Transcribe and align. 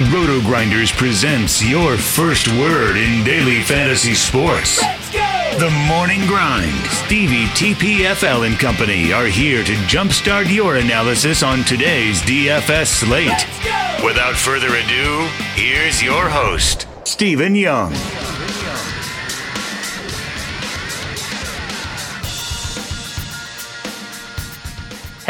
RotoGrinders 0.00 0.96
presents 0.96 1.62
your 1.62 1.98
first 1.98 2.48
word 2.48 2.96
in 2.96 3.22
daily 3.22 3.60
fantasy 3.60 4.14
sports. 4.14 4.80
The 5.58 5.68
Morning 5.88 6.26
Grind. 6.26 6.72
Stevie 6.86 7.44
TPFL 7.48 8.46
and 8.46 8.58
company 8.58 9.12
are 9.12 9.26
here 9.26 9.62
to 9.62 9.72
jumpstart 9.92 10.50
your 10.50 10.76
analysis 10.76 11.42
on 11.42 11.64
today's 11.64 12.22
DFS 12.22 12.86
slate. 12.86 13.46
Without 14.02 14.36
further 14.36 14.68
ado, 14.68 15.28
here's 15.54 16.02
your 16.02 16.30
host, 16.30 16.86
Stephen 17.04 17.54
Young. 17.54 17.92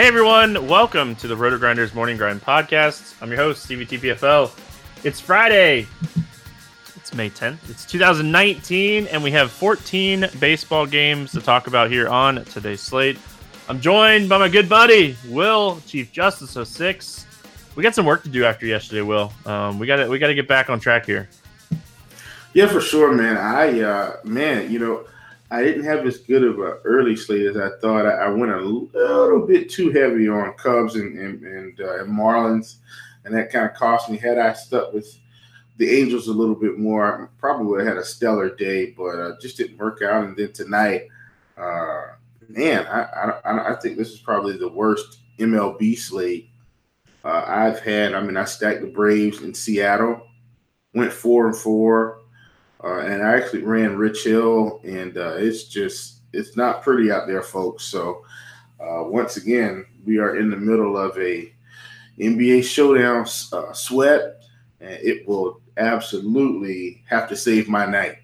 Hey 0.01 0.07
everyone, 0.07 0.67
welcome 0.67 1.15
to 1.17 1.29
the 1.29 1.37
RotoGrinders 1.37 1.95
Morning 1.95 2.17
Grind 2.17 2.41
podcast. 2.41 3.15
I'm 3.21 3.29
your 3.29 3.37
host, 3.37 3.65
Stevie 3.65 3.85
TPFL. 3.85 4.51
It's 5.05 5.21
Friday. 5.21 5.87
It's 6.97 7.13
May 7.13 7.29
10th. 7.29 7.69
It's 7.69 7.85
2019, 7.85 9.09
and 9.09 9.23
we 9.23 9.31
have 9.33 9.51
14 9.51 10.27
baseball 10.39 10.87
games 10.87 11.33
to 11.33 11.43
talk 11.43 11.67
about 11.67 11.91
here 11.91 12.09
on 12.09 12.47
today's 12.47 12.81
slate. 12.81 13.19
I'm 13.69 13.79
joined 13.79 14.31
by 14.31 14.39
my 14.39 14.49
good 14.49 14.71
buddy, 14.71 15.19
Will, 15.29 15.83
Chief 15.87 16.11
Justice 16.11 16.57
of 16.57 16.67
06. 16.67 17.27
We 17.77 17.83
got 17.83 17.95
some 17.95 18.07
work 18.07 18.23
to 18.23 18.31
do 18.31 18.47
after 18.47 18.65
yesterday, 18.65 19.03
Will. 19.03 19.31
Um, 19.45 19.79
we 19.79 19.87
got 19.87 20.09
we 20.09 20.19
got 20.19 20.29
to 20.29 20.35
get 20.35 20.49
back 20.49 20.71
on 20.71 20.81
track 20.81 21.05
here. 21.05 21.29
Yeah, 22.55 22.69
for 22.69 22.81
sure, 22.81 23.13
man. 23.13 23.37
I 23.37 23.81
uh, 23.81 24.17
man, 24.25 24.73
you 24.73 24.79
know, 24.79 25.05
I 25.51 25.63
didn't 25.63 25.85
have 25.85 26.07
as 26.07 26.19
good 26.19 26.45
of 26.45 26.61
an 26.61 26.79
early 26.85 27.17
slate 27.17 27.47
as 27.47 27.57
I 27.57 27.71
thought. 27.81 28.07
I, 28.07 28.27
I 28.27 28.29
went 28.29 28.53
a 28.53 28.61
little 28.61 29.47
bit 29.47 29.69
too 29.69 29.91
heavy 29.91 30.29
on 30.29 30.53
Cubs 30.55 30.95
and 30.95 31.19
and, 31.19 31.43
and, 31.43 31.81
uh, 31.81 32.03
and 32.03 32.13
Marlins, 32.13 32.77
and 33.25 33.35
that 33.35 33.51
kind 33.51 33.67
of 33.67 33.75
cost 33.75 34.09
me. 34.09 34.17
Had 34.17 34.39
I 34.39 34.53
stuck 34.53 34.93
with 34.93 35.19
the 35.77 35.91
Angels 35.91 36.29
a 36.29 36.33
little 36.33 36.55
bit 36.55 36.79
more, 36.79 37.23
I 37.23 37.27
probably 37.39 37.67
would 37.67 37.81
have 37.81 37.89
had 37.89 37.97
a 37.97 38.05
stellar 38.05 38.55
day, 38.55 38.91
but 38.91 39.19
uh, 39.19 39.33
just 39.41 39.57
didn't 39.57 39.79
work 39.79 40.03
out. 40.03 40.25
And 40.25 40.37
then 40.37 40.53
tonight, 40.53 41.09
uh, 41.57 42.03
man, 42.49 42.87
I, 42.87 43.41
I, 43.45 43.73
I 43.73 43.77
think 43.77 43.97
this 43.97 44.11
is 44.11 44.21
probably 44.21 44.57
the 44.57 44.69
worst 44.69 45.21
MLB 45.39 45.97
slate 45.99 46.51
uh, 47.25 47.45
I've 47.47 47.81
had. 47.81 48.15
I 48.15 48.23
mean, 48.23 48.37
I 48.37 48.45
stacked 48.45 48.83
the 48.83 48.89
Braves 48.89 49.43
in 49.43 49.55
Seattle, 49.55 50.27
went 50.95 51.13
four 51.13 51.47
and 51.47 51.57
four. 51.57 52.20
Uh, 52.83 53.01
and 53.01 53.23
I 53.23 53.37
actually 53.37 53.63
ran 53.63 53.97
Rich 53.97 54.25
Hill, 54.25 54.81
and 54.85 55.17
uh, 55.17 55.35
it's 55.37 55.65
just 55.65 56.23
it's 56.33 56.57
not 56.57 56.83
pretty 56.83 57.11
out 57.11 57.27
there, 57.27 57.43
folks. 57.43 57.85
So 57.85 58.25
uh, 58.81 59.05
once 59.05 59.37
again, 59.37 59.85
we 60.05 60.19
are 60.19 60.37
in 60.37 60.51
the 60.51 60.57
middle 60.57 60.97
of 60.97 61.17
a 61.19 61.53
NBA 62.19 62.65
showdown 62.65 63.27
uh, 63.53 63.73
sweat, 63.73 64.43
and 64.81 64.99
it 65.03 65.27
will 65.29 65.61
absolutely 65.77 67.03
have 67.09 67.29
to 67.29 67.37
save 67.37 67.69
my 67.69 67.87
night. 67.87 68.17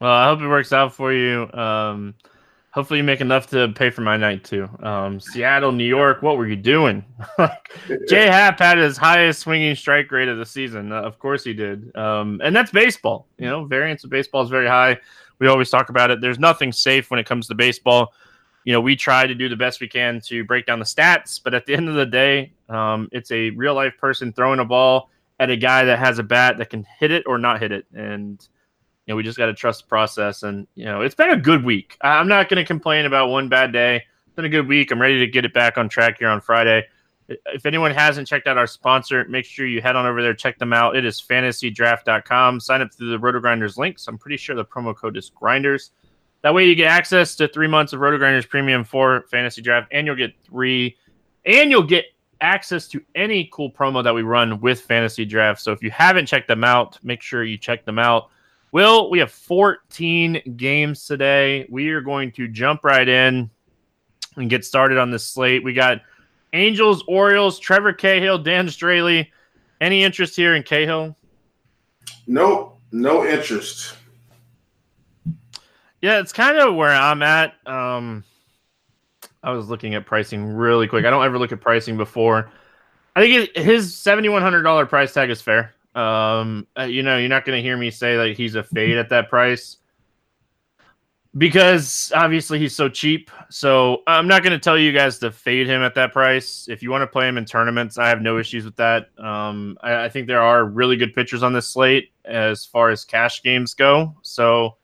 Well, 0.00 0.12
I 0.12 0.26
hope 0.26 0.40
it 0.40 0.48
works 0.48 0.72
out 0.72 0.94
for 0.94 1.12
you. 1.12 1.50
Um, 1.52 2.14
Hopefully, 2.76 2.98
you 2.98 3.04
make 3.04 3.22
enough 3.22 3.46
to 3.46 3.68
pay 3.70 3.88
for 3.88 4.02
my 4.02 4.18
night 4.18 4.44
too. 4.44 4.68
Um, 4.82 5.18
Seattle, 5.18 5.72
New 5.72 5.86
York, 5.86 6.20
what 6.20 6.36
were 6.36 6.46
you 6.46 6.56
doing? 6.56 7.02
J.A. 8.06 8.30
Happ 8.30 8.58
had 8.58 8.76
his 8.76 8.98
highest 8.98 9.40
swinging 9.40 9.74
strike 9.74 10.12
rate 10.12 10.28
of 10.28 10.36
the 10.36 10.44
season. 10.44 10.92
Uh, 10.92 11.00
of 11.00 11.18
course, 11.18 11.42
he 11.42 11.54
did. 11.54 11.96
Um, 11.96 12.38
and 12.44 12.54
that's 12.54 12.70
baseball. 12.70 13.28
You 13.38 13.46
know, 13.46 13.64
variance 13.64 14.04
of 14.04 14.10
baseball 14.10 14.42
is 14.42 14.50
very 14.50 14.66
high. 14.66 14.98
We 15.38 15.46
always 15.46 15.70
talk 15.70 15.88
about 15.88 16.10
it. 16.10 16.20
There's 16.20 16.38
nothing 16.38 16.70
safe 16.70 17.10
when 17.10 17.18
it 17.18 17.24
comes 17.24 17.48
to 17.48 17.54
baseball. 17.54 18.12
You 18.64 18.74
know, 18.74 18.82
we 18.82 18.94
try 18.94 19.26
to 19.26 19.34
do 19.34 19.48
the 19.48 19.56
best 19.56 19.80
we 19.80 19.88
can 19.88 20.20
to 20.26 20.44
break 20.44 20.66
down 20.66 20.78
the 20.78 20.84
stats, 20.84 21.40
but 21.42 21.54
at 21.54 21.64
the 21.64 21.74
end 21.74 21.88
of 21.88 21.94
the 21.94 22.04
day, 22.04 22.52
um, 22.68 23.08
it's 23.10 23.30
a 23.30 23.48
real 23.50 23.74
life 23.74 23.94
person 23.98 24.34
throwing 24.34 24.60
a 24.60 24.66
ball 24.66 25.08
at 25.40 25.48
a 25.48 25.56
guy 25.56 25.86
that 25.86 25.98
has 25.98 26.18
a 26.18 26.22
bat 26.22 26.58
that 26.58 26.68
can 26.68 26.86
hit 26.98 27.10
it 27.10 27.24
or 27.26 27.38
not 27.38 27.58
hit 27.58 27.72
it. 27.72 27.86
And 27.94 28.46
you 29.06 29.12
know, 29.12 29.16
we 29.16 29.22
just 29.22 29.38
got 29.38 29.46
to 29.46 29.54
trust 29.54 29.82
the 29.82 29.88
process. 29.88 30.42
And, 30.42 30.66
you 30.74 30.84
know, 30.84 31.00
it's 31.00 31.14
been 31.14 31.30
a 31.30 31.36
good 31.36 31.64
week. 31.64 31.96
I'm 32.00 32.28
not 32.28 32.48
going 32.48 32.62
to 32.62 32.66
complain 32.66 33.06
about 33.06 33.28
one 33.28 33.48
bad 33.48 33.72
day. 33.72 33.96
It's 34.26 34.34
been 34.34 34.44
a 34.44 34.50
good 34.50 34.66
week. 34.66 34.90
I'm 34.90 35.00
ready 35.00 35.20
to 35.20 35.26
get 35.26 35.44
it 35.44 35.54
back 35.54 35.78
on 35.78 35.88
track 35.88 36.18
here 36.18 36.28
on 36.28 36.40
Friday. 36.40 36.84
If 37.28 37.66
anyone 37.66 37.92
hasn't 37.92 38.28
checked 38.28 38.46
out 38.46 38.58
our 38.58 38.66
sponsor, 38.66 39.24
make 39.28 39.44
sure 39.44 39.66
you 39.66 39.80
head 39.80 39.96
on 39.96 40.06
over 40.06 40.22
there, 40.22 40.34
check 40.34 40.58
them 40.58 40.72
out. 40.72 40.96
It 40.96 41.04
is 41.04 41.20
fantasydraft.com. 41.20 42.60
Sign 42.60 42.82
up 42.82 42.92
through 42.92 43.10
the 43.10 43.18
RotoGrinders 43.18 43.76
links. 43.76 44.06
I'm 44.06 44.18
pretty 44.18 44.36
sure 44.36 44.54
the 44.54 44.64
promo 44.64 44.94
code 44.94 45.16
is 45.16 45.30
Grinders. 45.30 45.90
That 46.42 46.54
way 46.54 46.66
you 46.66 46.76
get 46.76 46.88
access 46.88 47.34
to 47.36 47.48
three 47.48 47.66
months 47.66 47.92
of 47.92 48.00
RotoGrinders 48.00 48.48
Premium 48.48 48.84
for 48.84 49.22
Fantasy 49.30 49.62
Draft, 49.62 49.88
and 49.90 50.06
you'll 50.06 50.16
get 50.16 50.34
three, 50.44 50.96
and 51.44 51.70
you'll 51.70 51.82
get 51.82 52.04
access 52.40 52.86
to 52.88 53.02
any 53.14 53.48
cool 53.52 53.70
promo 53.70 54.04
that 54.04 54.14
we 54.14 54.22
run 54.22 54.60
with 54.60 54.82
Fantasy 54.82 55.24
Draft. 55.24 55.60
So 55.60 55.72
if 55.72 55.82
you 55.82 55.90
haven't 55.90 56.26
checked 56.26 56.46
them 56.46 56.62
out, 56.62 56.98
make 57.02 57.22
sure 57.22 57.42
you 57.42 57.58
check 57.58 57.84
them 57.84 57.98
out. 57.98 58.30
Will, 58.72 59.10
we 59.10 59.18
have 59.20 59.30
14 59.30 60.54
games 60.56 61.06
today. 61.06 61.66
We 61.70 61.88
are 61.90 62.00
going 62.00 62.32
to 62.32 62.48
jump 62.48 62.84
right 62.84 63.08
in 63.08 63.50
and 64.36 64.50
get 64.50 64.64
started 64.64 64.98
on 64.98 65.10
this 65.10 65.26
slate. 65.26 65.64
We 65.64 65.72
got 65.72 66.02
Angels, 66.52 67.04
Orioles, 67.06 67.58
Trevor 67.58 67.92
Cahill, 67.92 68.38
Dan 68.38 68.66
Straily. 68.66 69.28
Any 69.80 70.02
interest 70.02 70.36
here 70.36 70.54
in 70.54 70.62
Cahill? 70.62 71.16
Nope, 72.26 72.78
no 72.92 73.24
interest. 73.24 73.96
Yeah, 76.02 76.18
it's 76.20 76.32
kind 76.32 76.58
of 76.58 76.74
where 76.74 76.94
I'm 76.94 77.22
at. 77.22 77.54
Um, 77.66 78.24
I 79.42 79.52
was 79.52 79.68
looking 79.68 79.94
at 79.94 80.06
pricing 80.06 80.44
really 80.44 80.88
quick. 80.88 81.04
I 81.04 81.10
don't 81.10 81.24
ever 81.24 81.38
look 81.38 81.52
at 81.52 81.60
pricing 81.60 81.96
before. 81.96 82.50
I 83.14 83.20
think 83.20 83.56
his 83.56 83.94
$7,100 83.94 84.88
price 84.88 85.14
tag 85.14 85.30
is 85.30 85.40
fair. 85.40 85.74
Um, 85.96 86.66
uh, 86.78 86.82
you 86.82 87.02
know, 87.02 87.16
you're 87.16 87.28
not 87.28 87.44
going 87.44 87.56
to 87.56 87.62
hear 87.62 87.76
me 87.76 87.90
say 87.90 88.16
that 88.16 88.36
he's 88.36 88.54
a 88.54 88.62
fade 88.62 88.98
at 88.98 89.08
that 89.08 89.30
price 89.30 89.78
because 91.38 92.12
obviously 92.14 92.58
he's 92.58 92.74
so 92.74 92.88
cheap. 92.88 93.30
So 93.50 94.02
I'm 94.06 94.28
not 94.28 94.42
going 94.42 94.52
to 94.52 94.58
tell 94.58 94.78
you 94.78 94.92
guys 94.92 95.18
to 95.18 95.30
fade 95.30 95.66
him 95.66 95.82
at 95.82 95.94
that 95.94 96.12
price. 96.12 96.66
If 96.68 96.82
you 96.82 96.90
want 96.90 97.02
to 97.02 97.06
play 97.06 97.28
him 97.28 97.38
in 97.38 97.44
tournaments, 97.44 97.98
I 97.98 98.08
have 98.08 98.22
no 98.22 98.38
issues 98.38 98.64
with 98.64 98.76
that. 98.76 99.08
Um, 99.18 99.78
I, 99.82 100.04
I, 100.04 100.08
think 100.08 100.26
there 100.26 100.40
are 100.40 100.64
really 100.64 100.96
good 100.96 101.14
pitchers 101.14 101.42
on 101.42 101.52
this 101.52 101.68
slate 101.68 102.12
as 102.24 102.64
far 102.64 102.90
as 102.90 103.04
cash 103.04 103.42
games 103.42 103.74
go. 103.74 104.14
So 104.22 104.76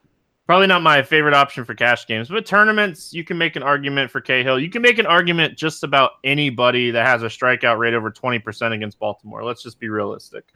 probably 0.47 0.67
not 0.67 0.83
my 0.83 1.03
favorite 1.03 1.35
option 1.35 1.65
for 1.65 1.75
cash 1.75 2.07
games, 2.07 2.29
but 2.29 2.45
tournaments, 2.45 3.15
you 3.15 3.25
can 3.25 3.39
make 3.39 3.57
an 3.57 3.63
argument 3.63 4.11
for 4.11 4.21
Cahill. 4.21 4.61
You 4.61 4.69
can 4.69 4.83
make 4.83 4.99
an 4.99 5.07
argument 5.07 5.57
just 5.57 5.85
about 5.85 6.13
anybody 6.25 6.91
that 6.91 7.07
has 7.07 7.23
a 7.23 7.27
strikeout 7.27 7.79
rate 7.79 7.95
over 7.95 8.11
20% 8.11 8.73
against 8.73 8.99
Baltimore. 8.99 9.45
Let's 9.45 9.63
just 9.63 9.79
be 9.79 9.89
realistic. 9.89 10.53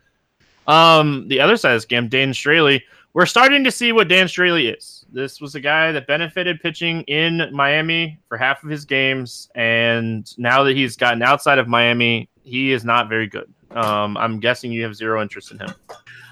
Um, 0.66 1.28
the 1.28 1.40
other 1.40 1.56
side 1.56 1.72
of 1.72 1.76
this 1.76 1.84
game, 1.84 2.08
Dan 2.08 2.32
Straily, 2.32 2.82
we're 3.14 3.26
starting 3.26 3.64
to 3.64 3.70
see 3.70 3.92
what 3.92 4.08
Dan 4.08 4.26
Straily 4.26 4.76
is. 4.76 5.06
This 5.10 5.40
was 5.40 5.54
a 5.54 5.60
guy 5.60 5.92
that 5.92 6.06
benefited 6.06 6.60
pitching 6.60 7.02
in 7.02 7.48
Miami 7.52 8.18
for 8.28 8.36
half 8.36 8.62
of 8.62 8.68
his 8.68 8.84
games, 8.84 9.48
and 9.54 10.36
now 10.38 10.62
that 10.64 10.76
he's 10.76 10.96
gotten 10.96 11.22
outside 11.22 11.58
of 11.58 11.68
Miami, 11.68 12.28
he 12.42 12.72
is 12.72 12.84
not 12.84 13.08
very 13.08 13.26
good. 13.26 13.52
Um, 13.70 14.16
I'm 14.16 14.40
guessing 14.40 14.72
you 14.72 14.82
have 14.82 14.94
zero 14.94 15.22
interest 15.22 15.50
in 15.50 15.58
him. 15.58 15.70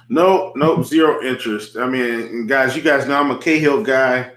No, 0.08 0.52
no, 0.56 0.82
zero 0.82 1.22
interest. 1.22 1.76
I 1.76 1.86
mean, 1.86 2.46
guys, 2.46 2.76
you 2.76 2.82
guys 2.82 3.06
know 3.06 3.18
I'm 3.18 3.30
a 3.30 3.38
Cahill 3.38 3.82
guy, 3.82 4.32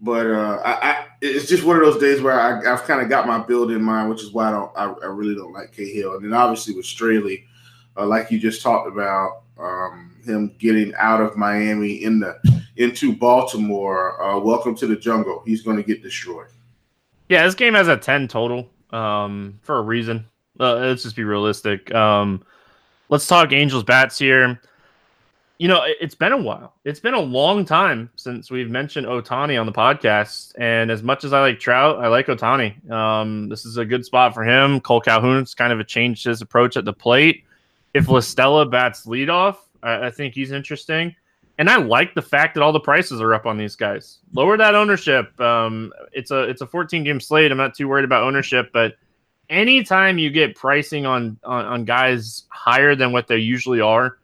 but 0.00 0.26
uh, 0.26 0.60
I, 0.64 0.90
I, 0.90 1.06
it's 1.20 1.48
just 1.48 1.62
one 1.62 1.76
of 1.76 1.82
those 1.82 2.00
days 2.00 2.20
where 2.20 2.38
I, 2.38 2.62
have 2.64 2.82
kind 2.82 3.00
of 3.00 3.08
got 3.08 3.28
my 3.28 3.38
build 3.38 3.70
in 3.70 3.82
mind, 3.82 4.10
which 4.10 4.22
is 4.22 4.32
why 4.32 4.48
I 4.48 4.50
don't, 4.50 4.72
I, 4.76 4.84
I 4.84 5.06
really 5.06 5.36
don't 5.36 5.52
like 5.52 5.72
Cahill. 5.72 6.16
And 6.16 6.24
then 6.24 6.32
obviously 6.32 6.74
with 6.74 6.86
Straily, 6.86 7.44
uh, 7.96 8.06
like 8.06 8.30
you 8.30 8.40
just 8.40 8.62
talked 8.62 8.88
about, 8.88 9.41
um, 9.58 10.16
him 10.24 10.54
getting 10.58 10.94
out 10.94 11.20
of 11.20 11.36
Miami 11.36 12.04
in 12.04 12.20
the 12.20 12.38
into 12.76 13.14
Baltimore. 13.14 14.22
Uh, 14.22 14.38
welcome 14.38 14.74
to 14.76 14.86
the 14.86 14.96
jungle. 14.96 15.42
He's 15.44 15.62
going 15.62 15.76
to 15.76 15.82
get 15.82 16.02
destroyed. 16.02 16.48
Yeah, 17.28 17.44
this 17.44 17.54
game 17.54 17.74
has 17.74 17.88
a 17.88 17.96
ten 17.96 18.28
total 18.28 18.68
um, 18.90 19.58
for 19.62 19.78
a 19.78 19.82
reason. 19.82 20.26
Uh, 20.58 20.74
let's 20.76 21.02
just 21.02 21.16
be 21.16 21.24
realistic. 21.24 21.92
Um, 21.94 22.44
let's 23.08 23.26
talk 23.26 23.52
Angels 23.52 23.84
bats 23.84 24.18
here. 24.18 24.60
You 25.58 25.68
know, 25.68 25.82
it's 26.00 26.14
been 26.14 26.32
a 26.32 26.36
while. 26.36 26.74
It's 26.84 26.98
been 26.98 27.14
a 27.14 27.20
long 27.20 27.64
time 27.64 28.10
since 28.16 28.50
we've 28.50 28.68
mentioned 28.68 29.06
Ohtani 29.06 29.60
on 29.60 29.64
the 29.64 29.72
podcast. 29.72 30.52
And 30.58 30.90
as 30.90 31.04
much 31.04 31.22
as 31.22 31.32
I 31.32 31.40
like 31.40 31.60
Trout, 31.60 32.00
I 32.00 32.08
like 32.08 32.26
Ohtani. 32.26 32.90
Um, 32.90 33.48
this 33.48 33.64
is 33.64 33.76
a 33.76 33.84
good 33.84 34.04
spot 34.04 34.34
for 34.34 34.42
him. 34.42 34.80
Cole 34.80 35.00
Calhoun's 35.00 35.54
kind 35.54 35.72
of 35.72 35.86
changed 35.86 36.24
his 36.24 36.42
approach 36.42 36.76
at 36.76 36.84
the 36.84 36.92
plate 36.92 37.44
if 37.94 38.08
La 38.08 38.20
Stella 38.20 38.66
bats 38.66 39.06
leadoff, 39.06 39.56
I, 39.82 40.06
I 40.06 40.10
think 40.10 40.34
he's 40.34 40.52
interesting. 40.52 41.14
And 41.58 41.68
I 41.68 41.76
like 41.76 42.14
the 42.14 42.22
fact 42.22 42.54
that 42.54 42.62
all 42.62 42.72
the 42.72 42.80
prices 42.80 43.20
are 43.20 43.34
up 43.34 43.46
on 43.46 43.58
these 43.58 43.76
guys. 43.76 44.18
Lower 44.32 44.56
that 44.56 44.74
ownership. 44.74 45.38
Um, 45.40 45.92
it's 46.12 46.30
a 46.30 46.42
it's 46.44 46.62
a 46.62 46.66
14 46.66 47.04
game 47.04 47.20
slate. 47.20 47.52
I'm 47.52 47.58
not 47.58 47.74
too 47.74 47.88
worried 47.88 48.04
about 48.04 48.24
ownership, 48.24 48.70
but 48.72 48.96
anytime 49.50 50.18
you 50.18 50.30
get 50.30 50.56
pricing 50.56 51.06
on, 51.06 51.38
on, 51.44 51.64
on 51.66 51.84
guys 51.84 52.44
higher 52.48 52.96
than 52.96 53.12
what 53.12 53.28
they 53.28 53.36
usually 53.36 53.80
are, 53.80 54.18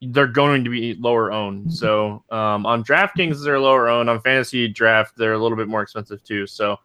they're 0.00 0.26
going 0.26 0.64
to 0.64 0.70
be 0.70 0.94
lower 0.94 1.32
owned. 1.32 1.72
So 1.72 2.24
um, 2.30 2.66
on 2.66 2.82
DraftKings, 2.82 3.44
they're 3.44 3.60
lower 3.60 3.88
owned. 3.88 4.10
On 4.10 4.20
Fantasy 4.20 4.68
Draft, 4.68 5.16
they're 5.16 5.34
a 5.34 5.38
little 5.38 5.56
bit 5.56 5.68
more 5.68 5.82
expensive 5.82 6.22
too. 6.24 6.46
So, 6.46 6.78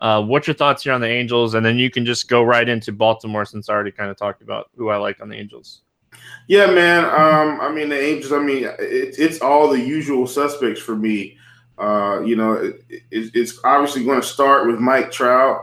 uh, 0.00 0.22
what's 0.22 0.46
your 0.46 0.54
thoughts 0.54 0.82
here 0.82 0.92
on 0.92 1.00
the 1.00 1.08
Angels? 1.08 1.54
And 1.54 1.64
then 1.64 1.78
you 1.78 1.90
can 1.90 2.04
just 2.04 2.28
go 2.28 2.42
right 2.42 2.68
into 2.68 2.92
Baltimore 2.92 3.44
since 3.44 3.68
I 3.68 3.74
already 3.74 3.92
kind 3.92 4.10
of 4.10 4.16
talked 4.16 4.42
about 4.42 4.70
who 4.76 4.88
I 4.88 4.96
like 4.96 5.20
on 5.20 5.28
the 5.28 5.36
Angels. 5.36 5.82
Yeah, 6.46 6.66
man. 6.66 7.04
Um, 7.04 7.60
I 7.60 7.72
mean, 7.72 7.88
the 7.88 8.00
Angels. 8.00 8.32
I 8.32 8.38
mean, 8.38 8.64
it, 8.64 9.18
it's 9.18 9.40
all 9.40 9.68
the 9.68 9.80
usual 9.80 10.26
suspects 10.26 10.80
for 10.80 10.96
me. 10.96 11.38
Uh, 11.78 12.20
you 12.24 12.36
know, 12.36 12.52
it, 12.52 12.82
it, 12.90 13.30
it's 13.34 13.58
obviously 13.64 14.04
going 14.04 14.20
to 14.20 14.26
start 14.26 14.66
with 14.66 14.78
Mike 14.78 15.10
Trout. 15.10 15.60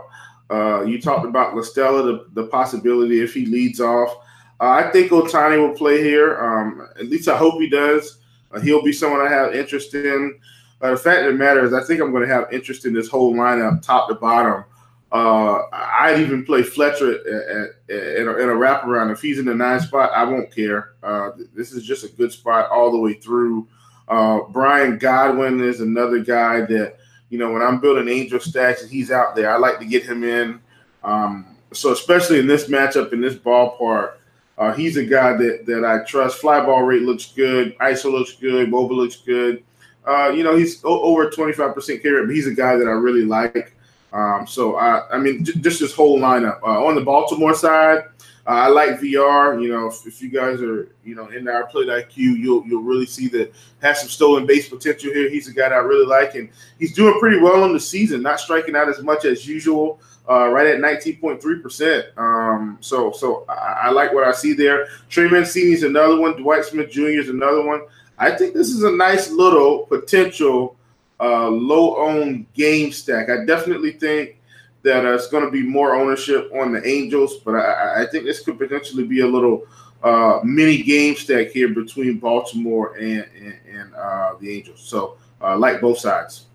Uh, 0.50 0.82
you 0.82 1.00
talked 1.00 1.24
about 1.24 1.56
La 1.56 1.62
Stella, 1.62 2.02
the, 2.02 2.26
the 2.34 2.46
possibility 2.48 3.22
if 3.22 3.32
he 3.32 3.46
leads 3.46 3.80
off. 3.80 4.14
Uh, 4.60 4.70
I 4.70 4.90
think 4.90 5.10
Ohtani 5.10 5.58
will 5.58 5.74
play 5.74 6.02
here. 6.02 6.38
Um, 6.38 6.86
at 6.98 7.06
least 7.06 7.28
I 7.28 7.36
hope 7.36 7.60
he 7.60 7.68
does. 7.68 8.18
Uh, 8.52 8.60
he'll 8.60 8.82
be 8.82 8.92
someone 8.92 9.20
I 9.26 9.30
have 9.30 9.54
interest 9.54 9.94
in. 9.94 10.38
Uh, 10.82 10.90
the 10.90 10.96
fact 10.96 11.20
of 11.20 11.32
the 11.32 11.38
matter 11.38 11.64
is, 11.64 11.72
I 11.72 11.82
think 11.82 12.00
I'm 12.00 12.10
going 12.10 12.26
to 12.26 12.34
have 12.34 12.52
interest 12.52 12.84
in 12.84 12.92
this 12.92 13.08
whole 13.08 13.34
lineup, 13.34 13.82
top 13.82 14.08
to 14.08 14.14
bottom. 14.14 14.64
Uh, 15.12 15.62
I'd 15.72 16.18
even 16.20 16.44
play 16.44 16.62
Fletcher 16.62 17.12
at, 17.12 17.26
at, 17.26 17.96
at, 17.96 18.16
in, 18.16 18.28
a, 18.28 18.36
in 18.38 18.48
a 18.48 18.52
wraparound. 18.52 19.12
If 19.12 19.20
he's 19.20 19.38
in 19.38 19.44
the 19.44 19.54
nine 19.54 19.78
spot, 19.80 20.10
I 20.12 20.24
won't 20.24 20.52
care. 20.52 20.94
Uh, 21.02 21.32
this 21.54 21.72
is 21.72 21.84
just 21.84 22.04
a 22.04 22.08
good 22.08 22.32
spot 22.32 22.70
all 22.70 22.90
the 22.90 22.98
way 22.98 23.12
through. 23.12 23.68
Uh, 24.08 24.40
Brian 24.50 24.98
Goodwin 24.98 25.60
is 25.60 25.80
another 25.80 26.18
guy 26.18 26.62
that, 26.62 26.96
you 27.28 27.38
know, 27.38 27.52
when 27.52 27.62
I'm 27.62 27.78
building 27.78 28.08
angel 28.08 28.40
stacks 28.40 28.82
and 28.82 28.90
he's 28.90 29.10
out 29.10 29.36
there, 29.36 29.50
I 29.50 29.58
like 29.58 29.78
to 29.78 29.86
get 29.86 30.02
him 30.02 30.24
in. 30.24 30.60
Um, 31.04 31.56
so, 31.72 31.92
especially 31.92 32.38
in 32.38 32.46
this 32.46 32.68
matchup, 32.68 33.12
in 33.12 33.20
this 33.20 33.34
ballpark, 33.34 34.14
uh, 34.58 34.72
he's 34.72 34.96
a 34.96 35.04
guy 35.04 35.34
that, 35.34 35.64
that 35.66 35.84
I 35.84 36.04
trust. 36.04 36.38
Fly 36.38 36.64
ball 36.64 36.82
rate 36.82 37.02
looks 37.02 37.32
good. 37.32 37.76
ISO 37.78 38.10
looks 38.10 38.32
good. 38.32 38.68
Mobile 38.70 38.96
looks 38.96 39.16
good. 39.16 39.62
Uh, 40.06 40.28
you 40.28 40.42
know, 40.42 40.56
he's 40.56 40.84
over 40.84 41.30
25% 41.30 42.02
carry, 42.02 42.26
but 42.26 42.34
he's 42.34 42.46
a 42.46 42.54
guy 42.54 42.76
that 42.76 42.88
I 42.88 42.92
really 42.92 43.24
like. 43.24 43.74
Um, 44.12 44.46
so 44.46 44.76
I, 44.76 45.08
I 45.10 45.18
mean, 45.18 45.44
j- 45.44 45.58
just 45.60 45.80
this 45.80 45.94
whole 45.94 46.18
lineup 46.18 46.60
uh, 46.62 46.84
on 46.84 46.94
the 46.94 47.00
Baltimore 47.00 47.54
side, 47.54 48.04
uh, 48.46 48.50
I 48.50 48.68
like 48.68 49.00
Villar. 49.00 49.58
You 49.60 49.72
know, 49.72 49.86
if, 49.86 50.06
if, 50.06 50.20
you 50.20 50.28
guys 50.28 50.60
are 50.60 50.88
you 51.04 51.14
know 51.14 51.28
in 51.28 51.48
our 51.48 51.68
PlateIQ, 51.68 52.16
you'll 52.16 52.66
you'll 52.66 52.82
really 52.82 53.06
see 53.06 53.28
that 53.28 53.54
has 53.80 54.00
some 54.00 54.08
stolen 54.08 54.46
base 54.46 54.68
potential 54.68 55.12
here. 55.12 55.30
He's 55.30 55.48
a 55.48 55.52
guy 55.52 55.68
that 55.68 55.74
I 55.74 55.78
really 55.78 56.06
like, 56.06 56.34
and 56.34 56.50
he's 56.78 56.92
doing 56.92 57.18
pretty 57.20 57.38
well 57.38 57.64
in 57.64 57.72
the 57.72 57.80
season, 57.80 58.20
not 58.20 58.40
striking 58.40 58.76
out 58.76 58.88
as 58.88 59.00
much 59.02 59.24
as 59.24 59.46
usual. 59.46 60.00
Uh, 60.30 60.46
right 60.50 60.68
at 60.68 60.78
19.3 60.78 61.62
percent. 61.62 62.06
Um, 62.16 62.78
so 62.80 63.10
so 63.10 63.44
I, 63.48 63.80
I, 63.84 63.90
like 63.90 64.12
what 64.12 64.22
I 64.22 64.30
see 64.30 64.52
there. 64.52 64.86
Trey 65.08 65.28
Mancini 65.28 65.72
is 65.72 65.82
another 65.82 66.20
one. 66.20 66.40
Dwight 66.40 66.64
Smith 66.64 66.92
Jr. 66.92 67.08
is 67.08 67.28
another 67.28 67.64
one. 67.64 67.82
I 68.22 68.30
think 68.30 68.54
this 68.54 68.68
is 68.68 68.84
a 68.84 68.90
nice 68.92 69.32
little 69.32 69.80
potential 69.86 70.76
uh, 71.18 71.48
low 71.48 71.96
owned 71.96 72.46
game 72.54 72.92
stack. 72.92 73.28
I 73.28 73.44
definitely 73.44 73.92
think 73.92 74.38
that 74.82 75.04
uh, 75.04 75.12
it's 75.12 75.26
going 75.26 75.44
to 75.44 75.50
be 75.50 75.64
more 75.64 75.96
ownership 75.96 76.48
on 76.54 76.72
the 76.72 76.86
Angels, 76.86 77.38
but 77.38 77.56
I, 77.56 78.02
I 78.02 78.06
think 78.06 78.24
this 78.24 78.38
could 78.38 78.58
potentially 78.58 79.02
be 79.02 79.20
a 79.20 79.26
little 79.26 79.66
uh, 80.04 80.38
mini 80.44 80.84
game 80.84 81.16
stack 81.16 81.48
here 81.48 81.68
between 81.70 82.18
Baltimore 82.18 82.94
and 82.94 83.26
and, 83.36 83.58
and 83.68 83.94
uh, 83.94 84.34
the 84.40 84.56
Angels. 84.56 84.80
So 84.80 85.16
I 85.40 85.54
uh, 85.54 85.58
like 85.58 85.80
both 85.80 85.98
sides. 85.98 86.46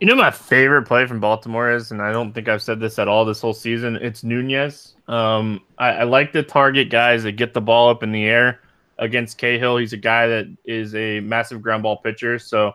You 0.00 0.06
know, 0.06 0.16
my 0.16 0.30
favorite 0.30 0.84
play 0.84 1.06
from 1.06 1.20
Baltimore 1.20 1.70
is, 1.70 1.90
and 1.90 2.00
I 2.00 2.12
don't 2.12 2.32
think 2.32 2.48
I've 2.48 2.62
said 2.62 2.80
this 2.80 2.98
at 2.98 3.08
all 3.08 3.26
this 3.26 3.42
whole 3.42 3.52
season. 3.52 3.96
It's 3.96 4.24
Nunez. 4.24 4.94
Um, 5.06 5.60
I, 5.76 5.90
I 5.90 6.02
like 6.04 6.32
to 6.32 6.42
target 6.42 6.88
guys 6.88 7.24
that 7.24 7.32
get 7.32 7.52
the 7.52 7.60
ball 7.60 7.90
up 7.90 8.02
in 8.02 8.10
the 8.10 8.24
air 8.24 8.61
against 8.98 9.38
Cahill. 9.38 9.76
He's 9.78 9.92
a 9.92 9.98
guy 9.98 10.26
that 10.26 10.46
is 10.64 10.94
a 10.94 11.20
massive 11.20 11.62
ground 11.62 11.82
ball 11.82 11.96
pitcher. 11.96 12.38
So 12.38 12.74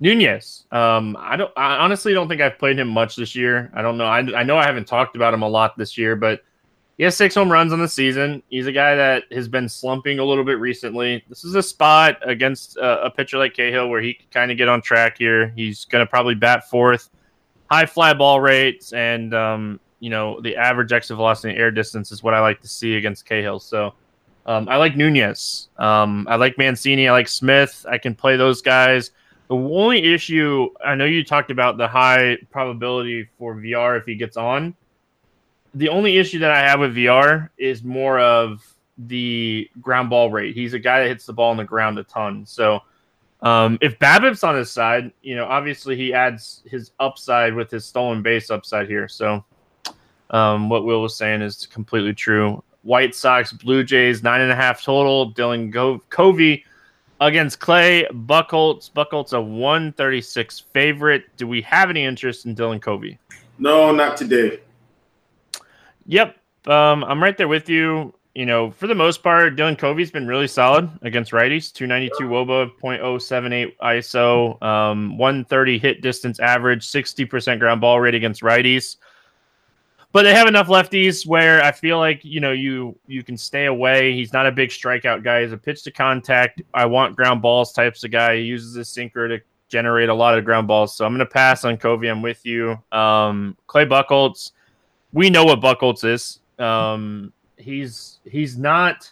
Nunez, 0.00 0.64
um, 0.70 1.16
I 1.18 1.36
don't. 1.36 1.52
I 1.56 1.78
honestly 1.78 2.12
don't 2.12 2.28
think 2.28 2.40
I've 2.40 2.58
played 2.58 2.78
him 2.78 2.88
much 2.88 3.16
this 3.16 3.34
year. 3.34 3.70
I 3.74 3.82
don't 3.82 3.98
know. 3.98 4.06
I, 4.06 4.18
I 4.18 4.42
know 4.44 4.56
I 4.56 4.64
haven't 4.64 4.86
talked 4.86 5.16
about 5.16 5.34
him 5.34 5.42
a 5.42 5.48
lot 5.48 5.76
this 5.76 5.98
year, 5.98 6.14
but 6.14 6.42
he 6.98 7.04
has 7.04 7.16
six 7.16 7.34
home 7.34 7.50
runs 7.50 7.72
on 7.72 7.80
the 7.80 7.88
season. 7.88 8.42
He's 8.48 8.66
a 8.68 8.72
guy 8.72 8.94
that 8.94 9.24
has 9.32 9.48
been 9.48 9.68
slumping 9.68 10.20
a 10.20 10.24
little 10.24 10.44
bit 10.44 10.58
recently. 10.60 11.24
This 11.28 11.44
is 11.44 11.56
a 11.56 11.62
spot 11.62 12.18
against 12.22 12.76
a, 12.76 13.06
a 13.06 13.10
pitcher 13.10 13.38
like 13.38 13.54
Cahill 13.54 13.88
where 13.88 14.00
he 14.00 14.14
can 14.14 14.26
kind 14.30 14.52
of 14.52 14.56
get 14.56 14.68
on 14.68 14.82
track 14.82 15.18
here. 15.18 15.52
He's 15.56 15.84
going 15.84 16.04
to 16.04 16.08
probably 16.08 16.34
bat 16.36 16.70
fourth, 16.70 17.10
high 17.68 17.86
fly 17.86 18.14
ball 18.14 18.40
rates, 18.40 18.92
and 18.92 19.34
um, 19.34 19.80
you 19.98 20.10
know 20.10 20.40
the 20.40 20.54
average 20.56 20.92
exit 20.92 21.16
velocity 21.16 21.54
and 21.54 21.60
air 21.60 21.72
distance 21.72 22.12
is 22.12 22.22
what 22.22 22.34
I 22.34 22.40
like 22.40 22.60
to 22.60 22.68
see 22.68 22.96
against 22.96 23.26
Cahill. 23.26 23.58
So. 23.58 23.94
Um, 24.48 24.66
I 24.66 24.76
like 24.76 24.96
Nunez. 24.96 25.68
Um, 25.76 26.26
I 26.26 26.36
like 26.36 26.56
Mancini. 26.56 27.06
I 27.06 27.12
like 27.12 27.28
Smith. 27.28 27.84
I 27.86 27.98
can 27.98 28.14
play 28.14 28.36
those 28.36 28.62
guys. 28.62 29.10
The 29.48 29.54
only 29.54 30.02
issue 30.02 30.70
I 30.82 30.94
know 30.94 31.04
you 31.04 31.22
talked 31.22 31.50
about 31.50 31.76
the 31.76 31.86
high 31.86 32.38
probability 32.50 33.28
for 33.38 33.54
Villar 33.54 33.96
if 33.96 34.06
he 34.06 34.14
gets 34.14 34.38
on. 34.38 34.74
The 35.74 35.90
only 35.90 36.16
issue 36.16 36.38
that 36.38 36.50
I 36.50 36.60
have 36.60 36.80
with 36.80 36.94
Villar 36.94 37.50
is 37.58 37.84
more 37.84 38.18
of 38.20 38.66
the 38.96 39.70
ground 39.82 40.08
ball 40.08 40.30
rate. 40.30 40.54
He's 40.54 40.72
a 40.72 40.78
guy 40.78 41.02
that 41.02 41.08
hits 41.08 41.26
the 41.26 41.34
ball 41.34 41.50
on 41.50 41.58
the 41.58 41.64
ground 41.64 41.98
a 41.98 42.04
ton. 42.04 42.46
So 42.46 42.80
um, 43.42 43.76
if 43.82 43.98
BABIP's 43.98 44.44
on 44.44 44.56
his 44.56 44.70
side, 44.70 45.12
you 45.20 45.36
know, 45.36 45.44
obviously 45.44 45.94
he 45.94 46.14
adds 46.14 46.62
his 46.64 46.92
upside 46.98 47.52
with 47.52 47.70
his 47.70 47.84
stolen 47.84 48.22
base 48.22 48.50
upside 48.50 48.88
here. 48.88 49.08
So 49.08 49.44
um, 50.30 50.70
what 50.70 50.86
Will 50.86 51.02
was 51.02 51.16
saying 51.16 51.42
is 51.42 51.66
completely 51.66 52.14
true. 52.14 52.64
White 52.88 53.14
Sox, 53.14 53.52
Blue 53.52 53.84
Jays, 53.84 54.22
nine 54.22 54.40
and 54.40 54.50
a 54.50 54.54
half 54.54 54.82
total. 54.82 55.30
Dylan 55.34 55.70
Go- 55.70 56.02
Covey 56.08 56.64
against 57.20 57.60
Clay 57.60 58.06
Buchholz. 58.10 58.90
Buchholz 58.90 59.34
a 59.34 59.40
136 59.40 60.60
favorite. 60.72 61.24
Do 61.36 61.46
we 61.46 61.60
have 61.60 61.90
any 61.90 62.04
interest 62.04 62.46
in 62.46 62.56
Dylan 62.56 62.80
Covey? 62.80 63.18
No, 63.58 63.92
not 63.92 64.16
today. 64.16 64.60
Yep. 66.06 66.38
Um, 66.66 67.04
I'm 67.04 67.22
right 67.22 67.36
there 67.36 67.46
with 67.46 67.68
you. 67.68 68.14
You 68.34 68.46
know, 68.46 68.70
for 68.70 68.86
the 68.86 68.94
most 68.94 69.22
part, 69.22 69.54
Dylan 69.54 69.76
Covey's 69.76 70.10
been 70.10 70.26
really 70.26 70.46
solid 70.46 70.88
against 71.02 71.32
righties. 71.32 71.70
292 71.70 72.24
Woba, 72.24 72.70
0.078 72.82 73.76
ISO, 73.82 74.62
um, 74.62 75.18
130 75.18 75.78
hit 75.78 76.00
distance 76.00 76.40
average, 76.40 76.86
60% 76.86 77.58
ground 77.58 77.82
ball 77.82 78.00
rate 78.00 78.14
against 78.14 78.40
righties 78.40 78.96
but 80.18 80.24
they 80.24 80.34
have 80.34 80.48
enough 80.48 80.66
lefties 80.66 81.24
where 81.24 81.62
I 81.62 81.70
feel 81.70 81.98
like 81.98 82.24
you 82.24 82.40
know 82.40 82.50
you 82.50 82.98
you 83.06 83.22
can 83.22 83.36
stay 83.36 83.66
away. 83.66 84.12
He's 84.14 84.32
not 84.32 84.48
a 84.48 84.50
big 84.50 84.70
strikeout 84.70 85.22
guy. 85.22 85.42
He's 85.42 85.52
a 85.52 85.56
pitch 85.56 85.84
to 85.84 85.92
contact. 85.92 86.60
I 86.74 86.86
want 86.86 87.14
ground 87.14 87.40
balls 87.40 87.72
types 87.72 88.02
of 88.02 88.10
guy. 88.10 88.38
He 88.38 88.42
uses 88.42 88.74
his 88.74 88.88
sinker 88.88 89.28
to 89.28 89.38
generate 89.68 90.08
a 90.08 90.14
lot 90.14 90.36
of 90.36 90.44
ground 90.44 90.66
balls. 90.66 90.96
So 90.96 91.06
I'm 91.06 91.12
going 91.12 91.20
to 91.20 91.26
pass 91.32 91.64
on 91.64 91.76
Covey. 91.76 92.08
I'm 92.08 92.20
with 92.20 92.44
you. 92.44 92.82
Um, 92.90 93.56
Clay 93.68 93.86
Buchholz. 93.86 94.50
We 95.12 95.30
know 95.30 95.44
what 95.44 95.60
Buchholz 95.60 96.02
is. 96.04 96.40
Um, 96.58 97.32
he's 97.56 98.18
he's 98.24 98.58
not. 98.58 99.08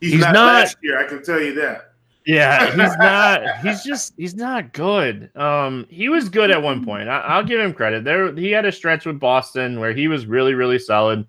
He's, 0.00 0.14
he's 0.14 0.22
not, 0.22 0.32
not 0.32 0.54
last 0.54 0.76
year. 0.82 0.98
I 0.98 1.04
can 1.04 1.22
tell 1.22 1.40
you 1.40 1.54
that. 1.54 1.91
Yeah, 2.24 2.66
he's 2.70 2.96
not. 2.98 3.58
He's 3.58 3.82
just 3.82 4.14
he's 4.16 4.34
not 4.34 4.72
good. 4.72 5.34
Um, 5.36 5.86
he 5.88 6.08
was 6.08 6.28
good 6.28 6.50
at 6.50 6.62
one 6.62 6.84
point. 6.84 7.08
I, 7.08 7.36
will 7.36 7.46
give 7.46 7.60
him 7.60 7.72
credit. 7.72 8.04
There, 8.04 8.32
he 8.34 8.50
had 8.50 8.64
a 8.64 8.72
stretch 8.72 9.06
with 9.06 9.18
Boston 9.18 9.80
where 9.80 9.92
he 9.92 10.08
was 10.08 10.26
really 10.26 10.54
really 10.54 10.78
solid. 10.78 11.26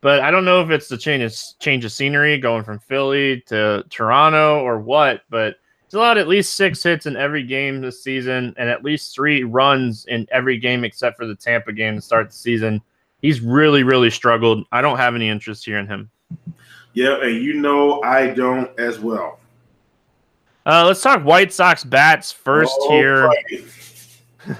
But 0.00 0.20
I 0.20 0.30
don't 0.30 0.44
know 0.44 0.60
if 0.60 0.70
it's 0.70 0.88
the 0.88 0.98
change 0.98 1.22
of 1.22 1.34
change 1.60 1.84
of 1.84 1.92
scenery 1.92 2.38
going 2.38 2.64
from 2.64 2.78
Philly 2.78 3.42
to 3.46 3.84
Toronto 3.90 4.60
or 4.60 4.78
what. 4.78 5.22
But 5.30 5.56
he's 5.86 5.94
allowed 5.94 6.18
at 6.18 6.28
least 6.28 6.56
six 6.56 6.82
hits 6.82 7.06
in 7.06 7.16
every 7.16 7.42
game 7.42 7.80
this 7.80 8.02
season 8.02 8.54
and 8.56 8.68
at 8.68 8.84
least 8.84 9.14
three 9.14 9.44
runs 9.44 10.04
in 10.06 10.26
every 10.30 10.58
game 10.58 10.84
except 10.84 11.16
for 11.16 11.26
the 11.26 11.34
Tampa 11.34 11.72
game 11.72 11.96
to 11.96 12.02
start 12.02 12.28
the 12.28 12.36
season. 12.36 12.82
He's 13.22 13.40
really 13.40 13.82
really 13.82 14.10
struggled. 14.10 14.66
I 14.72 14.82
don't 14.82 14.98
have 14.98 15.14
any 15.14 15.28
interest 15.28 15.64
here 15.64 15.78
in 15.78 15.86
him. 15.86 16.10
Yeah, 16.92 17.20
and 17.22 17.42
you 17.42 17.54
know 17.54 18.02
I 18.02 18.28
don't 18.28 18.78
as 18.78 19.00
well. 19.00 19.40
Uh, 20.66 20.84
let's 20.86 21.02
talk 21.02 21.22
White 21.22 21.52
Sox 21.52 21.84
bats 21.84 22.32
first 22.32 22.74
oh, 22.80 22.90
here. 22.90 23.30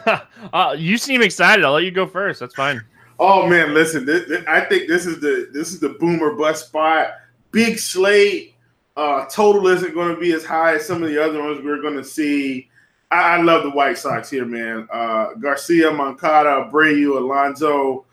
uh, 0.53 0.77
you 0.79 0.99
seem 0.99 1.23
excited. 1.23 1.65
I'll 1.65 1.73
let 1.73 1.85
you 1.85 1.91
go 1.91 2.07
first. 2.07 2.41
That's 2.41 2.55
fine. 2.55 2.83
Oh 3.19 3.47
man, 3.47 3.73
listen. 3.73 4.05
This, 4.05 4.29
this, 4.29 4.45
I 4.47 4.61
think 4.61 4.89
this 4.89 5.07
is 5.07 5.21
the 5.21 5.49
this 5.53 5.73
is 5.73 5.81
the 5.81 5.91
boomer 5.91 6.35
bust 6.35 6.67
spot. 6.67 7.15
Big 7.53 7.79
slate. 7.79 8.55
Uh, 8.97 9.25
total 9.27 9.67
isn't 9.69 9.95
going 9.95 10.15
to 10.15 10.21
be 10.21 10.33
as 10.33 10.45
high 10.45 10.75
as 10.75 10.87
some 10.87 11.03
of 11.03 11.09
the 11.09 11.23
other 11.23 11.43
ones 11.43 11.61
we're 11.65 11.81
going 11.81 11.97
to 11.97 12.05
see. 12.05 12.69
I, 13.11 13.37
I, 13.37 13.43
love 13.43 13.65
the 13.65 13.71
White 13.71 13.99
Sox 13.99 14.31
here, 14.31 14.45
man. 14.45 14.89
Uh, 14.93 15.35
Garcia, 15.35 15.91
Moncada, 15.91 16.71
Abreu, 16.71 17.17
Alonso, 17.17 18.05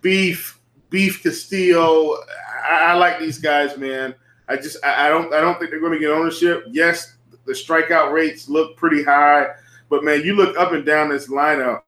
Beef, 0.00 0.60
Beef 0.90 1.24
Castillo. 1.24 2.18
I, 2.64 2.90
I, 2.90 2.94
like 2.94 3.18
these 3.18 3.38
guys, 3.38 3.76
man. 3.76 4.14
I 4.48 4.56
just 4.56 4.76
I, 4.84 5.06
I 5.06 5.08
don't 5.08 5.32
I 5.32 5.40
don't 5.40 5.58
think 5.58 5.70
they're 5.70 5.80
going 5.80 5.92
to 5.92 5.98
get 5.98 6.10
ownership. 6.10 6.64
Yes, 6.70 7.16
the 7.44 7.52
strikeout 7.52 8.12
rates 8.12 8.48
look 8.48 8.76
pretty 8.76 9.02
high, 9.02 9.48
but 9.88 10.04
man, 10.04 10.22
you 10.22 10.34
look 10.34 10.56
up 10.56 10.72
and 10.72 10.86
down 10.86 11.10
this 11.10 11.28
lineup. 11.28 11.82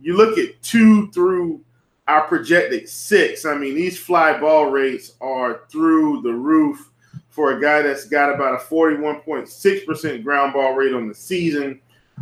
You 0.00 0.16
look 0.16 0.38
at 0.38 0.62
two 0.62 1.10
through 1.12 1.60
our 2.06 2.26
projected 2.26 2.88
six. 2.88 3.44
I 3.44 3.56
mean, 3.56 3.74
these 3.74 3.98
fly 3.98 4.38
ball 4.38 4.70
rates 4.70 5.14
are 5.20 5.62
through 5.70 6.22
the 6.22 6.32
roof 6.32 6.90
for 7.30 7.52
a 7.52 7.60
guy 7.60 7.82
that's 7.82 8.06
got 8.06 8.34
about 8.34 8.54
a 8.54 8.64
41.6% 8.64 10.22
ground 10.22 10.52
ball 10.52 10.74
rate 10.74 10.94
on 10.94 11.08
the 11.08 11.14
season. 11.14 11.80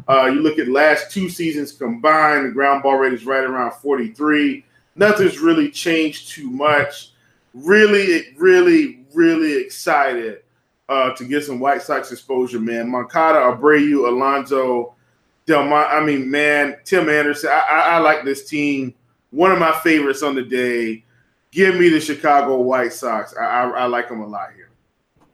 Uh, 0.09 0.27
you 0.27 0.41
look 0.41 0.59
at 0.59 0.69
last 0.69 1.11
two 1.11 1.29
seasons 1.29 1.73
combined, 1.73 2.47
the 2.47 2.51
ground 2.51 2.83
ball 2.83 2.97
rate 2.97 3.13
is 3.13 3.27
right 3.27 3.45
around 3.45 3.73
43. 3.75 4.65
Nothing's 4.97 5.39
really 5.39 5.71
changed 5.71 6.31
too 6.31 6.51
much. 6.51 7.13
Really, 7.53 8.35
really, 8.37 9.05
really 9.13 9.61
excited 9.61 10.44
uh, 10.89 11.13
to 11.15 11.25
get 11.25 11.45
some 11.45 11.61
White 11.61 11.83
Sox 11.83 12.13
exposure, 12.13 12.61
man. 12.61 12.91
Moncada, 12.91 13.39
Abreu, 13.39 14.09
Alonso, 14.09 14.95
Delmont. 15.47 15.91
I 15.91 16.05
mean, 16.05 16.31
man, 16.31 16.77
Tim 16.85 17.09
Anderson. 17.09 17.51
I, 17.51 17.61
I, 17.71 17.81
I 17.81 17.99
like 17.99 18.25
this 18.25 18.49
team. 18.49 18.95
One 19.31 19.53
of 19.53 19.59
my 19.59 19.73
favorites 19.81 20.23
on 20.23 20.35
the 20.35 20.43
day. 20.43 21.05
Give 21.51 21.77
me 21.77 21.89
the 21.89 22.01
Chicago 22.01 22.61
White 22.61 22.93
Sox. 22.93 23.35
I, 23.37 23.45
I, 23.45 23.69
I 23.69 23.85
like 23.87 24.09
them 24.09 24.21
a 24.21 24.27
lot 24.27 24.53
here. 24.55 24.71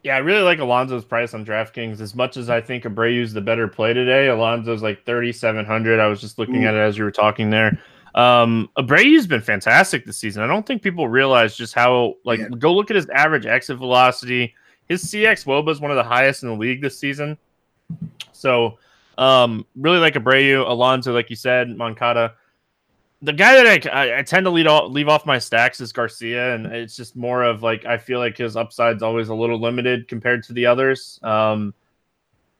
Yeah, 0.02 0.16
I 0.16 0.18
really 0.18 0.42
like 0.42 0.58
Alonso's 0.58 1.04
price 1.04 1.34
on 1.34 1.44
DraftKings. 1.44 2.00
As 2.00 2.14
much 2.14 2.36
as 2.36 2.48
I 2.48 2.60
think 2.60 2.84
Abreu's 2.84 3.32
the 3.32 3.40
better 3.40 3.68
play 3.68 3.92
today, 3.92 4.28
Alonso's 4.28 4.82
like 4.82 5.04
thirty 5.04 5.32
seven 5.32 5.66
hundred. 5.66 6.00
I 6.00 6.06
was 6.06 6.20
just 6.20 6.38
looking 6.38 6.64
Ooh. 6.64 6.68
at 6.68 6.74
it 6.74 6.78
as 6.78 6.96
you 6.96 7.04
were 7.04 7.10
talking 7.10 7.50
there. 7.50 7.78
Um, 8.14 8.70
Abreu's 8.78 9.26
been 9.26 9.42
fantastic 9.42 10.06
this 10.06 10.18
season. 10.18 10.42
I 10.42 10.46
don't 10.46 10.66
think 10.66 10.82
people 10.82 11.08
realize 11.08 11.54
just 11.56 11.74
how 11.74 12.14
like 12.24 12.40
yeah. 12.40 12.48
go 12.58 12.74
look 12.74 12.90
at 12.90 12.96
his 12.96 13.08
average 13.10 13.44
exit 13.44 13.76
velocity. 13.76 14.54
His 14.90 15.04
CX 15.04 15.46
WOBA 15.46 15.70
is 15.70 15.80
one 15.80 15.90
of 15.90 15.96
the 15.96 16.04
highest 16.04 16.42
in 16.42 16.50
the 16.50 16.54
league 16.54 16.82
this 16.82 16.98
season. 16.98 17.38
So, 18.32 18.78
um, 19.16 19.64
really 19.74 19.98
like 19.98 20.14
Abreu, 20.14 20.68
Alonso, 20.68 21.14
like 21.14 21.30
you 21.30 21.36
said, 21.36 21.74
Moncada 21.74 22.34
the 23.22 23.32
guy 23.32 23.62
that 23.62 23.94
I, 23.94 24.18
I, 24.18 24.22
tend 24.22 24.44
to 24.44 24.50
lead 24.50 24.66
off, 24.66 24.90
leave 24.90 25.08
off 25.08 25.26
my 25.26 25.38
stacks 25.38 25.80
is 25.80 25.92
Garcia, 25.92 26.54
and 26.54 26.66
it's 26.66 26.96
just 26.96 27.16
more 27.16 27.42
of 27.42 27.62
like 27.62 27.84
I 27.84 27.98
feel 27.98 28.18
like 28.18 28.36
his 28.38 28.56
upside's 28.56 29.02
always 29.02 29.28
a 29.28 29.34
little 29.34 29.60
limited 29.60 30.08
compared 30.08 30.42
to 30.44 30.52
the 30.52 30.66
others. 30.66 31.20
Um, 31.22 31.74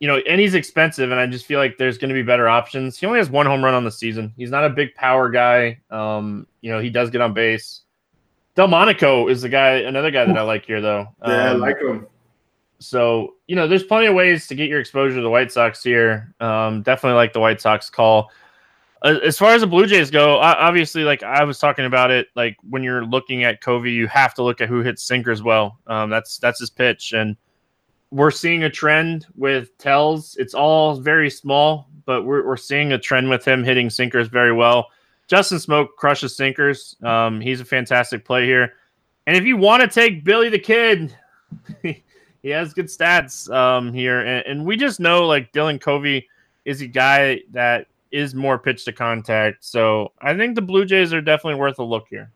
you 0.00 0.08
know, 0.08 0.18
and 0.18 0.40
he's 0.40 0.54
expensive, 0.54 1.10
and 1.10 1.20
I 1.20 1.26
just 1.26 1.46
feel 1.46 1.58
like 1.58 1.78
there's 1.78 1.98
going 1.98 2.08
to 2.10 2.14
be 2.14 2.22
better 2.22 2.48
options. 2.48 2.98
He 2.98 3.06
only 3.06 3.18
has 3.18 3.30
one 3.30 3.46
home 3.46 3.64
run 3.64 3.74
on 3.74 3.84
the 3.84 3.90
season. 3.90 4.32
He's 4.36 4.50
not 4.50 4.64
a 4.64 4.70
big 4.70 4.94
power 4.94 5.28
guy. 5.30 5.80
Um, 5.90 6.46
you 6.60 6.70
know, 6.70 6.78
he 6.78 6.90
does 6.90 7.10
get 7.10 7.20
on 7.20 7.32
base. 7.34 7.82
Delmonico 8.54 9.28
is 9.28 9.42
the 9.42 9.48
guy, 9.48 9.76
another 9.78 10.10
guy 10.10 10.24
that 10.24 10.36
I 10.36 10.42
like 10.42 10.66
here, 10.66 10.80
though. 10.80 11.06
Yeah, 11.26 11.28
I 11.28 11.48
um, 11.48 11.60
like 11.60 11.78
him. 11.78 12.06
So 12.80 13.34
you 13.46 13.54
know, 13.54 13.68
there's 13.68 13.84
plenty 13.84 14.06
of 14.06 14.14
ways 14.14 14.46
to 14.48 14.54
get 14.54 14.68
your 14.68 14.80
exposure 14.80 15.16
to 15.16 15.22
the 15.22 15.30
White 15.30 15.52
Sox 15.52 15.82
here. 15.82 16.34
Um, 16.40 16.82
definitely 16.82 17.16
like 17.16 17.32
the 17.32 17.40
White 17.40 17.60
Sox 17.60 17.88
call 17.88 18.30
as 19.02 19.38
far 19.38 19.54
as 19.54 19.62
the 19.62 19.66
Blue 19.66 19.86
Jays 19.86 20.10
go, 20.10 20.38
obviously, 20.38 21.04
like 21.04 21.22
I 21.22 21.42
was 21.44 21.58
talking 21.58 21.86
about 21.86 22.10
it, 22.10 22.28
like 22.34 22.56
when 22.68 22.82
you're 22.82 23.04
looking 23.04 23.44
at 23.44 23.60
Covey, 23.60 23.92
you 23.92 24.06
have 24.08 24.34
to 24.34 24.42
look 24.42 24.60
at 24.60 24.68
who 24.68 24.80
hits 24.80 25.02
sinkers 25.02 25.42
well. 25.42 25.78
Um, 25.86 26.10
that's 26.10 26.36
that's 26.38 26.60
his 26.60 26.68
pitch, 26.68 27.14
and 27.14 27.36
we're 28.10 28.30
seeing 28.30 28.64
a 28.64 28.70
trend 28.70 29.26
with 29.36 29.76
Tellez. 29.78 30.36
It's 30.38 30.52
all 30.52 30.96
very 30.96 31.30
small, 31.30 31.88
but 32.04 32.24
we're 32.24 32.46
we're 32.46 32.58
seeing 32.58 32.92
a 32.92 32.98
trend 32.98 33.30
with 33.30 33.46
him 33.46 33.64
hitting 33.64 33.88
sinkers 33.88 34.28
very 34.28 34.52
well. 34.52 34.88
Justin 35.28 35.58
Smoak 35.58 35.88
crushes 35.96 36.36
sinkers. 36.36 36.96
Um, 37.02 37.40
he's 37.40 37.60
a 37.60 37.64
fantastic 37.64 38.24
play 38.24 38.44
here, 38.44 38.74
and 39.26 39.34
if 39.34 39.44
you 39.44 39.56
want 39.56 39.82
to 39.82 39.88
take 39.88 40.24
Billy 40.24 40.50
the 40.50 40.58
Kid, 40.58 41.16
he 42.42 42.50
has 42.50 42.72
good 42.72 42.86
stats 42.86 43.52
um, 43.54 43.92
here, 43.92 44.20
and, 44.20 44.46
and 44.46 44.64
we 44.64 44.76
just 44.76 45.00
know 45.00 45.26
like 45.26 45.52
Dylan 45.52 45.80
Covey 45.80 46.28
is 46.64 46.80
a 46.80 46.86
guy 46.86 47.40
that 47.52 47.86
is 48.10 48.34
more 48.34 48.58
pitch 48.58 48.84
to 48.84 48.92
contact. 48.92 49.64
So 49.64 50.12
I 50.20 50.36
think 50.36 50.54
the 50.54 50.62
Blue 50.62 50.84
Jays 50.84 51.12
are 51.12 51.20
definitely 51.20 51.60
worth 51.60 51.78
a 51.78 51.84
look 51.84 52.06
here. 52.08 52.30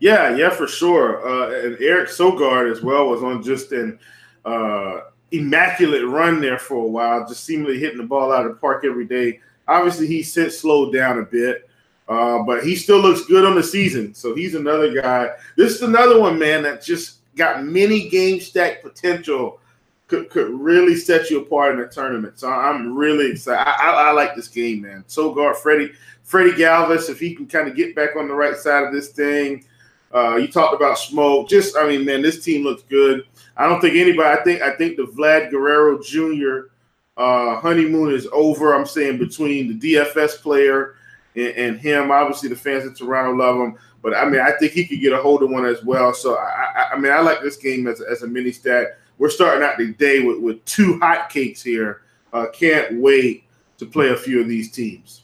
Yeah, 0.00 0.36
yeah, 0.36 0.50
for 0.50 0.66
sure. 0.66 1.26
Uh, 1.26 1.66
and 1.66 1.76
Eric 1.80 2.08
Sogard 2.08 2.70
as 2.70 2.82
well 2.82 3.08
was 3.08 3.22
on 3.22 3.42
just 3.42 3.72
an 3.72 3.98
uh, 4.44 5.00
immaculate 5.30 6.06
run 6.06 6.40
there 6.40 6.58
for 6.58 6.84
a 6.84 6.88
while, 6.88 7.26
just 7.26 7.44
seemingly 7.44 7.78
hitting 7.78 7.98
the 7.98 8.04
ball 8.04 8.32
out 8.32 8.44
of 8.44 8.52
the 8.52 8.58
park 8.58 8.84
every 8.84 9.06
day. 9.06 9.40
Obviously, 9.66 10.06
he's 10.06 10.32
since 10.32 10.58
slowed 10.58 10.92
down 10.92 11.18
a 11.18 11.22
bit, 11.22 11.68
uh, 12.08 12.42
but 12.42 12.64
he 12.64 12.76
still 12.76 13.00
looks 13.00 13.24
good 13.24 13.44
on 13.44 13.54
the 13.54 13.62
season. 13.62 14.14
So 14.14 14.34
he's 14.34 14.54
another 14.54 15.00
guy. 15.00 15.30
This 15.56 15.76
is 15.76 15.82
another 15.82 16.20
one, 16.20 16.38
man, 16.38 16.62
that 16.64 16.84
just 16.84 17.18
got 17.36 17.64
many 17.64 18.08
game 18.08 18.40
stack 18.40 18.82
potential 18.82 19.60
could, 20.06 20.28
could 20.30 20.50
really 20.50 20.96
set 20.96 21.30
you 21.30 21.40
apart 21.40 21.74
in 21.74 21.80
a 21.80 21.88
tournament. 21.88 22.38
So 22.38 22.50
I'm 22.50 22.94
really 22.94 23.32
excited. 23.32 23.66
I, 23.66 23.90
I, 23.90 24.08
I 24.08 24.12
like 24.12 24.34
this 24.34 24.48
game, 24.48 24.82
man. 24.82 25.04
Sogard 25.08 25.56
Freddie 25.56 25.92
Freddie 26.22 26.52
Galvis, 26.52 27.10
if 27.10 27.20
he 27.20 27.34
can 27.34 27.46
kind 27.46 27.68
of 27.68 27.76
get 27.76 27.94
back 27.94 28.16
on 28.16 28.28
the 28.28 28.34
right 28.34 28.56
side 28.56 28.84
of 28.84 28.92
this 28.92 29.08
thing. 29.08 29.64
Uh, 30.12 30.36
you 30.36 30.46
talked 30.46 30.74
about 30.74 30.96
Smoak. 30.96 31.48
Just, 31.48 31.76
I 31.76 31.88
mean, 31.88 32.04
man, 32.04 32.22
this 32.22 32.42
team 32.42 32.62
looks 32.62 32.82
good. 32.84 33.24
I 33.56 33.68
don't 33.68 33.80
think 33.80 33.94
anybody. 33.94 34.38
I 34.38 34.42
think 34.42 34.62
I 34.62 34.74
think 34.76 34.96
the 34.96 35.04
Vlad 35.04 35.50
Guerrero 35.50 36.00
Jr. 36.00 36.70
Uh, 37.16 37.60
honeymoon 37.60 38.12
is 38.12 38.26
over. 38.32 38.74
I'm 38.74 38.86
saying 38.86 39.18
between 39.18 39.78
the 39.78 39.94
DFS 39.94 40.40
player 40.40 40.94
and, 41.36 41.48
and, 41.56 41.78
him. 41.78 42.10
Obviously, 42.10 42.48
the 42.48 42.56
fans 42.56 42.84
in 42.84 42.94
Toronto 42.94 43.36
love 43.36 43.56
him, 43.56 43.78
but 44.04 44.14
I 44.14 44.28
mean, 44.28 44.40
I 44.40 44.52
think 44.52 44.72
he 44.72 44.86
could 44.86 45.00
get 45.00 45.12
a 45.12 45.20
hold 45.20 45.42
of 45.42 45.50
one 45.50 45.66
as 45.66 45.82
well. 45.82 46.14
So 46.14 46.36
I, 46.36 46.72
I, 46.76 46.90
I 46.92 46.98
mean, 46.98 47.10
I 47.10 47.20
like 47.20 47.40
this 47.42 47.56
game 47.56 47.88
as, 47.88 48.00
as 48.00 48.22
a 48.22 48.28
mini 48.28 48.52
stat 48.52 48.98
we're 49.18 49.30
starting 49.30 49.62
out 49.62 49.78
the 49.78 49.92
day 49.94 50.20
with, 50.20 50.40
with 50.40 50.64
two 50.64 50.98
hot 50.98 51.30
cakes 51.30 51.62
here. 51.62 52.02
Uh, 52.32 52.46
can't 52.52 53.00
wait 53.00 53.44
to 53.78 53.86
play 53.86 54.10
a 54.10 54.16
few 54.16 54.40
of 54.40 54.48
these 54.48 54.70
teams. 54.70 55.22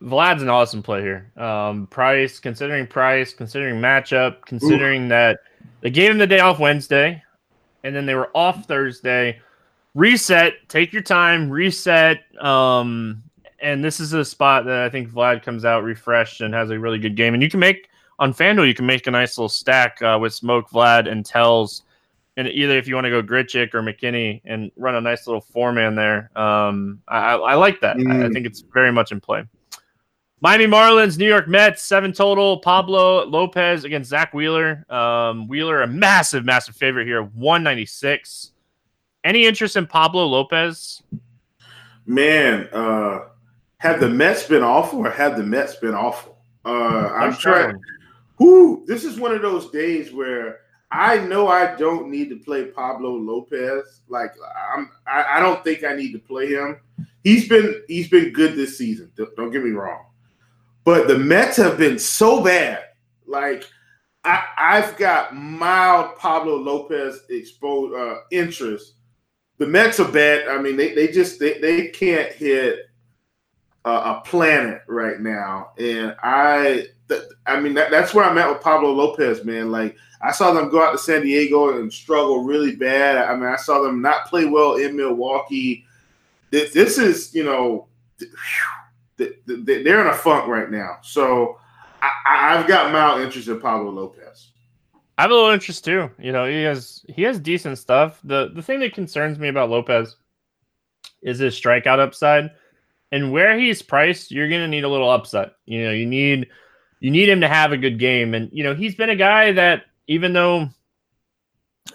Vlad's 0.00 0.42
an 0.42 0.48
awesome 0.48 0.82
play 0.82 1.02
here. 1.02 1.30
Um, 1.36 1.86
price, 1.88 2.38
considering 2.38 2.86
price, 2.86 3.34
considering 3.34 3.80
matchup, 3.80 4.46
considering 4.46 5.06
Ooh. 5.06 5.08
that 5.08 5.40
they 5.82 5.90
gave 5.90 6.10
him 6.10 6.18
the 6.18 6.26
day 6.26 6.40
off 6.40 6.58
Wednesday, 6.58 7.22
and 7.84 7.94
then 7.94 8.06
they 8.06 8.14
were 8.14 8.30
off 8.34 8.66
Thursday. 8.66 9.40
Reset, 9.94 10.54
take 10.68 10.92
your 10.92 11.02
time, 11.02 11.50
reset. 11.50 12.24
Um, 12.42 13.22
and 13.60 13.84
this 13.84 14.00
is 14.00 14.12
a 14.12 14.24
spot 14.24 14.64
that 14.66 14.82
I 14.82 14.88
think 14.88 15.10
Vlad 15.10 15.42
comes 15.42 15.64
out 15.64 15.84
refreshed 15.84 16.40
and 16.40 16.54
has 16.54 16.70
a 16.70 16.78
really 16.78 16.98
good 16.98 17.16
game. 17.16 17.34
And 17.34 17.42
you 17.42 17.50
can 17.50 17.60
make 17.60 17.88
on 18.18 18.34
FanDuel, 18.34 18.66
you 18.66 18.74
can 18.74 18.86
make 18.86 19.06
a 19.06 19.10
nice 19.10 19.38
little 19.38 19.48
stack 19.48 20.00
uh, 20.02 20.18
with 20.20 20.32
Smoak, 20.32 20.70
Vlad, 20.70 21.10
and 21.10 21.24
Tellez 21.24 21.82
and 22.40 22.48
either 22.48 22.78
if 22.78 22.88
you 22.88 22.94
want 22.94 23.04
to 23.04 23.10
go 23.10 23.22
Grichuk 23.22 23.74
or 23.74 23.82
McKinney 23.82 24.40
and 24.44 24.70
run 24.76 24.94
a 24.94 25.00
nice 25.00 25.26
little 25.26 25.40
four 25.40 25.72
man 25.72 25.94
there, 25.94 26.30
um, 26.38 27.00
I, 27.06 27.34
I, 27.34 27.54
like 27.54 27.80
that. 27.80 27.96
Mm. 27.96 28.10
I, 28.10 28.24
I, 28.24 28.28
mm. 28.28 28.32
think 28.32 28.46
it's 28.46 28.60
very 28.60 28.92
much 28.92 29.12
in 29.12 29.20
play. 29.20 29.44
Miami 30.40 30.66
Marlins, 30.66 31.18
New 31.18 31.28
York 31.28 31.48
Mets, 31.48 31.82
seven 31.82 32.12
total. 32.12 32.60
Pablo 32.60 33.26
Lopez 33.26 33.84
against 33.84 34.08
Zack 34.08 34.32
Wheeler. 34.32 34.86
Um, 34.88 35.48
Wheeler, 35.48 35.82
a 35.82 35.86
massive, 35.86 36.46
massive 36.46 36.76
favorite 36.76 37.06
here, 37.06 37.22
196. 37.22 38.52
Any 39.22 39.44
interest 39.44 39.76
in 39.76 39.86
Pablo 39.86 40.24
Lopez? 40.24 41.02
Man, 42.06 42.70
uh, 42.72 43.26
have 43.80 43.98
the 43.98 44.08
Mets 44.08 44.46
been 44.46 44.62
awful 44.62 45.06
or 45.06 45.10
have 45.10 45.38
the 45.38 45.42
Mets 45.42 45.76
been 45.76 45.94
awful? 45.94 46.36
Uh, 46.66 47.08
I'm 47.14 47.34
trying. 47.34 47.80
Whoo, 48.38 48.84
this 48.86 49.04
is 49.04 49.18
one 49.18 49.34
of 49.34 49.40
those 49.40 49.70
days 49.70 50.12
where 50.12 50.60
I 50.90 51.16
know 51.18 51.48
I 51.48 51.76
don't 51.76 52.10
need 52.10 52.28
to 52.28 52.36
play 52.36 52.66
Pablo 52.66 53.12
Lopez. 53.12 54.02
Like 54.06 54.32
I'm, 54.76 54.90
I, 55.06 55.24
I, 55.36 55.40
don't 55.40 55.64
think 55.64 55.82
I 55.82 55.94
need 55.94 56.12
to 56.12 56.18
play 56.18 56.48
him. 56.48 56.78
He's 57.24 57.48
been 57.48 57.82
he's 57.88 58.08
been 58.08 58.34
good 58.34 58.54
this 58.54 58.76
season. 58.76 59.10
Don't 59.16 59.50
get 59.50 59.64
me 59.64 59.70
wrong, 59.70 60.04
but 60.84 61.08
the 61.08 61.18
Mets 61.18 61.56
have 61.56 61.78
been 61.78 61.98
so 61.98 62.44
bad. 62.44 62.84
Like 63.26 63.66
I, 64.24 64.44
I've 64.58 64.94
got 64.98 65.34
mild 65.34 66.18
Pablo 66.18 66.56
Lopez 66.56 67.22
exposed 67.30 67.94
uh, 67.94 68.16
interest. 68.30 68.96
The 69.56 69.66
Mets 69.66 70.00
are 70.00 70.12
bad. 70.12 70.48
I 70.48 70.60
mean, 70.60 70.76
they, 70.76 70.94
they 70.94 71.08
just 71.08 71.40
they, 71.40 71.58
they 71.58 71.88
can't 71.88 72.30
hit 72.32 72.89
a, 73.84 73.90
a 73.90 74.22
planet 74.24 74.82
right 74.86 75.20
now, 75.20 75.72
and 75.78 76.14
I 76.22 76.86
I 77.46 77.60
mean 77.60 77.74
that, 77.74 77.90
that's 77.90 78.14
where 78.14 78.24
I'm 78.24 78.38
at 78.38 78.48
with 78.48 78.62
Pablo 78.62 78.92
Lopez, 78.92 79.44
man. 79.44 79.70
Like 79.70 79.96
I 80.22 80.32
saw 80.32 80.52
them 80.52 80.68
go 80.68 80.82
out 80.82 80.92
to 80.92 80.98
San 80.98 81.22
Diego 81.22 81.78
and 81.78 81.92
struggle 81.92 82.44
really 82.44 82.76
bad. 82.76 83.16
I 83.16 83.34
mean, 83.34 83.46
I 83.46 83.56
saw 83.56 83.80
them 83.82 84.02
not 84.02 84.26
play 84.26 84.44
well 84.44 84.76
in 84.76 84.96
Milwaukee. 84.96 85.84
This, 86.50 86.72
this 86.72 86.98
is, 86.98 87.34
you 87.34 87.44
know, 87.44 87.86
they're 89.16 90.00
in 90.00 90.06
a 90.06 90.14
funk 90.14 90.46
right 90.46 90.70
now. 90.70 90.98
So 91.02 91.58
I, 92.02 92.56
have 92.56 92.66
got 92.66 92.92
mild 92.92 93.20
interest 93.20 93.48
in 93.48 93.60
Pablo 93.60 93.90
Lopez. 93.90 94.48
I 95.16 95.22
have 95.22 95.30
a 95.30 95.34
little 95.34 95.50
interest 95.50 95.84
too. 95.84 96.10
You 96.18 96.32
know, 96.32 96.46
he 96.46 96.62
has 96.62 97.04
he 97.08 97.22
has 97.22 97.38
decent 97.38 97.78
stuff. 97.78 98.20
The 98.24 98.50
the 98.54 98.62
thing 98.62 98.80
that 98.80 98.94
concerns 98.94 99.38
me 99.38 99.48
about 99.48 99.70
Lopez 99.70 100.16
is 101.22 101.38
his 101.38 101.54
strikeout 101.54 101.98
upside. 101.98 102.50
And 103.12 103.32
where 103.32 103.58
he's 103.58 103.82
priced, 103.82 104.30
you're 104.30 104.48
gonna 104.48 104.68
need 104.68 104.84
a 104.84 104.88
little 104.88 105.10
upset. 105.10 105.54
You 105.66 105.84
know, 105.84 105.92
you 105.92 106.06
need 106.06 106.48
you 107.00 107.10
need 107.10 107.28
him 107.28 107.40
to 107.40 107.48
have 107.48 107.72
a 107.72 107.78
good 107.78 107.98
game. 107.98 108.34
And 108.34 108.50
you 108.52 108.62
know, 108.62 108.74
he's 108.74 108.94
been 108.94 109.10
a 109.10 109.16
guy 109.16 109.52
that 109.52 109.84
even 110.06 110.32
though 110.32 110.68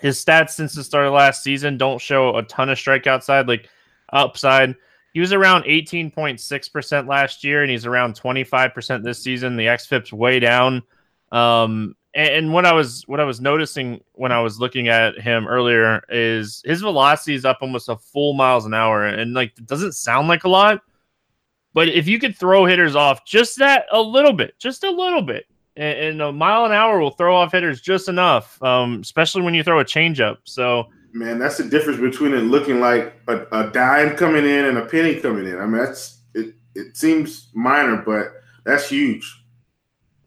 his 0.01 0.23
stats 0.23 0.51
since 0.51 0.75
the 0.75 0.83
start 0.83 1.07
of 1.07 1.13
last 1.13 1.43
season 1.43 1.77
don't 1.77 2.01
show 2.01 2.35
a 2.35 2.43
ton 2.43 2.69
of 2.69 2.77
strikeout 2.77 3.23
side, 3.23 3.47
like 3.47 3.69
upside. 4.11 4.75
He 5.13 5.19
was 5.19 5.31
around 5.31 5.63
18.6% 5.63 7.07
last 7.07 7.43
year, 7.43 7.61
and 7.61 7.71
he's 7.71 7.85
around 7.85 8.19
25% 8.19 9.03
this 9.03 9.23
season. 9.23 9.55
The 9.55 9.67
XFIP's 9.67 10.11
way 10.11 10.39
down. 10.39 10.83
Um, 11.31 11.95
and, 12.13 12.29
and 12.29 12.53
what 12.53 12.65
I 12.65 12.73
was 12.73 13.03
what 13.07 13.19
I 13.19 13.23
was 13.23 13.41
noticing 13.41 14.01
when 14.13 14.31
I 14.31 14.41
was 14.41 14.59
looking 14.59 14.87
at 14.87 15.19
him 15.19 15.47
earlier 15.47 16.03
is 16.09 16.61
his 16.65 16.81
velocity 16.81 17.33
is 17.33 17.45
up 17.45 17.59
almost 17.61 17.89
a 17.89 17.97
full 17.97 18.33
miles 18.33 18.65
an 18.65 18.73
hour, 18.73 19.05
and 19.05 19.33
like 19.33 19.55
doesn't 19.65 19.93
sound 19.93 20.27
like 20.27 20.43
a 20.43 20.49
lot, 20.49 20.81
but 21.75 21.89
if 21.89 22.07
you 22.07 22.19
could 22.19 22.37
throw 22.37 22.65
hitters 22.65 22.95
off 22.95 23.25
just 23.25 23.59
that 23.59 23.85
a 23.91 24.01
little 24.01 24.31
bit, 24.31 24.57
just 24.57 24.85
a 24.85 24.89
little 24.89 25.21
bit, 25.21 25.45
and, 25.75 25.99
and, 25.99 26.21
a 26.21 26.31
mile 26.31 26.63
an 26.63 26.71
hour 26.71 26.99
will 26.99 27.11
throw 27.11 27.35
off 27.35 27.51
hitters 27.51 27.81
just 27.81 28.07
enough, 28.07 28.63
um, 28.63 29.01
especially 29.01 29.41
when 29.41 29.53
you 29.53 29.61
throw 29.61 29.81
a 29.81 29.85
changeup. 29.85 30.37
So, 30.45 30.85
man, 31.11 31.37
that's 31.37 31.57
the 31.57 31.65
difference 31.65 31.99
between 31.99 32.33
it 32.33 32.43
looking 32.43 32.79
like 32.79 33.13
a, 33.27 33.45
a, 33.51 33.69
dime 33.71 34.15
coming 34.15 34.45
in 34.45 34.65
and 34.65 34.77
a 34.77 34.85
penny 34.85 35.19
coming 35.19 35.47
in. 35.47 35.57
I 35.57 35.65
mean, 35.65 35.83
that's 35.83 36.21
it. 36.33 36.55
It 36.75 36.95
seems 36.95 37.49
minor, 37.53 37.97
but 37.97 38.35
that's 38.63 38.87
huge. 38.87 39.29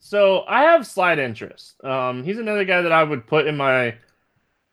So 0.01 0.45
I 0.47 0.65
have 0.65 0.87
slight 0.87 1.19
interest. 1.19 1.83
Um, 1.83 2.25
he's 2.25 2.39
another 2.39 2.67
guy 2.67 2.83
that 2.83 2.93
I 2.93 3.03
would 3.03 3.27
put 3.27 3.47
in 3.47 3.57
my 3.57 3.95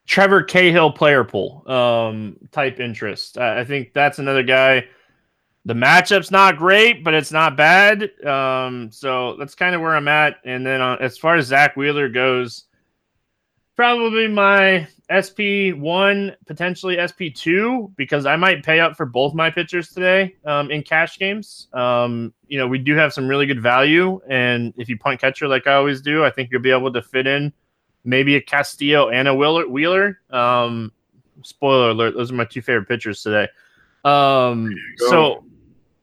Trevor 0.07 0.43
Cahill 0.43 0.91
player 0.91 1.23
pool 1.23 1.63
um, 1.71 2.35
type 2.51 2.81
interest. 2.81 3.37
I, 3.37 3.61
I 3.61 3.63
think 3.63 3.93
that's 3.93 4.19
another 4.19 4.43
guy 4.43 4.87
the 5.65 5.73
matchup's 5.73 6.29
not 6.29 6.57
great, 6.57 7.03
but 7.03 7.13
it's 7.13 7.31
not 7.31 7.57
bad. 7.57 8.11
Um, 8.23 8.91
so 8.91 9.35
that's 9.37 9.55
kind 9.55 9.73
of 9.73 9.81
where 9.81 9.95
I'm 9.95 10.07
at. 10.07 10.37
And 10.45 10.65
then 10.65 10.79
uh, 10.79 10.97
as 10.99 11.17
far 11.17 11.35
as 11.35 11.47
Zack 11.47 11.75
Wheeler 11.75 12.07
goes, 12.07 12.65
probably 13.75 14.27
my 14.27 14.87
SP 15.09 15.73
one, 15.75 16.35
potentially 16.45 16.97
SP 17.01 17.33
two, 17.33 17.91
because 17.97 18.27
I 18.27 18.35
might 18.35 18.63
pay 18.63 18.79
up 18.79 18.95
for 18.95 19.07
both 19.07 19.33
my 19.33 19.49
pitchers 19.49 19.89
today 19.89 20.35
um, 20.45 20.69
in 20.69 20.83
cash 20.83 21.17
games. 21.17 21.67
Um, 21.73 22.31
you 22.47 22.59
know, 22.59 22.67
we 22.67 22.77
do 22.77 22.95
have 22.95 23.11
some 23.11 23.27
really 23.27 23.47
good 23.47 23.61
value, 23.61 24.21
and 24.29 24.71
if 24.77 24.87
you 24.87 24.97
punt 24.99 25.19
catcher 25.19 25.47
like 25.47 25.65
I 25.65 25.73
always 25.73 25.99
do, 25.99 26.23
I 26.23 26.29
think 26.29 26.51
you'll 26.51 26.61
be 26.61 26.71
able 26.71 26.93
to 26.93 27.01
fit 27.01 27.25
in 27.25 27.51
maybe 28.03 28.35
a 28.35 28.41
Castillo 28.41 29.09
and 29.09 29.27
a 29.27 29.33
Wheeler. 29.33 29.67
Wheeler. 29.67 30.19
Um, 30.29 30.91
spoiler 31.41 31.89
alert: 31.89 32.13
those 32.15 32.31
are 32.31 32.35
my 32.35 32.45
two 32.45 32.61
favorite 32.61 32.87
pitchers 32.87 33.23
today. 33.23 33.47
Um, 34.05 34.75
so 35.09 35.43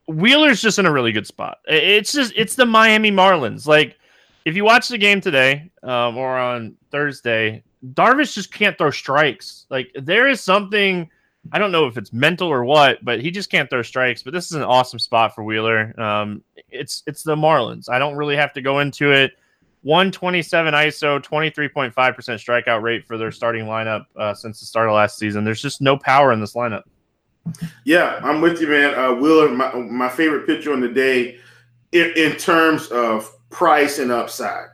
Wheeler's 0.07 0.61
just 0.61 0.79
in 0.79 0.85
a 0.85 0.91
really 0.91 1.11
good 1.11 1.27
spot. 1.27 1.59
It's 1.65 2.11
just 2.11 2.33
it's 2.35 2.55
the 2.55 2.65
Miami 2.65 3.11
Marlins. 3.11 3.67
Like 3.67 3.97
if 4.45 4.55
you 4.55 4.63
watch 4.63 4.89
the 4.89 4.97
game 4.97 5.21
today 5.21 5.71
um, 5.83 6.17
or 6.17 6.37
on 6.37 6.75
Thursday, 6.91 7.63
Darvish 7.93 8.33
just 8.33 8.53
can't 8.53 8.77
throw 8.77 8.91
strikes. 8.91 9.65
Like 9.69 9.91
there 9.95 10.27
is 10.27 10.41
something 10.41 11.09
I 11.51 11.59
don't 11.59 11.71
know 11.71 11.87
if 11.87 11.97
it's 11.97 12.13
mental 12.13 12.47
or 12.47 12.63
what, 12.63 13.03
but 13.03 13.21
he 13.21 13.29
just 13.29 13.49
can't 13.49 13.69
throw 13.69 13.81
strikes. 13.81 14.23
But 14.23 14.33
this 14.33 14.45
is 14.45 14.53
an 14.53 14.63
awesome 14.63 14.99
spot 14.99 15.35
for 15.35 15.43
Wheeler. 15.43 15.99
Um, 15.99 16.43
it's 16.69 17.03
it's 17.07 17.23
the 17.23 17.35
Marlins. 17.35 17.89
I 17.89 17.99
don't 17.99 18.15
really 18.15 18.35
have 18.35 18.53
to 18.53 18.61
go 18.61 18.79
into 18.79 19.11
it. 19.11 19.33
127 19.83 20.73
ISO, 20.73 21.21
23.5% 21.21 21.93
strikeout 21.93 22.81
rate 22.81 23.05
for 23.05 23.17
their 23.17 23.31
starting 23.31 23.65
lineup 23.65 24.05
uh, 24.15 24.33
since 24.33 24.61
the 24.61 24.65
start 24.65 24.87
of 24.87 24.95
last 24.95 25.17
season. 25.17 25.43
There's 25.43 25.61
just 25.61 25.81
no 25.81 25.97
power 25.97 26.31
in 26.31 26.39
this 26.39 26.53
lineup. 26.53 26.83
Yeah, 27.85 28.19
I'm 28.23 28.41
with 28.41 28.61
you, 28.61 28.67
man. 28.67 28.95
Uh, 28.95 29.13
Wheeler, 29.13 29.49
my, 29.49 29.73
my 29.75 30.09
favorite 30.09 30.45
pitcher 30.45 30.73
on 30.73 30.81
the 30.81 30.89
day 30.89 31.37
in, 31.91 32.11
in 32.15 32.35
terms 32.37 32.87
of 32.87 33.31
price 33.49 33.99
and 33.99 34.11
upside. 34.11 34.69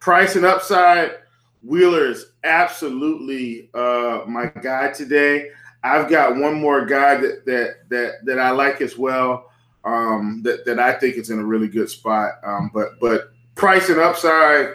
Price 0.00 0.36
and 0.36 0.44
upside, 0.44 1.18
Wheeler 1.62 2.06
is 2.06 2.26
absolutely 2.44 3.70
uh, 3.74 4.20
my 4.26 4.46
guy 4.46 4.90
today. 4.92 5.50
I've 5.82 6.08
got 6.08 6.36
one 6.36 6.54
more 6.54 6.84
guy 6.84 7.16
that 7.16 7.44
that 7.46 7.88
that 7.88 8.24
that 8.24 8.38
I 8.38 8.50
like 8.50 8.80
as 8.80 8.98
well. 8.98 9.50
Um, 9.84 10.42
that 10.42 10.64
that 10.66 10.78
I 10.78 10.92
think 10.92 11.16
is 11.16 11.30
in 11.30 11.38
a 11.38 11.44
really 11.44 11.68
good 11.68 11.88
spot. 11.88 12.32
Um, 12.44 12.70
but 12.74 12.98
but 13.00 13.32
price 13.54 13.88
and 13.88 14.00
upside, 14.00 14.74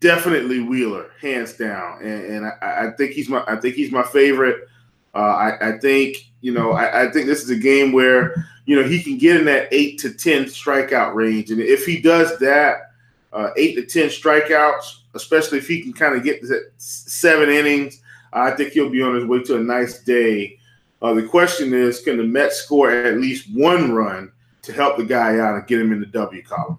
definitely 0.00 0.60
Wheeler, 0.60 1.10
hands 1.20 1.54
down. 1.54 2.02
And, 2.02 2.24
and 2.24 2.46
I, 2.46 2.86
I, 2.86 2.90
think 2.96 3.12
he's 3.12 3.28
my 3.28 3.42
I 3.46 3.56
think 3.56 3.74
he's 3.74 3.92
my 3.92 4.02
favorite. 4.02 4.68
Uh, 5.16 5.18
I, 5.18 5.68
I, 5.70 5.78
think 5.78 6.18
you 6.42 6.52
know 6.52 6.72
I, 6.72 7.04
I, 7.04 7.10
think 7.10 7.24
this 7.24 7.42
is 7.42 7.48
a 7.48 7.56
game 7.56 7.92
where 7.92 8.34
you 8.66 8.76
know 8.76 8.86
he 8.86 9.02
can 9.02 9.16
get 9.16 9.36
in 9.36 9.46
that 9.46 9.66
eight 9.72 9.98
to 10.00 10.12
ten 10.12 10.44
strikeout 10.44 11.14
range, 11.14 11.50
and 11.50 11.58
if 11.58 11.86
he 11.86 12.02
does 12.02 12.38
that, 12.40 12.90
uh, 13.32 13.48
eight 13.56 13.76
to 13.76 13.86
ten 13.86 14.10
strikeouts, 14.10 14.98
especially 15.14 15.56
if 15.56 15.66
he 15.66 15.80
can 15.80 15.94
kind 15.94 16.14
of 16.14 16.22
get 16.22 16.44
seven 16.76 17.48
innings, 17.48 18.02
I 18.34 18.50
think 18.50 18.72
he'll 18.72 18.90
be 18.90 19.00
on 19.00 19.14
his 19.14 19.24
way 19.24 19.42
to 19.44 19.56
a 19.56 19.60
nice 19.60 20.00
day. 20.00 20.58
Uh, 21.00 21.14
the 21.14 21.22
question 21.22 21.72
is, 21.72 22.02
can 22.02 22.18
the 22.18 22.24
Mets 22.24 22.56
score 22.56 22.90
at 22.90 23.16
least 23.16 23.48
one 23.54 23.92
run 23.92 24.30
to 24.62 24.72
help 24.74 24.98
the 24.98 25.04
guy 25.04 25.38
out 25.38 25.54
and 25.54 25.66
get 25.66 25.80
him 25.80 25.92
in 25.92 26.00
the 26.00 26.06
W 26.06 26.42
column? 26.42 26.78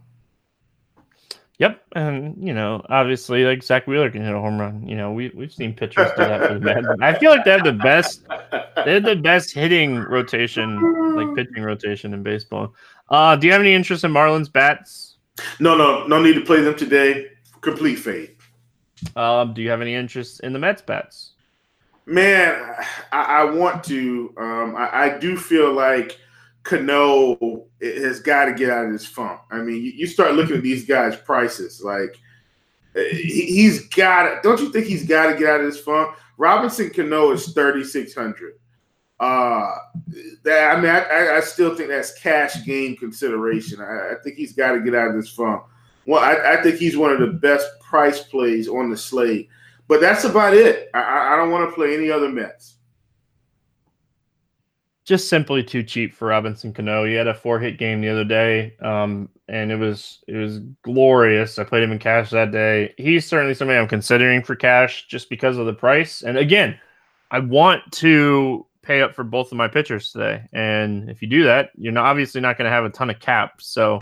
Yep, 1.60 1.82
and 1.96 2.36
you 2.40 2.54
know, 2.54 2.86
obviously, 2.88 3.44
like 3.44 3.64
Zack 3.64 3.88
Wheeler 3.88 4.12
can 4.12 4.24
hit 4.24 4.34
a 4.34 4.40
home 4.40 4.60
run. 4.60 4.88
You 4.88 4.96
know, 4.96 5.12
we 5.12 5.30
we've 5.30 5.52
seen 5.52 5.74
pitchers 5.74 6.12
do 6.16 6.24
that 6.24 6.48
for 6.48 6.54
the 6.54 6.60
Mets. 6.60 6.88
I 7.02 7.14
feel 7.18 7.32
like 7.32 7.46
they 7.46 7.52
have 7.52 7.64
the 7.64 7.74
best, 7.74 8.28
they 8.86 8.94
have 8.94 9.04
the 9.04 9.16
best 9.16 9.54
hitting 9.54 9.98
rotation, 9.98 11.16
like 11.16 11.36
pitching 11.36 11.64
rotation 11.64 12.14
in 12.14 12.22
baseball. 12.22 12.76
Uh, 13.10 13.36
do 13.36 13.48
you 13.48 13.54
have 13.54 13.62
any 13.62 13.74
interest 13.74 14.04
in 14.04 14.12
Marlins 14.12 14.52
bats? 14.52 15.18
No, 15.60 15.76
no, 15.76 16.06
no 16.06 16.22
need 16.22 16.36
to 16.36 16.42
play 16.42 16.62
them 16.62 16.76
today. 16.76 17.30
Complete 17.62 17.96
faith. 17.96 18.36
Um, 19.16 19.56
do 19.56 19.64
you 19.64 19.70
have 19.72 19.82
any 19.82 19.96
interest 19.96 20.42
in 20.42 20.54
the 20.54 20.60
Mets 20.60 20.84
bats? 20.84 21.32
Man, 22.06 22.76
I, 23.12 23.22
I 23.42 23.44
want 23.46 23.84
to. 23.86 24.32
Um, 24.38 24.76
I, 24.76 24.90
I 24.94 25.18
do 25.18 25.36
feel 25.36 25.74
like 25.74 26.20
Cano 26.68 27.66
has 27.82 28.20
got 28.20 28.46
to 28.46 28.54
get 28.54 28.70
out 28.70 28.86
of 28.86 28.92
this 28.92 29.06
funk. 29.06 29.40
I 29.50 29.60
mean, 29.60 29.78
you, 29.78 29.92
you 29.92 30.08
start 30.08 30.34
looking 30.34 30.58
at 30.58 30.64
these 30.64 30.86
guys' 30.86 31.16
prices, 31.16 31.82
like 31.82 32.18
he, 32.94 33.66
has 33.66 33.88
got. 33.88 34.44
Don't 34.44 34.60
you 34.60 34.72
think 34.72 34.86
he's 34.86 35.06
got 35.08 35.32
to 35.32 35.40
get 35.40 35.50
out 35.50 35.62
of 35.62 35.66
this 35.66 35.80
funk? 35.80 36.16
Robinson 36.38 36.90
Cano 36.90 37.32
is 37.32 37.54
thirty 37.54 37.86
six 37.86 38.14
hundred. 38.14 38.60
Uh, 39.20 39.76
that 40.44 40.76
I 40.78 40.82
mean, 40.82 40.92
I, 40.92 41.38
I, 41.38 41.40
still 41.40 41.76
think 41.76 41.90
that's 41.90 42.20
cash 42.20 42.64
game 42.66 42.96
consideration. 42.98 43.82
I, 43.82 44.12
I 44.12 44.16
think 44.24 44.36
he's 44.36 44.54
got 44.54 44.74
to 44.74 44.82
get 44.82 44.94
out 44.94 45.08
of 45.08 45.16
this 45.16 45.30
funk. 45.30 45.64
Well, 46.06 46.22
I, 46.22 46.58
I, 46.58 46.62
think 46.62 46.76
he's 46.76 46.96
one 46.96 47.12
of 47.12 47.20
the 47.20 47.28
best 47.28 47.68
price 47.82 48.22
plays 48.22 48.68
on 48.68 48.92
the 48.92 48.98
slate. 48.98 49.50
But 49.88 50.02
that's 50.02 50.26
about 50.26 50.54
it. 50.54 50.90
I, 50.94 51.34
I 51.34 51.36
don't 51.38 51.50
want 51.50 51.68
to 51.68 51.74
play 51.74 51.96
any 51.96 52.12
other 52.12 52.30
Mets 52.30 52.77
just 55.08 55.30
simply 55.30 55.64
too 55.64 55.84
cheap 55.84 56.14
for 56.14 56.28
Robinson 56.28 56.74
Cano. 56.74 57.06
He 57.06 57.14
had 57.14 57.28
a 57.28 57.34
four 57.34 57.60
hit 57.60 57.78
game 57.78 58.02
the 58.02 58.10
other 58.10 58.26
day, 58.26 58.76
um, 58.82 59.30
and 59.48 59.72
it 59.72 59.78
was 59.78 60.20
it 60.28 60.36
was 60.36 60.60
glorious. 60.84 61.58
I 61.58 61.64
played 61.64 61.84
him 61.84 61.94
in 61.94 61.98
cash 61.98 62.30
that 62.32 62.52
day. 62.52 62.94
He's 62.98 63.26
certainly 63.26 63.54
somebody 63.54 63.80
I'm 63.80 63.88
considering 63.88 64.44
for 64.44 64.54
cash 64.54 65.08
just 65.08 65.30
because 65.30 65.58
of 65.58 65.66
the 65.66 65.74
price. 65.74 66.24
And 66.24 66.38
again, 66.38 66.78
I 67.32 67.40
want 67.40 67.90
to 67.94 68.66
pay 68.82 69.02
up 69.02 69.16
for 69.16 69.24
both 69.24 69.50
of 69.54 69.58
my 69.58 69.70
pitchers 69.70 70.12
today. 70.12 70.44
And 70.52 71.10
if 71.10 71.22
you 71.22 71.30
do 71.30 71.46
that, 71.46 71.72
you're 71.78 71.94
not, 71.94 72.06
obviously 72.06 72.42
not 72.42 72.58
going 72.58 72.70
to 72.70 72.76
have 72.76 72.84
a 72.84 72.90
ton 72.90 73.10
of 73.10 73.20
cap. 73.22 73.62
So, 73.62 74.02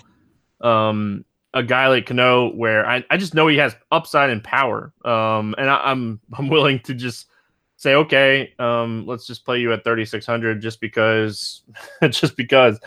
um, 0.61 1.23
a 1.53 1.61
guy 1.61 1.87
like 1.87 2.07
Cano, 2.07 2.51
where 2.51 2.85
I, 2.85 3.05
I 3.11 3.17
just 3.17 3.35
know 3.35 3.47
he 3.47 3.57
has 3.57 3.75
upside 3.91 4.31
and 4.31 4.43
power, 4.43 4.91
um, 5.05 5.53
and 5.59 5.69
I, 5.69 5.81
I'm 5.85 6.19
I'm 6.33 6.49
willing 6.49 6.79
to 6.79 6.95
just 6.95 7.27
say, 7.85 7.93
okay, 7.93 8.51
um, 8.57 9.05
let's 9.05 9.27
just 9.27 9.45
play 9.45 9.59
you 9.59 9.71
at 9.71 9.83
3,600 9.83 10.59
just 10.59 10.81
because, 10.81 11.61
just 12.09 12.35
because. 12.35 12.79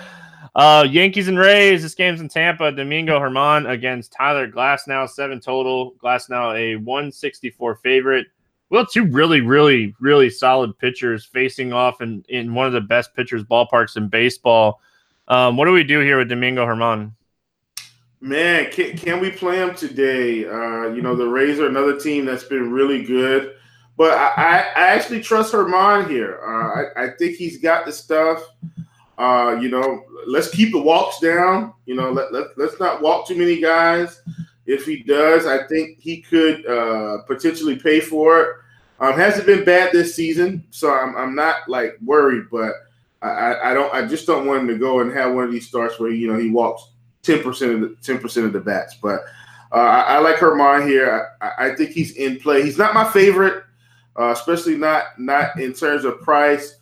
Uh, 0.57 0.85
Yankees 0.91 1.29
and 1.29 1.39
Rays. 1.39 1.83
This 1.83 1.95
game's 1.95 2.21
in 2.21 2.29
Tampa. 2.29 2.73
Domingo 2.73 3.21
Germán 3.21 3.71
against 3.71 4.13
Tyler 4.13 4.51
Glasnow, 4.51 5.09
seven 5.09 5.39
total. 5.41 5.95
Glasnow 6.03 6.57
a 6.57 6.77
164 6.77 7.77
favorite. 7.77 8.27
Well, 8.71 8.85
two 8.85 9.05
really, 9.05 9.41
really, 9.41 9.95
really 10.01 10.31
solid 10.31 10.77
pitchers 10.79 11.25
facing 11.25 11.73
off 11.73 12.01
in, 12.01 12.25
in 12.29 12.55
one 12.55 12.67
of 12.67 12.73
the 12.73 12.81
best 12.81 13.15
pitchers 13.15 13.45
ballparks 13.45 13.97
in 13.97 14.09
baseball. 14.09 14.81
Um, 15.29 15.57
what 15.57 15.67
do 15.67 15.73
we 15.73 15.85
do 15.85 16.01
here 16.01 16.19
with 16.19 16.29
Domingo 16.29 16.67
Germán? 16.67 17.13
Man, 18.21 18.71
can, 18.73 18.99
can 18.99 19.21
we 19.21 19.31
play 19.31 19.59
him 19.59 19.77
today? 19.77 20.45
Uh, 20.45 20.89
you 20.89 21.03
know, 21.03 21.15
the 21.15 21.29
Rays 21.29 21.61
are 21.61 21.69
another 21.69 21.99
team 21.99 22.25
that's 22.25 22.45
been 22.45 22.73
really 22.73 23.05
good. 23.05 23.55
But 23.99 24.17
I, 24.17 24.61
I 24.77 24.87
actually 24.95 25.21
trust 25.21 25.51
German 25.51 26.09
here. 26.09 26.39
Uh, 26.47 27.01
I, 27.01 27.07
I, 27.07 27.11
think 27.19 27.35
he's 27.35 27.59
got 27.59 27.85
the 27.85 27.91
stuff. 27.91 28.41
Uh, 29.19 29.59
you 29.61 29.69
know, 29.69 30.05
let's 30.25 30.51
keep 30.51 30.71
the 30.71 30.81
walks 30.81 31.19
down. 31.19 31.75
You 31.85 31.97
know, 31.97 32.13
let, 32.13 32.33
let, 32.33 32.57
let's 32.57 32.79
not 32.79 33.03
walk 33.03 33.27
too 33.27 33.37
many 33.37 33.61
guys. 33.61 34.23
If 34.67 34.87
he 34.87 35.03
does, 35.03 35.47
I 35.47 35.67
think 35.67 35.99
he 35.99 36.21
could 36.23 36.65
uh, 36.65 37.23
potentially 37.27 37.75
pay 37.75 37.99
for 37.99 38.41
it. 38.41 38.57
Um, 39.01 39.15
hasn't 39.15 39.47
been 39.47 39.65
bad 39.65 39.91
this 39.93 40.15
season, 40.15 40.65
so 40.71 40.93
I'm, 40.93 41.17
I'm 41.17 41.35
not 41.35 41.69
like 41.69 41.97
worried, 42.05 42.45
but 42.53 42.75
I, 43.21 43.71
I 43.71 43.75
don't 43.75 43.93
I 43.93 44.07
just 44.07 44.27
don't 44.27 44.47
want 44.47 44.61
him 44.61 44.69
to 44.69 44.79
go 44.79 45.01
and 45.01 45.13
have 45.13 45.35
one 45.35 45.45
of 45.45 45.51
these 45.51 45.67
starts 45.67 45.99
where 45.99 46.11
you 46.11 46.31
know 46.31 46.39
he 46.39 46.51
walks 46.51 46.91
ten 47.23 47.43
percent 47.43 47.73
of 47.73 47.81
the 47.81 47.97
ten 48.03 48.19
percent 48.19 48.47
of 48.47 48.53
the 48.53 48.61
bats. 48.61 48.97
But 49.01 49.21
uh, 49.73 49.77
I, 49.77 50.01
I, 50.01 50.19
like 50.19 50.41
German 50.41 50.89
here. 50.89 51.31
I, 51.41 51.67
I, 51.67 51.75
think 51.75 51.91
he's 51.91 52.13
in 52.13 52.39
play. 52.41 52.63
He's 52.63 52.79
not 52.79 52.95
my 52.95 53.05
favorite 53.11 53.65
uh, 54.19 54.31
especially 54.31 54.77
not 54.77 55.19
not 55.19 55.59
in 55.59 55.73
terms 55.73 56.05
of 56.05 56.21
price. 56.21 56.77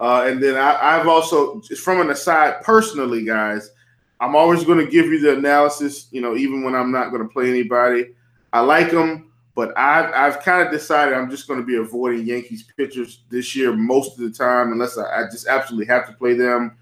Uh, 0.00 0.26
and 0.26 0.42
then 0.42 0.56
I, 0.56 0.96
have 0.96 1.06
also, 1.06 1.60
from 1.60 2.00
an 2.00 2.10
aside, 2.10 2.62
personally, 2.62 3.24
guys, 3.24 3.70
I'm 4.18 4.34
always 4.34 4.64
going 4.64 4.84
to 4.84 4.90
give 4.90 5.06
you 5.06 5.20
the 5.20 5.38
analysis. 5.38 6.08
You 6.10 6.20
know, 6.20 6.36
even 6.36 6.64
when 6.64 6.74
I'm 6.74 6.90
not 6.90 7.10
going 7.10 7.22
to 7.22 7.28
play 7.28 7.48
anybody, 7.48 8.14
I 8.52 8.60
like 8.60 8.90
them, 8.90 9.30
but 9.54 9.72
I've 9.78 10.12
I've 10.12 10.42
kind 10.42 10.66
of 10.66 10.72
decided 10.72 11.14
I'm 11.14 11.30
just 11.30 11.46
going 11.46 11.60
to 11.60 11.66
be 11.66 11.76
avoiding 11.76 12.26
Yankees 12.26 12.64
pitchers 12.76 13.20
this 13.30 13.54
year 13.54 13.76
most 13.76 14.18
of 14.18 14.24
the 14.24 14.30
time, 14.30 14.72
unless 14.72 14.98
I, 14.98 15.04
I 15.04 15.24
just 15.30 15.46
absolutely 15.46 15.86
have 15.86 16.06
to 16.08 16.12
play 16.14 16.34
them. 16.34 16.76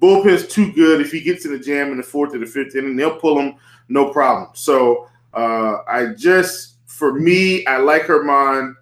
Bullpen's 0.00 0.46
too 0.46 0.70
good. 0.72 1.00
If 1.00 1.10
he 1.10 1.20
gets 1.22 1.46
in 1.46 1.52
the 1.52 1.58
jam 1.58 1.90
in 1.90 1.96
the 1.96 2.02
fourth 2.02 2.34
or 2.34 2.38
the 2.38 2.46
fifth 2.46 2.76
inning, 2.76 2.96
they'll 2.96 3.16
pull 3.16 3.38
him, 3.40 3.54
no 3.88 4.10
problem. 4.10 4.50
So 4.54 5.08
Uh, 5.36 5.82
I 5.86 6.14
just, 6.16 6.76
for 6.86 7.12
me, 7.12 7.66
I 7.66 7.76
like 7.76 8.06
Germán. 8.06 8.74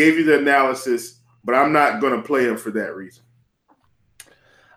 Gave 0.00 0.16
you 0.16 0.24
the 0.24 0.38
analysis, 0.38 1.20
but 1.44 1.54
I'm 1.54 1.74
not 1.74 2.00
going 2.00 2.16
to 2.16 2.26
play 2.26 2.44
him 2.44 2.56
for 2.56 2.70
that 2.70 2.96
reason. 2.96 3.22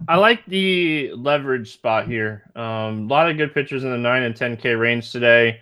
I 0.10 0.18
like 0.18 0.46
the 0.48 1.14
leverage 1.14 1.72
spot 1.72 2.08
here. 2.08 2.44
Um, 2.58 3.06
a 3.06 3.08
lot 3.08 3.30
of 3.32 3.38
good 3.38 3.54
pitchers 3.54 3.86
in 3.86 3.92
the 3.92 3.98
nine 3.98 4.24
and 4.24 4.36
10K 4.36 4.78
range 4.78 5.14
today. 5.14 5.62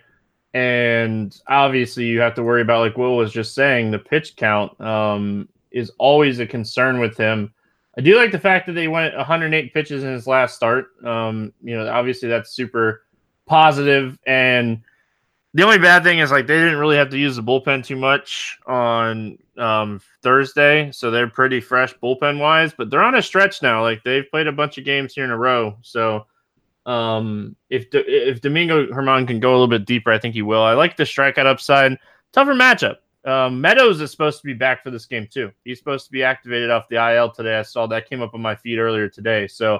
And 0.52 1.40
obviously, 1.46 2.06
you 2.06 2.18
have 2.18 2.34
to 2.34 2.42
worry 2.42 2.60
about, 2.60 2.80
like 2.80 2.96
Will 2.96 3.16
was 3.16 3.32
just 3.32 3.54
saying, 3.54 3.92
the 3.92 4.00
pitch 4.00 4.34
count 4.34 4.80
um, 4.80 5.48
is 5.70 5.92
always 5.98 6.40
a 6.40 6.46
concern 6.46 6.98
with 6.98 7.16
him. 7.16 7.54
I 7.96 8.00
do 8.00 8.16
like 8.16 8.32
the 8.32 8.40
fact 8.40 8.66
that 8.66 8.72
they 8.72 8.88
went 8.88 9.16
108 9.16 9.72
pitches 9.72 10.02
in 10.02 10.12
his 10.12 10.26
last 10.26 10.56
start. 10.56 10.88
Um, 11.04 11.52
you 11.62 11.78
know, 11.78 11.88
obviously 11.88 12.28
that's 12.28 12.50
super 12.50 13.04
positive. 13.46 14.18
And 14.26 14.82
the 15.54 15.62
only 15.62 15.78
bad 15.78 16.02
thing 16.02 16.18
is 16.18 16.30
like 16.30 16.46
they 16.46 16.58
didn't 16.58 16.78
really 16.78 16.96
have 16.96 17.10
to 17.10 17.18
use 17.18 17.36
the 17.36 17.42
bullpen 17.42 17.84
too 17.84 17.96
much 17.96 18.58
on 18.66 19.38
um, 19.58 20.00
Thursday, 20.22 20.90
so 20.92 21.10
they're 21.10 21.28
pretty 21.28 21.60
fresh 21.60 21.94
bullpen 22.02 22.38
wise. 22.38 22.72
But 22.72 22.90
they're 22.90 23.02
on 23.02 23.16
a 23.16 23.22
stretch 23.22 23.62
now. 23.62 23.82
Like 23.82 24.02
they've 24.02 24.28
played 24.30 24.46
a 24.46 24.52
bunch 24.52 24.78
of 24.78 24.84
games 24.84 25.14
here 25.14 25.24
in 25.24 25.30
a 25.30 25.36
row. 25.36 25.76
So 25.82 26.26
um, 26.86 27.54
if 27.68 27.86
if 27.92 28.40
Domingo 28.40 28.86
Germán 28.86 29.26
can 29.26 29.40
go 29.40 29.50
a 29.50 29.52
little 29.52 29.68
bit 29.68 29.84
deeper, 29.84 30.10
I 30.10 30.18
think 30.18 30.34
he 30.34 30.42
will. 30.42 30.62
I 30.62 30.72
like 30.72 30.96
the 30.96 31.04
strikeout 31.04 31.46
upside. 31.46 31.98
Tougher 32.32 32.54
matchup. 32.54 32.96
Um, 33.24 33.60
Meadows 33.60 34.00
is 34.00 34.10
supposed 34.10 34.40
to 34.40 34.46
be 34.46 34.54
back 34.54 34.82
for 34.82 34.90
this 34.90 35.06
game 35.06 35.28
too. 35.30 35.52
He's 35.64 35.78
supposed 35.78 36.06
to 36.06 36.12
be 36.12 36.24
activated 36.24 36.70
off 36.70 36.88
the 36.88 36.96
IL 37.14 37.30
today. 37.30 37.58
I 37.58 37.62
saw 37.62 37.86
that 37.86 38.08
came 38.08 38.20
up 38.20 38.34
on 38.34 38.42
my 38.42 38.56
feed 38.56 38.78
earlier 38.78 39.08
today. 39.08 39.46
So 39.46 39.78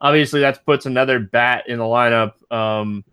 obviously 0.00 0.40
that 0.40 0.64
puts 0.64 0.86
another 0.86 1.18
bat 1.18 1.64
in 1.68 1.78
the 1.78 1.84
lineup 1.84 2.32
um, 2.52 3.04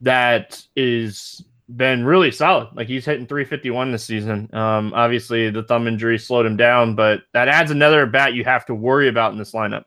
that 0.00 0.62
is 0.76 1.44
been 1.76 2.04
really 2.04 2.30
solid. 2.30 2.68
Like 2.74 2.88
he's 2.88 3.04
hitting 3.04 3.26
351 3.26 3.92
this 3.92 4.04
season. 4.04 4.50
Um, 4.52 4.92
obviously 4.94 5.50
the 5.50 5.62
thumb 5.62 5.88
injury 5.88 6.18
slowed 6.18 6.46
him 6.46 6.56
down, 6.56 6.94
but 6.94 7.22
that 7.32 7.48
adds 7.48 7.70
another 7.70 8.06
bat 8.06 8.34
you 8.34 8.44
have 8.44 8.66
to 8.66 8.74
worry 8.74 9.08
about 9.08 9.32
in 9.32 9.38
this 9.38 9.52
lineup. 9.52 9.84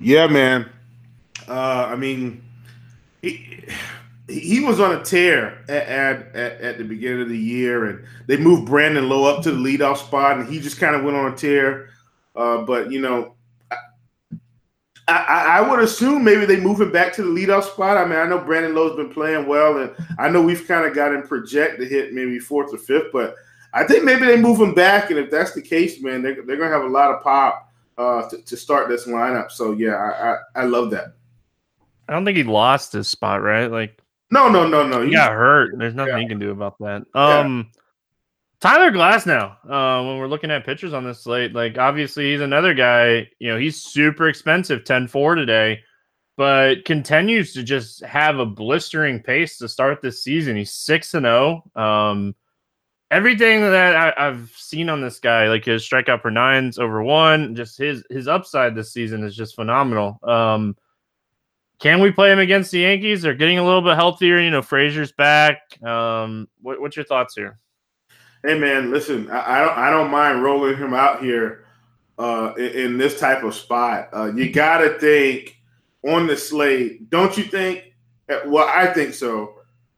Yeah, 0.00 0.26
man. 0.26 0.68
Uh, 1.48 1.88
I 1.90 1.96
mean, 1.96 2.42
he 3.22 3.64
he 4.28 4.60
was 4.60 4.80
on 4.80 4.92
a 4.92 5.04
tear 5.04 5.64
at, 5.68 5.88
at, 6.34 6.60
at, 6.60 6.78
the 6.78 6.84
beginning 6.84 7.22
of 7.22 7.28
the 7.28 7.38
year, 7.38 7.84
and 7.86 8.04
they 8.26 8.36
moved 8.36 8.66
Brandon 8.66 9.08
Lowe 9.08 9.24
up 9.24 9.42
to 9.44 9.50
the 9.50 9.58
leadoff 9.58 9.98
spot, 9.98 10.38
and 10.38 10.48
he 10.48 10.60
just 10.60 10.78
kind 10.78 10.96
of 10.96 11.04
went 11.04 11.16
on 11.16 11.32
a 11.32 11.36
tear. 11.36 11.90
Uh, 12.34 12.62
but 12.62 12.90
you 12.90 13.00
know, 13.00 13.34
I, 15.06 15.58
I, 15.58 15.60
would 15.60 15.80
assume 15.80 16.24
maybe 16.24 16.46
they 16.46 16.58
move 16.58 16.80
him 16.80 16.90
back 16.90 17.12
to 17.14 17.22
the 17.22 17.28
leadoff 17.28 17.64
spot. 17.64 17.98
I 17.98 18.04
mean, 18.06 18.18
I 18.18 18.26
know 18.26 18.38
Brandon 18.38 18.74
Lowe's 18.74 18.96
been 18.96 19.12
playing 19.12 19.46
well, 19.46 19.78
and 19.78 19.94
I 20.18 20.30
know 20.30 20.40
we've 20.40 20.66
kind 20.66 20.86
of 20.86 20.94
got 20.94 21.12
him 21.12 21.22
project 21.22 21.78
to 21.80 21.86
hit 21.86 22.14
maybe 22.14 22.38
fourth 22.38 22.72
or 22.72 22.78
fifth, 22.78 23.12
but 23.12 23.34
I 23.74 23.84
think 23.84 24.04
maybe 24.04 24.24
they 24.24 24.38
move 24.38 24.60
him 24.60 24.72
back, 24.72 25.10
and 25.10 25.18
if 25.18 25.30
that's 25.30 25.52
the 25.52 25.60
case, 25.60 26.00
man, 26.00 26.22
they're, 26.22 26.42
they're 26.46 26.56
gonna 26.56 26.70
have 26.70 26.84
a 26.84 26.88
lot 26.88 27.10
of 27.10 27.22
pop 27.22 27.70
uh, 27.98 28.28
to, 28.28 28.38
to 28.38 28.56
start 28.56 28.88
this 28.88 29.06
lineup. 29.06 29.50
So 29.50 29.72
yeah, 29.72 29.94
I, 29.94 30.32
I, 30.32 30.62
I 30.62 30.64
love 30.64 30.90
that. 30.92 31.14
I 32.08 32.12
don't 32.12 32.24
think 32.24 32.36
he 32.36 32.44
lost 32.44 32.92
his 32.92 33.08
spot, 33.08 33.42
right? 33.42 33.70
Like 33.70 34.00
no, 34.30 34.48
no, 34.48 34.66
no, 34.66 34.86
no. 34.86 35.02
He 35.02 35.12
got 35.12 35.32
hurt. 35.32 35.78
There's 35.78 35.94
nothing 35.94 36.14
yeah. 36.14 36.20
he 36.20 36.28
can 36.28 36.38
do 36.38 36.50
about 36.50 36.78
that. 36.80 37.04
Um, 37.14 37.70
yeah. 37.72 37.80
Tyler 38.60 38.90
Glasnow. 38.90 39.56
Uh, 39.64 40.04
when 40.04 40.18
we're 40.18 40.26
looking 40.26 40.50
at 40.50 40.64
pitchers 40.64 40.92
on 40.92 41.04
this 41.04 41.22
slate, 41.22 41.52
like 41.52 41.78
obviously 41.78 42.32
he's 42.32 42.40
another 42.40 42.74
guy. 42.74 43.28
You 43.38 43.52
know, 43.52 43.58
he's 43.58 43.82
super 43.82 44.28
expensive, 44.28 44.84
10-4 44.84 45.36
today, 45.36 45.80
but 46.36 46.84
continues 46.84 47.52
to 47.54 47.62
just 47.62 48.02
have 48.04 48.38
a 48.38 48.46
blistering 48.46 49.22
pace 49.22 49.58
to 49.58 49.68
start 49.68 50.00
this 50.00 50.22
season. 50.22 50.56
He's 50.56 50.72
six 50.72 51.14
and 51.14 51.24
zero. 51.24 51.62
Oh. 51.76 51.82
Um, 51.82 52.34
everything 53.10 53.60
that 53.60 54.16
I, 54.18 54.24
have 54.24 54.50
seen 54.56 54.88
on 54.88 55.00
this 55.00 55.20
guy, 55.20 55.48
like 55.48 55.64
his 55.64 55.88
strikeout 55.88 56.22
per 56.22 56.30
nines 56.30 56.78
over 56.78 57.02
one, 57.02 57.54
just 57.54 57.78
his 57.78 58.04
his 58.10 58.28
upside 58.28 58.74
this 58.74 58.92
season 58.92 59.24
is 59.24 59.36
just 59.36 59.54
phenomenal. 59.54 60.18
Um, 60.22 60.76
can 61.78 62.00
we 62.00 62.10
play 62.10 62.32
him 62.32 62.38
against 62.38 62.70
the 62.70 62.80
Yankees? 62.80 63.22
They're 63.22 63.34
getting 63.34 63.58
a 63.58 63.64
little 63.64 63.82
bit 63.82 63.96
healthier. 63.96 64.40
You 64.40 64.50
know, 64.50 64.62
Frazier's 64.62 65.12
back. 65.12 65.60
Um, 65.82 66.48
what, 66.60 66.80
what's 66.80 66.96
your 66.96 67.04
thoughts 67.04 67.34
here? 67.34 67.58
Hey 68.44 68.58
man, 68.58 68.90
listen, 68.90 69.30
I, 69.30 69.56
I, 69.56 69.60
don't 69.64 69.78
I 69.78 69.90
don't 69.90 70.10
mind 70.10 70.42
rolling 70.42 70.76
him 70.76 70.92
out 70.92 71.22
here 71.22 71.64
uh, 72.18 72.52
in, 72.58 72.72
in, 72.72 72.98
this 72.98 73.18
type 73.18 73.42
of 73.42 73.54
spot. 73.54 74.10
Uh, 74.12 74.32
you 74.34 74.52
got 74.52 74.78
to 74.78 74.98
think 74.98 75.58
on 76.06 76.26
the 76.26 76.36
slate, 76.36 77.08
don't 77.08 77.38
you 77.38 77.44
think? 77.44 77.94
Uh, 78.30 78.40
well, 78.44 78.68
I 78.68 78.88
think 78.88 79.14
so. 79.14 79.54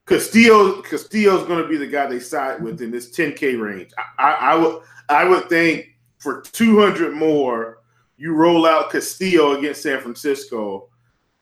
Castillo 0.07 0.81
Castillo's 0.83 1.45
to 1.49 1.67
be 1.67 1.77
the 1.77 1.89
guy 1.89 2.07
they 2.07 2.21
side 2.21 2.63
with 2.63 2.81
in 2.81 2.93
this 2.93 3.11
10K 3.11 3.61
range. 3.61 3.91
I, 3.99 4.23
I, 4.23 4.33
I 4.53 4.55
would 4.55 4.83
I 5.09 5.25
would 5.25 5.49
think 5.49 5.97
for 6.19 6.43
200 6.43 7.15
more, 7.15 7.79
you 8.17 8.33
roll 8.33 8.65
out 8.65 8.93
Castillo 8.93 9.59
against 9.59 9.83
San 9.83 10.01
Francisco 10.01 10.89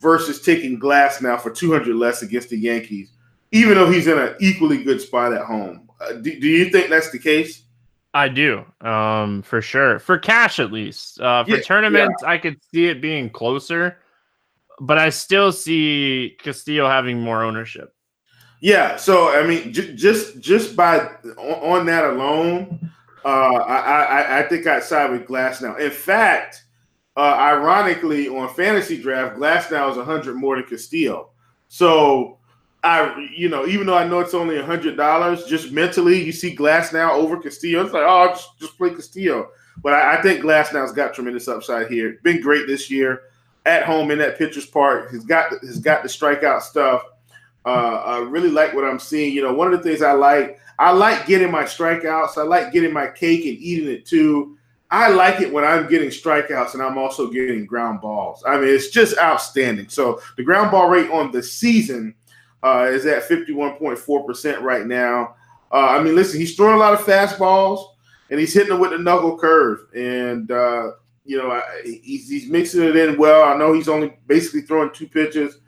versus 0.00 0.40
taking 0.40 0.80
Glasnow 0.80 1.38
for 1.38 1.50
200 1.50 1.94
less 1.94 2.22
against 2.22 2.48
the 2.48 2.56
Yankees, 2.56 3.12
even 3.52 3.74
though 3.74 3.90
he's 3.90 4.06
in 4.06 4.18
an 4.18 4.36
equally 4.40 4.82
good 4.82 5.02
spot 5.02 5.34
at 5.34 5.44
home. 5.44 5.83
Uh, 6.04 6.12
do, 6.14 6.40
do, 6.40 6.48
you 6.48 6.70
think 6.70 6.90
that's 6.90 7.10
the 7.10 7.18
case? 7.18 7.62
I 8.12 8.28
do, 8.28 8.64
um, 8.80 9.42
for 9.42 9.60
sure. 9.60 9.98
For 9.98 10.18
cash, 10.18 10.58
at 10.60 10.72
least. 10.72 11.20
Uh, 11.20 11.44
for 11.44 11.56
yeah, 11.56 11.62
tournaments, 11.62 12.22
yeah. 12.22 12.28
I 12.28 12.38
could 12.38 12.56
see 12.72 12.86
it 12.86 13.00
being 13.00 13.28
closer, 13.30 13.98
but 14.80 14.98
I 14.98 15.10
still 15.10 15.52
see 15.52 16.36
Castillo 16.42 16.88
having 16.88 17.20
more 17.20 17.42
ownership. 17.42 17.94
Yeah. 18.60 18.96
So 18.96 19.28
I 19.28 19.46
mean, 19.46 19.72
j- 19.72 19.94
just 19.94 20.40
just 20.40 20.76
by 20.76 20.98
on, 21.38 21.80
on 21.80 21.86
that 21.86 22.04
alone, 22.04 22.90
uh, 23.24 23.28
I, 23.28 23.76
I 23.76 24.38
I 24.38 24.42
think 24.48 24.66
I'd 24.66 24.84
side 24.84 25.10
with 25.10 25.26
Glasnow. 25.26 25.78
In 25.78 25.90
fact, 25.90 26.64
uh, 27.16 27.36
ironically, 27.38 28.28
on 28.28 28.52
fantasy 28.54 29.00
draft, 29.00 29.36
Glasnow 29.36 29.90
is 29.90 29.96
100 29.96 30.34
more 30.34 30.56
than 30.56 30.64
Castillo. 30.64 31.30
So, 31.68 32.38
I, 32.84 33.30
you 33.34 33.48
know, 33.48 33.66
even 33.66 33.86
though 33.86 33.96
I 33.96 34.06
know 34.06 34.20
it's 34.20 34.34
only 34.34 34.58
a 34.58 34.62
$100, 34.62 35.48
just 35.48 35.72
mentally, 35.72 36.22
you 36.22 36.32
see 36.32 36.54
Glasnow 36.54 37.10
over 37.10 37.38
Castillo. 37.38 37.82
It's 37.82 37.94
like, 37.94 38.04
oh, 38.06 38.28
just, 38.28 38.58
just 38.60 38.76
play 38.76 38.90
Castillo. 38.90 39.48
But 39.82 39.94
I, 39.94 40.18
I 40.18 40.22
think 40.22 40.42
Glasnow's 40.42 40.92
got 40.92 41.14
tremendous 41.14 41.48
upside 41.48 41.88
here. 41.90 42.18
Been 42.22 42.42
great 42.42 42.66
this 42.66 42.90
year 42.90 43.22
at 43.66 43.84
home 43.84 44.10
in 44.10 44.18
that 44.18 44.38
pitcher's 44.38 44.66
park. 44.66 45.10
He's 45.10 45.24
got 45.24 45.52
he's 45.62 45.78
got 45.78 46.02
the 46.02 46.08
strikeout 46.08 46.60
stuff. 46.60 47.02
Uh, 47.64 48.02
I 48.04 48.18
really 48.18 48.50
like 48.50 48.74
what 48.74 48.84
I'm 48.84 48.98
seeing. 48.98 49.32
You 49.32 49.42
know, 49.42 49.54
one 49.54 49.72
of 49.72 49.82
the 49.82 49.88
things 49.88 50.02
I 50.02 50.12
like, 50.12 50.58
I 50.78 50.92
like 50.92 51.26
getting 51.26 51.50
my 51.50 51.64
strikeouts. 51.64 52.36
I 52.36 52.42
like 52.42 52.72
getting 52.72 52.92
my 52.92 53.06
cake 53.06 53.46
and 53.46 53.58
eating 53.58 53.88
it 53.88 54.04
too. 54.04 54.58
I 54.90 55.08
like 55.08 55.40
it 55.40 55.52
when 55.52 55.64
I'm 55.64 55.88
getting 55.88 56.10
strikeouts 56.10 56.74
and 56.74 56.82
I'm 56.82 56.98
also 56.98 57.28
getting 57.30 57.64
ground 57.64 58.02
balls. 58.02 58.44
I 58.46 58.58
mean, 58.58 58.68
it's 58.68 58.90
just 58.90 59.16
outstanding. 59.18 59.88
So 59.88 60.20
the 60.36 60.44
ground 60.44 60.70
ball 60.70 60.90
rate 60.90 61.10
on 61.10 61.32
the 61.32 61.42
season 61.42 62.14
uh, 62.64 62.88
is 62.90 63.04
at 63.06 63.28
51.4% 63.28 64.60
right 64.62 64.86
now. 64.86 65.36
Uh, 65.70 65.88
I 65.90 66.02
mean, 66.02 66.14
listen, 66.14 66.40
he's 66.40 66.56
throwing 66.56 66.76
a 66.76 66.78
lot 66.78 66.94
of 66.94 67.00
fastballs 67.00 67.84
and 68.30 68.40
he's 68.40 68.54
hitting 68.54 68.70
them 68.70 68.80
with 68.80 68.90
the 68.90 68.98
knuckle 68.98 69.38
curve. 69.38 69.80
And, 69.94 70.50
uh, 70.50 70.92
you 71.24 71.36
know, 71.36 71.60
he's, 71.84 72.28
he's 72.28 72.48
mixing 72.48 72.82
it 72.82 72.96
in 72.96 73.18
well. 73.18 73.44
I 73.44 73.56
know 73.56 73.72
he's 73.72 73.88
only 73.88 74.16
basically 74.26 74.62
throwing 74.62 74.92
two 74.92 75.06
pitches, 75.06 75.58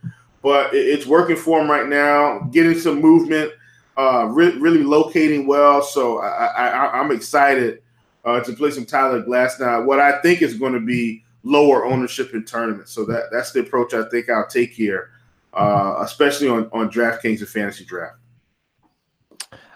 but 0.43 0.73
it's 0.73 1.07
working 1.07 1.37
for 1.37 1.61
him 1.61 1.71
right 1.71 1.87
now, 1.87 2.41
getting 2.51 2.79
some 2.79 3.01
movement, 3.01 3.53
uh, 3.99 4.27
re- 4.31 4.59
really 4.59 4.83
locating 4.83 5.47
well. 5.47 5.83
So 5.83 6.19
I, 6.19 6.99
I'm 6.99 7.11
excited 7.11 7.83
uh, 8.25 8.41
to 8.41 8.53
play 8.53 8.71
some 8.71 8.87
Tyler 8.87 9.23
Glasnow. 9.23 9.85
What 9.85 10.01
I 10.01 10.21
think 10.21 10.43
is 10.43 10.55
going 10.55 10.73
to 10.73 10.81
be 10.81 11.25
lower 11.43 11.87
ownership 11.87 12.35
in 12.35 12.45
tournaments. 12.45 12.93
So 12.93 13.05
that 13.07 13.25
that's 13.31 13.53
the 13.53 13.61
approach 13.61 13.95
I 13.95 14.09
think 14.09 14.29
I'll 14.29 14.49
take 14.49 14.73
here, 14.73 15.11
uh, 15.53 15.97
especially 16.01 16.49
on 16.49 16.69
on 16.73 16.91
DraftKings 16.91 17.41
and 17.41 17.49
fantasy 17.49 17.85
draft. 17.85 18.17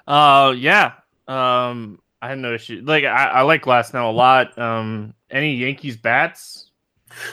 Uh, 0.07 0.55
yeah. 0.57 0.93
Um, 1.29 2.01
I 2.23 2.29
have 2.29 2.39
no 2.39 2.55
issue. 2.55 2.83
Like 2.85 3.05
I, 3.05 3.27
I 3.27 3.43
like 3.43 3.63
Glasnow 3.63 4.11
a 4.11 4.13
lot. 4.13 4.59
Um, 4.59 5.15
any 5.31 5.55
Yankees 5.55 5.97
bats? 5.97 6.71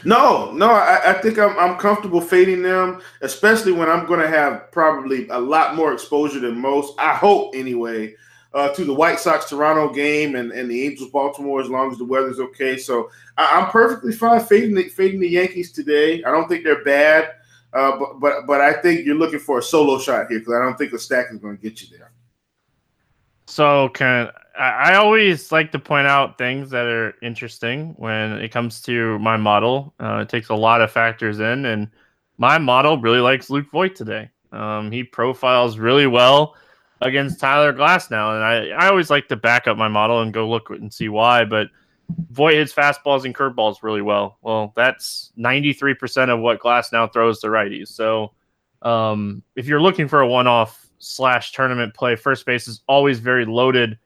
No, 0.05 0.51
no. 0.51 0.69
I, 0.69 1.11
I 1.11 1.13
think 1.13 1.37
I'm 1.39 1.57
I'm 1.57 1.77
comfortable 1.77 2.21
fading 2.21 2.61
them, 2.61 3.01
especially 3.21 3.71
when 3.71 3.89
I'm 3.89 4.05
going 4.05 4.19
to 4.19 4.27
have 4.27 4.71
probably 4.71 5.27
a 5.29 5.39
lot 5.39 5.75
more 5.75 5.93
exposure 5.93 6.39
than 6.39 6.59
most. 6.59 6.93
I 6.99 7.13
hope 7.15 7.55
anyway 7.55 8.15
uh, 8.53 8.69
to 8.69 8.85
the 8.85 8.93
White 8.93 9.19
Sox 9.19 9.49
Toronto 9.49 9.93
game 9.93 10.35
and, 10.35 10.51
and 10.51 10.69
the 10.69 10.85
Angels 10.85 11.11
Baltimore 11.11 11.61
as 11.61 11.69
long 11.69 11.91
as 11.91 11.97
the 11.97 12.05
weather's 12.05 12.39
okay. 12.39 12.77
So 12.77 13.11
I, 13.37 13.59
am 13.59 13.69
perfectly 13.69 14.11
fine 14.11 14.39
fading 14.39 14.75
the, 14.75 14.89
fading 14.89 15.19
the 15.19 15.29
Yankees 15.29 15.71
today. 15.71 16.23
I 16.23 16.31
don't 16.31 16.47
think 16.47 16.63
they're 16.63 16.83
bad, 16.83 17.35
uh, 17.77 17.97
but, 17.97 18.19
but 18.19 18.47
but 18.47 18.61
I 18.61 18.73
think 18.73 19.05
you're 19.05 19.15
looking 19.15 19.39
for 19.39 19.59
a 19.59 19.63
solo 19.63 19.99
shot 19.99 20.27
here 20.27 20.39
because 20.39 20.53
I 20.53 20.59
don't 20.59 20.77
think 20.77 20.91
the 20.91 20.99
stack 20.99 21.27
is 21.31 21.39
going 21.39 21.57
to 21.57 21.61
get 21.61 21.81
you 21.81 21.95
there. 21.95 22.11
So 23.45 23.89
can 23.89 24.29
I 24.59 24.95
always 24.95 25.51
like 25.51 25.71
to 25.73 25.79
point 25.79 26.07
out 26.07 26.37
things 26.37 26.71
that 26.71 26.85
are 26.87 27.13
interesting 27.21 27.93
when 27.97 28.33
it 28.33 28.51
comes 28.51 28.81
to 28.83 29.19
my 29.19 29.37
model. 29.37 29.93
Uh, 29.99 30.17
it 30.17 30.29
takes 30.29 30.49
a 30.49 30.55
lot 30.55 30.81
of 30.81 30.91
factors 30.91 31.39
in, 31.39 31.65
and 31.65 31.89
my 32.37 32.57
model 32.57 32.97
really 32.97 33.19
likes 33.19 33.49
Luke 33.49 33.69
Voit 33.71 33.95
today. 33.95 34.31
Um, 34.51 34.91
he 34.91 35.03
profiles 35.03 35.77
really 35.77 36.07
well 36.07 36.55
against 37.01 37.39
Tyler 37.39 37.71
Glasnow, 37.71 38.35
and 38.35 38.43
I, 38.73 38.85
I 38.85 38.89
always 38.89 39.11
like 39.11 39.27
to 39.27 39.35
back 39.35 39.67
up 39.67 39.77
my 39.77 39.87
model 39.87 40.21
and 40.21 40.33
go 40.33 40.49
look 40.49 40.71
and 40.71 40.91
see 40.91 41.09
why. 41.09 41.45
But 41.45 41.67
Voit 42.31 42.53
hits 42.53 42.73
fastballs 42.73 43.25
and 43.25 43.35
curveballs 43.35 43.83
really 43.83 44.01
well. 44.01 44.37
Well, 44.41 44.73
that's 44.75 45.31
93% 45.37 46.29
of 46.29 46.39
what 46.39 46.59
Glasnow 46.59 47.11
throws 47.11 47.39
to 47.41 47.47
righties. 47.47 47.89
So 47.89 48.33
um, 48.81 49.43
if 49.55 49.67
you're 49.67 49.81
looking 49.81 50.07
for 50.07 50.21
a 50.21 50.27
one 50.27 50.47
off 50.47 50.87
slash 50.99 51.51
tournament 51.51 51.93
play, 51.93 52.15
first 52.15 52.45
base 52.45 52.67
is 52.67 52.81
always 52.87 53.19
very 53.19 53.45
loaded. 53.45 53.97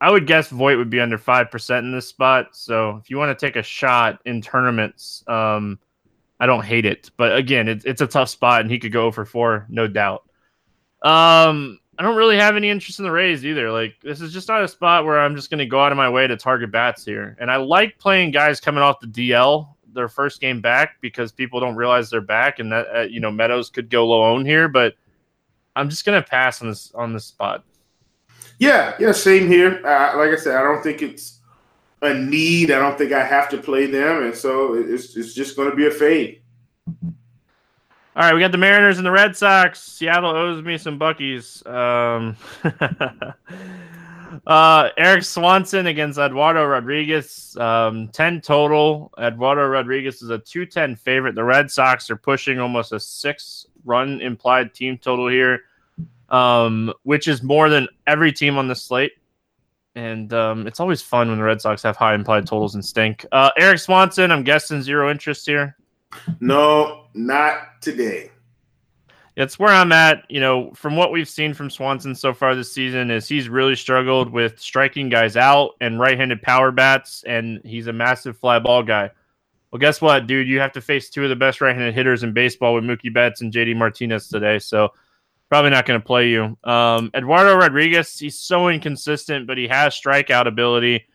I 0.00 0.10
would 0.10 0.26
guess 0.26 0.48
Voit 0.48 0.78
would 0.78 0.88
be 0.88 1.00
under 1.00 1.18
5% 1.18 1.78
in 1.80 1.92
this 1.92 2.08
spot. 2.08 2.56
So 2.56 2.96
if 2.96 3.10
you 3.10 3.18
want 3.18 3.36
to 3.38 3.46
take 3.46 3.56
a 3.56 3.62
shot 3.62 4.20
in 4.24 4.40
tournaments, 4.40 5.22
um, 5.28 5.78
I 6.38 6.46
don't 6.46 6.64
hate 6.64 6.86
it. 6.86 7.10
But 7.18 7.36
again, 7.36 7.68
it, 7.68 7.84
it's 7.84 8.00
a 8.00 8.06
tough 8.06 8.30
spot 8.30 8.62
and 8.62 8.70
he 8.70 8.78
could 8.78 8.92
go 8.92 9.10
for 9.10 9.26
four, 9.26 9.66
no 9.68 9.86
doubt. 9.86 10.24
Um, 11.02 11.78
I 12.00 12.02
don't 12.02 12.16
really 12.16 12.38
have 12.38 12.56
any 12.56 12.70
interest 12.70 12.98
in 12.98 13.04
the 13.04 13.10
Rays 13.10 13.44
either. 13.44 13.70
Like 13.70 13.94
this 14.02 14.22
is 14.22 14.32
just 14.32 14.48
not 14.48 14.62
a 14.62 14.68
spot 14.68 15.04
where 15.04 15.20
I'm 15.20 15.36
just 15.36 15.50
going 15.50 15.58
to 15.58 15.66
go 15.66 15.84
out 15.84 15.92
of 15.92 15.98
my 15.98 16.08
way 16.08 16.26
to 16.26 16.34
target 16.34 16.72
bats 16.72 17.04
here. 17.04 17.36
And 17.38 17.50
I 17.50 17.56
like 17.56 17.98
playing 17.98 18.30
guys 18.30 18.58
coming 18.58 18.82
off 18.82 19.00
the 19.00 19.06
DL 19.06 19.68
their 19.92 20.08
first 20.08 20.40
game 20.40 20.62
back 20.62 20.98
because 21.02 21.30
people 21.30 21.60
don't 21.60 21.76
realize 21.76 22.08
they're 22.08 22.22
back, 22.22 22.58
and 22.58 22.72
that 22.72 22.86
uh, 22.96 23.00
you 23.00 23.20
know 23.20 23.30
Meadows 23.30 23.68
could 23.68 23.90
go 23.90 24.06
low 24.06 24.24
own 24.24 24.46
here. 24.46 24.66
But 24.66 24.94
I'm 25.76 25.90
just 25.90 26.06
going 26.06 26.18
to 26.18 26.26
pass 26.26 26.62
on 26.62 26.68
this 26.68 26.90
on 26.94 27.12
this 27.12 27.26
spot. 27.26 27.64
Yeah, 28.58 28.94
yeah, 28.98 29.12
same 29.12 29.46
here. 29.46 29.86
Uh, 29.86 30.16
like 30.16 30.30
I 30.30 30.36
said, 30.36 30.56
I 30.56 30.62
don't 30.62 30.82
think 30.82 31.02
it's 31.02 31.40
a 32.00 32.14
need. 32.14 32.70
I 32.70 32.78
don't 32.78 32.96
think 32.96 33.12
I 33.12 33.22
have 33.22 33.50
to 33.50 33.58
play 33.58 33.84
them, 33.84 34.22
and 34.22 34.34
so 34.34 34.72
it's 34.72 35.18
it's 35.18 35.34
just 35.34 35.54
going 35.54 35.68
to 35.68 35.76
be 35.76 35.86
a 35.86 35.90
fade. 35.90 36.40
All 38.16 38.24
right, 38.24 38.34
we 38.34 38.40
got 38.40 38.50
the 38.50 38.58
Mariners 38.58 38.98
and 38.98 39.06
the 39.06 39.10
Red 39.12 39.36
Sox. 39.36 39.80
Seattle 39.80 40.30
owes 40.30 40.64
me 40.64 40.76
some 40.76 40.98
Buckies. 40.98 41.64
Um, 41.64 42.36
uh, 44.48 44.88
Erik 44.96 45.22
Swanson 45.22 45.86
against 45.86 46.18
Eduardo 46.18 46.64
Rodriguez. 46.64 47.56
Um, 47.56 48.08
10 48.08 48.40
total. 48.40 49.12
Eduardo 49.16 49.64
Rodriguez 49.64 50.22
is 50.22 50.30
a 50.30 50.38
210 50.38 50.96
favorite. 50.96 51.36
The 51.36 51.44
Red 51.44 51.70
Sox 51.70 52.10
are 52.10 52.16
pushing 52.16 52.58
almost 52.58 52.90
a 52.90 52.98
six 52.98 53.66
run 53.84 54.20
implied 54.20 54.74
team 54.74 54.98
total 54.98 55.28
here, 55.28 55.60
um, 56.30 56.92
which 57.04 57.28
is 57.28 57.44
more 57.44 57.68
than 57.68 57.86
every 58.08 58.32
team 58.32 58.58
on 58.58 58.66
the 58.66 58.74
slate. 58.74 59.12
And 59.94 60.32
um, 60.32 60.66
it's 60.66 60.80
always 60.80 61.00
fun 61.00 61.28
when 61.28 61.38
the 61.38 61.44
Red 61.44 61.60
Sox 61.60 61.80
have 61.84 61.96
high 61.96 62.14
implied 62.14 62.44
totals 62.44 62.74
and 62.74 62.84
stink. 62.84 63.24
Uh, 63.30 63.50
Erik 63.56 63.78
Swanson, 63.78 64.32
I'm 64.32 64.42
guessing 64.42 64.82
zero 64.82 65.12
interest 65.12 65.46
here. 65.46 65.76
No, 66.40 66.99
not 67.14 67.80
today. 67.80 68.30
It's 69.36 69.58
where 69.58 69.72
I'm 69.72 69.92
at. 69.92 70.24
You 70.28 70.40
know, 70.40 70.70
from 70.74 70.96
what 70.96 71.12
we've 71.12 71.28
seen 71.28 71.54
from 71.54 71.70
Swanson 71.70 72.14
so 72.14 72.34
far 72.34 72.54
this 72.54 72.72
season, 72.72 73.10
is 73.10 73.28
he's 73.28 73.48
really 73.48 73.76
struggled 73.76 74.30
with 74.30 74.58
striking 74.58 75.08
guys 75.08 75.36
out 75.36 75.72
and 75.80 75.98
right-handed 75.98 76.42
power 76.42 76.70
bats, 76.70 77.24
and 77.26 77.60
he's 77.64 77.86
a 77.86 77.92
massive 77.92 78.36
fly 78.36 78.58
ball 78.58 78.82
guy. 78.82 79.10
Well, 79.70 79.78
guess 79.78 80.00
what, 80.00 80.26
dude? 80.26 80.48
You 80.48 80.60
have 80.60 80.72
to 80.72 80.80
face 80.80 81.10
two 81.10 81.22
of 81.22 81.30
the 81.30 81.36
best 81.36 81.60
right-handed 81.60 81.94
hitters 81.94 82.22
in 82.22 82.32
baseball 82.32 82.74
with 82.74 82.84
Mookie 82.84 83.14
Betts 83.14 83.40
and 83.40 83.52
JD 83.52 83.76
Martinez 83.76 84.28
today, 84.28 84.58
so 84.58 84.92
probably 85.48 85.70
not 85.70 85.86
going 85.86 86.00
to 86.00 86.06
play 86.06 86.28
you. 86.28 86.56
Um, 86.64 87.10
Eduardo 87.14 87.56
Rodriguez, 87.56 88.18
he's 88.18 88.38
so 88.38 88.68
inconsistent, 88.68 89.46
but 89.46 89.58
he 89.58 89.68
has 89.68 89.94
strikeout 89.94 90.46
ability. 90.46 91.06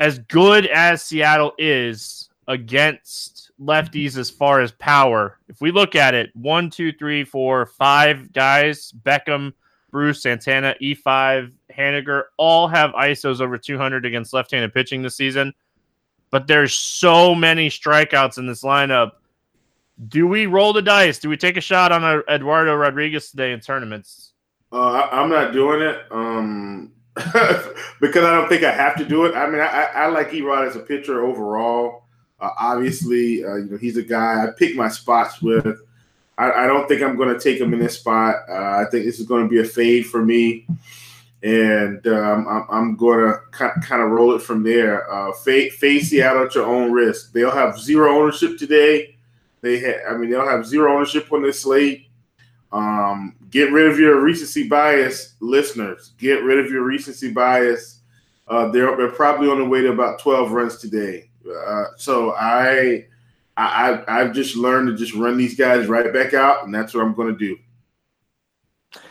As 0.00 0.18
good 0.18 0.66
as 0.66 1.02
Seattle 1.02 1.52
is 1.58 2.27
against 2.48 3.50
lefties 3.60 4.16
as 4.16 4.30
far 4.30 4.60
as 4.60 4.72
power. 4.72 5.38
If 5.48 5.60
we 5.60 5.70
look 5.70 5.94
at 5.94 6.14
it, 6.14 6.34
one, 6.34 6.70
two, 6.70 6.92
three, 6.92 7.22
four, 7.22 7.66
five 7.66 8.32
guys, 8.32 8.92
Beckham, 9.02 9.52
Bruce, 9.90 10.22
Santana, 10.22 10.74
E5, 10.82 11.52
Haniger, 11.72 12.24
all 12.38 12.66
have 12.66 12.90
ISOs 12.92 13.40
over 13.40 13.58
200 13.58 14.04
against 14.04 14.32
left 14.32 14.50
handed 14.50 14.74
pitching 14.74 15.02
this 15.02 15.16
season. 15.16 15.52
But 16.30 16.46
there's 16.46 16.74
so 16.74 17.34
many 17.34 17.68
strikeouts 17.68 18.38
in 18.38 18.46
this 18.46 18.62
lineup. 18.62 19.12
Do 20.08 20.26
we 20.26 20.46
roll 20.46 20.72
the 20.72 20.82
dice? 20.82 21.18
Do 21.18 21.28
we 21.28 21.36
take 21.36 21.56
a 21.56 21.60
shot 21.60 21.92
on 21.92 22.22
Eduardo 22.28 22.74
Rodriguez 22.74 23.30
today 23.30 23.52
in 23.52 23.60
tournaments? 23.60 24.32
Uh, 24.70 24.90
I, 24.90 25.22
am 25.22 25.30
not 25.30 25.52
doing 25.52 25.80
it 25.80 26.00
um, 26.10 26.92
because 27.14 28.24
I 28.24 28.34
don't 28.34 28.48
think 28.48 28.62
I 28.62 28.70
have 28.70 28.96
to 28.96 29.04
do 29.04 29.24
it. 29.24 29.34
I 29.34 29.48
mean, 29.48 29.60
I, 29.60 29.90
I 29.94 30.06
like 30.06 30.30
Erod 30.30 30.68
as 30.68 30.76
a 30.76 30.80
pitcher 30.80 31.24
overall. 31.24 32.07
Uh, 32.40 32.50
obviously, 32.58 33.44
uh, 33.44 33.56
you 33.56 33.70
know 33.70 33.76
he's 33.76 33.96
a 33.96 34.02
guy 34.02 34.44
I 34.44 34.50
pick 34.56 34.76
my 34.76 34.88
spots 34.88 35.42
with. 35.42 35.80
I, 36.36 36.52
I 36.52 36.66
don't 36.66 36.88
think 36.88 37.02
I'm 37.02 37.16
going 37.16 37.34
to 37.36 37.40
take 37.40 37.60
him 37.60 37.74
in 37.74 37.80
this 37.80 37.98
spot. 37.98 38.36
Uh, 38.48 38.78
I 38.78 38.84
think 38.90 39.04
this 39.04 39.18
is 39.18 39.26
going 39.26 39.42
to 39.44 39.48
be 39.48 39.60
a 39.60 39.64
fade 39.64 40.06
for 40.06 40.24
me, 40.24 40.66
and 41.42 42.06
um, 42.06 42.46
I'm, 42.48 42.64
I'm, 42.70 42.96
going 42.96 43.32
to 43.32 43.40
kind 43.80 44.02
of 44.02 44.10
roll 44.10 44.34
it 44.34 44.42
from 44.42 44.62
there. 44.62 45.12
Uh, 45.12 45.32
fade, 45.32 45.72
Seattle 45.72 46.44
at 46.44 46.54
your 46.54 46.66
own 46.66 46.92
risk. 46.92 47.32
They'll 47.32 47.50
have 47.50 47.78
zero 47.78 48.20
ownership 48.20 48.56
today. 48.56 49.16
They 49.60 49.80
ha- 49.80 50.10
I 50.10 50.16
mean, 50.16 50.30
they'll 50.30 50.48
have 50.48 50.66
zero 50.66 50.94
ownership 50.94 51.32
on 51.32 51.42
this 51.42 51.62
slate. 51.62 52.06
Um, 52.70 53.34
get 53.50 53.72
rid 53.72 53.86
of 53.86 53.98
your 53.98 54.20
recency 54.20 54.68
bias, 54.68 55.34
listeners. 55.40 56.12
Get 56.18 56.44
rid 56.44 56.58
of 56.58 56.70
your 56.70 56.82
recency 56.82 57.32
bias. 57.32 58.00
Uh, 58.46 58.68
they're, 58.70 58.96
they're 58.96 59.10
probably 59.10 59.48
on 59.48 59.58
the 59.58 59.64
way 59.64 59.82
to 59.82 59.92
about 59.92 60.20
12 60.20 60.52
runs 60.52 60.76
today. 60.78 61.27
Uh, 61.48 61.84
so 61.96 62.32
I, 62.32 63.06
I, 63.56 64.02
I've 64.06 64.32
just 64.32 64.56
learned 64.56 64.88
to 64.88 64.96
just 64.96 65.14
run 65.14 65.36
these 65.36 65.56
guys 65.56 65.86
right 65.86 66.12
back 66.12 66.34
out, 66.34 66.64
and 66.64 66.74
that's 66.74 66.94
what 66.94 67.02
I'm 67.04 67.14
going 67.14 67.32
to 67.32 67.38
do. 67.38 67.56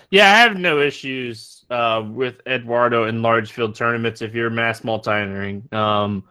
Yeah, 0.09 0.31
I 0.31 0.37
have 0.37 0.57
no 0.57 0.79
issues 0.79 1.65
uh, 1.69 2.03
with 2.07 2.35
Eduardo 2.47 3.05
in 3.05 3.21
large 3.21 3.51
field 3.51 3.75
tournaments 3.75 4.21
if 4.21 4.33
you're 4.33 4.49
mass 4.49 4.83
multi 4.83 5.11
entering. 5.11 5.67
Um, 5.73 6.23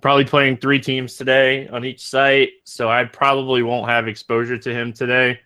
probably 0.00 0.24
playing 0.24 0.56
three 0.56 0.80
teams 0.80 1.16
today 1.16 1.68
on 1.68 1.84
each 1.84 2.04
site, 2.04 2.50
so 2.64 2.90
I 2.90 3.04
probably 3.04 3.62
won't 3.62 3.88
have 3.88 4.08
exposure 4.08 4.58
to 4.58 4.74
him 4.74 4.92
today. 4.92 5.38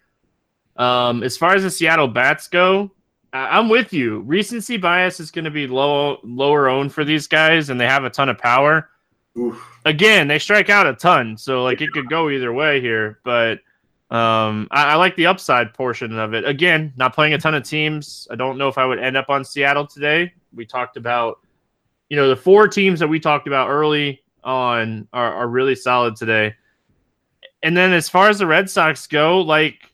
Um, 0.76 1.22
as 1.22 1.36
far 1.36 1.54
as 1.54 1.64
the 1.64 1.70
Seattle 1.70 2.08
Bats 2.08 2.48
go, 2.48 2.92
I- 3.32 3.58
I'm 3.58 3.68
with 3.68 3.92
you. 3.92 4.20
Recency 4.20 4.76
bias 4.76 5.20
is 5.20 5.30
going 5.30 5.44
to 5.44 5.50
be 5.50 5.66
low, 5.66 6.18
lower 6.22 6.68
owned 6.68 6.92
for 6.92 7.04
these 7.04 7.26
guys, 7.26 7.70
and 7.70 7.80
they 7.80 7.86
have 7.86 8.04
a 8.04 8.10
ton 8.10 8.28
of 8.28 8.38
power. 8.38 8.88
Oof. 9.38 9.80
Again, 9.84 10.28
they 10.28 10.38
strike 10.38 10.70
out 10.70 10.86
a 10.86 10.94
ton, 10.94 11.36
so 11.36 11.62
like 11.62 11.80
it 11.80 11.90
could 11.92 12.08
go 12.08 12.30
either 12.30 12.52
way 12.52 12.80
here. 12.80 13.20
But 13.24 13.60
um, 14.10 14.68
I, 14.70 14.92
I, 14.92 14.94
like 14.94 15.16
the 15.16 15.26
upside 15.26 15.74
portion 15.74 16.16
of 16.18 16.32
it. 16.32 16.46
Again, 16.46 16.92
not 16.96 17.14
playing 17.14 17.34
a 17.34 17.38
ton 17.38 17.54
of 17.54 17.64
teams. 17.64 18.28
I 18.30 18.36
don't 18.36 18.56
know 18.56 18.68
if 18.68 18.78
I 18.78 18.86
would 18.86 19.00
end 19.00 19.16
up 19.16 19.28
on 19.28 19.44
Seattle 19.44 19.86
today. 19.86 20.32
We 20.54 20.64
talked 20.64 20.96
about, 20.96 21.40
you 22.08 22.16
know, 22.16 22.28
the 22.28 22.36
four 22.36 22.68
teams 22.68 23.00
that 23.00 23.08
we 23.08 23.18
talked 23.18 23.48
about 23.48 23.68
early 23.68 24.22
on 24.44 25.08
are, 25.12 25.32
are 25.34 25.48
really 25.48 25.74
solid 25.74 26.14
today. 26.14 26.54
And 27.64 27.76
then 27.76 27.92
as 27.92 28.08
far 28.08 28.28
as 28.28 28.38
the 28.38 28.46
Red 28.46 28.70
Sox 28.70 29.08
go, 29.08 29.40
like 29.40 29.92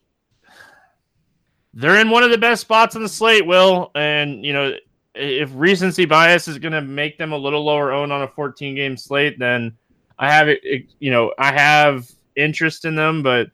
they're 1.72 1.98
in 1.98 2.11
one 2.11 2.22
of 2.22 2.31
the 2.31 2.38
best 2.38 2.61
spots 2.61 2.94
on 2.94 3.02
the 3.02 3.09
slate, 3.09 3.46
Will. 3.46 3.90
And, 3.94 4.44
you 4.44 4.52
know, 4.52 4.74
if 5.14 5.51
recency 5.55 6.05
bias 6.05 6.48
is 6.48 6.59
going 6.59 6.72
to 6.72 6.81
make 6.81 7.18
them 7.18 7.33
a 7.33 7.37
little 7.37 7.64
lower 7.64 7.92
owned 7.92 8.12
on 8.12 8.22
a 8.22 8.29
14 8.29 8.75
game 8.75 8.96
slate, 8.96 9.38
then 9.38 9.77
I 10.18 10.31
have 10.31 10.48
it, 10.48 10.61
you 10.98 11.11
know, 11.11 11.33
I 11.38 11.53
have 11.53 12.11
interest 12.37 12.85
in 12.85 12.94
them, 12.94 13.22
but 13.22 13.51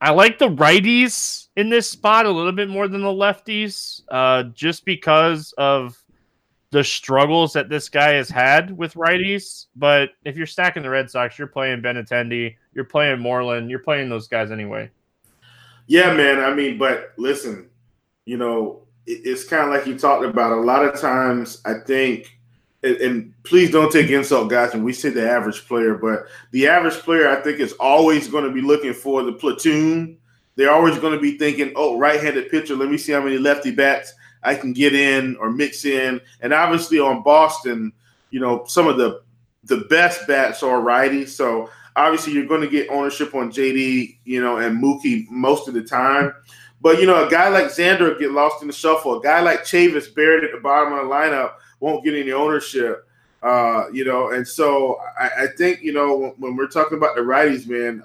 I 0.00 0.10
like 0.10 0.38
the 0.38 0.48
righties 0.48 1.48
in 1.56 1.70
this 1.70 1.88
spot 1.88 2.26
a 2.26 2.30
little 2.30 2.52
bit 2.52 2.68
more 2.68 2.88
than 2.88 3.00
the 3.00 3.08
lefties, 3.08 4.02
uh, 4.10 4.44
just 4.54 4.84
because 4.84 5.54
of 5.56 5.98
the 6.70 6.84
struggles 6.84 7.52
that 7.52 7.68
this 7.68 7.88
guy 7.88 8.10
has 8.14 8.28
had 8.28 8.76
with 8.76 8.94
righties. 8.94 9.66
But 9.76 10.10
if 10.24 10.36
you're 10.36 10.46
stacking 10.46 10.82
the 10.82 10.90
Red 10.90 11.08
Sox, 11.08 11.38
you're 11.38 11.46
playing 11.46 11.80
Benintendi, 11.80 12.56
you're 12.74 12.84
playing 12.84 13.20
Moreland, 13.20 13.70
you're 13.70 13.78
playing 13.78 14.08
those 14.08 14.26
guys 14.26 14.50
anyway. 14.50 14.90
Yeah, 15.86 16.12
man. 16.12 16.40
I 16.40 16.52
mean, 16.52 16.76
but 16.76 17.12
listen, 17.16 17.70
you 18.24 18.36
know, 18.36 18.83
it's 19.06 19.44
kind 19.44 19.64
of 19.64 19.70
like 19.70 19.86
you 19.86 19.98
talked 19.98 20.24
about. 20.24 20.52
A 20.52 20.60
lot 20.60 20.84
of 20.84 21.00
times, 21.00 21.60
I 21.64 21.74
think, 21.74 22.38
and, 22.82 23.32
please 23.44 23.70
don't 23.70 23.90
take 23.90 24.10
insult, 24.10 24.50
guys, 24.50 24.72
when 24.72 24.84
we 24.84 24.92
say 24.92 25.08
the 25.08 25.28
average 25.28 25.66
player, 25.66 25.94
but 25.94 26.26
the 26.50 26.66
average 26.68 26.94
player, 26.94 27.28
I 27.28 27.36
think, 27.36 27.60
is 27.60 27.72
always 27.74 28.28
going 28.28 28.44
to 28.44 28.50
be 28.50 28.60
looking 28.60 28.92
for 28.92 29.22
the 29.22 29.32
platoon. 29.32 30.18
They're 30.56 30.72
always 30.72 30.98
going 30.98 31.14
to 31.14 31.20
be 31.20 31.38
thinking, 31.38 31.72
oh, 31.76 31.98
right-handed 31.98 32.50
pitcher. 32.50 32.76
Let 32.76 32.90
me 32.90 32.98
see 32.98 33.12
how 33.12 33.22
many 33.22 33.38
lefty 33.38 33.70
bats 33.70 34.12
I 34.42 34.54
can 34.54 34.72
get 34.72 34.94
in 34.94 35.36
or 35.36 35.50
mix 35.50 35.84
in. 35.84 36.20
And 36.40 36.52
obviously, 36.52 36.98
on 37.00 37.22
Boston, 37.22 37.92
you 38.30 38.40
know, 38.40 38.64
some 38.66 38.86
of 38.86 38.96
the 38.96 39.22
the 39.64 39.78
best 39.88 40.26
bats 40.26 40.62
are 40.62 40.80
righty. 40.80 41.24
So 41.26 41.70
obviously, 41.96 42.34
you're 42.34 42.46
going 42.46 42.60
to 42.60 42.68
get 42.68 42.90
ownership 42.90 43.34
on 43.34 43.50
JD, 43.50 44.18
you 44.24 44.42
know, 44.42 44.58
and 44.58 44.82
Mookie 44.82 45.28
most 45.30 45.68
of 45.68 45.74
the 45.74 45.82
time. 45.82 46.34
But 46.84 47.00
you 47.00 47.06
know, 47.06 47.26
a 47.26 47.30
guy 47.30 47.48
like 47.48 47.68
Xander 47.68 48.18
get 48.18 48.32
lost 48.32 48.60
in 48.60 48.68
the 48.68 48.74
shuffle. 48.74 49.18
A 49.18 49.22
guy 49.22 49.40
like 49.40 49.60
Chavis 49.60 50.14
buried 50.14 50.44
at 50.44 50.52
the 50.52 50.60
bottom 50.60 50.92
of 50.92 50.98
the 50.98 51.10
lineup 51.10 51.54
won't 51.80 52.04
get 52.04 52.14
any 52.14 52.30
ownership. 52.30 53.08
Uh, 53.42 53.86
you 53.90 54.04
know, 54.04 54.32
and 54.32 54.46
so 54.46 55.00
I, 55.18 55.30
I 55.44 55.46
think 55.56 55.80
you 55.80 55.94
know 55.94 56.14
when, 56.14 56.30
when, 56.32 56.56
we're 56.56 56.66
talking 56.66 56.98
about 56.98 57.16
the 57.16 57.22
righties, 57.22 57.66
man, 57.66 58.04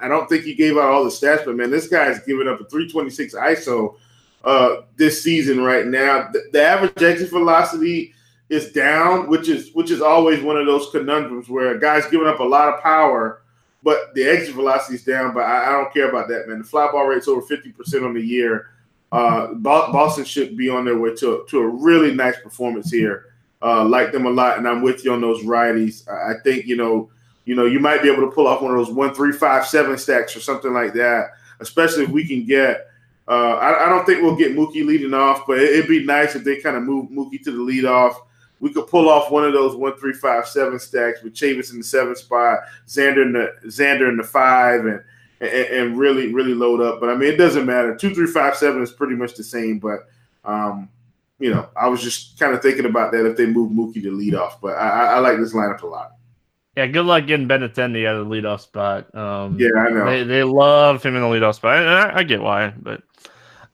I 0.00 0.08
don't 0.08 0.26
think 0.30 0.44
he 0.44 0.54
gave 0.54 0.78
out 0.78 0.92
all 0.92 1.04
the 1.04 1.10
stats, 1.10 1.44
but 1.44 1.56
man, 1.56 1.70
this 1.70 1.86
guy's 1.86 2.24
giving 2.24 2.48
up 2.48 2.58
a 2.58 2.64
326 2.64 3.34
ISO 3.34 3.96
uh, 4.44 4.76
this 4.96 5.22
season 5.22 5.60
right 5.60 5.86
now. 5.86 6.30
The, 6.32 6.42
the 6.52 6.62
average 6.62 7.02
exit 7.02 7.28
velocity 7.28 8.14
is 8.48 8.72
down, 8.72 9.28
which 9.28 9.50
is 9.50 9.74
which 9.74 9.90
is 9.90 10.00
always 10.00 10.42
one 10.42 10.56
of 10.56 10.64
those 10.64 10.88
conundrums 10.90 11.50
where 11.50 11.76
a 11.76 11.80
guy's 11.80 12.06
giving 12.06 12.28
up 12.28 12.40
a 12.40 12.44
lot 12.44 12.72
of 12.72 12.80
power, 12.80 13.42
but 13.84 14.14
the 14.14 14.24
exit 14.24 14.54
velocity 14.54 14.96
is 14.96 15.04
down. 15.04 15.34
But 15.34 15.44
I, 15.44 15.68
I 15.68 15.72
don't 15.72 15.92
care 15.92 16.08
about 16.08 16.28
that, 16.28 16.48
man. 16.48 16.58
The 16.58 16.64
fly 16.64 16.90
ball 16.90 17.06
rate's 17.06 17.28
over 17.28 17.42
50% 17.42 18.04
on 18.04 18.14
the 18.14 18.20
year. 18.20 18.70
Uh, 19.12 19.54
Boston 19.54 20.24
should 20.24 20.56
be 20.56 20.68
on 20.68 20.84
their 20.84 20.98
way 20.98 21.14
to, 21.14 21.44
to 21.48 21.58
a 21.60 21.68
really 21.68 22.12
nice 22.12 22.36
performance 22.40 22.90
here. 22.90 23.26
Uh, 23.62 23.84
like 23.84 24.10
them 24.10 24.26
a 24.26 24.30
lot, 24.30 24.58
and 24.58 24.66
I'm 24.68 24.82
with 24.82 25.04
you 25.04 25.12
on 25.12 25.20
those 25.20 25.42
righties. 25.44 26.06
I 26.08 26.40
think 26.42 26.66
you 26.66 26.76
know, 26.76 27.10
you 27.44 27.54
know, 27.54 27.64
you 27.64 27.78
might 27.78 28.02
be 28.02 28.10
able 28.10 28.28
to 28.28 28.34
pull 28.34 28.46
off 28.46 28.60
one 28.60 28.72
of 28.72 28.76
those 28.76 28.94
one, 28.94 29.14
three, 29.14 29.32
five, 29.32 29.66
seven 29.66 29.96
stacks 29.96 30.36
or 30.36 30.40
something 30.40 30.72
like 30.72 30.92
that. 30.94 31.30
Especially 31.60 32.04
if 32.04 32.10
we 32.10 32.26
can 32.26 32.44
get. 32.44 32.88
Uh, 33.26 33.54
I, 33.54 33.86
I, 33.86 33.88
don't 33.88 34.04
think 34.04 34.20
we'll 34.20 34.36
get 34.36 34.54
Mookie 34.54 34.84
leading 34.84 35.14
off, 35.14 35.46
but 35.46 35.56
it, 35.56 35.74
would 35.76 35.88
be 35.88 36.04
nice 36.04 36.34
if 36.34 36.44
they 36.44 36.60
kind 36.60 36.76
of 36.76 36.82
move 36.82 37.08
Mookie 37.08 37.42
to 37.44 37.52
the 37.52 37.62
lead 37.62 37.86
off. 37.86 38.20
We 38.64 38.72
could 38.72 38.86
pull 38.86 39.10
off 39.10 39.30
one 39.30 39.44
of 39.44 39.52
those 39.52 39.76
one, 39.76 39.94
three, 39.98 40.14
five, 40.14 40.48
seven 40.48 40.78
stacks 40.78 41.22
with 41.22 41.34
Chavis 41.34 41.70
in 41.70 41.76
the 41.76 41.84
seven 41.84 42.16
spot, 42.16 42.60
Xander 42.88 43.20
in 43.20 43.34
the 43.34 43.52
Xander 43.66 44.08
in 44.08 44.16
the 44.16 44.24
five, 44.24 44.86
and 44.86 45.04
and, 45.38 45.50
and, 45.50 45.98
really, 45.98 46.32
really 46.32 46.54
load 46.54 46.80
up. 46.80 46.98
But 46.98 47.10
I 47.10 47.14
mean, 47.14 47.30
it 47.30 47.36
doesn't 47.36 47.66
matter. 47.66 47.94
Two, 47.94 48.14
three, 48.14 48.26
five, 48.26 48.56
seven 48.56 48.82
is 48.82 48.90
pretty 48.90 49.16
much 49.16 49.34
the 49.34 49.44
same. 49.44 49.80
But 49.80 50.08
um, 50.46 50.88
you 51.38 51.52
know, 51.52 51.68
I 51.76 51.88
was 51.88 52.02
just 52.02 52.38
kind 52.38 52.54
of 52.54 52.62
thinking 52.62 52.86
about 52.86 53.12
that 53.12 53.26
if 53.26 53.36
they 53.36 53.44
move 53.44 53.70
Mookie 53.70 54.02
to 54.02 54.10
lead 54.10 54.34
off. 54.34 54.62
But 54.62 54.78
I, 54.78 55.16
I 55.16 55.18
like 55.18 55.36
this 55.36 55.52
lineup 55.52 55.82
a 55.82 55.86
lot. 55.86 56.12
Yeah, 56.74 56.86
good 56.86 57.04
luck 57.04 57.26
getting 57.26 57.46
Benintendi 57.46 58.08
out 58.08 58.16
of 58.16 58.26
the 58.26 58.34
leadoff 58.34 58.60
spot. 58.60 59.14
Um, 59.14 59.58
yeah, 59.60 59.68
I 59.78 59.90
know. 59.90 60.06
They, 60.06 60.22
they 60.22 60.42
love 60.42 61.02
him 61.02 61.16
in 61.16 61.20
the 61.20 61.28
leadoff 61.28 61.56
spot. 61.56 61.86
I, 61.86 62.20
I 62.20 62.22
get 62.22 62.40
why, 62.40 62.72
but 62.78 63.02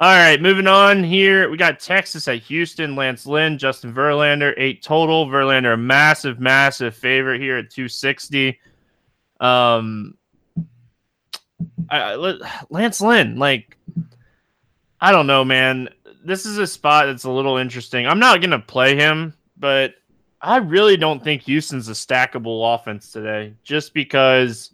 all 0.00 0.16
right, 0.16 0.40
moving 0.40 0.66
on 0.66 1.04
here. 1.04 1.50
We 1.50 1.58
got 1.58 1.78
Texas 1.78 2.26
at 2.26 2.38
Houston. 2.44 2.96
Lance 2.96 3.26
Lynn, 3.26 3.58
Justin 3.58 3.92
Verlander, 3.92 4.54
eight 4.56 4.82
total. 4.82 5.26
Verlander, 5.26 5.74
a 5.74 5.76
massive, 5.76 6.40
massive 6.40 6.96
favorite 6.96 7.38
here 7.38 7.58
at 7.58 7.68
260. 7.68 8.58
Um, 9.40 10.16
I, 11.90 12.14
Lance 12.70 13.02
Lynn, 13.02 13.36
like, 13.36 13.76
I 15.02 15.12
don't 15.12 15.26
know, 15.26 15.44
man. 15.44 15.90
This 16.24 16.46
is 16.46 16.56
a 16.56 16.66
spot 16.66 17.06
that's 17.06 17.24
a 17.24 17.30
little 17.30 17.58
interesting. 17.58 18.06
I'm 18.06 18.18
not 18.18 18.40
going 18.40 18.52
to 18.52 18.58
play 18.58 18.96
him, 18.96 19.34
but 19.58 19.96
I 20.40 20.56
really 20.56 20.96
don't 20.96 21.22
think 21.22 21.42
Houston's 21.42 21.90
a 21.90 21.92
stackable 21.92 22.74
offense 22.74 23.12
today 23.12 23.52
just 23.64 23.92
because 23.92 24.70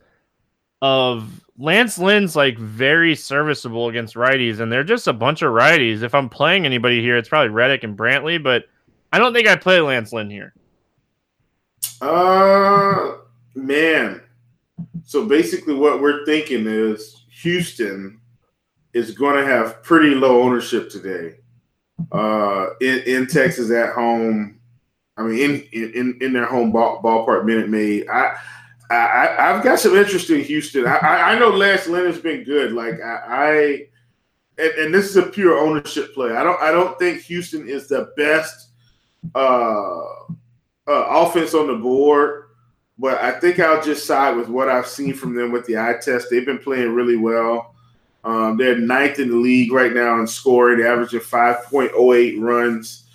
of 0.80 1.44
Lance 1.58 1.98
Lynn's 1.98 2.36
like 2.36 2.58
very 2.58 3.14
serviceable 3.14 3.88
against 3.88 4.14
righties, 4.14 4.60
and 4.60 4.70
they're 4.70 4.84
just 4.84 5.06
a 5.06 5.12
bunch 5.12 5.42
of 5.42 5.52
righties. 5.52 6.02
If 6.02 6.14
I'm 6.14 6.28
playing 6.28 6.66
anybody 6.66 7.00
here, 7.00 7.16
it's 7.16 7.28
probably 7.28 7.48
Reddick 7.48 7.82
and 7.84 7.96
Brantley, 7.96 8.42
but 8.42 8.64
I 9.12 9.18
don't 9.18 9.32
think 9.32 9.48
I 9.48 9.56
play 9.56 9.80
Lance 9.80 10.12
Lynn 10.12 10.28
here. 10.28 10.54
Uh, 12.00 13.16
man, 13.54 14.20
so 15.04 15.24
basically, 15.24 15.74
what 15.74 16.02
we're 16.02 16.26
thinking 16.26 16.66
is 16.66 17.24
Houston 17.42 18.20
is 18.92 19.12
going 19.12 19.36
to 19.36 19.46
have 19.46 19.82
pretty 19.82 20.14
low 20.14 20.42
ownership 20.42 20.90
today 20.90 21.36
uh, 22.12 22.66
in, 22.80 22.98
in 23.00 23.26
Texas 23.26 23.70
at 23.70 23.94
home. 23.94 24.60
I 25.16 25.22
mean, 25.22 25.38
in 25.72 25.92
in, 25.94 26.18
in 26.20 26.32
their 26.34 26.44
home 26.44 26.70
ball, 26.70 27.00
ballpark, 27.02 27.46
Minute 27.46 27.70
Maid. 27.70 28.08
I, 28.08 28.36
I 28.90 29.36
I've 29.38 29.64
got 29.64 29.80
some 29.80 29.96
interest 29.96 30.30
in 30.30 30.42
Houston. 30.42 30.86
I, 30.86 30.98
I 30.98 31.38
know 31.38 31.50
Lance 31.50 31.86
has 31.86 32.18
been 32.18 32.44
good. 32.44 32.72
Like 32.72 33.00
I, 33.00 33.20
I 33.26 33.86
and, 34.58 34.72
and, 34.78 34.94
this 34.94 35.06
is 35.06 35.16
a 35.16 35.24
pure 35.24 35.58
ownership 35.58 36.14
play. 36.14 36.32
I 36.32 36.42
don't 36.42 36.60
I 36.60 36.70
don't 36.70 36.98
think 36.98 37.22
Houston 37.22 37.68
is 37.68 37.88
the 37.88 38.12
best 38.16 38.70
uh, 39.34 40.00
uh, 40.00 40.26
offense 40.86 41.54
on 41.54 41.66
the 41.66 41.74
board. 41.74 42.44
But 42.98 43.20
I 43.20 43.32
think 43.32 43.60
I'll 43.60 43.82
just 43.82 44.06
side 44.06 44.36
with 44.36 44.48
what 44.48 44.70
I've 44.70 44.86
seen 44.86 45.12
from 45.12 45.34
them 45.34 45.52
with 45.52 45.66
the 45.66 45.76
eye 45.78 45.96
test. 46.00 46.28
They've 46.30 46.46
been 46.46 46.58
playing 46.58 46.94
really 46.94 47.16
well. 47.16 47.74
Um, 48.24 48.56
they're 48.56 48.78
ninth 48.78 49.18
in 49.18 49.30
the 49.30 49.36
league 49.36 49.70
right 49.70 49.92
now 49.92 50.18
in 50.18 50.26
scoring, 50.26 50.84
averaging 50.84 51.20
5.08 51.20 52.40
runs. 52.40 53.05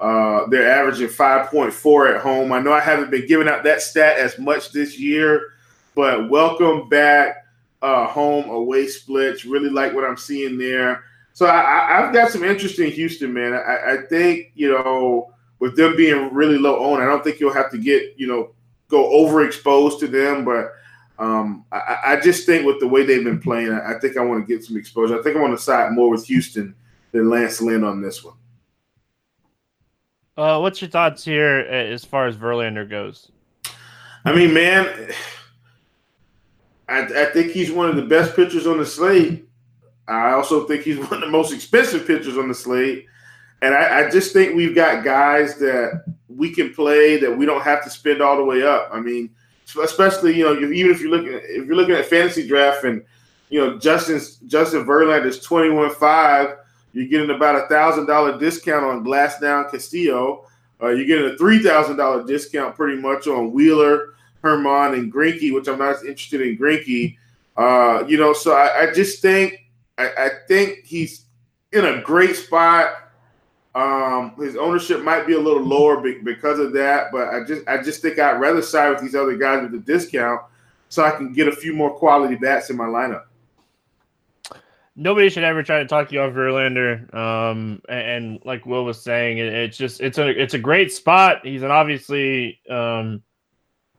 Uh, 0.00 0.46
they're 0.46 0.70
averaging 0.70 1.08
5.4 1.08 2.14
at 2.14 2.22
home. 2.22 2.52
I 2.52 2.60
know 2.60 2.72
I 2.72 2.80
haven't 2.80 3.10
been 3.10 3.26
giving 3.26 3.48
out 3.48 3.64
that 3.64 3.82
stat 3.82 4.18
as 4.18 4.38
much 4.38 4.72
this 4.72 4.98
year, 4.98 5.52
but 5.94 6.30
welcome 6.30 6.88
back 6.88 7.44
uh, 7.82 8.06
home 8.06 8.48
away 8.48 8.86
splits. 8.86 9.44
Really 9.44 9.68
like 9.68 9.92
what 9.92 10.04
I'm 10.04 10.16
seeing 10.16 10.56
there. 10.56 11.04
So 11.32 11.46
I, 11.46 11.86
have 11.88 12.12
got 12.12 12.30
some 12.30 12.44
interest 12.44 12.78
in 12.78 12.90
Houston, 12.90 13.32
man. 13.32 13.52
I, 13.54 13.92
I, 13.92 13.96
think 14.08 14.52
you 14.54 14.70
know 14.70 15.32
with 15.58 15.76
them 15.76 15.96
being 15.96 16.32
really 16.34 16.58
low 16.58 16.78
owned, 16.78 17.02
I 17.02 17.06
don't 17.06 17.22
think 17.22 17.38
you'll 17.38 17.52
have 17.52 17.70
to 17.70 17.78
get 17.78 18.14
you 18.16 18.26
know 18.26 18.50
go 18.88 19.04
overexposed 19.10 20.00
to 20.00 20.08
them, 20.08 20.44
but 20.44 20.72
um, 21.18 21.64
I, 21.70 21.98
I, 22.04 22.20
just 22.20 22.46
think 22.46 22.66
with 22.66 22.80
the 22.80 22.88
way 22.88 23.04
they've 23.04 23.22
been 23.22 23.40
playing, 23.40 23.72
I, 23.72 23.94
I 23.94 23.98
think 24.00 24.16
I 24.16 24.24
want 24.24 24.46
to 24.46 24.54
get 24.54 24.64
some 24.64 24.76
exposure. 24.76 25.18
I 25.18 25.22
think 25.22 25.36
I 25.36 25.40
want 25.40 25.56
to 25.56 25.62
side 25.62 25.92
more 25.92 26.10
with 26.10 26.26
Houston 26.26 26.74
than 27.12 27.28
Lance 27.28 27.60
Lynn 27.60 27.84
on 27.84 28.00
this 28.00 28.24
one. 28.24 28.34
Uh, 30.40 30.58
what's 30.58 30.80
your 30.80 30.88
thoughts 30.88 31.22
here 31.22 31.58
as 31.58 32.02
far 32.02 32.26
as 32.26 32.34
Verlander 32.34 32.88
goes? 32.88 33.30
I 34.24 34.32
mean, 34.34 34.54
man, 34.54 35.12
I, 36.88 37.02
I 37.02 37.24
think 37.26 37.52
he's 37.52 37.70
one 37.70 37.90
of 37.90 37.96
the 37.96 38.06
best 38.06 38.34
pitchers 38.34 38.66
on 38.66 38.78
the 38.78 38.86
slate. 38.86 39.46
I 40.08 40.32
also 40.32 40.66
think 40.66 40.82
he's 40.84 40.96
one 41.10 41.12
of 41.12 41.20
the 41.20 41.28
most 41.28 41.52
expensive 41.52 42.06
pitchers 42.06 42.38
on 42.38 42.48
the 42.48 42.54
slate. 42.54 43.04
And 43.60 43.74
I, 43.74 44.06
I, 44.06 44.10
just 44.10 44.32
think 44.32 44.56
we've 44.56 44.74
got 44.74 45.04
guys 45.04 45.58
that 45.58 46.04
we 46.28 46.50
can 46.54 46.72
play 46.72 47.18
that 47.18 47.36
we 47.36 47.44
don't 47.44 47.60
have 47.60 47.84
to 47.84 47.90
spend 47.90 48.22
all 48.22 48.38
the 48.38 48.44
way 48.44 48.62
up. 48.62 48.88
I 48.90 48.98
mean, 48.98 49.28
especially 49.82 50.38
you 50.38 50.44
know 50.44 50.58
even 50.58 50.90
if 50.90 51.02
you're 51.02 51.10
looking 51.10 51.34
if 51.34 51.66
you're 51.66 51.76
looking 51.76 51.96
at 51.96 52.06
fantasy 52.06 52.48
draft 52.48 52.84
and 52.84 53.04
you 53.50 53.60
know 53.60 53.78
Justin 53.78 54.16
Verlander 54.48 55.26
is 55.26 55.40
twenty 55.40 55.68
one 55.68 55.90
five, 55.90 56.56
you're 56.92 57.06
getting 57.06 57.30
about 57.34 57.56
a 57.56 57.66
thousand 57.68 58.06
dollar 58.06 58.38
discount 58.38 58.84
on 58.84 59.04
Glasnow 59.04 59.70
Castillo. 59.70 60.46
Uh, 60.82 60.88
you're 60.88 61.06
getting 61.06 61.30
a 61.30 61.36
three 61.36 61.62
thousand 61.62 61.96
dollar 61.96 62.26
discount 62.26 62.74
pretty 62.74 63.00
much 63.00 63.26
on 63.26 63.52
Wheeler, 63.52 64.14
Germán, 64.42 64.98
and 64.98 65.12
Greinke, 65.12 65.52
which 65.52 65.68
I'm 65.68 65.78
not 65.78 65.96
as 65.96 66.04
interested 66.04 66.40
in 66.40 66.56
Greinke. 66.58 67.16
Uh, 67.56 68.04
you 68.06 68.16
know, 68.16 68.32
so 68.32 68.52
I, 68.52 68.82
I 68.88 68.92
just 68.92 69.20
think 69.20 69.66
I, 69.98 70.08
I 70.08 70.30
think 70.48 70.84
he's 70.84 71.26
in 71.72 71.84
a 71.84 72.00
great 72.02 72.36
spot 72.36 73.10
um, 73.74 74.34
his 74.36 74.56
ownership 74.56 75.02
might 75.02 75.26
be 75.26 75.34
a 75.34 75.38
little 75.38 75.62
lower 75.62 76.00
because 76.00 76.58
of 76.58 76.72
that, 76.72 77.12
but 77.12 77.28
I 77.28 77.44
just 77.44 77.66
I 77.68 77.80
just 77.82 78.02
think 78.02 78.18
I'd 78.18 78.40
rather 78.40 78.62
side 78.62 78.90
with 78.90 79.00
these 79.00 79.14
other 79.14 79.36
guys 79.36 79.62
with 79.62 79.72
the 79.72 79.78
discount 79.78 80.42
so 80.88 81.04
I 81.04 81.12
can 81.12 81.32
get 81.32 81.46
a 81.46 81.52
few 81.52 81.72
more 81.72 81.94
quality 81.94 82.34
bats 82.34 82.70
in 82.70 82.76
my 82.76 82.86
lineup. 82.86 83.24
Nobody 84.96 85.30
should 85.30 85.44
ever 85.44 85.62
try 85.62 85.78
to 85.78 85.86
talk 85.86 86.12
you 86.12 86.20
off 86.20 86.32
Verlander. 86.32 87.12
Um, 87.14 87.80
and, 87.88 88.08
and, 88.08 88.40
like 88.44 88.66
Will 88.66 88.84
was 88.84 89.00
saying, 89.00 89.38
it, 89.38 89.46
it's 89.46 89.76
just 89.76 90.00
it's 90.00 90.18
a 90.18 90.28
it's 90.28 90.54
a 90.54 90.58
great 90.58 90.92
spot. 90.92 91.40
He's 91.44 91.62
an 91.62 91.70
obviously 91.70 92.60
um, 92.68 93.22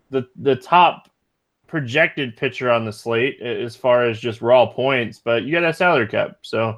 the 0.10 0.28
the 0.36 0.56
top 0.56 1.10
projected 1.68 2.36
pitcher 2.36 2.70
on 2.70 2.86
the 2.86 2.92
slate 2.92 3.42
as 3.42 3.76
far 3.76 4.06
as 4.06 4.20
just 4.20 4.42
raw 4.42 4.66
points, 4.66 5.22
but 5.24 5.44
you 5.44 5.54
got 5.54 5.64
a 5.64 5.74
salary 5.74 6.06
cap, 6.06 6.38
so 6.42 6.78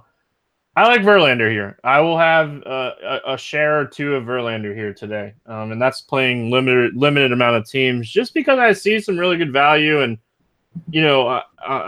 I 0.75 0.87
like 0.87 1.01
Verlander 1.01 1.51
here. 1.51 1.79
I 1.83 1.99
will 1.99 2.17
have 2.17 2.61
uh, 2.65 2.91
a, 3.03 3.33
a, 3.33 3.37
share 3.37 3.79
or 3.79 3.85
two 3.85 4.15
of 4.15 4.25
Verlander 4.25 4.73
here 4.75 4.93
today, 4.93 5.33
um, 5.47 5.71
and 5.71 5.81
that's 5.81 6.01
playing 6.01 6.51
limited 6.51 6.95
limited 6.95 7.31
amount 7.31 7.57
of 7.57 7.67
teams, 7.67 8.09
just 8.09 8.33
because 8.35 8.59
I 8.59 8.73
see 8.73 8.99
some 8.99 9.17
really 9.17 9.37
good 9.37 9.51
value, 9.51 10.01
and 10.01 10.17
you 10.89 11.01
know 11.01 11.27
I, 11.27 11.43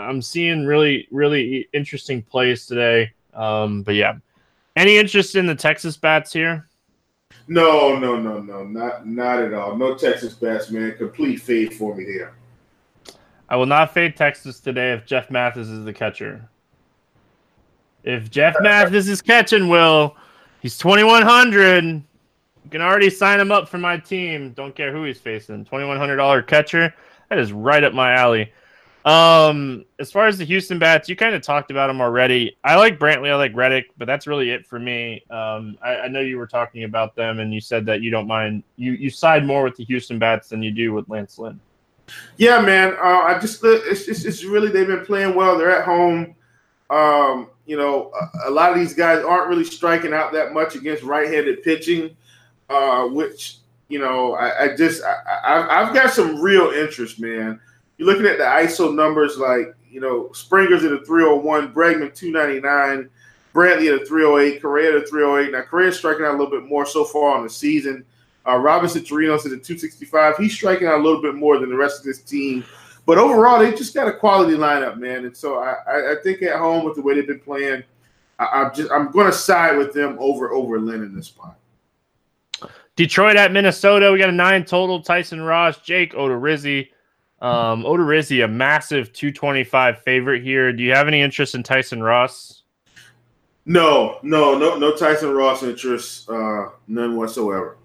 am 0.08 0.22
seeing 0.22 0.66
really 0.66 1.08
really 1.10 1.68
interesting 1.72 2.22
plays 2.22 2.66
today. 2.66 3.12
Um, 3.34 3.82
but 3.82 3.94
yeah, 3.94 4.14
any 4.76 4.96
interest 4.96 5.36
in 5.36 5.46
the 5.46 5.54
Texas 5.54 5.96
bats 5.96 6.32
here? 6.32 6.68
No, 7.48 7.98
no, 7.98 8.16
no, 8.18 8.40
no, 8.40 8.64
not 8.64 9.06
not 9.06 9.40
at 9.40 9.54
all. 9.54 9.76
No 9.76 9.94
Texas 9.94 10.34
bats, 10.34 10.70
man. 10.70 10.96
Complete 10.96 11.36
fade 11.36 11.74
for 11.74 11.94
me 11.94 12.04
there. 12.04 12.34
I 13.48 13.56
will 13.56 13.66
not 13.66 13.94
fade 13.94 14.16
Texas 14.16 14.58
today 14.58 14.92
if 14.92 15.06
Jeff 15.06 15.30
Mathis 15.30 15.68
is 15.68 15.84
the 15.84 15.92
catcher. 15.92 16.48
If 18.02 18.30
Jeff 18.30 18.56
Mathis 18.60 19.08
is 19.08 19.22
catching, 19.22 19.68
Will, 19.68 20.16
he's 20.60 20.78
2,100. 20.78 21.84
You 21.84 22.02
can 22.70 22.80
already 22.80 23.10
sign 23.10 23.38
him 23.38 23.52
up 23.52 23.68
for 23.68 23.78
my 23.78 23.96
team. 23.96 24.52
Don't 24.52 24.74
care 24.74 24.92
who 24.92 25.04
he's 25.04 25.20
facing. 25.20 25.64
$2,100 25.64 26.46
catcher. 26.46 26.94
That 27.28 27.38
is 27.38 27.52
right 27.52 27.82
up 27.82 27.94
my 27.94 28.12
alley. 28.14 28.52
Um, 29.06 29.84
as 30.00 30.10
far 30.10 30.26
as 30.26 30.36
the 30.36 30.44
Houston 30.44 30.80
bats, 30.80 31.08
you 31.08 31.14
kind 31.14 31.32
of 31.32 31.40
talked 31.40 31.70
about 31.70 31.86
them 31.86 32.00
already. 32.00 32.56
I 32.64 32.74
like 32.74 32.98
Brantley, 32.98 33.30
I 33.30 33.36
like 33.36 33.54
Reddick, 33.54 33.86
but 33.96 34.06
that's 34.06 34.26
really 34.26 34.50
it 34.50 34.66
for 34.66 34.80
me. 34.80 35.22
Um, 35.30 35.78
I, 35.80 35.96
I, 36.00 36.08
know 36.08 36.18
you 36.18 36.38
were 36.38 36.46
talking 36.48 36.82
about 36.82 37.14
them, 37.14 37.38
and 37.38 37.54
you 37.54 37.60
said 37.60 37.86
that 37.86 38.02
you 38.02 38.10
don't 38.10 38.26
mind 38.26 38.64
you 38.74 38.92
you 38.94 39.08
side 39.08 39.46
more 39.46 39.62
with 39.62 39.76
the 39.76 39.84
Houston 39.84 40.18
bats 40.18 40.48
than 40.48 40.60
you 40.60 40.72
do 40.72 40.92
with 40.92 41.08
Lance 41.08 41.38
Lynn. 41.38 41.60
Yeah, 42.36 42.60
man. 42.60 42.96
Uh, 43.00 43.22
I 43.22 43.38
just 43.38 43.60
it's, 43.62 44.08
it's 44.08 44.24
it's 44.24 44.44
really 44.44 44.70
they've 44.70 44.88
been 44.88 45.06
playing 45.06 45.36
well. 45.36 45.56
They're 45.56 45.70
at 45.70 45.84
home. 45.84 46.34
Um, 46.90 47.50
you 47.64 47.76
know, 47.76 48.10
a, 48.44 48.48
a, 48.48 48.50
lot 48.50 48.72
of 48.72 48.78
these 48.78 48.94
guys 48.94 49.24
aren't 49.24 49.48
really 49.48 49.64
striking 49.64 50.12
out 50.12 50.32
that 50.32 50.52
much 50.52 50.74
against 50.74 51.02
right-handed 51.04 51.62
pitching, 51.62 52.16
uh, 52.70 53.04
which 53.06 53.58
you 53.88 54.00
know 54.00 54.34
I, 54.34 54.64
I 54.64 54.76
just 54.76 55.04
I, 55.04 55.84
have 55.84 55.94
got 55.94 56.10
some 56.10 56.40
real 56.40 56.70
interest, 56.70 57.20
man. 57.20 57.60
You're 57.98 58.08
looking 58.08 58.26
at 58.26 58.38
the 58.38 58.44
ISO 58.44 58.94
numbers, 58.94 59.38
like 59.38 59.74
you 59.88 60.00
know 60.00 60.30
Springer's 60.32 60.84
at 60.84 60.92
a 60.92 61.04
301, 61.04 61.72
Bregman 61.72 62.14
299, 62.14 63.10
Brantley 63.54 63.94
at 63.94 64.02
a 64.02 64.06
308, 64.06 64.60
Correa 64.60 64.96
at 64.96 65.02
a 65.02 65.06
308. 65.06 65.52
Now 65.52 65.62
Correa's 65.62 65.96
striking 65.96 66.24
out 66.24 66.34
a 66.34 66.38
little 66.38 66.50
bit 66.50 66.68
more 66.68 66.84
so 66.86 67.04
far 67.04 67.36
on 67.36 67.42
the 67.42 67.50
season. 67.50 68.04
Uh, 68.46 68.56
Robinson 68.56 69.02
Chirinos 69.02 69.40
at 69.40 69.46
a 69.46 69.58
265. 69.58 70.36
He's 70.36 70.54
striking 70.54 70.86
out 70.86 71.00
a 71.00 71.02
little 71.02 71.20
bit 71.20 71.34
more 71.34 71.58
than 71.58 71.68
the 71.68 71.76
rest 71.76 71.98
of 71.98 72.04
this 72.04 72.20
team. 72.20 72.64
But 73.04 73.18
overall, 73.18 73.60
they 73.60 73.70
just 73.70 73.94
got 73.94 74.08
a 74.08 74.12
quality 74.12 74.56
lineup, 74.56 74.98
man. 74.98 75.24
And 75.24 75.36
so 75.36 75.58
I, 75.58 75.76
I, 75.86 76.12
I 76.12 76.14
think 76.22 76.42
at 76.42 76.58
home 76.58 76.84
with 76.84 76.96
the 76.96 77.02
way 77.02 77.14
they've 77.14 77.26
been 77.26 77.40
playing, 77.40 77.82
I, 78.38 78.62
am 78.62 78.74
just 78.74 78.90
I'm 78.90 79.10
going 79.10 79.26
to 79.26 79.32
side 79.32 79.76
with 79.76 79.92
them 79.92 80.16
over 80.20 80.52
over 80.52 80.78
Lynn 80.78 81.02
in 81.02 81.14
this 81.14 81.28
spot. 81.28 81.56
Detroit 82.96 83.36
at 83.36 83.52
Minnesota. 83.52 84.10
We 84.10 84.18
got 84.18 84.28
a 84.28 84.32
nine 84.32 84.64
total. 84.64 85.02
Tyson 85.02 85.42
Ross, 85.42 85.78
Jake 85.80 86.14
Odorizzi. 86.14 86.88
Um, 87.46 87.84
Odorizzi, 87.84 88.44
a 88.44 88.48
massive 88.48 89.12
225 89.12 90.02
favorite 90.02 90.42
here. 90.42 90.72
Do 90.72 90.82
you 90.82 90.92
have 90.92 91.06
any 91.06 91.20
interest 91.20 91.54
in 91.54 91.62
Tyson 91.62 92.02
Ross? 92.02 92.62
No, 93.66 94.18
no, 94.22 94.58
no, 94.58 94.76
no 94.76 94.96
Tyson 94.96 95.32
Ross 95.32 95.62
interest, 95.62 96.28
uh, 96.28 96.70
none 96.88 97.16
whatsoever. 97.16 97.76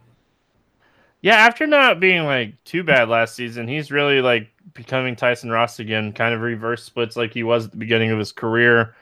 Yeah, 1.21 1.35
after 1.35 1.67
not 1.67 1.99
being 1.99 2.25
like 2.25 2.55
too 2.63 2.83
bad 2.83 3.07
last 3.07 3.35
season, 3.35 3.67
he's 3.67 3.91
really 3.91 4.21
like 4.21 4.49
becoming 4.73 5.15
Tyson 5.15 5.51
Ross 5.51 5.79
again, 5.79 6.11
kind 6.13 6.33
of 6.33 6.41
reverse 6.41 6.83
splits 6.83 7.15
like 7.15 7.31
he 7.31 7.43
was 7.43 7.65
at 7.65 7.71
the 7.71 7.77
beginning 7.77 8.09
of 8.09 8.17
his 8.17 8.31
career. 8.31 8.95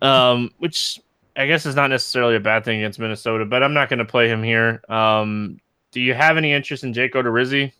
Um, 0.00 0.50
which 0.58 1.00
I 1.36 1.46
guess 1.46 1.66
is 1.66 1.74
not 1.74 1.88
necessarily 1.88 2.36
a 2.36 2.40
bad 2.40 2.64
thing 2.64 2.78
against 2.78 2.98
Minnesota, 2.98 3.44
but 3.44 3.62
I'm 3.62 3.74
not 3.74 3.90
going 3.90 3.98
to 3.98 4.06
play 4.06 4.28
him 4.28 4.42
here. 4.42 4.82
Um, 4.88 5.60
do 5.92 6.00
you 6.00 6.14
have 6.14 6.38
any 6.38 6.52
interest 6.52 6.84
in 6.84 6.94
Jake 6.94 7.12
Odorizzi? 7.12 7.72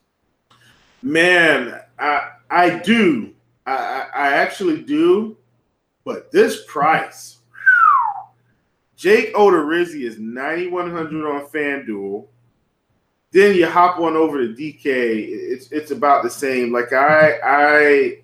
Man, 1.02 1.80
I 1.98 2.30
I 2.50 2.78
do. 2.78 3.32
I, 3.66 4.06
I 4.14 4.32
actually 4.34 4.82
do, 4.82 5.36
but 6.04 6.30
this 6.30 6.64
price, 6.68 7.38
Jake 8.96 9.34
Odorizzi 9.34 10.02
is 10.02 10.18
9100 10.18 11.28
on 11.28 11.46
FanDuel. 11.48 12.26
Then 13.32 13.56
you 13.56 13.66
hop 13.68 13.98
on 13.98 14.16
over 14.16 14.38
to 14.38 14.54
DK. 14.54 14.84
It's 14.86 15.70
it's 15.72 15.90
about 15.90 16.22
the 16.22 16.30
same. 16.30 16.72
Like 16.72 16.92
I 16.92 17.38
I 17.44 18.18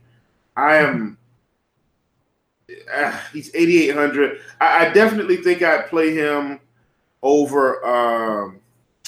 I 0.56 0.76
am. 0.76 1.18
Uh, 2.92 3.18
he's 3.32 3.54
8800. 3.54 4.40
I, 4.60 4.86
I, 4.86 4.92
definitely 4.92 5.36
think 5.36 5.62
I'd 5.62 5.88
play 5.88 6.14
him 6.14 6.58
over 7.22 7.84
um, 7.84 8.60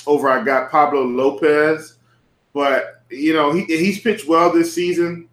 over. 0.07 0.29
I 0.29 0.45
got 0.45 0.71
Pablo 0.71 1.03
Lopez, 1.03 1.97
but 2.53 2.94
you 3.11 3.33
know 3.33 3.53
he 3.53 3.65
he's 3.65 4.01
pitched 4.01 4.27
well 4.27 4.53
this 4.53 4.75
season, 4.75 5.29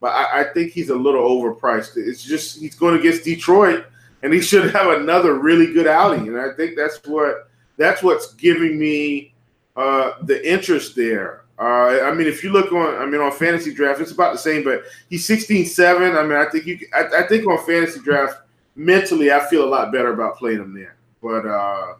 but 0.00 0.08
I, 0.08 0.40
I 0.40 0.44
think 0.52 0.72
he's 0.72 0.90
a 0.90 0.94
little 0.94 1.22
overpriced. 1.22 1.96
It's 1.96 2.22
just 2.22 2.60
he's 2.60 2.74
going 2.74 2.98
against 2.98 3.24
Detroit, 3.24 3.86
and 4.22 4.32
he 4.32 4.40
should 4.42 4.70
have 4.72 5.00
another 5.00 5.34
really 5.34 5.72
good 5.72 5.86
outing, 5.86 6.28
and 6.28 6.40
I 6.40 6.52
think 6.54 6.76
that's 6.76 7.00
what 7.06 7.50
that's 7.76 8.02
what's 8.02 8.34
giving 8.34 8.78
me 8.78 9.34
uh, 9.76 10.12
the 10.22 10.50
interest 10.50 10.96
there. 10.96 11.44
Uh, 11.58 12.00
I 12.04 12.14
mean, 12.14 12.26
if 12.26 12.42
you 12.42 12.50
look 12.50 12.72
on, 12.72 12.96
I 12.96 13.04
mean, 13.04 13.20
on 13.20 13.32
fantasy 13.32 13.74
draft, 13.74 14.00
it's 14.00 14.12
about 14.12 14.32
the 14.32 14.38
same, 14.38 14.64
but 14.64 14.84
he's 15.10 15.28
16-7. 15.28 16.18
I 16.18 16.22
mean, 16.22 16.32
I 16.32 16.46
think 16.50 16.64
you, 16.64 16.78
I, 16.94 17.04
I, 17.18 17.26
think 17.26 17.46
on 17.46 17.58
fantasy 17.66 18.00
draft, 18.00 18.38
mentally, 18.76 19.30
I 19.30 19.46
feel 19.46 19.64
a 19.64 19.68
lot 19.68 19.92
better 19.92 20.12
about 20.14 20.38
playing 20.38 20.60
him 20.60 20.72
there. 20.72 20.96
But 21.22 21.44
uh, 21.44 21.94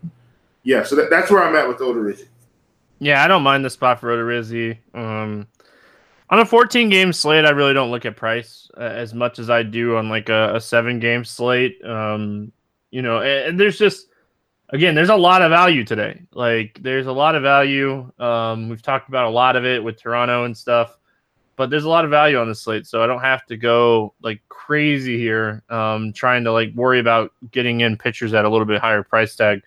yeah, 0.62 0.82
so 0.82 0.96
that, 0.96 1.10
that's 1.10 1.30
where 1.30 1.42
I'm 1.42 1.56
at 1.56 1.68
with 1.68 1.76
Odorizzi. 1.76 2.26
Yeah, 3.00 3.24
I 3.24 3.28
don't 3.28 3.42
mind 3.42 3.64
the 3.64 3.70
spot 3.70 3.98
for 3.98 4.14
Odorizzi. 4.14 4.78
Um, 4.94 5.48
on 6.28 6.38
a 6.38 6.46
14 6.46 6.90
game 6.90 7.12
slate, 7.12 7.44
I 7.44 7.50
really 7.50 7.74
don't 7.74 7.90
look 7.90 8.04
at 8.04 8.16
price 8.16 8.70
uh, 8.76 8.82
as 8.82 9.14
much 9.14 9.38
as 9.38 9.50
I 9.50 9.62
do 9.62 9.96
on 9.96 10.08
like 10.08 10.28
a, 10.28 10.54
a 10.54 10.60
seven 10.60 11.00
game 11.00 11.24
slate. 11.24 11.82
Um, 11.84 12.52
you 12.90 13.02
know, 13.02 13.18
and, 13.18 13.48
and 13.48 13.60
there's 13.60 13.78
just 13.78 14.06
again, 14.68 14.94
there's 14.94 15.08
a 15.08 15.16
lot 15.16 15.42
of 15.42 15.50
value 15.50 15.82
today. 15.82 16.22
Like 16.32 16.78
there's 16.82 17.06
a 17.06 17.12
lot 17.12 17.34
of 17.34 17.42
value. 17.42 18.10
Um, 18.18 18.68
we've 18.68 18.82
talked 18.82 19.08
about 19.08 19.26
a 19.26 19.30
lot 19.30 19.56
of 19.56 19.64
it 19.64 19.82
with 19.82 20.00
Toronto 20.00 20.44
and 20.44 20.56
stuff, 20.56 20.98
but 21.56 21.70
there's 21.70 21.84
a 21.84 21.88
lot 21.88 22.04
of 22.04 22.10
value 22.10 22.38
on 22.38 22.48
the 22.48 22.54
slate, 22.54 22.86
so 22.86 23.02
I 23.02 23.06
don't 23.06 23.20
have 23.20 23.46
to 23.46 23.56
go 23.56 24.14
like 24.22 24.40
crazy 24.48 25.18
here, 25.18 25.62
um, 25.70 26.12
trying 26.12 26.44
to 26.44 26.52
like 26.52 26.72
worry 26.74 27.00
about 27.00 27.32
getting 27.50 27.80
in 27.80 27.96
pitchers 27.96 28.34
at 28.34 28.44
a 28.44 28.48
little 28.48 28.66
bit 28.66 28.80
higher 28.80 29.02
price 29.02 29.34
tag. 29.34 29.62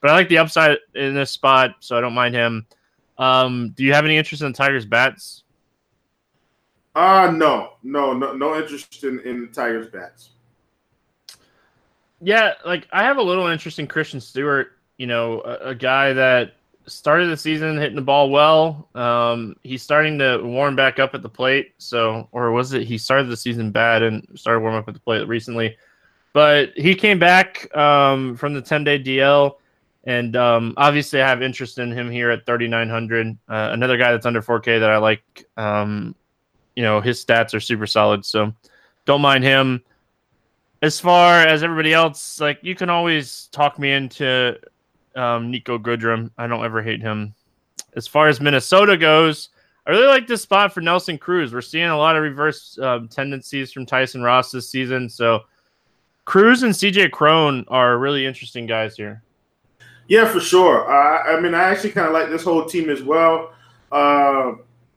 But 0.00 0.10
I 0.10 0.14
like 0.14 0.28
the 0.28 0.38
upside 0.38 0.78
in 0.94 1.14
this 1.14 1.30
spot, 1.30 1.76
so 1.80 1.96
I 1.96 2.00
don't 2.00 2.14
mind 2.14 2.34
him. 2.34 2.66
Um, 3.18 3.70
do 3.70 3.84
you 3.84 3.92
have 3.92 4.04
any 4.04 4.16
interest 4.16 4.42
in 4.42 4.52
Tigers 4.52 4.84
bats? 4.84 5.42
Uh 6.94 7.30
no, 7.34 7.74
no, 7.82 8.12
no, 8.14 8.32
no 8.32 8.56
interest 8.56 9.04
in, 9.04 9.20
in 9.20 9.42
the 9.42 9.46
Tigers 9.48 9.88
bats. 9.88 10.30
Yeah, 12.20 12.54
like 12.64 12.88
I 12.92 13.02
have 13.04 13.18
a 13.18 13.22
little 13.22 13.46
interest 13.46 13.78
in 13.78 13.86
Christin 13.86 14.22
Stewart. 14.22 14.72
You 14.96 15.06
know, 15.06 15.42
a, 15.42 15.70
a 15.70 15.74
guy 15.74 16.14
that 16.14 16.54
started 16.86 17.26
the 17.26 17.36
season 17.36 17.76
hitting 17.76 17.96
the 17.96 18.02
ball 18.02 18.30
well. 18.30 18.88
Um, 18.94 19.56
he's 19.62 19.82
starting 19.82 20.18
to 20.20 20.38
warm 20.42 20.76
back 20.76 20.98
up 20.98 21.14
at 21.14 21.22
the 21.22 21.28
plate. 21.28 21.74
So, 21.78 22.28
or 22.32 22.52
was 22.52 22.72
it 22.72 22.84
he 22.84 22.96
started 22.98 23.28
the 23.28 23.36
season 23.36 23.70
bad 23.70 24.02
and 24.02 24.26
started 24.34 24.60
warm 24.60 24.74
up 24.74 24.88
at 24.88 24.94
the 24.94 25.00
plate 25.00 25.26
recently? 25.28 25.76
But 26.32 26.72
he 26.76 26.94
came 26.94 27.18
back 27.18 27.74
um, 27.76 28.36
from 28.36 28.54
the 28.54 28.62
10 28.62 28.84
day 28.84 28.98
DL. 28.98 29.56
And 30.06 30.36
um, 30.36 30.74
obviously, 30.76 31.20
I 31.20 31.28
have 31.28 31.42
interest 31.42 31.78
in 31.78 31.90
him 31.92 32.10
here 32.10 32.30
at 32.30 32.46
3,900. 32.46 33.36
Uh, 33.48 33.68
another 33.72 33.96
guy 33.96 34.12
that's 34.12 34.26
under 34.26 34.40
4K 34.40 34.80
that 34.80 34.90
I 34.90 34.98
like. 34.98 35.44
Um, 35.56 36.14
you 36.76 36.82
know, 36.82 37.00
his 37.00 37.24
stats 37.24 37.54
are 37.54 37.60
super 37.60 37.86
solid. 37.86 38.24
So 38.24 38.54
don't 39.04 39.20
mind 39.20 39.44
him 39.44 39.82
as 40.82 41.00
far 41.00 41.40
as 41.42 41.62
everybody 41.62 41.92
else, 41.92 42.40
like 42.40 42.58
you 42.62 42.74
can 42.74 42.90
always 42.90 43.48
talk 43.48 43.78
me 43.78 43.92
into 43.92 44.58
um, 45.14 45.52
Niko 45.52 45.78
Goodrum. 45.78 46.30
I 46.38 46.46
don't 46.46 46.64
ever 46.64 46.82
hate 46.82 47.00
him. 47.00 47.34
As 47.94 48.06
far 48.06 48.28
as 48.28 48.40
Minnesota 48.40 48.96
goes, 48.96 49.48
I 49.86 49.90
really 49.90 50.06
like 50.06 50.26
this 50.26 50.42
spot 50.42 50.74
for 50.74 50.80
Nelson 50.80 51.16
Cruz. 51.16 51.54
We're 51.54 51.62
seeing 51.62 51.86
a 51.86 51.96
lot 51.96 52.16
of 52.16 52.22
reverse 52.22 52.78
um, 52.78 53.08
tendencies 53.08 53.72
from 53.72 53.86
Tyson 53.86 54.22
Ross 54.22 54.50
this 54.50 54.68
season. 54.68 55.08
So 55.08 55.40
Cruz 56.24 56.62
and 56.62 56.74
CJ 56.74 57.12
Cron 57.12 57.64
are 57.68 57.98
really 57.98 58.26
interesting 58.26 58.66
guys 58.66 58.96
here. 58.96 59.22
Yeah, 60.08 60.28
for 60.28 60.40
sure. 60.40 60.88
I 60.88 61.40
mean, 61.40 61.54
I 61.54 61.64
actually 61.64 61.90
kind 61.90 62.06
of 62.06 62.12
like 62.12 62.28
this 62.28 62.44
whole 62.44 62.64
team 62.64 62.90
as 62.90 63.02
well. 63.02 63.52
Uh, 63.90 64.54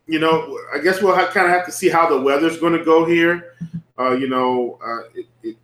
you 0.07 0.19
know, 0.19 0.59
I 0.73 0.79
guess 0.79 1.01
we'll 1.01 1.15
kind 1.15 1.47
of 1.47 1.53
have 1.53 1.65
to 1.65 1.71
see 1.71 1.89
how 1.89 2.09
the 2.09 2.19
weather's 2.19 2.57
going 2.57 2.77
to 2.77 2.83
go 2.83 3.05
here. 3.05 3.55
Uh, 3.97 4.11
you 4.11 4.27
know, 4.27 4.79
uh, 4.83 5.09
it, 5.13 5.27
it, 5.43 5.57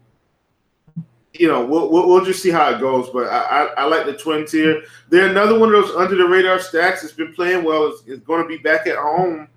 you 1.33 1.47
know, 1.47 1.65
we'll, 1.65 1.89
we'll, 1.89 2.23
just 2.23 2.41
see 2.41 2.51
how 2.51 2.69
it 2.69 2.79
goes. 2.79 3.09
But 3.09 3.27
I, 3.27 3.39
I, 3.39 3.63
I, 3.77 3.83
like 3.85 4.05
the 4.05 4.13
Twins 4.13 4.51
here. 4.51 4.83
They're 5.09 5.29
another 5.29 5.57
one 5.57 5.73
of 5.73 5.81
those 5.83 5.95
under 5.95 6.15
the 6.15 6.27
radar 6.27 6.59
stacks 6.59 7.01
that's 7.01 7.13
been 7.13 7.33
playing 7.33 7.63
well. 7.63 7.93
Is 8.05 8.19
going 8.19 8.41
to 8.41 8.47
be 8.47 8.57
back 8.57 8.87
at 8.87 8.97
home, 8.97 9.47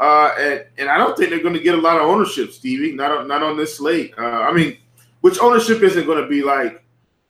uh, 0.00 0.34
and 0.38 0.64
and 0.78 0.88
I 0.88 0.98
don't 0.98 1.16
think 1.16 1.30
they're 1.30 1.42
going 1.42 1.54
to 1.54 1.62
get 1.62 1.74
a 1.74 1.80
lot 1.80 1.96
of 1.96 2.02
ownership, 2.02 2.52
Stevie. 2.52 2.92
Not 2.92 3.10
on, 3.10 3.28
not 3.28 3.42
on 3.42 3.56
this 3.56 3.76
slate. 3.76 4.14
Uh, 4.18 4.22
I 4.22 4.52
mean, 4.52 4.78
which 5.20 5.38
ownership 5.40 5.82
isn't 5.82 6.06
going 6.06 6.22
to 6.22 6.28
be 6.28 6.42
like 6.42 6.83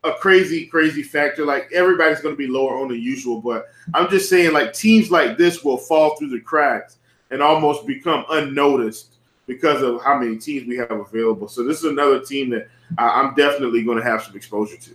a 0.04 0.12
crazy 0.12 0.66
crazy 0.66 1.02
factor. 1.02 1.44
Like 1.44 1.70
everybody's 1.72 2.20
going 2.20 2.34
to 2.34 2.38
be 2.38 2.46
lower 2.46 2.78
on 2.78 2.88
than 2.88 3.00
usual. 3.00 3.40
But 3.40 3.68
I'm 3.94 4.08
just 4.10 4.28
saying, 4.28 4.52
like 4.52 4.72
teams 4.72 5.10
like 5.10 5.36
this 5.36 5.64
will 5.64 5.78
fall 5.78 6.16
through 6.16 6.30
the 6.30 6.40
cracks 6.40 6.98
and 7.30 7.42
almost 7.42 7.86
become 7.86 8.24
unnoticed 8.30 9.14
because 9.46 9.82
of 9.82 10.02
how 10.02 10.18
many 10.18 10.36
teams 10.36 10.66
we 10.68 10.76
have 10.76 10.90
available. 10.90 11.48
So 11.48 11.64
this 11.64 11.78
is 11.78 11.84
another 11.84 12.20
team 12.20 12.50
that 12.50 12.68
I'm 12.98 13.34
definitely 13.34 13.82
going 13.82 13.98
to 13.98 14.04
have 14.04 14.22
some 14.22 14.36
exposure 14.36 14.76
to. 14.76 14.90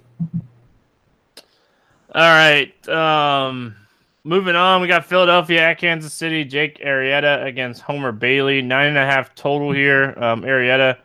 All 2.15 2.21
right. 2.21 2.89
Um, 2.89 3.75
moving 4.23 4.55
on, 4.55 4.81
we 4.81 4.87
got 4.87 5.05
Philadelphia 5.05 5.61
at 5.61 5.77
Kansas 5.77 6.13
City. 6.13 6.43
Jake 6.43 6.79
Arrieta 6.79 7.45
against 7.45 7.81
Homer 7.81 8.11
Bailey. 8.11 8.61
Nine 8.61 8.87
and 8.87 8.97
a 8.97 9.05
half 9.05 9.35
total 9.35 9.71
here. 9.71 10.15
Um, 10.17 10.41
Arrieta, 10.41 10.97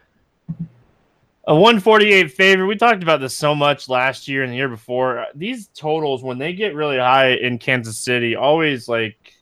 a 1.47 1.55
148 1.55 2.33
favorite. 2.33 2.67
We 2.67 2.77
talked 2.77 3.03
about 3.03 3.21
this 3.21 3.35
so 3.35 3.55
much 3.55 3.89
last 3.89 4.29
year 4.29 4.43
and 4.43 4.53
the 4.53 4.57
year 4.57 4.69
before. 4.69 5.27
These 5.35 5.69
totals, 5.69 6.23
when 6.23 6.39
they 6.39 6.55
get 6.55 6.75
really 6.75 6.99
high 6.99 7.33
in 7.33 7.59
Kansas 7.59 7.99
City, 7.99 8.35
always 8.35 8.89
like 8.89 9.35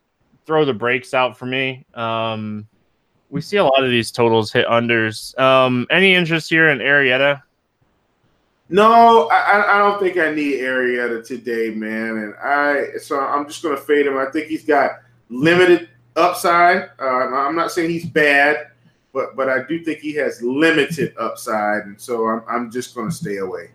throw 0.44 0.64
the 0.64 0.74
brakes 0.74 1.14
out 1.14 1.38
for 1.38 1.46
me. 1.46 1.84
Um, 1.94 2.66
we 3.30 3.40
see 3.40 3.57
a 3.57 3.64
lot 3.64 3.84
of 3.84 3.90
these 3.90 4.11
totals 4.11 4.53
hit 4.53 4.66
unders. 4.66 5.38
Um, 5.38 5.86
any 5.90 6.14
interest 6.14 6.50
here 6.50 6.68
in 6.68 6.78
Arrieta? 6.78 7.42
No, 8.68 9.28
I, 9.28 9.76
I 9.76 9.78
don't 9.78 10.00
think 10.00 10.16
I 10.16 10.34
need 10.34 10.61
Arrieta 10.61 11.24
today, 11.24 11.70
man. 11.70 12.16
And 12.18 12.34
I 12.42 12.98
so 12.98 13.20
I'm 13.20 13.46
just 13.46 13.62
gonna 13.62 13.76
fade 13.76 14.07
him. 14.07 14.18
I 14.18 14.26
think 14.26 14.46
he's 14.46 14.64
got 14.64 14.92
limited 15.28 15.88
upside. 16.16 16.90
Uh, 16.98 17.05
I'm 17.05 17.55
not 17.55 17.70
saying 17.70 17.90
he's 17.90 18.07
bad, 18.07 18.71
but 19.12 19.36
but 19.36 19.48
I 19.48 19.64
do 19.68 19.82
think 19.84 20.00
he 20.00 20.14
has 20.14 20.42
limited 20.42 21.14
upside, 21.18 21.84
and 21.84 22.00
so 22.00 22.26
I'm 22.26 22.42
I'm 22.48 22.70
just 22.70 22.94
going 22.94 23.10
to 23.10 23.14
stay 23.14 23.38
away. 23.38 23.70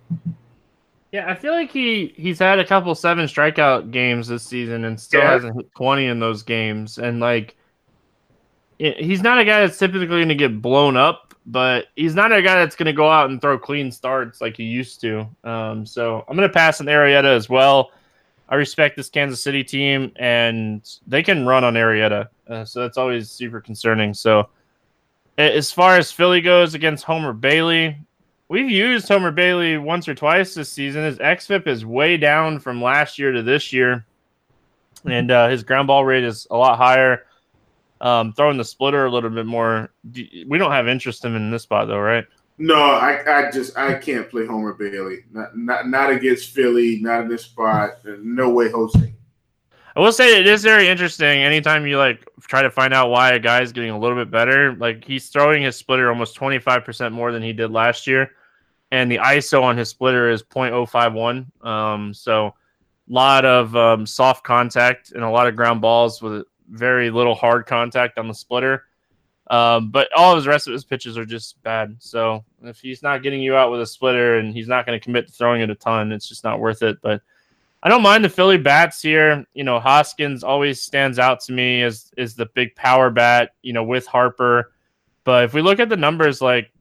Yeah, 1.11 1.31
I 1.31 1.35
feel 1.35 1.53
like 1.53 1.71
he 1.71 2.13
he's 2.17 2.39
had 2.39 2.59
a 2.59 2.65
couple 2.65 2.93
seven 2.93 3.25
strikeout 3.25 3.91
games 3.91 4.27
this 4.27 4.43
season 4.43 4.83
and 4.83 4.99
still 4.99 5.21
yeah. 5.21 5.31
hasn't 5.31 5.55
hit 5.55 5.73
20 5.75 6.05
in 6.05 6.19
those 6.19 6.43
games. 6.43 6.97
And 6.97 7.19
like, 7.19 7.55
he's 8.77 9.21
not 9.21 9.39
a 9.39 9.45
guy 9.45 9.61
that's 9.61 9.77
typically 9.77 10.07
going 10.07 10.27
to 10.27 10.35
get 10.35 10.61
blown 10.61 10.97
up, 10.97 11.33
but 11.45 11.87
he's 11.95 12.13
not 12.13 12.33
a 12.33 12.41
guy 12.41 12.55
that's 12.55 12.75
going 12.75 12.87
to 12.87 12.93
go 12.93 13.09
out 13.09 13.29
and 13.29 13.41
throw 13.41 13.57
clean 13.57 13.89
starts 13.89 14.41
like 14.41 14.57
he 14.57 14.63
used 14.63 14.99
to. 15.01 15.25
Um, 15.45 15.85
so 15.85 16.25
I'm 16.27 16.35
going 16.35 16.47
to 16.47 16.53
pass 16.53 16.81
on 16.81 16.87
Arrieta 16.87 17.35
as 17.35 17.47
well. 17.47 17.91
I 18.49 18.55
respect 18.55 18.97
this 18.97 19.09
Kansas 19.09 19.41
City 19.41 19.63
team, 19.63 20.11
and 20.17 20.81
they 21.05 21.21
can 21.21 21.45
run 21.45 21.63
on 21.63 21.73
Arrieta, 21.73 22.27
uh, 22.47 22.63
so 22.63 22.81
that's 22.81 22.97
always 22.97 23.29
super 23.29 23.59
concerning. 23.59 24.13
So, 24.13 24.47
as 25.37 25.71
far 25.71 25.97
as 25.97 26.11
Philly 26.11 26.41
goes 26.41 26.73
against 26.73 27.03
Homer 27.03 27.33
Bailey, 27.33 27.97
we've 28.49 28.69
used 28.69 29.07
Homer 29.07 29.31
Bailey 29.31 29.77
once 29.77 30.07
or 30.07 30.15
twice 30.15 30.53
this 30.53 30.71
season. 30.71 31.03
His 31.03 31.17
xFIP 31.19 31.67
is 31.67 31.85
way 31.85 32.17
down 32.17 32.59
from 32.59 32.81
last 32.81 33.19
year 33.19 33.31
to 33.31 33.43
this 33.43 33.71
year, 33.71 34.05
and 35.05 35.31
uh, 35.31 35.47
his 35.49 35.63
ground 35.63 35.87
ball 35.87 36.05
rate 36.05 36.23
is 36.23 36.47
a 36.49 36.57
lot 36.57 36.77
higher. 36.77 37.25
Um, 37.99 38.33
throwing 38.33 38.57
the 38.57 38.63
splitter 38.63 39.05
a 39.05 39.11
little 39.11 39.31
bit 39.31 39.47
more. 39.47 39.89
We 40.13 40.57
don't 40.57 40.71
have 40.71 40.87
interest 40.87 41.25
in 41.25 41.31
him 41.31 41.37
in 41.37 41.51
this 41.51 41.63
spot 41.63 41.87
though, 41.87 41.99
right? 41.99 42.25
No, 42.59 42.75
I, 42.75 43.47
I 43.47 43.51
just 43.51 43.77
I 43.77 43.95
can't 43.95 44.29
play 44.29 44.45
Homer 44.45 44.73
Bailey. 44.73 45.19
Not 45.31 45.57
not 45.57 45.87
not 45.87 46.11
against 46.11 46.51
Philly. 46.51 46.99
Not 47.01 47.21
in 47.21 47.27
this 47.27 47.45
spot. 47.45 47.97
No 48.21 48.49
way, 48.49 48.69
Jose. 48.69 49.13
I 49.97 49.99
will 49.99 50.11
say 50.11 50.39
it 50.39 50.45
is 50.45 50.61
very 50.61 50.87
interesting. 50.87 51.39
Anytime 51.39 51.87
you 51.87 51.97
like 51.97 52.23
try 52.41 52.61
to 52.61 52.69
find 52.69 52.93
out 52.93 53.09
why 53.09 53.31
a 53.31 53.39
guy 53.39 53.63
is 53.63 53.71
getting 53.71 53.89
a 53.89 53.97
little 53.97 54.15
bit 54.15 54.29
better, 54.29 54.75
like 54.75 55.03
he's 55.03 55.29
throwing 55.29 55.63
his 55.63 55.75
splitter 55.75 56.09
almost 56.09 56.35
twenty 56.35 56.59
five 56.59 56.85
percent 56.85 57.15
more 57.15 57.31
than 57.31 57.41
he 57.41 57.51
did 57.51 57.71
last 57.71 58.05
year, 58.05 58.29
and 58.91 59.11
the 59.11 59.17
ISO 59.17 59.63
on 59.63 59.75
his 59.75 59.89
splitter 59.89 60.29
is 60.29 60.43
0.051. 60.43 61.65
Um, 61.65 62.13
so 62.13 62.45
a 62.45 62.53
lot 63.11 63.43
of 63.43 63.75
um, 63.75 64.05
soft 64.05 64.43
contact 64.43 65.13
and 65.13 65.23
a 65.23 65.29
lot 65.31 65.47
of 65.47 65.55
ground 65.55 65.81
balls 65.81 66.21
with 66.21 66.45
very 66.69 67.09
little 67.09 67.33
hard 67.33 67.65
contact 67.65 68.19
on 68.19 68.27
the 68.27 68.35
splitter. 68.35 68.83
Um, 69.49 69.89
but 69.89 70.09
all 70.15 70.33
of 70.33 70.37
his 70.37 70.45
rest 70.45 70.67
of 70.67 70.73
his 70.73 70.83
pitches 70.83 71.17
are 71.17 71.25
just 71.25 71.59
bad. 71.63 71.95
So 71.97 72.45
if 72.61 72.79
he's 72.79 73.01
not 73.01 73.23
getting 73.23 73.41
you 73.41 73.55
out 73.55 73.71
with 73.71 73.81
a 73.81 73.85
splitter 73.87 74.37
and 74.37 74.53
he's 74.53 74.67
not 74.67 74.85
going 74.85 74.99
to 74.99 75.03
commit 75.03 75.25
to 75.25 75.33
throwing 75.33 75.61
it 75.61 75.71
a 75.71 75.75
ton, 75.75 76.11
it's 76.11 76.29
just 76.29 76.43
not 76.43 76.59
worth 76.59 76.83
it. 76.83 76.97
But 77.01 77.23
I 77.87 77.89
don't 77.89 78.01
mind 78.01 78.25
the 78.25 78.29
Philly 78.29 78.57
bats 78.57 79.01
here. 79.01 79.45
You 79.53 79.63
know, 79.63 79.79
Hoskins 79.79 80.43
always 80.43 80.81
stands 80.81 81.19
out 81.19 81.39
to 81.43 81.53
me 81.53 81.83
as 81.83 82.11
is 82.17 82.35
the 82.35 82.47
big 82.47 82.75
power 82.75 83.09
bat. 83.09 83.51
You 83.61 83.71
know, 83.71 83.85
with 83.85 84.05
Harper. 84.05 84.73
But 85.23 85.45
if 85.45 85.53
we 85.53 85.61
look 85.61 85.79
at 85.79 85.87
the 85.87 85.95
numbers, 85.95 86.41
like 86.41 86.73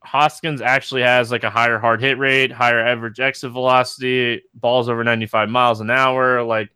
Hoskins 0.00 0.62
actually 0.62 1.02
has 1.02 1.30
like 1.30 1.44
a 1.44 1.50
higher 1.50 1.78
hard 1.78 2.00
hit 2.00 2.16
rate, 2.16 2.50
higher 2.50 2.80
average 2.80 3.20
exit 3.20 3.52
velocity, 3.52 4.40
balls 4.54 4.88
over 4.88 5.04
95 5.04 5.50
miles 5.50 5.82
an 5.82 5.90
hour. 5.90 6.42
Like 6.42 6.70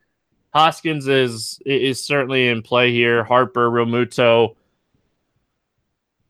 Hoskins 0.53 1.09
is 1.09 1.59
is 1.65 2.05
certainly 2.05 2.49
in 2.49 2.61
play 2.61 2.93
here. 2.93 3.25
Harper, 3.25 3.71
Realmuto. 3.71 4.55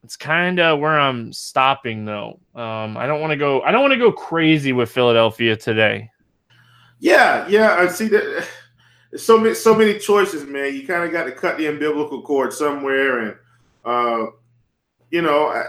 it's 0.05 0.17
kind 0.17 0.61
of 0.61 0.79
where 0.79 0.97
I'm 0.97 1.33
stopping 1.33 2.05
though. 2.05 2.39
Um, 2.55 2.97
I 2.97 3.09
don't 3.09 3.21
want 3.21 3.33
to 3.33 3.37
go. 3.37 3.63
I 3.63 3.73
don't 3.73 3.83
want 3.83 3.95
to 3.95 3.99
go 3.99 4.13
crazy 4.13 4.73
with 4.73 4.93
Philadelphia 4.93 5.57
today. 5.57 6.13
Yeah, 6.99 7.47
yeah. 7.49 7.77
I 7.77 7.89
see 7.89 8.09
that. 8.09 8.47
So 9.17 9.39
many, 9.39 9.55
so 9.55 9.75
many 9.75 9.99
choices, 9.99 10.45
man. 10.45 10.75
You 10.75 10.87
kind 10.87 11.03
of 11.03 11.11
got 11.11 11.25
to 11.25 11.33
cut 11.33 11.57
the 11.57 11.65
umbilical 11.65 12.21
cord 12.21 12.53
somewhere, 12.53 13.21
and 13.21 13.37
uh, 13.83 14.27
you 15.11 15.23
know, 15.23 15.49
I, 15.49 15.65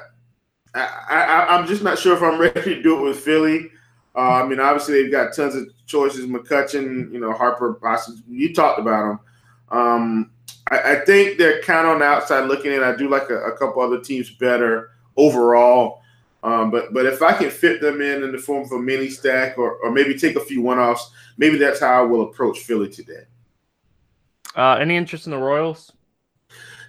I, 0.76 1.46
I, 1.48 1.58
am 1.58 1.66
just 1.66 1.82
not 1.82 1.98
sure 1.98 2.18
if 2.18 2.22
I'm 2.22 2.38
ready 2.42 2.76
to 2.76 2.84
do 2.84 3.00
it 3.00 3.02
with 3.02 3.20
Philly. 3.20 3.72
Uh, 4.14 4.44
I 4.44 4.46
mean, 4.46 4.60
obviously 4.60 5.02
they've 5.02 5.12
got 5.12 5.34
tons 5.34 5.56
of 5.56 5.70
choices. 5.86 6.26
McCutchen, 6.26 7.14
you 7.14 7.20
know, 7.22 7.32
Harper, 7.32 7.80
Boston. 7.82 8.22
You 8.28 8.54
talked 8.54 8.80
about 8.80 9.08
them. 9.08 9.20
Um, 9.70 10.32
I, 10.70 10.94
I 10.94 11.06
think 11.06 11.38
they're 11.38 11.62
kind 11.62 11.88
of 11.88 11.94
on 11.94 12.00
the 12.00 12.06
outside 12.06 12.46
looking 12.46 12.74
in. 12.74 12.84
I 12.84 12.96
do 12.96 13.10
like 13.10 13.30
a, 13.30 13.38
a 13.44 13.58
couple 13.58 13.82
other 13.82 14.02
teams 14.02 14.30
better 14.32 14.92
overall. 15.16 16.02
Um, 16.42 16.72
but 16.72 16.94
but 16.94 17.06
if 17.06 17.22
I 17.22 17.34
can 17.34 17.50
fit 17.50 17.82
them 17.82 18.02
in 18.02 18.24
in 18.24 18.32
the 18.32 18.38
form 18.38 18.64
of 18.64 18.72
a 18.72 18.80
mini 18.80 19.10
stack 19.10 19.58
or, 19.58 19.74
or 19.76 19.92
maybe 19.92 20.18
take 20.18 20.36
a 20.36 20.40
few 20.40 20.62
one 20.62 20.80
offs, 20.80 21.12
maybe 21.38 21.58
that's 21.58 21.82
how 21.82 22.00
I 22.00 22.06
will 22.06 22.24
approach 22.24 22.60
Philly 22.60 22.90
today. 22.90 23.24
Uh, 24.56 24.78
any 24.80 24.96
interest 24.96 25.26
in 25.26 25.32
the 25.32 25.38
Royals? 25.38 25.92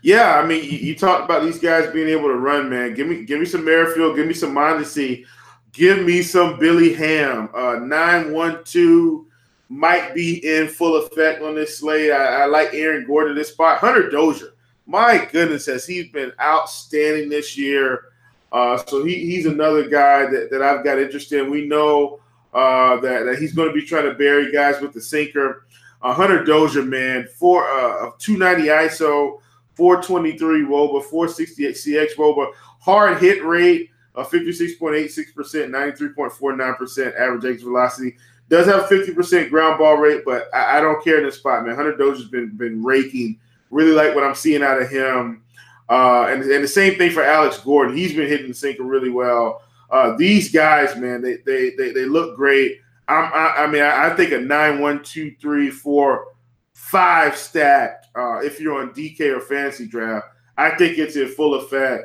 Yeah, 0.02 0.38
I 0.38 0.46
mean, 0.46 0.64
you, 0.64 0.78
you, 0.78 0.94
talked 0.96 1.24
about 1.24 1.42
these 1.42 1.58
guys 1.58 1.92
being 1.92 2.08
able 2.08 2.28
to 2.28 2.36
run, 2.36 2.70
man. 2.70 2.94
Give 2.94 3.06
me 3.06 3.24
give 3.24 3.40
me 3.40 3.46
some 3.46 3.64
Merrifield, 3.64 4.16
give 4.16 4.26
me 4.26 4.34
some 4.34 4.54
Mondesi, 4.54 5.26
give 5.72 6.04
me 6.04 6.22
some 6.22 6.58
Billy 6.58 6.94
Ham. 6.94 7.50
Uh, 7.54 7.80
nine 7.82 8.32
one 8.32 8.62
two 8.64 9.26
might 9.68 10.14
be 10.14 10.44
in 10.46 10.68
full 10.68 10.96
effect 10.96 11.42
on 11.42 11.54
this 11.54 11.78
slate. 11.78 12.12
I, 12.12 12.42
I 12.42 12.46
like 12.46 12.72
Aaron 12.72 13.06
Gordon 13.06 13.36
this 13.36 13.50
spot. 13.50 13.78
Hunter 13.78 14.08
Dozier, 14.08 14.54
my 14.86 15.28
goodness, 15.30 15.66
has 15.66 15.86
he 15.86 16.04
been 16.04 16.32
outstanding 16.40 17.28
this 17.28 17.58
year? 17.58 18.04
Uh, 18.52 18.76
so 18.76 19.04
he, 19.04 19.14
he's 19.14 19.46
another 19.46 19.88
guy 19.88 20.26
that, 20.26 20.48
that 20.50 20.62
I've 20.62 20.84
got 20.84 20.98
interest 20.98 21.32
in. 21.32 21.50
We 21.50 21.66
know 21.66 22.20
uh, 22.52 22.96
that, 23.00 23.24
that 23.24 23.38
he's 23.38 23.54
going 23.54 23.68
to 23.68 23.74
be 23.74 23.84
trying 23.84 24.04
to 24.04 24.14
bury 24.14 24.50
guys 24.52 24.80
with 24.80 24.92
the 24.92 25.00
sinker. 25.00 25.66
Uh, 26.02 26.14
Hunter 26.14 26.42
Dozier, 26.44 26.82
man, 26.82 27.28
four 27.36 27.64
uh, 27.64 28.10
290 28.18 28.68
ISO, 28.68 29.40
423 29.74 30.62
Woba, 30.62 31.04
468 31.04 31.74
CX 31.74 32.16
Woba, 32.16 32.52
hard 32.80 33.18
hit 33.18 33.44
rate 33.44 33.90
of 34.14 34.30
56.86%, 34.30 35.34
93.49% 35.34 37.20
average 37.20 37.44
exit 37.44 37.64
velocity. 37.64 38.16
Does 38.48 38.66
have 38.66 38.88
50% 38.88 39.50
ground 39.50 39.78
ball 39.78 39.96
rate, 39.98 40.22
but 40.24 40.48
I, 40.52 40.78
I 40.78 40.80
don't 40.80 41.04
care 41.04 41.18
in 41.18 41.24
this 41.24 41.36
spot, 41.36 41.64
man. 41.64 41.76
Hunter 41.76 41.96
Dozier's 41.96 42.28
been 42.28 42.56
been 42.56 42.82
raking. 42.82 43.38
Really 43.70 43.92
like 43.92 44.12
what 44.14 44.24
I'm 44.24 44.34
seeing 44.34 44.64
out 44.64 44.82
of 44.82 44.90
him. 44.90 45.44
Uh, 45.90 46.28
and, 46.30 46.42
and 46.44 46.62
the 46.62 46.68
same 46.68 46.96
thing 46.96 47.10
for 47.10 47.22
Alex 47.22 47.58
Gordon. 47.58 47.96
He's 47.96 48.14
been 48.14 48.28
hitting 48.28 48.48
the 48.48 48.54
sinker 48.54 48.84
really 48.84 49.10
well. 49.10 49.62
Uh, 49.90 50.16
these 50.16 50.52
guys, 50.52 50.96
man, 50.96 51.20
they 51.20 51.38
they 51.44 51.70
they, 51.76 51.90
they 51.90 52.04
look 52.04 52.36
great. 52.36 52.78
I'm, 53.08 53.24
I, 53.34 53.64
I 53.64 53.66
mean, 53.66 53.82
I, 53.82 54.08
I, 54.08 54.14
think 54.14 54.30
a 54.30 54.40
nine, 54.40 54.78
one, 54.78 55.02
two, 55.02 55.34
three, 55.40 55.68
four, 55.68 56.28
five 56.74 57.36
stack. 57.36 58.04
Uh, 58.14 58.38
if 58.38 58.60
you're 58.60 58.80
on 58.80 58.90
DK 58.90 59.36
or 59.36 59.40
fantasy 59.40 59.88
draft, 59.88 60.28
I 60.56 60.76
think 60.76 60.96
it's 60.96 61.16
in 61.16 61.26
full 61.26 61.54
effect. 61.54 62.04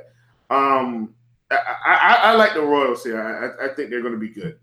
Um, 0.49 1.13
I, 1.51 1.57
I, 1.85 2.19
I 2.23 2.35
like 2.35 2.55
the 2.55 2.61
Royals 2.61 3.03
here. 3.03 3.21
I, 3.21 3.65
I 3.65 3.75
think 3.75 3.91
they're 3.91 4.01
going 4.01 4.13
to 4.13 4.19
be 4.19 4.29
good. 4.29 4.57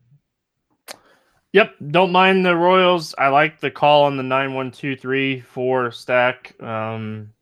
Yep, 1.53 1.75
don't 1.91 2.11
mind 2.11 2.45
the 2.45 2.57
Royals. 2.57 3.14
I 3.18 3.29
like 3.29 3.61
the 3.61 3.70
call 3.70 4.05
on 4.05 4.16
the 4.16 4.23
nine 4.25 4.55
one 4.55 4.73
two 4.73 4.97
three 4.97 5.41
four 5.41 5.93
stack. 5.93 6.61
Um, 6.61 7.33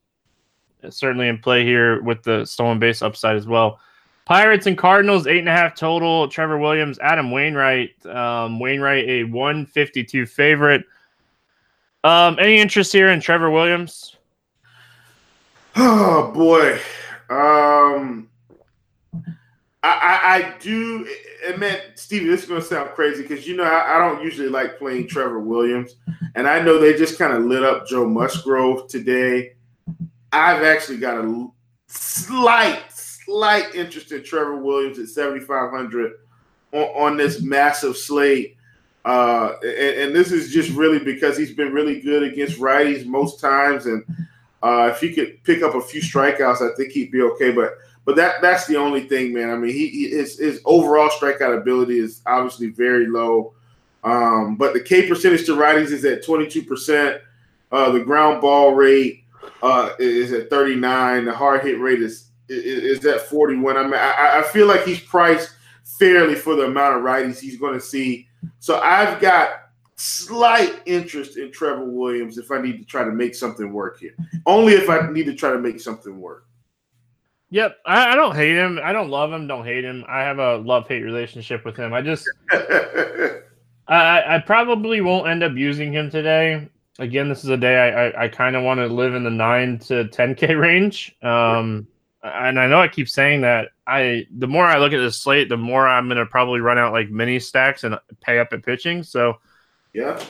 certainly 0.89 1.29
in 1.29 1.39
play 1.39 1.65
here 1.65 2.03
with 2.03 2.23
the 2.23 2.45
stolen 2.45 2.79
base 2.79 3.03
upside 3.03 3.37
as 3.37 3.47
well. 3.47 3.81
Pirates 4.25 4.67
and 4.67 4.79
Cardinals 4.79 5.27
eight 5.27 5.41
and 5.41 5.49
a 5.49 5.53
half 5.53 5.75
total. 5.75 6.29
Trevor 6.29 6.59
Williams, 6.59 6.99
Adam 7.01 7.31
Wainwright. 7.31 8.07
Um, 8.07 8.61
Wainwright 8.61 9.09
a 9.09 9.25
one 9.25 9.67
fifty 9.67 10.05
two 10.05 10.25
favorite. 10.27 10.85
Um, 12.05 12.39
any 12.39 12.59
interest 12.59 12.93
here 12.93 13.09
in 13.09 13.21
Trevor 13.21 13.51
Williams? 13.51 14.17
Oh 15.77 16.33
boy. 16.33 16.81
Um, 17.31 18.29
I, 19.83 19.89
I, 19.89 20.35
I 20.35 20.55
do 20.59 21.09
admit, 21.47 21.93
Stevie, 21.95 22.27
this 22.27 22.43
is 22.43 22.49
going 22.49 22.61
to 22.61 22.67
sound 22.67 22.91
crazy 22.91 23.23
because 23.23 23.47
you 23.47 23.57
know 23.57 23.63
I, 23.63 23.97
I, 23.97 23.99
don't 23.99 24.23
usually 24.23 24.49
like 24.49 24.79
playing 24.79 25.07
Trevor 25.07 25.39
Williams, 25.39 25.95
and 26.35 26.49
I 26.49 26.61
know 26.61 26.79
they 26.79 26.93
just 26.93 27.19
kind 27.19 27.33
of 27.33 27.45
lit 27.45 27.63
up 27.63 27.87
Joe 27.87 28.07
Musgrove 28.07 28.89
today. 28.89 29.53
I've 30.33 30.63
actually 30.63 30.99
got 30.99 31.25
a 31.25 31.49
slight, 31.89 32.83
slight 32.91 33.75
interest 33.75 34.13
in 34.13 34.23
Trevor 34.23 34.57
Williams 34.57 34.99
at 34.99 35.09
7,500 35.09 36.13
on, 36.73 36.81
on 36.81 37.17
this 37.17 37.43
massive 37.43 37.97
slate. 37.97 38.57
Uh, 39.05 39.55
and, 39.63 39.99
and, 39.99 40.15
this 40.15 40.31
is 40.31 40.53
just 40.53 40.71
really 40.73 40.99
because 40.99 41.37
he's 41.37 41.55
been 41.55 41.73
really 41.73 42.01
good 42.03 42.23
against 42.23 42.59
righties 42.59 43.07
most 43.07 43.41
times, 43.41 43.87
and 43.87 44.05
uh, 44.63 44.91
if 44.93 45.01
he 45.01 45.15
could 45.15 45.43
pick 45.43 45.63
up 45.63 45.75
a 45.75 45.81
few 45.81 46.03
strikeouts, 46.03 46.61
I 46.61 46.75
think 46.77 46.93
he'd 46.93 47.11
be 47.11 47.23
okay. 47.23 47.51
But 47.51 47.79
but 48.05 48.15
that 48.17 48.43
that's 48.43 48.67
the 48.67 48.77
only 48.77 49.09
thing, 49.09 49.33
man. 49.33 49.49
I 49.49 49.57
mean, 49.57 49.73
he, 49.73 49.89
he 49.89 50.11
his 50.11 50.39
his 50.39 50.61
overall 50.67 51.09
strikeout 51.09 51.57
ability 51.57 51.99
is 51.99 52.21
obviously 52.27 52.69
very 52.69 53.07
low. 53.07 53.55
Um, 54.05 54.57
but 54.57 54.75
the 54.75 54.81
K 54.81 55.09
percentage 55.09 55.47
to 55.47 55.57
righties 55.57 55.93
is 55.93 56.05
at 56.05 56.23
22%. 56.23 57.21
Uh, 57.73 57.91
the 57.93 58.01
ground 58.01 58.41
ball 58.41 58.75
rate 58.75 59.20
uh, 59.63 59.91
is 59.99 60.33
at 60.33 60.51
39. 60.51 61.25
The 61.25 61.33
hard 61.33 61.63
hit 61.63 61.79
rate 61.81 62.03
is 62.03 62.31
is, 62.49 62.99
is 62.99 63.07
at 63.07 63.23
41. 63.23 63.77
I 63.77 63.83
mean, 63.85 63.95
I, 63.95 64.41
I, 64.41 64.43
feel 64.43 64.67
like 64.67 64.85
he's 64.85 65.01
priced 65.01 65.55
fairly 65.85 66.35
for 66.35 66.57
the 66.57 66.65
amount 66.65 66.97
of 66.97 67.03
righties 67.03 67.39
he's 67.39 67.57
going 67.57 67.75
to 67.75 67.81
see. 67.81 68.27
So 68.59 68.81
I've 68.81 69.21
got 69.21 69.51
slight 69.97 70.81
interest 70.87 71.37
in 71.37 71.53
Trevor 71.53 71.85
Williams 71.85 72.39
if 72.39 72.51
I 72.51 72.61
need 72.61 72.79
to 72.79 72.85
try 72.85 73.05
to 73.05 73.13
make 73.13 73.35
something 73.35 73.73
work 73.73 74.01
here. 74.01 74.15
Only 74.47 74.73
if 74.73 74.89
I 74.89 75.11
need 75.11 75.27
to 75.27 75.35
try 75.35 75.53
to 75.53 75.59
make 75.59 75.81
something 75.81 76.21
work. 76.21 76.47
Yep, 77.51 77.79
I, 77.85 78.13
I 78.13 78.15
don't 78.15 78.35
hate 78.35 78.55
him. 78.55 78.79
I 78.83 78.93
don't 78.93 79.11
love 79.11 79.33
him. 79.33 79.47
Don't 79.47 79.65
hate 79.65 79.85
him. 79.85 80.05
I 80.09 80.21
have 80.21 80.39
a 80.39 80.59
love 80.59 80.87
hate 80.87 81.03
relationship 81.03 81.65
with 81.65 81.77
him. 81.77 81.93
I 81.93 82.01
just, 82.01 82.29
I, 83.89 84.37
I 84.37 84.43
probably 84.47 85.01
won't 85.01 85.29
end 85.29 85.43
up 85.43 85.53
using 85.55 85.93
him 85.93 86.11
today. 86.11 86.69
Again, 87.01 87.29
this 87.29 87.43
is 87.43 87.51
a 87.51 87.57
day 87.57 87.77
I, 87.77 88.07
I, 88.07 88.25
I 88.25 88.29
kind 88.29 88.55
of 88.55 88.63
want 88.63 88.79
to 88.79 88.87
live 88.87 89.15
in 89.15 89.25
the 89.25 89.31
nine 89.31 89.79
to 89.81 90.05
10k 90.05 90.59
range. 90.61 91.17
Um, 91.23 91.89
and 92.23 92.61
I 92.61 92.67
know 92.67 92.81
I 92.81 92.89
keep 92.89 93.09
saying 93.09 93.41
that. 93.41 93.71
I 93.87 94.27
the 94.31 94.47
more 94.47 94.65
I 94.65 94.79
look 94.79 94.93
at 94.93 94.99
this 94.99 95.17
slate, 95.17 95.49
the 95.49 95.57
more 95.57 95.89
I'm 95.89 96.07
gonna 96.09 96.27
probably 96.27 96.61
run 96.61 96.79
out 96.79 96.93
like 96.93 97.11
mini 97.11 97.41
stacks 97.41 97.83
and 97.83 97.99
pay 98.21 98.39
up 98.39 98.53
at 98.53 98.63
pitching. 98.63 99.03
So, 99.03 99.39
yeah. 99.95 100.23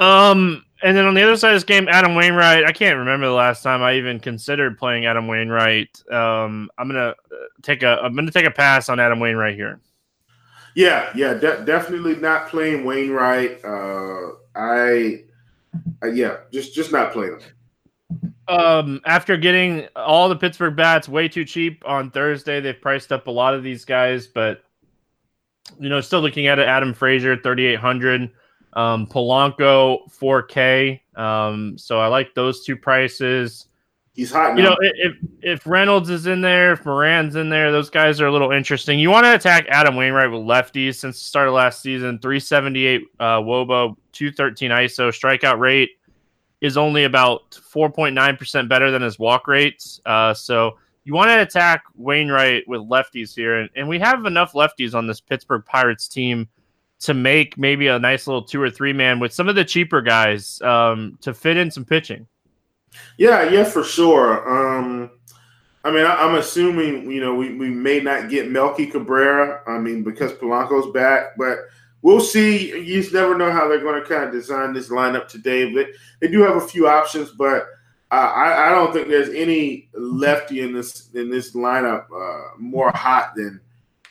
Um, 0.00 0.64
and 0.82 0.96
then 0.96 1.06
on 1.06 1.14
the 1.14 1.22
other 1.22 1.36
side 1.36 1.50
of 1.50 1.56
this 1.56 1.64
game, 1.64 1.86
Adam 1.88 2.14
Wainwright. 2.14 2.64
I 2.64 2.72
can't 2.72 2.98
remember 2.98 3.26
the 3.26 3.32
last 3.32 3.62
time 3.62 3.82
I 3.82 3.94
even 3.94 4.18
considered 4.18 4.78
playing 4.78 5.06
Adam 5.06 5.28
Wainwright. 5.28 6.02
Um, 6.10 6.70
I'm 6.78 6.88
gonna 6.88 7.10
uh, 7.10 7.14
take 7.62 7.82
a 7.82 8.00
I'm 8.02 8.16
gonna 8.16 8.30
take 8.30 8.46
a 8.46 8.50
pass 8.50 8.88
on 8.88 8.98
Adam 8.98 9.20
Wainwright 9.20 9.54
here. 9.54 9.80
Yeah, 10.74 11.10
yeah, 11.14 11.34
de- 11.34 11.64
definitely 11.64 12.16
not 12.16 12.48
playing 12.48 12.84
Wainwright. 12.84 13.64
Uh, 13.64 14.32
I, 14.56 15.24
uh, 16.02 16.06
yeah, 16.08 16.38
just 16.52 16.74
just 16.74 16.92
not 16.92 17.12
playing 17.12 17.38
him. 17.38 18.30
Um, 18.46 19.00
after 19.06 19.36
getting 19.36 19.88
all 19.96 20.28
the 20.28 20.36
Pittsburgh 20.36 20.76
bats 20.76 21.08
way 21.08 21.28
too 21.28 21.44
cheap 21.44 21.82
on 21.86 22.10
Thursday, 22.10 22.60
they've 22.60 22.80
priced 22.80 23.12
up 23.12 23.26
a 23.26 23.30
lot 23.30 23.54
of 23.54 23.62
these 23.62 23.84
guys, 23.84 24.26
but 24.26 24.62
you 25.80 25.88
know, 25.88 26.00
still 26.00 26.20
looking 26.20 26.46
at 26.46 26.58
it. 26.58 26.68
Adam 26.68 26.92
Frazier, 26.92 27.36
thirty 27.36 27.66
eight 27.66 27.78
hundred. 27.78 28.30
Um, 28.74 29.06
Polanco 29.06 30.00
4K. 30.12 31.00
Um, 31.16 31.78
so 31.78 32.00
I 32.00 32.08
like 32.08 32.34
those 32.34 32.64
two 32.64 32.76
prices. 32.76 33.68
He's 34.14 34.30
hot. 34.30 34.54
Now. 34.54 34.56
You 34.56 34.62
know, 34.62 34.76
if 34.80 35.16
if 35.42 35.66
Reynolds 35.66 36.08
is 36.08 36.26
in 36.26 36.40
there, 36.40 36.72
if 36.72 36.86
Moran's 36.86 37.34
in 37.34 37.48
there, 37.48 37.72
those 37.72 37.90
guys 37.90 38.20
are 38.20 38.26
a 38.26 38.32
little 38.32 38.52
interesting. 38.52 38.98
You 38.98 39.10
want 39.10 39.26
to 39.26 39.34
attack 39.34 39.66
Adam 39.68 39.96
Wainwright 39.96 40.30
with 40.30 40.40
lefties 40.40 40.94
since 40.94 41.18
the 41.18 41.24
start 41.24 41.48
of 41.48 41.54
last 41.54 41.82
season. 41.82 42.20
378 42.20 43.02
uh, 43.18 43.24
wOBA, 43.40 43.96
213 44.12 44.70
ISO. 44.70 45.08
Strikeout 45.08 45.58
rate 45.58 45.90
is 46.60 46.76
only 46.76 47.04
about 47.04 47.50
4.9% 47.50 48.68
better 48.68 48.90
than 48.90 49.02
his 49.02 49.18
walk 49.18 49.48
rates. 49.48 50.00
Uh, 50.06 50.32
so 50.32 50.78
you 51.02 51.12
want 51.12 51.28
to 51.28 51.42
attack 51.42 51.82
Wainwright 51.96 52.66
with 52.68 52.80
lefties 52.82 53.34
here. 53.34 53.58
And, 53.58 53.68
and 53.74 53.88
we 53.88 53.98
have 53.98 54.24
enough 54.26 54.52
lefties 54.52 54.94
on 54.94 55.06
this 55.06 55.20
Pittsburgh 55.20 55.64
Pirates 55.66 56.08
team 56.08 56.48
to 57.00 57.12
make 57.12 57.58
maybe 57.58 57.88
a 57.88 57.98
nice 57.98 58.26
little 58.26 58.42
two 58.42 58.62
or 58.62 58.70
three 58.70 58.92
man 58.92 59.18
with 59.18 59.32
some 59.32 59.48
of 59.48 59.56
the 59.56 59.64
cheaper 59.64 60.00
guys 60.00 60.62
um, 60.62 61.18
to 61.20 61.34
fit 61.34 61.56
in 61.56 61.70
some 61.70 61.84
pitching. 61.84 62.26
Yeah, 63.18 63.48
yeah, 63.48 63.64
for 63.64 63.84
sure. 63.84 64.48
Um, 64.48 65.10
I 65.84 65.90
mean, 65.90 66.04
I, 66.04 66.26
am 66.26 66.34
assuming 66.34 67.10
you 67.10 67.20
know 67.20 67.34
we, 67.34 67.54
we 67.56 67.70
may 67.70 68.00
not 68.00 68.30
get 68.30 68.50
Melky 68.50 68.86
Cabrera. 68.86 69.62
I 69.66 69.78
mean, 69.78 70.02
because 70.02 70.32
Polanco's 70.32 70.92
back, 70.92 71.36
but 71.36 71.58
we'll 72.02 72.20
see. 72.20 72.70
You 72.70 73.02
just 73.02 73.14
never 73.14 73.36
know 73.36 73.52
how 73.52 73.68
they're 73.68 73.80
going 73.80 74.00
to 74.00 74.08
kind 74.08 74.24
of 74.24 74.32
design 74.32 74.72
this 74.72 74.88
lineup 74.88 75.28
today. 75.28 75.72
But 75.72 75.88
they 76.20 76.28
do 76.28 76.40
have 76.40 76.56
a 76.56 76.66
few 76.66 76.88
options, 76.88 77.30
but 77.30 77.66
I, 78.10 78.68
I, 78.68 78.70
don't 78.70 78.92
think 78.92 79.08
there's 79.08 79.30
any 79.30 79.88
lefty 79.92 80.60
in 80.60 80.72
this 80.72 81.10
in 81.14 81.30
this 81.30 81.54
lineup 81.54 82.06
uh, 82.14 82.56
more 82.58 82.90
hot 82.94 83.34
than 83.34 83.60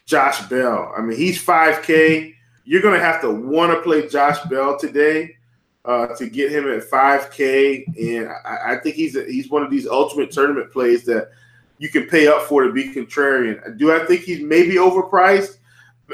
Josh 0.05 0.41
Bell. 0.43 0.93
I 0.95 1.01
mean, 1.01 1.17
he's 1.17 1.43
5K 1.43 2.33
you're 2.65 2.81
going 2.81 2.97
to 2.97 3.05
have 3.05 3.21
to 3.21 3.29
want 3.29 3.71
to 3.71 3.81
play 3.81 4.07
Josh 4.07 4.39
Bell 4.45 4.77
today 4.77 5.35
uh, 5.85 6.07
to 6.15 6.29
get 6.29 6.51
him 6.51 6.69
at 6.71 6.89
5K, 6.89 7.97
and 7.97 8.29
I, 8.45 8.73
I, 8.73 8.77
think 8.77 8.95
he's 8.95 9.15
a, 9.15 9.25
he's 9.25 9.49
one 9.49 9.63
of 9.63 9.69
these 9.69 9.85
ultimate 9.85 10.31
tournament 10.31 10.71
plays 10.71 11.03
that 11.05 11.31
you 11.77 11.89
can 11.89 12.07
pay 12.07 12.27
up 12.27 12.43
for 12.43 12.63
to 12.63 12.71
be 12.71 12.93
contrarian. 12.93 13.77
Do 13.77 13.91
I 13.91 14.05
think 14.05 14.21
he's 14.21 14.41
maybe 14.41 14.75
overpriced? 14.75 15.57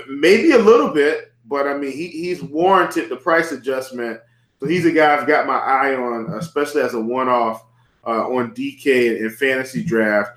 Maybe 0.07 0.51
a 0.51 0.57
little 0.57 0.89
bit, 0.89 1.33
but 1.45 1.67
I 1.67 1.77
mean 1.77 1.91
he, 1.91 2.07
he's 2.07 2.41
warranted 2.41 3.09
the 3.09 3.17
price 3.17 3.51
adjustment. 3.51 4.19
So 4.59 4.67
he's 4.67 4.85
a 4.85 4.91
guy 4.91 5.15
I've 5.15 5.27
got 5.27 5.47
my 5.47 5.57
eye 5.57 5.95
on, 5.95 6.33
especially 6.33 6.81
as 6.81 6.93
a 6.93 6.99
one-off 6.99 7.63
uh, 8.05 8.27
on 8.27 8.53
DK 8.53 9.21
and 9.21 9.33
fantasy 9.33 9.83
draft, 9.83 10.31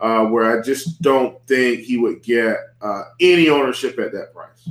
uh, 0.00 0.24
where 0.26 0.58
I 0.58 0.62
just 0.62 1.02
don't 1.02 1.40
think 1.46 1.80
he 1.80 1.98
would 1.98 2.22
get 2.22 2.56
uh, 2.80 3.04
any 3.20 3.50
ownership 3.50 3.98
at 3.98 4.12
that 4.12 4.32
price. 4.32 4.70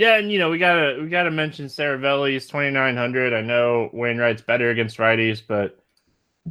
Yeah, 0.00 0.16
and 0.16 0.32
you 0.32 0.38
know 0.38 0.48
we 0.48 0.56
gotta 0.56 0.96
we 0.98 1.10
gotta 1.10 1.30
mention 1.30 1.66
Saravalli's 1.66 2.46
twenty 2.46 2.70
nine 2.70 2.96
hundred. 2.96 3.34
I 3.34 3.42
know 3.42 3.90
Wainwright's 3.92 4.40
better 4.40 4.70
against 4.70 4.96
righties, 4.96 5.42
but 5.46 5.78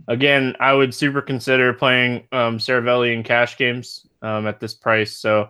again, 0.08 0.56
I 0.60 0.74
would 0.74 0.93
super 0.93 1.20
consider 1.20 1.74
playing 1.74 2.28
um, 2.32 2.60
Saravelli 2.60 3.12
in 3.12 3.24
cash 3.24 3.58
games 3.58 4.06
um, 4.22 4.45
at 4.45 4.60
this 4.60 4.76
price. 4.76 5.18
So 5.18 5.50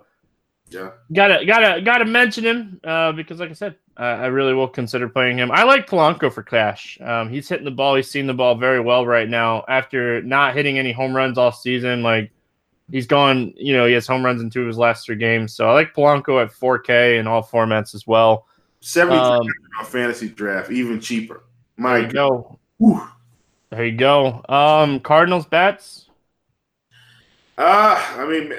yeah, 0.70 0.92
gotta 1.12 1.46
gotta 1.46 1.82
gotta 1.82 2.06
mention 2.06 2.46
him 2.46 2.80
uh, 2.86 3.12
because, 3.12 3.42
like 3.42 3.50
I 3.50 3.54
said, 3.54 3.76
uh, 3.98 4.04
I 4.04 4.28
really 4.28 4.54
will 4.54 4.70
consider 4.70 5.10
playing 5.10 5.38
him. 5.38 5.52
I 5.52 5.64
like 5.64 5.86
Polanco 5.86 6.32
for 6.32 6.42
cash. 6.42 6.98
Um, 7.02 7.30
he's 7.30 7.50
hitting 7.50 7.66
the 7.66 7.72
ball. 7.72 7.96
He's 7.96 8.10
seen 8.10 8.28
the 8.28 8.34
ball 8.34 8.56
very 8.56 8.80
well 8.80 9.06
right 9.06 9.28
now 9.28 9.66
after 9.68 10.22
not 10.22 10.56
hitting 10.56 10.80
any 10.80 10.94
home 10.94 11.14
runs 11.14 11.38
all 11.38 11.52
season. 11.52 12.02
Like 12.02 12.32
he's 12.92 13.08
gone, 13.08 13.54
you 13.56 13.74
know, 13.74 13.86
he 13.86 13.94
has 13.94 14.08
home 14.08 14.26
runs 14.26 14.42
in 14.42 14.50
two 14.50 14.62
of 14.62 14.68
his 14.68 14.78
last 14.78 15.06
three 15.06 15.16
games. 15.16 15.54
So 15.54 15.70
I 15.70 15.74
like 15.74 15.94
Polanco 15.94 16.42
at 16.42 16.52
4K 16.52 17.20
in 17.20 17.28
all 17.28 17.44
formats 17.44 17.96
as 17.96 18.06
well. 18.08 18.48
70 18.82 19.18
um, 19.18 19.48
fantasy 19.86 20.30
draft, 20.30 20.72
even 20.72 21.00
cheaper. 21.00 21.44
My 21.78 21.96
there 21.96 22.08
you 22.08 22.14
go. 22.14 22.60
Whew. 22.78 23.08
There 23.70 23.86
you 23.86 23.98
go. 23.98 24.44
Um, 24.50 25.00
Cardinals 25.00 25.46
bats. 25.46 26.10
Uh, 27.58 28.02
I 28.16 28.26
mean, 28.26 28.54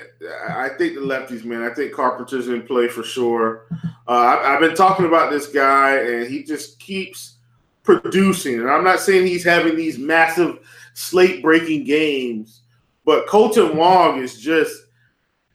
I 0.50 0.68
think 0.68 0.94
the 0.94 1.00
lefties, 1.00 1.42
man. 1.42 1.62
I 1.62 1.72
think 1.72 1.92
Carpenter's 1.92 2.48
in 2.48 2.62
play 2.62 2.86
for 2.86 3.02
sure. 3.02 3.66
Uh, 4.06 4.10
I, 4.10 4.54
I've 4.54 4.60
been 4.60 4.74
talking 4.74 5.06
about 5.06 5.30
this 5.30 5.46
guy, 5.46 5.96
and 5.96 6.26
he 6.26 6.42
just 6.42 6.78
keeps 6.78 7.38
producing. 7.82 8.60
And 8.60 8.70
I'm 8.70 8.84
not 8.84 9.00
saying 9.00 9.26
he's 9.26 9.42
having 9.42 9.74
these 9.74 9.98
massive 9.98 10.58
slate 10.92 11.42
breaking 11.42 11.84
games, 11.84 12.59
but 13.10 13.26
Kolten 13.26 13.74
Wong 13.74 14.22
is 14.22 14.38
just 14.38 14.84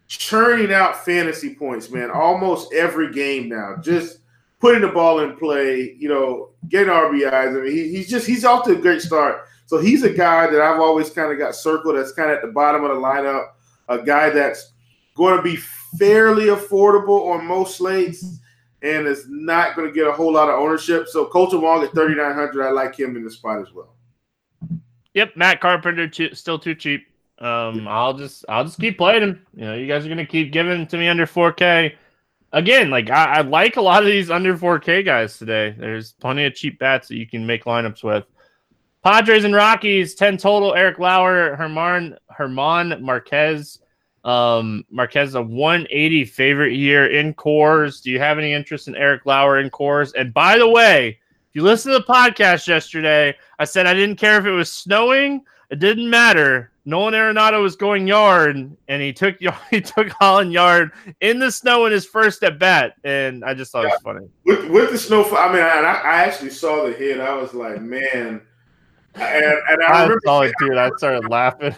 churning 0.07 0.73
out 0.73 1.05
fantasy 1.05 1.55
points, 1.55 1.89
man, 1.89 2.11
almost 2.11 2.73
every 2.73 3.13
game 3.13 3.47
now. 3.47 3.77
Just 3.81 4.17
putting 4.59 4.81
the 4.81 4.89
ball 4.89 5.21
in 5.21 5.37
play, 5.37 5.95
you 5.97 6.09
know, 6.09 6.49
getting 6.67 6.89
RBIs. 6.91 7.31
I 7.31 7.63
mean, 7.63 7.71
he, 7.71 7.95
he's 7.95 8.09
just 8.09 8.27
he's 8.27 8.43
off 8.43 8.65
to 8.65 8.73
a 8.73 8.75
great 8.75 9.01
start. 9.01 9.45
So 9.67 9.77
he's 9.77 10.03
a 10.03 10.09
guy 10.09 10.47
that 10.47 10.59
I've 10.59 10.81
always 10.81 11.09
kind 11.09 11.31
of 11.31 11.39
got 11.39 11.55
circled 11.55 11.95
that's 11.95 12.11
kind 12.11 12.29
of 12.29 12.35
at 12.35 12.41
the 12.41 12.51
bottom 12.51 12.83
of 12.83 12.89
the 12.89 13.01
lineup, 13.01 13.51
a 13.87 13.99
guy 13.99 14.31
that's 14.31 14.73
going 15.15 15.37
to 15.37 15.41
be 15.41 15.55
fairly 15.97 16.47
affordable 16.47 17.33
on 17.33 17.45
most 17.45 17.77
slates 17.77 18.37
and 18.81 19.07
is 19.07 19.29
not 19.29 19.77
going 19.77 19.87
to 19.87 19.93
get 19.93 20.09
a 20.09 20.11
whole 20.11 20.33
lot 20.33 20.49
of 20.49 20.59
ownership. 20.59 21.07
So 21.07 21.27
Kolten 21.27 21.61
Wong 21.61 21.85
at 21.85 21.93
3,900, 21.93 22.67
I 22.67 22.71
like 22.71 22.99
him 22.99 23.15
in 23.15 23.23
the 23.23 23.31
spot 23.31 23.61
as 23.61 23.71
well. 23.71 23.95
Yep, 25.13 25.37
Matt 25.37 25.61
Carpenter 25.61 26.09
too, 26.09 26.35
still 26.35 26.59
too 26.59 26.75
cheap. 26.75 27.07
Um, 27.39 27.87
I'll 27.87 28.13
just 28.13 28.45
I'll 28.47 28.63
just 28.63 28.79
keep 28.79 28.97
playing 28.97 29.23
him. 29.23 29.45
You 29.53 29.65
know, 29.65 29.75
you 29.75 29.87
guys 29.87 30.05
are 30.05 30.09
gonna 30.09 30.25
keep 30.25 30.51
giving 30.51 30.87
to 30.87 30.97
me 30.97 31.07
under 31.07 31.25
4K. 31.25 31.93
Again, 32.53 32.89
like 32.89 33.09
I, 33.09 33.25
I 33.25 33.41
like 33.41 33.75
a 33.75 33.81
lot 33.81 34.03
of 34.03 34.07
these 34.07 34.31
under 34.31 34.57
4K 34.57 35.03
guys 35.03 35.37
today. 35.37 35.75
There's 35.77 36.13
plenty 36.13 36.45
of 36.45 36.55
cheap 36.55 36.79
bats 36.79 37.09
that 37.09 37.17
you 37.17 37.27
can 37.27 37.45
make 37.45 37.65
lineups 37.65 38.03
with. 38.03 38.25
Padres 39.03 39.43
and 39.43 39.53
Rockies, 39.53 40.15
10 40.15 40.37
total. 40.37 40.73
Eric 40.73 40.97
Lauer, 40.97 41.55
Germán 41.57 42.17
Germán 42.39 43.01
Marquez. 43.01 43.79
Um, 44.23 44.83
Marquez 44.89 45.35
a 45.35 45.41
180 45.41 46.25
favorite 46.25 46.73
here 46.73 47.05
in 47.05 47.33
Coors. 47.35 48.01
Do 48.01 48.09
you 48.09 48.17
have 48.19 48.39
any 48.39 48.53
interest 48.53 48.87
in 48.87 48.95
Eric 48.95 49.27
Lauer 49.27 49.59
in 49.59 49.69
Coors? 49.69 50.13
And 50.17 50.33
by 50.33 50.57
the 50.57 50.67
way, 50.67 51.09
if 51.09 51.55
you 51.55 51.61
listen 51.61 51.91
to 51.91 51.99
the 51.99 52.05
podcast 52.05 52.67
yesterday, 52.67 53.35
I 53.59 53.65
said 53.65 53.85
I 53.85 53.93
didn't 53.93 54.15
care 54.15 54.39
if 54.39 54.45
it 54.45 54.51
was 54.51 54.71
snowing. 54.71 55.43
It 55.69 55.79
didn't 55.79 56.09
matter. 56.09 56.71
Nolan 56.85 57.15
Arenado 57.15 57.61
was 57.61 57.75
going 57.75 58.05
yard, 58.05 58.55
and 58.87 59.01
he 59.01 59.11
took 59.11 59.37
he 59.71 59.81
took 59.81 60.09
Holland 60.09 60.53
yard 60.53 60.91
in 61.21 61.39
the 61.39 61.51
snow 61.51 61.85
in 61.85 61.91
his 61.91 62.05
first 62.05 62.43
at 62.43 62.59
bat, 62.59 62.95
and 63.03 63.43
I 63.43 63.53
just 63.53 63.71
thought 63.71 63.83
yeah. 63.83 63.89
it 63.89 63.91
was 63.93 64.01
funny. 64.01 64.27
With, 64.45 64.69
with 64.69 64.91
the 64.91 64.97
snow, 64.97 65.25
I 65.35 65.51
mean, 65.51 65.61
I, 65.61 65.79
I 65.79 66.23
actually 66.23 66.51
saw 66.51 66.85
the 66.85 66.93
hit. 66.93 67.19
I 67.19 67.33
was 67.33 67.53
like, 67.53 67.81
man, 67.81 68.41
and, 69.15 69.59
and 69.69 69.83
I, 69.83 69.87
I 69.87 70.03
remember 70.03 70.21
saw 70.25 70.41
it, 70.41 70.53
dude. 70.59 70.77
I 70.77 70.91
started 70.97 71.27
laughing. 71.29 71.75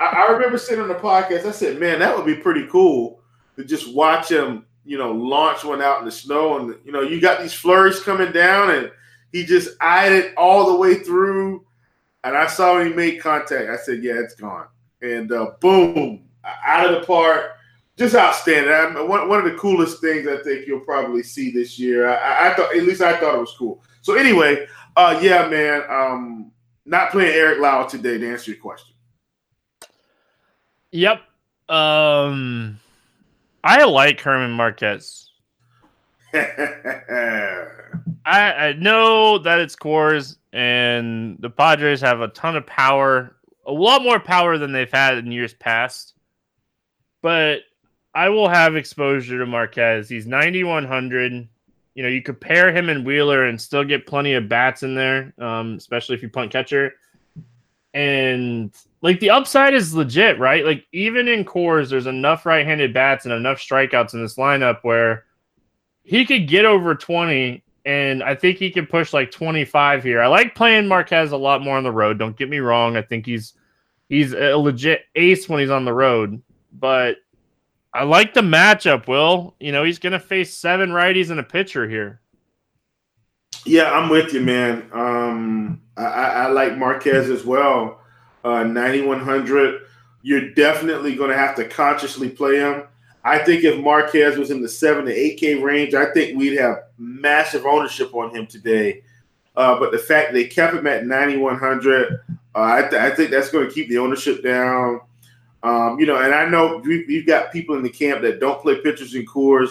I, 0.00 0.04
I 0.04 0.32
remember 0.32 0.58
sitting 0.58 0.82
on 0.82 0.88
the 0.88 0.94
podcast. 0.94 1.46
I 1.46 1.52
said, 1.52 1.78
man, 1.78 2.00
that 2.00 2.16
would 2.16 2.26
be 2.26 2.34
pretty 2.34 2.66
cool 2.66 3.20
to 3.56 3.64
just 3.64 3.94
watch 3.94 4.30
him, 4.30 4.66
you 4.84 4.98
know, 4.98 5.12
launch 5.12 5.64
one 5.64 5.82
out 5.82 6.00
in 6.00 6.04
the 6.04 6.10
snow, 6.10 6.58
and 6.58 6.74
you 6.84 6.90
know, 6.90 7.02
you 7.02 7.20
got 7.20 7.40
these 7.40 7.54
flurries 7.54 8.00
coming 8.00 8.32
down, 8.32 8.70
and 8.70 8.90
he 9.30 9.44
just 9.44 9.76
eyed 9.80 10.12
it 10.12 10.34
all 10.36 10.72
the 10.72 10.76
way 10.76 10.96
through 10.96 11.64
and 12.24 12.36
I 12.36 12.46
saw 12.46 12.76
when 12.76 12.88
he 12.88 12.92
made 12.92 13.20
contact. 13.20 13.68
I 13.68 13.76
said, 13.76 14.02
"Yeah, 14.02 14.14
it's 14.14 14.34
gone." 14.34 14.66
And 15.02 15.30
uh, 15.32 15.52
boom, 15.60 16.28
out 16.44 16.92
of 16.92 17.00
the 17.00 17.06
park, 17.06 17.52
just 17.96 18.14
outstanding. 18.14 18.72
I 18.72 18.90
mean, 18.90 19.08
one, 19.08 19.28
one 19.28 19.38
of 19.38 19.44
the 19.44 19.58
coolest 19.58 20.00
things 20.00 20.26
I 20.26 20.42
think 20.42 20.66
you'll 20.66 20.80
probably 20.80 21.22
see 21.22 21.50
this 21.50 21.78
year. 21.78 22.08
I, 22.08 22.50
I 22.50 22.54
thought, 22.54 22.74
at 22.74 22.82
least 22.82 23.02
I 23.02 23.18
thought 23.18 23.34
it 23.34 23.40
was 23.40 23.54
cool. 23.58 23.82
So 24.02 24.14
anyway, 24.14 24.66
uh, 24.96 25.18
yeah, 25.22 25.48
man, 25.48 25.82
um, 25.88 26.52
not 26.84 27.10
playing 27.10 27.34
Eric 27.34 27.60
Lauer 27.60 27.88
today 27.88 28.18
to 28.18 28.32
answer 28.32 28.52
your 28.52 28.60
question. 28.60 28.94
Yep. 30.92 31.20
Um, 31.68 32.80
I 33.62 33.84
like 33.84 34.20
Germán 34.20 34.52
Marquez. 34.52 35.27
I, 38.24 38.52
I 38.52 38.72
know 38.74 39.38
that 39.38 39.60
it's 39.60 39.74
Coors, 39.76 40.36
and 40.52 41.38
the 41.40 41.50
Padres 41.50 42.00
have 42.00 42.20
a 42.20 42.28
ton 42.28 42.56
of 42.56 42.66
power, 42.66 43.36
a 43.66 43.72
lot 43.72 44.02
more 44.02 44.20
power 44.20 44.58
than 44.58 44.72
they've 44.72 44.90
had 44.90 45.18
in 45.18 45.32
years 45.32 45.54
past. 45.54 46.14
But 47.22 47.60
I 48.14 48.28
will 48.28 48.48
have 48.48 48.76
exposure 48.76 49.38
to 49.38 49.46
Marquez. 49.46 50.08
He's 50.08 50.26
9,100. 50.26 51.48
You 51.94 52.02
know, 52.02 52.08
you 52.08 52.22
compare 52.22 52.74
him 52.74 52.88
and 52.88 53.04
Wheeler 53.04 53.44
and 53.44 53.60
still 53.60 53.84
get 53.84 54.06
plenty 54.06 54.34
of 54.34 54.48
bats 54.48 54.82
in 54.82 54.94
there, 54.94 55.32
um, 55.38 55.74
especially 55.74 56.14
if 56.14 56.22
you 56.22 56.28
punt 56.28 56.52
catcher. 56.52 56.92
And 57.94 58.72
like 59.02 59.20
the 59.20 59.30
upside 59.30 59.74
is 59.74 59.94
legit, 59.94 60.38
right? 60.38 60.64
Like 60.64 60.86
even 60.92 61.28
in 61.28 61.44
Coors, 61.44 61.88
there's 61.90 62.06
enough 62.06 62.44
right-handed 62.46 62.92
bats 62.92 63.24
and 63.24 63.32
enough 63.32 63.58
strikeouts 63.58 64.14
in 64.14 64.22
this 64.22 64.36
lineup 64.36 64.80
where 64.82 65.24
he 66.08 66.24
could 66.24 66.48
get 66.48 66.64
over 66.64 66.94
20 66.94 67.62
and 67.84 68.22
I 68.22 68.34
think 68.34 68.58
he 68.58 68.70
can 68.70 68.86
push 68.86 69.12
like 69.12 69.30
25 69.30 70.02
here. 70.02 70.22
I 70.22 70.26
like 70.26 70.54
playing 70.54 70.88
Marquez 70.88 71.32
a 71.32 71.36
lot 71.36 71.62
more 71.62 71.76
on 71.76 71.84
the 71.84 71.92
road. 71.92 72.18
Don't 72.18 72.36
get 72.36 72.48
me 72.48 72.58
wrong. 72.58 72.96
I 72.96 73.02
think 73.02 73.26
he's 73.26 73.52
he's 74.08 74.32
a 74.32 74.56
legit 74.56 75.02
ace 75.14 75.48
when 75.48 75.60
he's 75.60 75.70
on 75.70 75.84
the 75.84 75.92
road, 75.92 76.40
but 76.72 77.16
I 77.92 78.04
like 78.04 78.32
the 78.32 78.40
matchup, 78.40 79.06
Will. 79.06 79.54
You 79.60 79.72
know, 79.72 79.84
he's 79.84 79.98
going 79.98 80.14
to 80.14 80.20
face 80.20 80.54
seven 80.54 80.90
righties 80.90 81.30
and 81.30 81.40
a 81.40 81.44
pitcher 81.44 81.88
here. 81.88 82.20
Yeah, 83.66 83.90
I'm 83.90 84.08
with 84.08 84.32
you, 84.32 84.40
man. 84.40 84.88
Um, 84.92 85.82
I, 85.96 86.04
I, 86.04 86.48
like 86.48 86.78
Marquez 86.78 87.28
as 87.28 87.44
well. 87.44 88.00
Uh, 88.44 88.64
9100. 88.64 89.82
You're 90.22 90.50
definitely 90.54 91.16
going 91.16 91.30
to 91.30 91.36
have 91.36 91.54
to 91.56 91.68
consciously 91.68 92.30
play 92.30 92.56
him. 92.56 92.84
I 93.28 93.44
think 93.44 93.64
if 93.64 93.78
Marquez 93.78 94.38
was 94.38 94.50
in 94.50 94.62
the 94.62 94.68
seven 94.68 95.04
to 95.04 95.12
eight 95.12 95.38
K 95.38 95.54
range, 95.54 95.94
I 95.94 96.12
think 96.12 96.38
we'd 96.38 96.58
have 96.58 96.84
massive 96.96 97.66
ownership 97.66 98.14
on 98.14 98.34
him 98.34 98.46
today. 98.46 99.02
Uh, 99.54 99.78
but 99.78 99.92
the 99.92 99.98
fact 99.98 100.32
they 100.32 100.46
kept 100.46 100.74
him 100.74 100.86
at 100.86 101.04
9100, 101.04 102.20
uh, 102.32 102.38
I, 102.54 102.82
th- 102.82 102.94
I, 102.94 103.10
think 103.10 103.30
that's 103.30 103.50
going 103.50 103.66
to 103.66 103.74
keep 103.74 103.88
the 103.88 103.98
ownership 103.98 104.42
down. 104.42 105.00
Um, 105.62 105.98
you 105.98 106.06
know, 106.06 106.16
and 106.16 106.32
I 106.32 106.48
know 106.48 106.80
have 106.80 107.26
got 107.26 107.52
people 107.52 107.76
in 107.76 107.82
the 107.82 107.90
camp 107.90 108.22
that 108.22 108.38
don't 108.38 108.62
play 108.62 108.80
pitchers 108.80 109.14
in 109.14 109.26
Coors. 109.26 109.70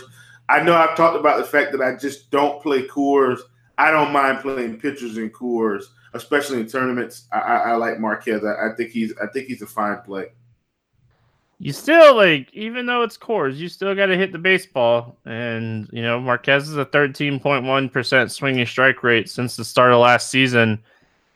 I 0.50 0.62
know 0.62 0.76
I've 0.76 0.98
talked 0.98 1.18
about 1.18 1.38
the 1.38 1.46
fact 1.46 1.72
that 1.72 1.82
I 1.82 1.96
just 1.96 2.30
don't 2.32 2.62
play 2.62 2.84
Coors. 2.84 3.40
I 3.78 3.92
don't 3.92 4.12
mind 4.12 4.40
playing 4.42 4.80
pitchers 4.80 5.18
in 5.18 5.30
Coors, 5.30 5.86
especially 6.14 6.60
in 6.60 6.68
tournaments. 6.68 7.28
I, 7.32 7.40
I, 7.40 7.56
I 7.56 7.76
like 7.76 8.00
Marquez. 8.00 8.44
I, 8.44 8.68
I, 8.68 8.76
think 8.76 8.92
he's 8.92 9.14
I 9.22 9.28
think 9.28 9.48
he's 9.48 9.62
a 9.62 9.68
fine 9.68 10.02
play. 10.02 10.32
You 11.60 11.74
still 11.74 12.16
like, 12.16 12.54
even 12.54 12.86
though 12.86 13.02
it's 13.02 13.18
Coors, 13.18 13.56
you 13.56 13.68
still 13.68 13.96
got 13.96 14.08
to 14.08 14.18
hit 14.18 14.32
the 14.32 14.38
baseball. 14.38 15.18
And 15.26 15.90
you 15.92 16.04
know, 16.04 16.20
Marquez 16.20 16.70
is 16.70 16.78
a 16.78 16.86
thirteen 16.86 17.40
point 17.40 17.66
one 17.66 17.90
percent 17.90 18.32
swinging 18.32 18.66
strike 18.66 19.02
rate 19.04 19.30
since 19.30 19.56
the 19.56 19.66
start 19.66 19.92
of 19.92 20.00
last 20.00 20.30
season. 20.30 20.84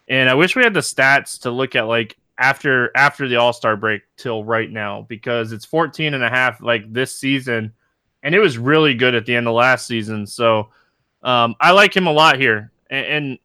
And 0.07 0.29
I 0.29 0.33
wish 0.35 0.55
we 0.55 0.63
had 0.63 0.73
the 0.73 0.81
stats 0.81 1.39
to 1.41 1.51
look 1.51 1.75
at 1.75 1.87
like 1.87 2.17
after 2.37 2.91
after 2.95 3.27
the 3.27 3.37
All-Star 3.37 3.77
break 3.77 4.03
till 4.17 4.43
right 4.43 4.69
now 4.69 5.03
because 5.07 5.51
it's 5.51 5.65
14 5.65 6.13
and 6.13 6.23
a 6.23 6.29
half 6.29 6.61
like 6.61 6.91
this 6.91 7.17
season 7.17 7.73
and 8.23 8.35
it 8.35 8.39
was 8.39 8.57
really 8.57 8.93
good 8.93 9.15
at 9.15 9.25
the 9.25 9.35
end 9.35 9.47
of 9.47 9.53
last 9.53 9.87
season. 9.87 10.27
So 10.27 10.69
um, 11.23 11.55
I 11.59 11.71
like 11.71 11.95
him 11.95 12.07
a 12.07 12.11
lot 12.11 12.39
here, 12.39 12.71
and, 12.89 13.05
and 13.05 13.39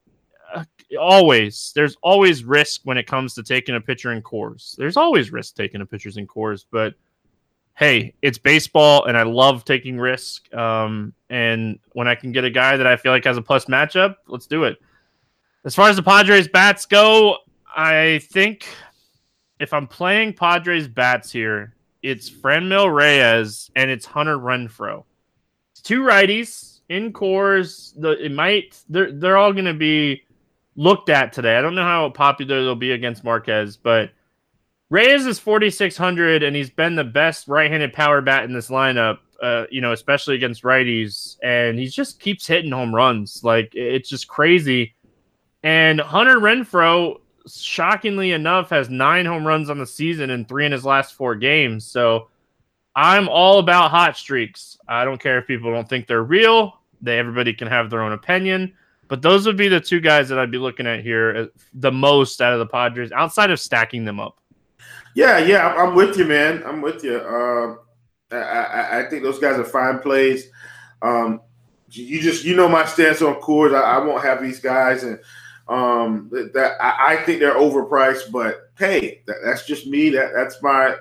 always 0.99 1.73
there's 1.75 1.97
always 2.03 2.45
risk 2.45 2.83
when 2.85 2.97
it 2.99 3.07
comes 3.07 3.35
to 3.35 3.43
taking 3.43 3.75
a 3.75 3.81
pitcher 3.81 4.13
in 4.13 4.23
Coors. 4.23 4.77
There's 4.77 4.97
always 4.97 5.33
risk 5.33 5.57
taking 5.57 5.81
a 5.81 5.87
pitcher 5.87 6.11
in 6.17 6.27
Coors, 6.27 6.65
but 6.71 6.95
hey, 7.75 8.15
it's 8.23 8.39
baseball, 8.39 9.05
and 9.05 9.17
I 9.17 9.23
love 9.23 9.65
taking 9.65 9.99
risk. 9.99 10.53
Um, 10.55 11.13
and 11.29 11.79
when 11.93 12.09
I 12.09 12.15
can 12.15 12.33
get 12.33 12.45
a 12.45 12.51
guy 12.51 12.77
that 12.77 12.87
I 12.87 12.97
feel 12.97 13.13
like 13.13 13.25
has 13.25 13.37
a 13.37 13.43
plus 13.43 13.67
matchup, 13.67 14.17
let's 14.29 14.47
do 14.47 14.65
it. 14.65 14.79
As 15.65 15.75
far 15.75 15.91
as 15.91 15.97
the 15.97 16.03
Padres 16.03 16.49
bats 16.49 16.87
go, 16.87 17.39
I 17.77 18.21
think 18.31 18.67
if 19.61 19.73
I'm 19.73 19.87
playing 19.87 20.35
Padres 20.35 20.89
bats 20.89 21.31
here, 21.31 21.75
it's 22.03 22.31
Franmil 22.31 22.95
Reyes 22.95 23.71
and 23.75 23.91
it's 23.91 24.07
Hunter 24.07 24.39
Renfroe. 24.39 25.05
It's 25.73 25.83
two 25.83 26.03
righties 26.03 26.81
in 26.89 27.13
Coors. 27.13 27.93
The 28.01 28.25
it 28.25 28.33
might 28.33 28.79
they're 28.89 29.13
they're 29.13 29.37
all 29.37 29.53
gonna 29.53 29.75
be 29.75 30.23
looked 30.77 31.09
at 31.09 31.33
today. 31.33 31.57
I 31.57 31.63
don't 31.63 31.75
know 31.75 31.83
how 31.83 32.11
popular 32.11 32.63
they'll 32.63 32.75
be 32.75 32.93
against 32.93 33.25
Marquez, 33.25 33.77
but 33.77 34.11
Reyes 34.91 35.27
is 35.27 35.39
4600 35.39 36.43
and 36.43 36.55
he's 36.55 36.71
been 36.71 36.95
the 36.95 37.05
best 37.05 37.49
right-handed 37.49 37.93
power 37.93 38.21
bat 38.21 38.45
in 38.45 38.53
this 38.53 38.69
lineup. 38.69 39.19
Uh, 39.43 39.67
you 39.71 39.83
know, 39.83 39.93
especially 39.93 40.35
against 40.35 40.63
righties, 40.63 41.37
and 41.43 41.79
he 41.79 41.87
just 41.89 42.19
keeps 42.21 42.47
hitting 42.47 42.71
home 42.71 42.95
runs. 42.95 43.45
Like 43.45 43.71
it's 43.75 44.09
just 44.09 44.29
crazy. 44.29 44.95
And 45.63 46.01
Hunter 46.01 46.39
Renfroe, 46.39 47.21
shockingly 47.47 48.33
enough, 48.33 48.71
has 48.71 48.89
nine 48.89 49.27
home 49.27 49.47
runs 49.47 49.69
on 49.69 49.79
the 49.79 49.87
season 49.87 50.31
and 50.31 50.49
three 50.49 50.65
in 50.65 50.73
his 50.73 50.87
last 50.87 51.13
four 51.13 51.35
games. 51.35 51.85
So 51.85 52.29
I'm 52.95 53.29
all 53.29 53.59
about 53.59 53.91
hot 53.91 54.17
streaks. 54.17 54.79
I 54.89 55.05
don't 55.05 55.21
care 55.21 55.39
if 55.39 55.47
people 55.47 55.71
don't 55.71 55.89
think 55.89 56.07
they're 56.07 56.23
real. 56.23 56.81
They 57.03 57.19
everybody 57.19 57.53
can 57.53 57.69
have 57.69 57.91
their 57.91 58.01
own 58.01 58.13
opinion. 58.13 58.73
But 59.09 59.23
those 59.23 59.47
would 59.47 59.57
be 59.57 59.69
the 59.69 59.81
two 59.81 60.01
guys 60.01 60.29
that 60.29 60.39
I'd 60.39 60.51
be 60.51 60.59
looking 60.59 60.87
at 60.87 61.01
here 61.01 61.37
uh, 61.37 61.47
the 61.75 61.93
most 61.93 62.41
out 62.41 62.53
of 62.53 62.59
the 62.59 62.67
Padres, 62.67 63.13
outside 63.13 63.51
of 63.51 63.61
stacking 63.61 64.05
them 64.05 64.19
up. 64.19 64.39
Yeah, 65.15 65.39
yeah, 65.39 65.69
I'm 65.69 65.95
with 65.95 66.19
you, 66.19 66.25
man. 66.25 66.63
I'm 66.67 66.83
with 66.83 67.03
you. 67.03 67.17
Uh, 67.17 67.77
I, 68.31 69.01
I, 69.01 69.09
think 69.09 69.23
those 69.23 69.39
guys 69.39 69.59
are 69.59 69.65
fine 69.65 70.01
plays. 70.01 70.51
Um, 71.01 71.41
you 71.89 72.21
just 72.21 72.45
you 72.45 72.57
know 72.57 72.69
my 72.69 72.85
stance 72.85 73.23
on 73.23 73.41
Coors. 73.41 73.75
I, 73.75 73.81
I 73.81 74.05
won't 74.05 74.25
have 74.25 74.43
these 74.43 74.61
guys, 74.61 75.05
and 75.05 75.19
um, 75.69 76.29
that 76.33 76.77
I, 76.81 77.15
I, 77.15 77.17
think 77.25 77.41
they're 77.41 77.55
overpriced, 77.55 78.31
but 78.31 78.71
hey, 78.79 79.23
that, 79.27 79.37
that's 79.45 79.65
just 79.65 79.87
me. 79.87 80.11
That 80.11 80.33
that's 80.35 80.61
my 80.63 80.97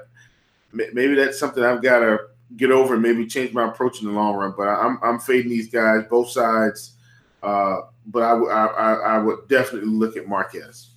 maybe 0.72 1.16
that's 1.16 1.39
something 1.39 1.64
I've 1.64 1.82
got 1.82 1.99
to 1.99 2.20
get 2.56 2.72
over 2.72 2.93
and 2.93 3.03
maybe 3.03 3.26
change 3.26 3.53
my 3.53 3.68
approach 3.68 4.01
in 4.01 4.08
the 4.08 4.14
long 4.14 4.36
run. 4.36 4.53
But 4.56 4.68
I'm 4.68 4.99
I'm 5.03 5.20
fading 5.20 5.49
these 5.49 5.70
guys 5.70 6.03
both 6.10 6.30
sides. 6.30 6.93
Uh, 7.41 7.82
but 8.08 8.24
I, 8.24 8.34
I 8.34 8.93
I 8.93 9.18
would 9.18 9.47
definitely 9.47 9.89
look 9.89 10.18
at 10.18 10.28
Marquez. 10.28 10.91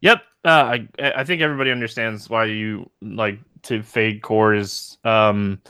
Yep, 0.00 0.22
uh, 0.44 0.48
I 0.48 0.88
I 0.98 1.24
think 1.24 1.42
everybody 1.42 1.70
understands 1.70 2.28
why 2.28 2.46
you 2.46 2.90
like 3.00 3.38
to 3.62 3.82
fade 3.82 4.22
Coors. 4.22 5.04
Um, 5.04 5.60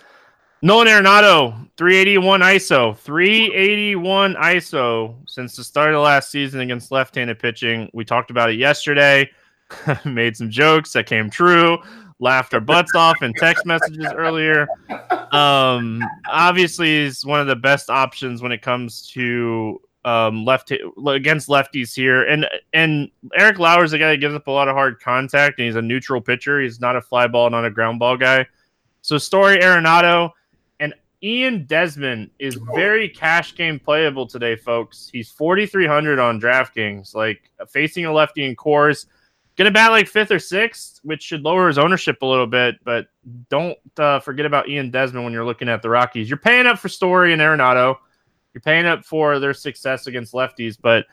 Nolan 0.64 0.88
Arenado, 0.88 1.68
381 1.76 2.40
ISO, 2.40 2.96
381 2.96 4.34
ISO 4.34 5.14
since 5.28 5.56
the 5.56 5.62
start 5.62 5.90
of 5.90 5.94
the 5.94 6.00
last 6.00 6.30
season 6.30 6.60
against 6.60 6.90
left-handed 6.90 7.38
pitching. 7.38 7.90
We 7.92 8.06
talked 8.06 8.30
about 8.30 8.48
it 8.48 8.54
yesterday. 8.54 9.30
Made 10.06 10.38
some 10.38 10.48
jokes 10.48 10.92
that 10.94 11.04
came 11.04 11.28
true. 11.28 11.76
Laughed 12.18 12.54
our 12.54 12.60
butts 12.60 12.94
off 12.94 13.22
in 13.22 13.34
text 13.34 13.66
messages 13.66 14.06
earlier. 14.14 14.66
Um, 15.32 16.02
obviously, 16.30 17.04
he's 17.04 17.26
one 17.26 17.40
of 17.40 17.46
the 17.46 17.56
best 17.56 17.90
options 17.90 18.40
when 18.40 18.50
it 18.50 18.62
comes 18.62 19.06
to 19.08 19.80
um, 20.04 20.44
left 20.44 20.72
against 21.06 21.48
lefties 21.48 21.94
here. 21.94 22.24
And 22.24 22.46
and 22.72 23.10
Eric 23.34 23.58
Lauer's 23.58 23.92
a 23.92 23.98
guy 23.98 24.10
that 24.10 24.18
gives 24.18 24.34
up 24.34 24.46
a 24.46 24.50
lot 24.50 24.68
of 24.68 24.74
hard 24.74 25.00
contact, 25.00 25.58
and 25.58 25.66
he's 25.66 25.76
a 25.76 25.82
neutral 25.82 26.20
pitcher. 26.20 26.60
He's 26.60 26.80
not 26.80 26.96
a 26.96 27.00
fly 27.00 27.26
ball, 27.26 27.50
not 27.50 27.64
a 27.64 27.70
ground 27.70 27.98
ball 27.98 28.16
guy. 28.16 28.46
So, 29.02 29.18
Story 29.18 29.58
Arenado 29.58 30.30
and 30.80 30.94
Ian 31.22 31.64
Desmond 31.66 32.30
is 32.38 32.58
very 32.74 33.08
cash 33.08 33.54
game 33.54 33.78
playable 33.78 34.26
today, 34.26 34.56
folks. 34.56 35.10
He's 35.12 35.30
4,300 35.30 36.18
on 36.18 36.40
DraftKings, 36.40 37.14
like 37.14 37.50
facing 37.68 38.06
a 38.06 38.12
lefty 38.12 38.44
in 38.44 38.56
Coors. 38.56 39.06
Gonna 39.56 39.70
bat 39.70 39.92
like 39.92 40.08
fifth 40.08 40.32
or 40.32 40.40
sixth, 40.40 41.00
which 41.04 41.22
should 41.22 41.42
lower 41.42 41.68
his 41.68 41.78
ownership 41.78 42.22
a 42.22 42.26
little 42.26 42.46
bit. 42.46 42.76
But 42.82 43.06
don't 43.48 43.78
uh, 43.98 44.18
forget 44.18 44.46
about 44.46 44.68
Ian 44.68 44.90
Desmond 44.90 45.24
when 45.24 45.32
you're 45.32 45.44
looking 45.44 45.68
at 45.68 45.80
the 45.80 45.90
Rockies. 45.90 46.28
You're 46.28 46.38
paying 46.38 46.66
up 46.66 46.78
for 46.78 46.88
Story 46.88 47.32
and 47.32 47.40
Arenado. 47.40 47.96
You're 48.54 48.62
paying 48.62 48.86
up 48.86 49.04
for 49.04 49.38
their 49.40 49.52
success 49.52 50.06
against 50.06 50.32
lefties, 50.32 50.78
but 50.80 51.06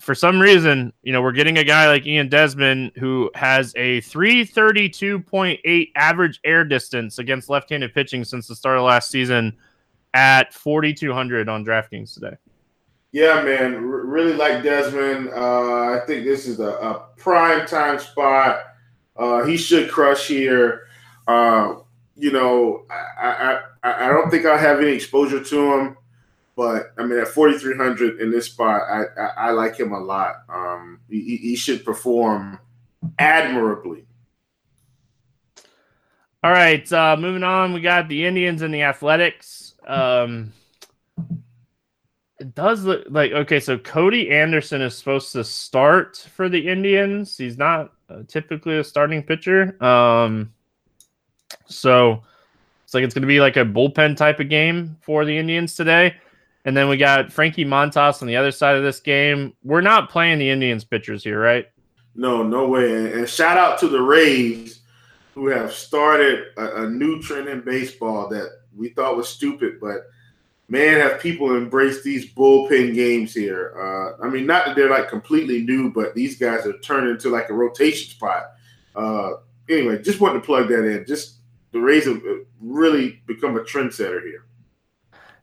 for 0.00 0.14
some 0.14 0.38
reason, 0.38 0.92
you 1.02 1.12
know, 1.12 1.20
we're 1.20 1.32
getting 1.32 1.58
a 1.58 1.64
guy 1.64 1.88
like 1.88 2.06
Ian 2.06 2.28
Desmond 2.28 2.92
who 2.96 3.30
has 3.34 3.72
a 3.74 4.00
332.8 4.02 5.92
average 5.96 6.40
air 6.44 6.64
distance 6.64 7.18
against 7.18 7.48
left 7.48 7.70
handed 7.70 7.92
pitching 7.94 8.24
since 8.24 8.46
the 8.46 8.54
start 8.54 8.78
of 8.78 8.84
last 8.84 9.10
season 9.10 9.56
at 10.14 10.54
4,200 10.54 11.48
on 11.48 11.64
DraftKings 11.64 12.14
today. 12.14 12.36
Yeah, 13.10 13.42
man, 13.42 13.74
R- 13.74 13.80
really 13.80 14.34
like 14.34 14.62
Desmond. 14.62 15.30
Uh, 15.30 15.94
I 15.94 16.00
think 16.06 16.24
this 16.24 16.46
is 16.46 16.60
a, 16.60 16.68
a 16.68 17.06
prime 17.16 17.66
time 17.66 17.98
spot. 17.98 18.60
Uh, 19.16 19.44
he 19.44 19.56
should 19.56 19.90
crush 19.90 20.28
here. 20.28 20.86
Uh, 21.26 21.76
you 22.14 22.30
know, 22.30 22.84
I, 22.90 23.26
I, 23.26 23.60
I, 23.82 24.06
I 24.06 24.08
don't 24.08 24.30
think 24.30 24.44
I'll 24.44 24.58
have 24.58 24.80
any 24.80 24.92
exposure 24.92 25.42
to 25.42 25.72
him 25.72 25.96
But 26.58 26.92
I 26.98 27.04
mean, 27.04 27.20
at 27.20 27.28
4,300 27.28 28.20
in 28.20 28.32
this 28.32 28.46
spot, 28.46 28.82
I, 28.90 29.04
I, 29.16 29.26
I 29.36 29.50
like 29.52 29.78
him 29.78 29.92
a 29.92 30.00
lot. 30.00 30.38
Um, 30.48 30.98
he, 31.08 31.36
he 31.36 31.54
should 31.54 31.84
perform 31.84 32.58
admirably. 33.16 34.06
All 36.42 36.50
right, 36.50 36.92
uh, 36.92 37.16
moving 37.16 37.44
on. 37.44 37.72
We 37.72 37.80
got 37.80 38.08
the 38.08 38.26
Indians 38.26 38.62
and 38.62 38.74
the 38.74 38.82
Athletics. 38.82 39.74
Um, 39.86 40.52
it 42.40 42.56
does 42.56 42.82
look 42.82 43.04
like 43.08 43.30
okay. 43.30 43.60
So 43.60 43.78
Cody 43.78 44.28
Anderson 44.28 44.82
is 44.82 44.98
supposed 44.98 45.30
to 45.34 45.44
start 45.44 46.16
for 46.16 46.48
the 46.48 46.68
Indians. 46.68 47.36
He's 47.38 47.56
not 47.56 47.92
uh, 48.10 48.22
typically 48.26 48.78
a 48.78 48.82
starting 48.82 49.22
pitcher. 49.22 49.80
Um, 49.80 50.52
so 51.66 52.24
it's 52.82 52.94
like 52.94 53.04
it's 53.04 53.14
going 53.14 53.22
to 53.22 53.28
be 53.28 53.38
like 53.38 53.56
a 53.56 53.64
bullpen 53.64 54.16
type 54.16 54.40
of 54.40 54.48
game 54.48 54.96
for 55.02 55.24
the 55.24 55.38
Indians 55.38 55.76
today. 55.76 56.16
And 56.64 56.76
then 56.76 56.88
we 56.88 56.96
got 56.96 57.32
Frankie 57.32 57.64
Montas 57.64 58.20
on 58.20 58.28
the 58.28 58.36
other 58.36 58.50
side 58.50 58.76
of 58.76 58.82
this 58.82 59.00
game. 59.00 59.54
We're 59.62 59.80
not 59.80 60.10
playing 60.10 60.38
the 60.38 60.50
Indians 60.50 60.84
pitchers 60.84 61.24
here, 61.24 61.40
right? 61.40 61.66
No, 62.14 62.42
no 62.42 62.66
way. 62.66 63.12
And 63.12 63.28
shout 63.28 63.56
out 63.56 63.78
to 63.78 63.88
the 63.88 64.02
Rays 64.02 64.80
who 65.34 65.46
have 65.46 65.72
started 65.72 66.46
a, 66.56 66.82
a 66.82 66.90
new 66.90 67.22
trend 67.22 67.48
in 67.48 67.60
baseball 67.60 68.28
that 68.28 68.50
we 68.76 68.88
thought 68.88 69.16
was 69.16 69.28
stupid, 69.28 69.78
but 69.80 70.02
man, 70.68 71.00
have 71.00 71.20
people 71.20 71.56
embraced 71.56 72.04
these 72.04 72.32
bullpen 72.32 72.94
games 72.94 73.32
here. 73.32 73.72
Uh, 73.76 74.24
I 74.24 74.28
mean, 74.28 74.46
not 74.46 74.66
that 74.66 74.76
they're 74.76 74.90
like 74.90 75.08
completely 75.08 75.62
new, 75.62 75.92
but 75.92 76.14
these 76.14 76.38
guys 76.38 76.66
are 76.66 76.78
turned 76.80 77.08
into 77.08 77.30
like 77.30 77.48
a 77.50 77.54
rotation 77.54 78.10
spot. 78.10 78.44
Uh, 78.94 79.34
anyway, 79.68 80.02
just 80.02 80.20
wanted 80.20 80.40
to 80.40 80.44
plug 80.44 80.68
that 80.68 80.84
in. 80.84 81.06
Just 81.06 81.36
the 81.72 81.80
Rays 81.80 82.06
have 82.06 82.22
really 82.60 83.22
become 83.26 83.56
a 83.56 83.60
trendsetter 83.60 84.22
here. 84.22 84.44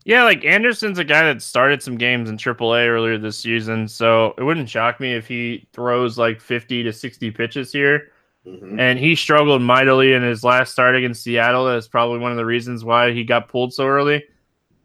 Yeah, 0.05 0.23
like 0.23 0.45
Anderson's 0.45 0.99
a 0.99 1.03
guy 1.03 1.23
that 1.23 1.41
started 1.41 1.81
some 1.81 1.97
games 1.97 2.29
in 2.29 2.37
AAA 2.37 2.87
earlier 2.87 3.17
this 3.17 3.39
season, 3.39 3.87
so 3.87 4.35
it 4.37 4.43
wouldn't 4.43 4.69
shock 4.69 4.99
me 4.99 5.13
if 5.15 5.27
he 5.27 5.67
throws 5.73 6.15
like 6.15 6.39
50 6.39 6.83
to 6.83 6.93
60 6.93 7.31
pitches 7.31 7.71
here. 7.71 8.11
Mm-hmm. 8.45 8.79
And 8.79 8.99
he 8.99 9.15
struggled 9.15 9.63
mightily 9.63 10.13
in 10.13 10.21
his 10.21 10.43
last 10.43 10.73
start 10.73 10.95
against 10.95 11.23
Seattle. 11.23 11.65
That's 11.65 11.87
probably 11.87 12.19
one 12.19 12.29
of 12.29 12.37
the 12.37 12.45
reasons 12.45 12.85
why 12.85 13.13
he 13.13 13.23
got 13.23 13.49
pulled 13.49 13.73
so 13.73 13.87
early. 13.87 14.23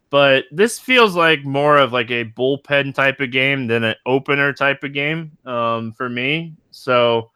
But 0.08 0.44
this 0.50 0.78
feels 0.78 1.14
like 1.14 1.44
more 1.44 1.76
of 1.76 1.92
like 1.92 2.10
a 2.10 2.24
bullpen 2.24 2.94
type 2.94 3.20
of 3.20 3.30
game 3.30 3.66
than 3.66 3.84
an 3.84 3.96
opener 4.06 4.54
type 4.54 4.82
of 4.82 4.94
game 4.94 5.36
um, 5.44 5.92
for 5.92 6.08
me. 6.08 6.54
So 6.70 7.30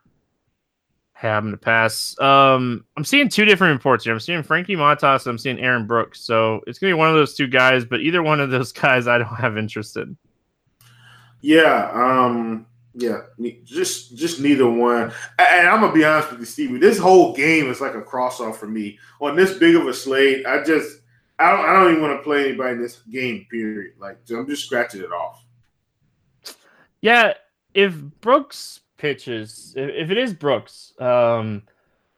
having 1.29 1.51
to 1.51 1.57
pass. 1.57 2.19
Um, 2.21 2.85
I'm 2.97 3.05
seeing 3.05 3.29
two 3.29 3.45
different 3.45 3.73
reports 3.73 4.05
here. 4.05 4.13
I'm 4.13 4.21
seeing 4.21 4.43
Frankie 4.43 4.77
Montas. 4.77 5.27
I'm 5.27 5.39
seeing 5.39 5.59
Aaron 5.59 5.87
Brooks. 5.87 6.21
So 6.21 6.61
it's 6.67 6.79
gonna 6.79 6.91
be 6.91 6.99
one 6.99 7.09
of 7.09 7.15
those 7.15 7.35
two 7.35 7.47
guys. 7.47 7.85
But 7.85 8.01
either 8.01 8.23
one 8.23 8.41
of 8.41 8.51
those 8.51 8.73
guys, 8.73 9.09
I 9.09 9.19
don't 9.19 9.37
have 9.37 9.57
interest 9.57 9.97
in. 9.97 10.17
Yeah. 11.41 11.91
Um. 11.93 12.67
Yeah. 12.95 13.23
Just 13.65 14.17
just 14.17 14.41
neither 14.41 14.69
one. 14.69 15.13
And 15.39 15.69
I'm 15.69 15.81
gonna 15.81 15.93
be 15.93 16.05
honest 16.05 16.31
with 16.31 16.41
you, 16.41 16.47
Stevie. 16.47 16.79
This 16.79 16.99
whole 16.99 17.35
game 17.35 17.71
is 17.71 17.81
like 17.81 17.95
a 17.95 18.03
cross 18.03 18.41
off 18.41 18.59
for 18.59 18.69
me 18.69 18.99
on 19.21 19.37
this 19.37 19.59
big 19.59 19.75
of 19.75 19.87
a 19.87 19.95
slate. 19.95 20.47
I 20.47 20.63
just 20.63 21.01
I 21.39 21.51
don't 21.51 21.65
I 21.65 21.73
don't 21.73 21.91
even 21.91 22.03
want 22.03 22.19
to 22.19 22.23
play 22.23 22.49
anybody 22.49 22.75
in 22.75 22.83
this 22.83 23.01
game. 23.11 23.47
Period. 23.51 23.95
Like 23.99 24.19
I'm 24.31 24.47
just 24.47 24.65
scratching 24.65 25.03
it 25.03 25.13
off. 25.13 25.45
Yeah. 27.01 27.35
If 27.75 27.95
Brooks 28.21 28.81
pitches, 28.97 29.75
if 29.77 30.11
it 30.11 30.19
is 30.19 30.33
Brooks, 30.35 30.93
um, 31.01 31.63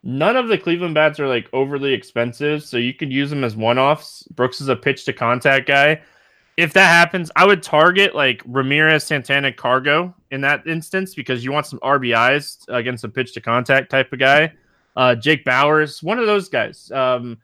none 0.03 0.37
of 0.37 0.49
the 0.49 0.59
Cleveland 0.59 0.95
bats 0.95 1.19
are 1.21 1.29
like 1.29 1.49
overly 1.53 1.93
expensive, 1.93 2.63
so 2.63 2.77
you 2.77 2.95
could 2.95 3.13
use 3.13 3.31
them 3.31 3.45
as 3.45 3.57
one 3.57 3.79
offs. 3.79 4.23
Brooks 4.25 4.61
is 4.61 4.69
a 4.69 4.77
pitch 4.77 5.05
to 5.07 5.13
contact 5.13 5.67
guy. 5.67 6.01
If 6.57 6.73
that 6.73 6.89
happens, 6.89 7.31
I 7.37 7.45
would 7.45 7.63
target 7.63 8.15
like 8.15 8.43
Ramirez, 8.47 9.05
Santana, 9.05 9.53
Cargo 9.53 10.15
in 10.31 10.41
that 10.41 10.67
instance 10.67 11.15
because 11.15 11.45
you 11.45 11.53
want 11.53 11.67
some 11.67 11.79
RBIs 11.81 12.65
against 12.69 13.05
a 13.05 13.09
pitch 13.09 13.35
to 13.35 13.41
contact 13.41 13.91
type 13.91 14.13
of 14.13 14.19
guy. 14.19 14.53
Uh, 14.97 15.15
Jake 15.15 15.45
Bauers, 15.45 16.03
one 16.03 16.19
of 16.19 16.27
those 16.27 16.49
guys. 16.49 16.91
Um, 16.91 17.37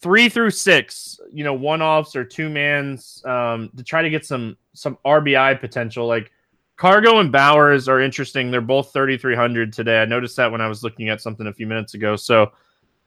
three 0.00 0.28
through 0.28 0.50
six, 0.50 1.18
you 1.32 1.42
know, 1.42 1.54
one 1.54 1.82
offs 1.82 2.14
or 2.14 2.24
two 2.24 2.48
mans 2.48 3.22
um, 3.24 3.70
to 3.76 3.82
try 3.82 4.02
to 4.02 4.10
get 4.10 4.24
some 4.24 4.56
some 4.72 4.96
RBI 5.04 5.60
potential. 5.60 6.06
Like 6.06 6.30
Cargo 6.76 7.20
and 7.20 7.32
Bauers 7.32 7.88
are 7.88 8.00
interesting. 8.00 8.50
They're 8.50 8.60
both 8.60 8.92
3,300 8.92 9.72
today. 9.72 10.00
I 10.00 10.04
noticed 10.04 10.36
that 10.36 10.52
when 10.52 10.60
I 10.60 10.68
was 10.68 10.82
looking 10.82 11.08
at 11.08 11.20
something 11.20 11.46
a 11.46 11.52
few 11.52 11.66
minutes 11.66 11.94
ago. 11.94 12.16
So 12.16 12.52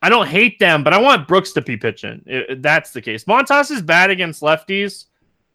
I 0.01 0.09
don't 0.09 0.27
hate 0.27 0.59
them, 0.59 0.83
but 0.83 0.93
I 0.93 0.99
want 0.99 1.27
Brooks 1.27 1.51
to 1.53 1.61
be 1.61 1.77
pitching. 1.77 2.23
If 2.25 2.61
that's 2.61 2.91
the 2.91 3.01
case. 3.01 3.25
Montas 3.25 3.69
is 3.69 3.81
bad 3.81 4.09
against 4.09 4.41
lefties, 4.41 5.05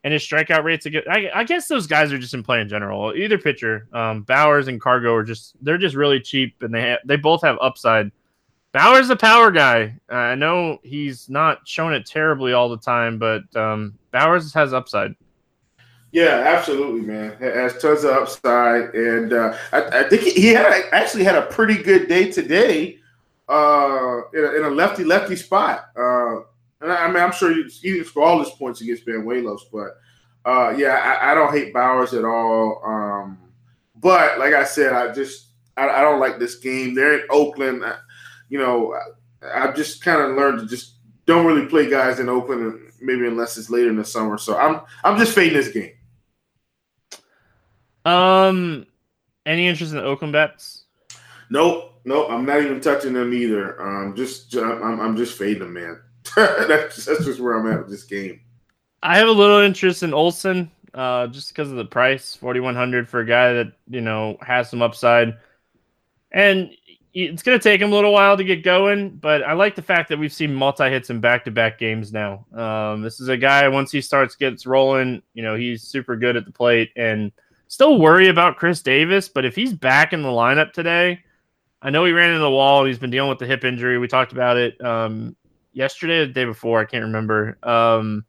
and 0.04 0.12
his 0.12 0.22
strikeout 0.22 0.62
rates. 0.64 0.86
Against, 0.86 1.08
I, 1.08 1.30
I 1.34 1.44
guess 1.44 1.66
those 1.66 1.86
guys 1.86 2.12
are 2.12 2.18
just 2.18 2.34
in 2.34 2.42
play 2.42 2.60
in 2.60 2.68
general. 2.68 3.14
Either 3.14 3.38
pitcher, 3.38 3.88
um, 3.92 4.24
Bauers 4.24 4.68
and 4.68 4.80
Cargo 4.80 5.14
are 5.14 5.24
just 5.24 5.54
they're 5.62 5.78
just 5.78 5.96
really 5.96 6.20
cheap, 6.20 6.62
and 6.62 6.72
they 6.72 6.90
ha- 6.92 6.98
they 7.04 7.16
both 7.16 7.42
have 7.42 7.56
upside. 7.60 8.12
Bauers 8.74 9.08
a 9.08 9.16
power 9.16 9.50
guy. 9.50 9.96
Uh, 10.10 10.16
I 10.16 10.34
know 10.34 10.78
he's 10.82 11.30
not 11.30 11.66
shown 11.66 11.94
it 11.94 12.04
terribly 12.06 12.52
all 12.52 12.68
the 12.68 12.78
time, 12.78 13.18
but 13.18 13.42
um, 13.56 13.98
Bauers 14.12 14.52
has 14.52 14.74
upside. 14.74 15.14
Yeah, 16.14 16.44
absolutely, 16.46 17.00
man. 17.00 17.36
Has 17.40 17.76
tons 17.78 18.04
of 18.04 18.12
upside, 18.12 18.94
and 18.94 19.32
uh, 19.32 19.58
I, 19.72 19.82
I, 19.82 20.08
think 20.08 20.22
he 20.22 20.46
had 20.46 20.64
actually 20.92 21.24
had 21.24 21.34
a 21.34 21.46
pretty 21.46 21.82
good 21.82 22.06
day 22.06 22.30
today 22.30 22.98
uh, 23.48 24.20
in, 24.32 24.64
a, 24.64 24.70
lefty 24.70 25.02
lefty 25.02 25.34
spot. 25.34 25.86
Uh, 25.98 26.36
and 26.80 26.92
I, 26.92 27.06
I, 27.06 27.08
mean, 27.08 27.16
I'm 27.16 27.32
sure 27.32 27.52
he 27.52 27.96
can 27.96 28.04
score 28.04 28.28
all 28.28 28.38
his 28.38 28.50
points 28.50 28.80
against 28.80 29.04
Ben 29.04 29.24
Banuelos, 29.24 29.62
but 29.72 29.98
uh, 30.48 30.72
yeah, 30.78 31.18
I, 31.20 31.32
I, 31.32 31.34
don't 31.34 31.52
hate 31.52 31.74
Bauers 31.74 32.16
at 32.16 32.24
all. 32.24 32.80
Um, 32.86 33.36
but 33.96 34.38
like 34.38 34.54
I 34.54 34.62
said, 34.62 34.92
I 34.92 35.12
just 35.12 35.48
I, 35.76 36.00
don't 36.00 36.20
like 36.20 36.38
this 36.38 36.58
game. 36.60 36.94
They're 36.94 37.22
in 37.22 37.26
Oakland. 37.28 37.82
you 38.48 38.60
know, 38.60 38.96
I've 39.52 39.74
just 39.74 40.00
kind 40.00 40.22
of 40.22 40.36
learned 40.36 40.60
to 40.60 40.66
just 40.66 40.92
don't 41.26 41.44
really 41.44 41.66
play 41.66 41.90
guys 41.90 42.20
in 42.20 42.28
Oakland, 42.28 42.92
maybe 43.00 43.26
unless 43.26 43.58
it's 43.58 43.68
later 43.68 43.88
in 43.88 43.96
the 43.96 44.04
summer. 44.04 44.38
So 44.38 44.56
I'm 44.56 44.80
I'm 45.02 45.18
just 45.18 45.34
fading 45.34 45.58
this 45.58 45.72
game. 45.72 45.90
Um, 48.04 48.86
any 49.46 49.68
interest 49.68 49.92
in 49.92 49.98
the 49.98 50.04
Oakland 50.04 50.32
bets? 50.32 50.84
Nope, 51.50 52.00
nope. 52.04 52.28
I'm 52.30 52.44
not 52.44 52.62
even 52.62 52.80
touching 52.80 53.12
them 53.12 53.32
either. 53.32 53.80
Um, 53.80 54.14
just 54.16 54.54
I'm, 54.56 55.00
I'm 55.00 55.16
just 55.16 55.38
fading 55.38 55.60
them, 55.60 55.72
man. 55.74 56.00
that's 56.36 57.04
that's 57.04 57.24
just 57.24 57.40
where 57.40 57.54
I'm 57.54 57.70
at 57.70 57.80
with 57.80 57.90
this 57.90 58.04
game. 58.04 58.40
I 59.02 59.18
have 59.18 59.28
a 59.28 59.32
little 59.32 59.58
interest 59.58 60.02
in 60.02 60.14
Olson, 60.14 60.70
uh, 60.94 61.26
just 61.26 61.48
because 61.48 61.70
of 61.70 61.76
the 61.76 61.84
price, 61.84 62.34
forty 62.34 62.60
one 62.60 62.74
hundred 62.74 63.08
for 63.08 63.20
a 63.20 63.26
guy 63.26 63.52
that 63.52 63.72
you 63.88 64.00
know 64.00 64.38
has 64.40 64.70
some 64.70 64.82
upside, 64.82 65.36
and 66.32 66.70
it's 67.14 67.44
going 67.44 67.58
to 67.58 67.62
take 67.62 67.80
him 67.80 67.92
a 67.92 67.94
little 67.94 68.12
while 68.12 68.36
to 68.36 68.42
get 68.42 68.64
going. 68.64 69.10
But 69.10 69.44
I 69.44 69.52
like 69.52 69.76
the 69.76 69.82
fact 69.82 70.08
that 70.08 70.18
we've 70.18 70.32
seen 70.32 70.52
multi 70.52 70.90
hits 70.90 71.10
in 71.10 71.20
back 71.20 71.44
to 71.44 71.50
back 71.50 71.78
games 71.78 72.12
now. 72.12 72.44
Um, 72.52 73.02
this 73.02 73.20
is 73.20 73.28
a 73.28 73.36
guy 73.36 73.68
once 73.68 73.92
he 73.92 74.00
starts 74.00 74.34
gets 74.34 74.66
rolling, 74.66 75.22
you 75.32 75.42
know, 75.42 75.54
he's 75.54 75.82
super 75.82 76.16
good 76.16 76.36
at 76.36 76.44
the 76.44 76.50
plate 76.50 76.90
and 76.96 77.30
Still 77.68 77.98
worry 77.98 78.28
about 78.28 78.56
Chris 78.56 78.82
Davis, 78.82 79.28
but 79.28 79.44
if 79.44 79.54
he's 79.56 79.72
back 79.72 80.12
in 80.12 80.22
the 80.22 80.28
lineup 80.28 80.72
today, 80.72 81.24
I 81.82 81.90
know 81.90 82.04
he 82.04 82.12
ran 82.12 82.30
into 82.30 82.40
the 82.40 82.50
wall. 82.50 82.84
He's 82.84 82.98
been 82.98 83.10
dealing 83.10 83.28
with 83.28 83.38
the 83.38 83.46
hip 83.46 83.64
injury. 83.64 83.98
We 83.98 84.08
talked 84.08 84.32
about 84.32 84.56
it 84.56 84.82
um, 84.84 85.36
yesterday 85.72 86.20
or 86.20 86.26
the 86.26 86.32
day 86.32 86.44
before. 86.44 86.80
I 86.80 86.84
can't 86.84 87.04
remember. 87.04 87.58
Um, 87.62 88.24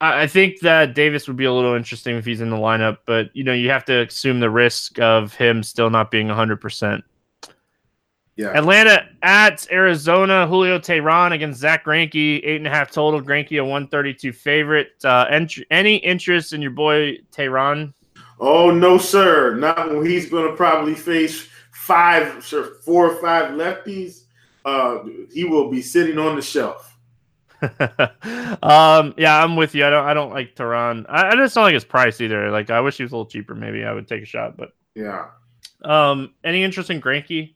I, 0.00 0.22
I 0.22 0.26
think 0.26 0.60
that 0.60 0.94
Davis 0.94 1.26
would 1.26 1.36
be 1.36 1.46
a 1.46 1.52
little 1.52 1.74
interesting 1.74 2.16
if 2.16 2.24
he's 2.24 2.40
in 2.40 2.50
the 2.50 2.56
lineup, 2.56 2.98
but 3.06 3.34
you 3.34 3.44
know 3.44 3.52
you 3.52 3.70
have 3.70 3.84
to 3.86 4.06
assume 4.06 4.40
the 4.40 4.50
risk 4.50 5.00
of 5.00 5.34
him 5.34 5.62
still 5.62 5.90
not 5.90 6.10
being 6.10 6.28
100. 6.28 6.60
percent 6.60 7.04
yeah. 8.36 8.56
Atlanta 8.56 9.08
at 9.22 9.66
Arizona. 9.72 10.46
Julio 10.46 10.78
Teheran 10.78 11.32
against 11.32 11.60
Zack 11.60 11.84
Greinke. 11.84 12.40
Eight 12.44 12.56
and 12.56 12.66
a 12.66 12.70
half 12.70 12.90
total. 12.90 13.20
Greinke 13.20 13.58
a 13.58 13.64
132 13.64 14.32
favorite. 14.32 14.92
Uh, 15.02 15.26
ent- 15.30 15.58
any 15.70 15.96
interest 15.96 16.52
in 16.52 16.60
your 16.60 16.70
boy 16.70 17.18
Teheran? 17.32 17.94
Oh 18.38 18.70
no, 18.70 18.98
sir. 18.98 19.54
Not 19.54 19.90
when 19.90 20.04
he's 20.04 20.28
going 20.28 20.50
to 20.50 20.56
probably 20.56 20.94
face 20.94 21.48
five, 21.72 22.44
sure, 22.44 22.74
four 22.84 23.10
or 23.10 23.20
five 23.22 23.52
lefties. 23.52 24.24
Uh, 24.64 24.98
he 25.32 25.44
will 25.44 25.70
be 25.70 25.80
sitting 25.80 26.18
on 26.18 26.36
the 26.36 26.42
shelf. 26.42 26.94
um, 27.62 29.14
yeah, 29.16 29.42
I'm 29.42 29.56
with 29.56 29.74
you. 29.74 29.86
I 29.86 29.90
don't, 29.90 30.04
I 30.04 30.12
don't 30.12 30.30
like 30.30 30.54
Teheran. 30.54 31.06
I, 31.08 31.30
I 31.30 31.36
just 31.36 31.54
don't 31.54 31.64
like 31.64 31.74
his 31.74 31.84
price 31.84 32.20
either. 32.20 32.50
Like, 32.50 32.68
I 32.68 32.80
wish 32.80 32.98
he 32.98 33.02
was 33.02 33.12
a 33.12 33.16
little 33.16 33.30
cheaper. 33.30 33.54
Maybe 33.54 33.84
I 33.84 33.92
would 33.92 34.08
take 34.08 34.22
a 34.22 34.26
shot, 34.26 34.58
but 34.58 34.72
yeah. 34.94 35.28
Um, 35.82 36.34
any 36.44 36.64
interest 36.64 36.90
in 36.90 37.00
Greinke? 37.00 37.55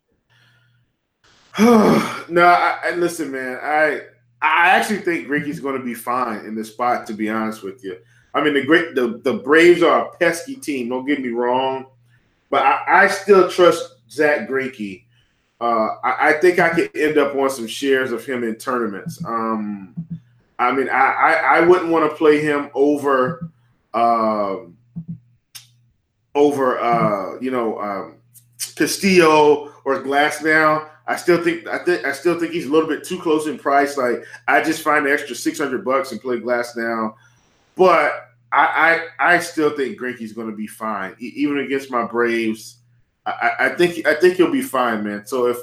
no, 1.58 2.44
I, 2.44 2.78
I, 2.84 2.90
listen, 2.94 3.32
man. 3.32 3.58
I 3.62 4.02
I 4.42 4.70
actually 4.70 4.98
think 4.98 5.28
Ricky's 5.28 5.60
going 5.60 5.78
to 5.78 5.84
be 5.84 5.94
fine 5.94 6.44
in 6.46 6.54
this 6.54 6.70
spot. 6.70 7.06
To 7.08 7.12
be 7.12 7.28
honest 7.28 7.62
with 7.62 7.82
you, 7.82 7.98
I 8.34 8.42
mean 8.42 8.54
the 8.54 8.64
great 8.64 8.94
the 8.94 9.20
the 9.24 9.34
Braves 9.34 9.82
are 9.82 10.06
a 10.06 10.16
pesky 10.16 10.56
team. 10.56 10.88
Don't 10.88 11.06
get 11.06 11.20
me 11.20 11.30
wrong, 11.30 11.86
but 12.50 12.62
I, 12.62 13.04
I 13.04 13.08
still 13.08 13.50
trust 13.50 13.96
Zack 14.10 14.48
Greinke. 14.48 15.04
Uh, 15.60 15.96
I, 16.02 16.30
I, 16.30 16.32
think 16.40 16.58
I 16.58 16.70
could 16.70 16.96
end 16.96 17.18
up 17.18 17.34
on 17.34 17.50
some 17.50 17.66
shares 17.66 18.12
of 18.12 18.24
him 18.24 18.44
in 18.44 18.54
tournaments. 18.56 19.22
Um, 19.26 19.94
I 20.58 20.72
mean, 20.72 20.88
I 20.88 20.94
I, 20.94 21.32
I 21.56 21.60
wouldn't 21.60 21.90
want 21.90 22.10
to 22.10 22.16
play 22.16 22.40
him 22.40 22.70
over, 22.72 23.50
um, 23.92 24.78
over 26.34 26.80
uh, 26.80 27.38
you 27.40 27.50
know, 27.50 27.78
um, 27.78 28.14
Castillo 28.74 29.72
or 29.84 30.02
Glasnow. 30.02 30.89
I 31.10 31.16
still 31.16 31.42
think 31.42 31.66
I 31.66 31.78
think 31.78 32.04
I 32.04 32.12
still 32.12 32.38
think 32.38 32.52
he's 32.52 32.66
a 32.66 32.70
little 32.70 32.88
bit 32.88 33.02
too 33.02 33.20
close 33.20 33.48
in 33.48 33.58
price. 33.58 33.96
Like 33.96 34.22
I 34.46 34.62
just 34.62 34.82
find 34.82 35.04
the 35.04 35.12
extra 35.12 35.34
six 35.34 35.58
hundred 35.58 35.84
bucks 35.84 36.12
and 36.12 36.20
play 36.20 36.38
Glasnow, 36.38 37.16
but 37.74 38.30
I 38.52 39.08
I, 39.18 39.34
I 39.34 39.38
still 39.40 39.76
think 39.76 39.98
Greinke's 40.00 40.32
going 40.32 40.48
to 40.48 40.56
be 40.56 40.68
fine, 40.68 41.16
e- 41.18 41.32
even 41.34 41.58
against 41.58 41.90
my 41.90 42.04
Braves. 42.04 42.76
I, 43.26 43.50
I 43.58 43.68
think 43.70 44.06
I 44.06 44.14
think 44.14 44.36
he'll 44.36 44.52
be 44.52 44.62
fine, 44.62 45.02
man. 45.02 45.26
So 45.26 45.48
if 45.48 45.56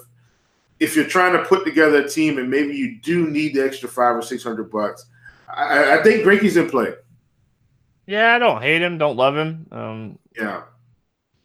if 0.82 0.98
you're 0.98 1.06
trying 1.06 1.32
to 1.32 1.45
put 1.45 1.64
together 1.64 2.04
a 2.04 2.10
team 2.10 2.39
and 2.39 2.52
maybe 2.52 2.76
you 2.76 3.00
do 3.00 3.30
need 3.30 3.56
the 3.56 3.64
extra 3.64 3.88
five 3.88 4.18
or 4.18 4.22
six 4.22 4.43
hundred 4.43 4.70
bucks, 4.70 5.06
I, 5.48 5.98
I 5.98 6.04
think 6.04 6.26
Greinke's 6.26 6.58
in 6.58 6.70
play. 6.70 6.93
Yeah, 8.06 8.36
I 8.36 8.38
don't 8.38 8.62
hate 8.62 8.82
him, 8.82 8.98
don't 8.98 9.16
love 9.16 9.38
him. 9.38 9.68
Um, 9.72 10.20
yeah, 10.36 10.64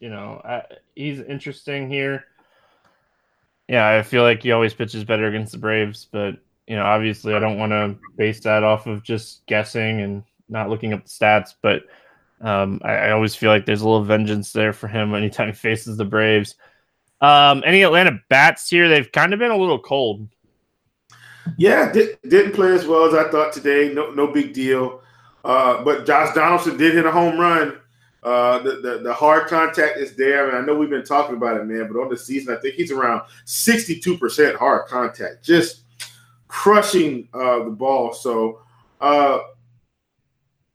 you 0.01 0.11
know, 0.11 0.43
I, 0.45 0.65
he's 0.97 1.21
interesting 1.21 1.89
here. 1.89 2.25
Yeah, 3.69 3.89
I 3.89 4.03
feel 4.03 4.23
like 4.23 4.43
he 4.43 4.53
always 4.53 4.75
pitches 4.75 5.05
better 5.05 5.27
against 5.27 5.53
the 5.53 5.59
Braves, 5.59 6.07
but 6.11 6.37
you 6.67 6.77
know, 6.77 6.85
obviously, 6.85 7.35
I 7.35 7.39
don't 7.39 7.59
want 7.59 7.73
to 7.73 7.97
base 8.17 8.41
that 8.41 8.63
off 8.63 8.87
of 8.87 9.03
just 9.03 9.45
guessing 9.47 10.01
and 10.01 10.23
not 10.49 10.69
looking 10.69 10.93
up 10.93 11.05
the 11.05 11.11
stats. 11.11 11.55
But 11.61 11.83
um, 12.41 12.81
I, 12.85 12.93
I, 12.93 13.11
always 13.11 13.35
feel 13.35 13.51
like 13.51 13.67
there's 13.67 13.83
a 13.83 13.89
little 13.89 14.05
vengeance 14.05 14.53
there 14.53 14.73
for 14.73 14.89
him 14.89 15.15
anytime 15.15 15.49
he 15.49 15.53
faces 15.55 15.97
the 15.97 16.05
Braves. 16.05 16.55
Um, 17.21 17.63
any 17.65 17.83
Atlanta 17.83 18.19
bats 18.29 18.69
here? 18.69 18.89
They've 18.89 19.11
kind 19.11 19.33
of 19.33 19.39
been 19.39 19.51
a 19.51 19.57
little 19.57 19.79
cold. 19.79 20.29
Yeah, 21.57 21.93
did, 21.93 22.19
not 22.25 22.53
play 22.53 22.73
as 22.73 22.87
well 22.87 23.05
as 23.05 23.15
I 23.15 23.31
thought 23.31 23.53
today. 23.53 23.93
No, 23.93 24.11
no 24.11 24.27
big 24.27 24.53
deal. 24.53 25.03
Uh, 25.45 25.83
but 25.83 26.07
Josh 26.07 26.35
Donaldson 26.35 26.77
did 26.77 26.95
hit 26.95 27.05
a 27.05 27.11
home 27.11 27.39
run. 27.39 27.79
Uh, 28.23 28.61
the, 28.61 28.77
the, 28.77 28.99
the 29.03 29.13
hard 29.13 29.49
contact 29.49 29.99
is 29.99 30.15
there, 30.15 30.49
and 30.49 30.57
I 30.57 30.61
know 30.61 30.79
we've 30.79 30.89
been 30.89 31.05
talking 31.05 31.35
about 31.35 31.57
it, 31.57 31.67
man. 31.67 31.89
But 31.93 32.01
on 32.01 32.09
the 32.09 32.17
season, 32.17 32.57
I 32.57 32.61
think 32.61 32.77
he's 32.77 32.93
around 32.93 33.23
sixty-two 33.47 34.17
percent 34.17 34.57
hard 34.57 34.87
contact, 34.87 35.45
just 35.45 35.83
crushing 36.47 37.29
uh, 37.35 37.65
the 37.65 37.71
ball. 37.71 38.13
So, 38.13 38.61
uh, 39.01 39.41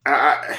I, 0.05 0.11
I, 0.11 0.57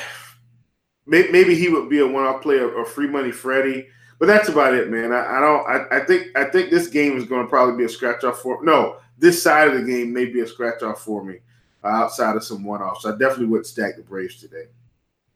maybe 1.04 1.54
he 1.54 1.68
would 1.68 1.90
be 1.90 2.00
a 2.00 2.06
one-off 2.06 2.40
player, 2.40 2.80
a 2.80 2.86
free 2.86 3.08
money 3.08 3.32
Freddie. 3.32 3.88
But 4.18 4.26
that's 4.26 4.48
about 4.48 4.74
it, 4.74 4.90
man. 4.90 5.12
I, 5.12 5.36
I 5.36 5.40
don't. 5.40 5.68
I, 5.68 5.98
I, 5.98 6.00
think. 6.06 6.36
I 6.36 6.44
think 6.44 6.70
this 6.70 6.88
game 6.88 7.18
is 7.18 7.24
going 7.24 7.42
to 7.44 7.50
probably 7.50 7.76
be 7.76 7.84
a 7.84 7.88
scratch 7.88 8.24
off 8.24 8.40
for. 8.40 8.64
No, 8.64 8.96
this 9.18 9.42
side 9.42 9.68
of 9.68 9.74
the 9.74 9.84
game 9.84 10.12
may 10.12 10.24
be 10.24 10.40
a 10.40 10.46
scratch 10.46 10.82
off 10.82 11.02
for 11.02 11.22
me, 11.22 11.36
uh, 11.84 11.88
outside 11.88 12.34
of 12.34 12.44
some 12.44 12.64
one 12.64 12.80
offs. 12.80 13.04
I 13.04 13.10
definitely 13.10 13.46
would 13.46 13.66
stack 13.66 13.96
the 13.96 14.02
Braves 14.02 14.40
today. 14.40 14.64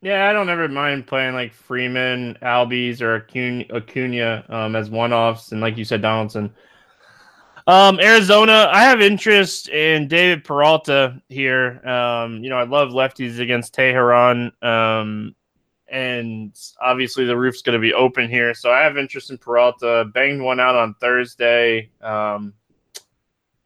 Yeah, 0.02 0.28
I 0.28 0.32
don't 0.32 0.48
ever 0.48 0.68
mind 0.68 1.06
playing 1.06 1.34
like 1.34 1.54
Freeman, 1.54 2.36
Albies, 2.42 3.00
or 3.00 3.14
Acuna, 3.14 3.64
Acuna 3.72 4.44
um, 4.48 4.74
as 4.74 4.90
one 4.90 5.12
offs, 5.12 5.52
and 5.52 5.60
like 5.60 5.76
you 5.78 5.84
said, 5.84 6.02
Donaldson. 6.02 6.52
Um, 7.68 8.00
Arizona, 8.00 8.68
I 8.72 8.82
have 8.82 9.00
interest 9.00 9.68
in 9.68 10.08
David 10.08 10.42
Peralta 10.42 11.22
here. 11.28 11.80
Um, 11.88 12.42
you 12.42 12.50
know, 12.50 12.56
I 12.56 12.64
love 12.64 12.88
lefties 12.88 13.38
against 13.38 13.76
Teheran, 13.76 14.50
Um, 14.64 15.36
and 15.86 16.58
obviously 16.80 17.24
the 17.24 17.36
roof's 17.36 17.62
going 17.62 17.74
to 17.74 17.78
be 17.78 17.94
open 17.94 18.28
here. 18.28 18.54
So 18.54 18.72
I 18.72 18.80
have 18.80 18.98
interest 18.98 19.30
in 19.30 19.38
Peralta. 19.38 20.06
Banged 20.12 20.42
one 20.42 20.58
out 20.58 20.74
on 20.74 20.94
Thursday. 20.94 21.90
Um, 22.00 22.54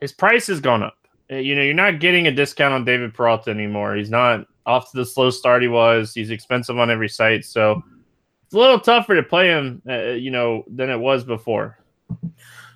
his 0.00 0.12
price 0.12 0.48
has 0.48 0.60
gone 0.60 0.82
up. 0.82 0.98
You 1.30 1.54
know, 1.54 1.62
you're 1.62 1.72
not 1.72 1.98
getting 1.98 2.26
a 2.26 2.32
discount 2.32 2.74
on 2.74 2.84
David 2.84 3.14
Peralta 3.14 3.50
anymore. 3.50 3.94
He's 3.96 4.10
not 4.10 4.46
off 4.66 4.90
to 4.90 4.96
the 4.98 5.06
slow 5.06 5.30
start 5.30 5.62
he 5.62 5.68
was. 5.68 6.12
He's 6.12 6.30
expensive 6.30 6.78
on 6.78 6.90
every 6.90 7.08
site. 7.08 7.44
So 7.44 7.82
it's 8.44 8.54
a 8.54 8.58
little 8.58 8.80
tougher 8.80 9.14
to 9.14 9.22
play 9.22 9.48
him, 9.48 9.80
uh, 9.88 10.10
you 10.10 10.30
know, 10.30 10.64
than 10.68 10.90
it 10.90 10.98
was 10.98 11.24
before. 11.24 11.78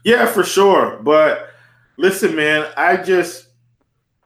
Yeah, 0.04 0.26
for 0.26 0.44
sure. 0.44 1.00
But 1.02 1.50
listen, 1.96 2.34
man, 2.34 2.66
I 2.76 2.96
just, 2.96 3.48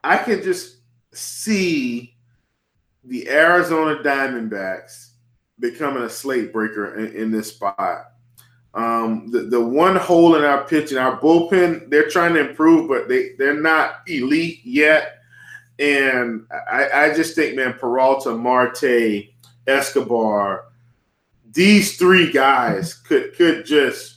I 0.03 0.17
can 0.17 0.41
just 0.41 0.77
see 1.13 2.15
the 3.03 3.27
Arizona 3.29 4.01
Diamondbacks 4.01 5.09
becoming 5.59 6.03
a 6.03 6.09
slate 6.09 6.53
breaker 6.53 6.95
in, 6.95 7.13
in 7.15 7.31
this 7.31 7.49
spot. 7.49 8.11
Um, 8.73 9.31
the, 9.31 9.43
the 9.43 9.61
one 9.61 9.95
hole 9.95 10.35
in 10.35 10.43
our 10.43 10.65
pitching, 10.65 10.97
our 10.97 11.19
bullpen, 11.19 11.89
they're 11.89 12.09
trying 12.09 12.33
to 12.33 12.49
improve, 12.49 12.89
but 12.89 13.07
they, 13.07 13.29
they're 13.37 13.59
not 13.59 14.01
elite 14.07 14.59
yet. 14.65 15.14
And 15.79 16.45
I, 16.71 16.89
I 16.93 17.13
just 17.13 17.35
think, 17.35 17.55
man, 17.55 17.73
Peralta, 17.73 18.31
Marte, 18.33 19.29
Escobar, 19.67 20.65
these 21.51 21.97
three 21.97 22.31
guys 22.31 22.93
could 22.93 23.35
could 23.35 23.65
just 23.65 24.15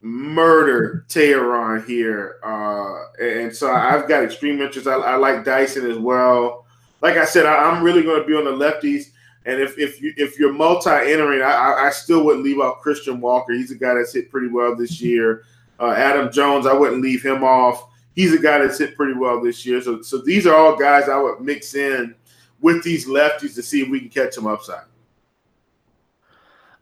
murder 0.00 1.04
Teheran 1.08 1.84
here. 1.86 2.36
Uh, 2.42 3.22
and 3.22 3.54
so 3.54 3.70
I've 3.70 4.08
got 4.08 4.24
extreme 4.24 4.60
interest. 4.60 4.86
I, 4.86 4.94
I 4.94 5.16
like 5.16 5.44
Dyson 5.44 5.90
as 5.90 5.98
well. 5.98 6.66
Like 7.02 7.16
I 7.16 7.24
said, 7.24 7.46
I, 7.46 7.76
am 7.76 7.82
really 7.82 8.02
going 8.02 8.20
to 8.20 8.26
be 8.26 8.34
on 8.34 8.44
the 8.44 8.50
lefties. 8.50 9.06
And 9.46 9.60
if 9.60 9.78
if 9.78 10.00
you 10.02 10.12
if 10.16 10.38
you're 10.38 10.52
multi 10.52 10.90
entering, 10.90 11.42
I, 11.42 11.86
I 11.86 11.90
still 11.90 12.24
wouldn't 12.24 12.44
leave 12.44 12.60
out 12.60 12.80
Christian 12.80 13.20
Walker. 13.20 13.52
He's 13.52 13.70
a 13.70 13.74
guy 13.74 13.94
that's 13.94 14.12
hit 14.12 14.30
pretty 14.30 14.48
well 14.48 14.76
this 14.76 15.00
year. 15.00 15.44
Uh, 15.78 15.92
Adam 15.92 16.30
Jones, 16.30 16.66
I 16.66 16.74
wouldn't 16.74 17.00
leave 17.02 17.22
him 17.22 17.42
off. 17.42 17.89
He's 18.14 18.34
a 18.34 18.38
guy 18.38 18.58
that's 18.58 18.78
hit 18.78 18.96
pretty 18.96 19.14
well 19.14 19.40
this 19.40 19.64
year. 19.64 19.80
So 19.80 20.02
so 20.02 20.18
these 20.18 20.46
are 20.46 20.54
all 20.54 20.76
guys 20.76 21.08
I 21.08 21.20
would 21.20 21.40
mix 21.40 21.74
in 21.74 22.14
with 22.60 22.82
these 22.82 23.06
lefties 23.06 23.54
to 23.54 23.62
see 23.62 23.82
if 23.82 23.88
we 23.88 24.00
can 24.00 24.08
catch 24.08 24.34
them 24.34 24.46
upside. 24.46 24.84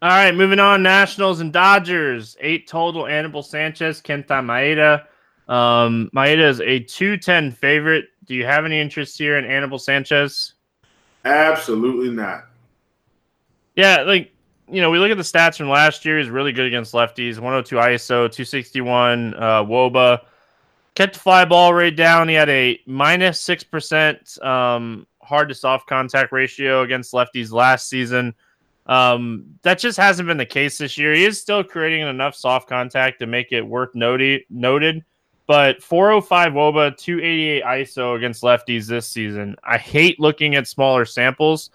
All 0.01 0.11
right, 0.11 0.35
moving 0.35 0.61
on. 0.61 0.83
Nationals 0.83 1.41
and 1.41 1.53
Dodgers. 1.53 2.37
Eight 2.41 2.69
total. 2.69 3.07
Anibal 3.07 3.43
Sanchez, 3.43 4.01
Kenta 4.01 4.45
Maeda. 4.45 5.05
Um, 5.53 6.11
Maeda 6.15 6.49
is 6.49 6.61
a 6.61 6.81
210 6.81 7.51
favorite. 7.53 8.07
Do 8.25 8.35
you 8.35 8.45
have 8.45 8.65
any 8.65 8.81
interest 8.81 9.19
here 9.19 9.39
in 9.39 9.45
Anibal 9.45 9.79
Sanchez? 9.79 10.55
Absolutely 11.25 12.11
not. 12.11 12.45
Yeah, 13.75 14.03
like 14.03 14.33
you 14.71 14.81
know, 14.83 14.91
we 14.91 14.99
look 14.99 15.11
at 15.11 15.17
the 15.17 15.23
stats 15.23 15.57
from 15.57 15.69
last 15.69 16.05
year. 16.05 16.19
He's 16.19 16.29
really 16.29 16.53
good 16.53 16.67
against 16.67 16.93
lefties. 16.93 17.37
102 17.37 17.77
ISO, 17.77 18.31
261 18.31 19.35
uh, 19.35 19.65
WOBA. 19.65 20.21
Kept 20.99 21.15
the 21.15 21.21
fly 21.21 21.45
ball 21.45 21.73
rate 21.73 21.97
down. 21.97 22.29
He 22.29 22.35
had 22.35 22.49
a 22.49 22.81
minus 22.85 23.41
six 23.41 23.63
percent 23.63 24.37
um, 24.43 25.07
hard 25.23 25.49
to 25.49 25.55
soft 25.55 25.87
contact 25.87 26.33
ratio 26.33 26.83
against 26.83 27.13
lefties 27.13 27.53
last 27.53 27.89
season. 27.89 28.35
Um, 28.87 29.45
that 29.63 29.79
just 29.79 29.97
hasn't 29.97 30.27
been 30.27 30.39
the 30.39 30.47
case 30.47 30.79
this 30.79 30.99
year. 30.99 31.15
He 31.15 31.25
is 31.25 31.41
still 31.41 31.63
creating 31.63 32.07
enough 32.07 32.35
soft 32.35 32.69
contact 32.69 33.21
to 33.21 33.27
make 33.27 33.53
it 33.53 33.63
worth 33.63 33.95
noted. 33.95 34.43
Noted, 34.51 35.05
but 35.47 35.83
405 35.83 36.53
WOBA, 36.53 36.97
288 36.97 37.63
ISO 37.63 38.17
against 38.17 38.43
lefties 38.43 38.87
this 38.87 39.07
season. 39.07 39.55
I 39.63 39.79
hate 39.79 40.19
looking 40.19 40.57
at 40.57 40.67
smaller 40.67 41.05
samples 41.05 41.71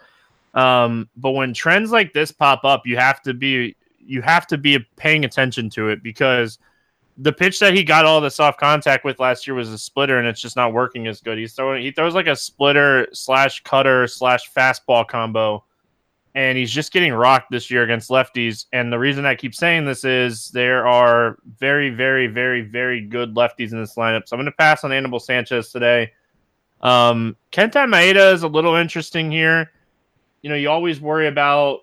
um, 0.54 1.10
but 1.18 1.32
when 1.32 1.54
trends 1.54 1.92
like 1.92 2.14
this 2.14 2.32
pop 2.32 2.64
up, 2.64 2.86
you 2.86 2.98
have 2.98 3.22
to 3.24 3.34
be 3.34 3.76
you 4.06 4.22
have 4.22 4.46
to 4.48 4.58
be 4.58 4.80
paying 4.98 5.24
attention 5.26 5.70
to 5.72 5.90
it 5.90 6.04
because 6.04 6.60
the 7.18 7.34
pitch 7.34 7.60
that 7.60 7.74
he 7.74 7.84
got 7.84 8.06
all 8.06 8.22
the 8.22 8.32
soft 8.32 8.60
contact 8.60 9.06
with 9.06 9.20
last 9.20 9.46
year 9.46 9.56
was 9.56 9.70
a 9.70 9.78
splitter, 9.78 10.18
and 10.18 10.28
it's 10.28 10.42
just 10.42 10.56
not 10.56 10.74
working 10.74 11.08
as 11.08 11.22
good. 11.22 11.38
He's 11.38 11.54
throwing 11.54 11.82
he 11.82 11.92
throws 11.92 12.16
like 12.16 12.28
a 12.28 12.36
splitter 12.36 13.08
slash 13.14 13.62
cutter 13.64 14.08
slash 14.08 14.52
fastball 14.52 15.08
combo, 15.08 15.64
and 16.36 16.58
he's 16.58 16.72
just 16.72 16.92
getting 16.92 17.14
rocked 17.14 17.52
this 17.52 17.70
year 17.70 17.84
against 17.84 18.10
lefties. 18.10 18.66
And 18.74 18.92
the 18.92 19.00
reason 19.00 19.26
I 19.26 19.36
keep 19.36 19.54
saying 19.54 19.86
this 19.86 20.04
is 20.04 20.50
there 20.52 20.88
are 20.88 21.38
very, 21.60 21.90
very, 21.90 22.28
very, 22.28 22.62
very 22.62 23.02
good 23.02 23.36
lefties 23.36 23.72
in 23.72 23.80
this 23.80 23.96
lineup. 23.96 24.28
So 24.28 24.36
I'm 24.36 24.40
going 24.40 24.46
to 24.46 24.58
pass 24.58 24.84
on 24.84 24.92
Anibal 24.92 25.20
Sanchez 25.20 25.70
today. 25.72 26.12
Um, 26.82 27.38
Kenta 27.52 27.88
Maeda 27.88 28.34
is 28.34 28.44
a 28.44 28.48
little 28.48 28.76
interesting 28.76 29.32
here 29.32 29.72
you 30.44 30.50
know, 30.50 30.56
you 30.56 30.70
always 30.70 31.02
worry 31.02 31.28
about 31.28 31.80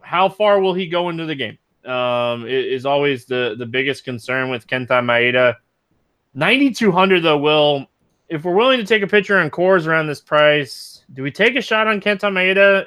how 0.00 0.30
far 0.30 0.60
will 0.60 0.72
he 0.72 0.88
go 0.88 1.10
into 1.10 1.26
the 1.26 1.34
game. 1.34 1.58
Um, 1.86 2.46
is 2.46 2.86
always 2.86 3.26
the 3.26 3.56
the 3.58 3.66
biggest 3.66 4.04
concern 4.04 4.50
with 4.50 4.66
Kenta 4.66 5.02
Maeda. 5.02 5.56
9200 6.34 7.20
though 7.20 7.38
will 7.38 7.86
if 8.28 8.44
we're 8.44 8.54
willing 8.54 8.78
to 8.78 8.86
take 8.86 9.02
a 9.02 9.06
picture 9.06 9.38
on 9.38 9.50
Coors 9.50 9.86
around 9.86 10.06
this 10.06 10.20
price, 10.20 11.04
do 11.12 11.22
we 11.22 11.30
take 11.30 11.56
a 11.56 11.62
shot 11.62 11.86
on 11.86 12.00
Kenta 12.00 12.30
Maeda? 12.32 12.86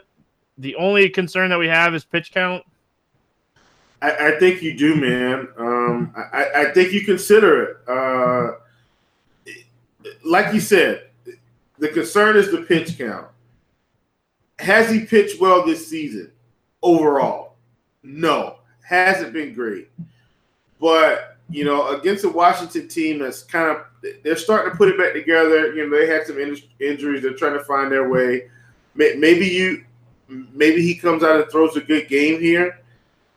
The 0.57 0.75
only 0.75 1.09
concern 1.09 1.49
that 1.51 1.59
we 1.59 1.67
have 1.67 1.93
is 1.93 2.03
pitch 2.03 2.31
count. 2.31 2.63
I, 4.01 4.27
I 4.29 4.39
think 4.39 4.61
you 4.61 4.77
do, 4.77 4.95
man. 4.95 5.47
Um, 5.57 6.13
I, 6.15 6.49
I, 6.55 6.71
think 6.71 6.93
you 6.93 7.03
consider 7.03 7.63
it. 7.63 7.77
Uh, 7.87 8.51
like 10.23 10.53
you 10.53 10.59
said, 10.59 11.09
the 11.79 11.87
concern 11.89 12.37
is 12.37 12.51
the 12.51 12.61
pitch 12.61 12.97
count. 12.97 13.27
Has 14.59 14.91
he 14.91 15.05
pitched 15.05 15.39
well 15.39 15.65
this 15.65 15.87
season 15.87 16.31
overall? 16.81 17.55
No, 18.03 18.56
hasn't 18.87 19.33
been 19.33 19.53
great. 19.53 19.89
But 20.79 21.37
you 21.49 21.63
know, 21.63 21.89
against 21.89 22.23
a 22.25 22.29
Washington 22.29 22.87
team 22.87 23.19
that's 23.19 23.43
kind 23.43 23.69
of 23.69 23.85
they're 24.23 24.35
starting 24.35 24.71
to 24.71 24.77
put 24.77 24.89
it 24.89 24.97
back 24.97 25.13
together. 25.13 25.73
You 25.73 25.87
know, 25.87 25.97
they 25.97 26.07
had 26.07 26.25
some 26.25 26.39
in- 26.39 26.61
injuries. 26.79 27.23
They're 27.23 27.33
trying 27.33 27.57
to 27.57 27.63
find 27.63 27.91
their 27.91 28.09
way. 28.09 28.49
Maybe 28.95 29.45
you, 29.45 29.83
maybe 30.27 30.81
he 30.81 30.95
comes 30.95 31.23
out 31.23 31.39
and 31.39 31.51
throws 31.51 31.75
a 31.77 31.81
good 31.81 32.07
game 32.07 32.39
here. 32.41 32.81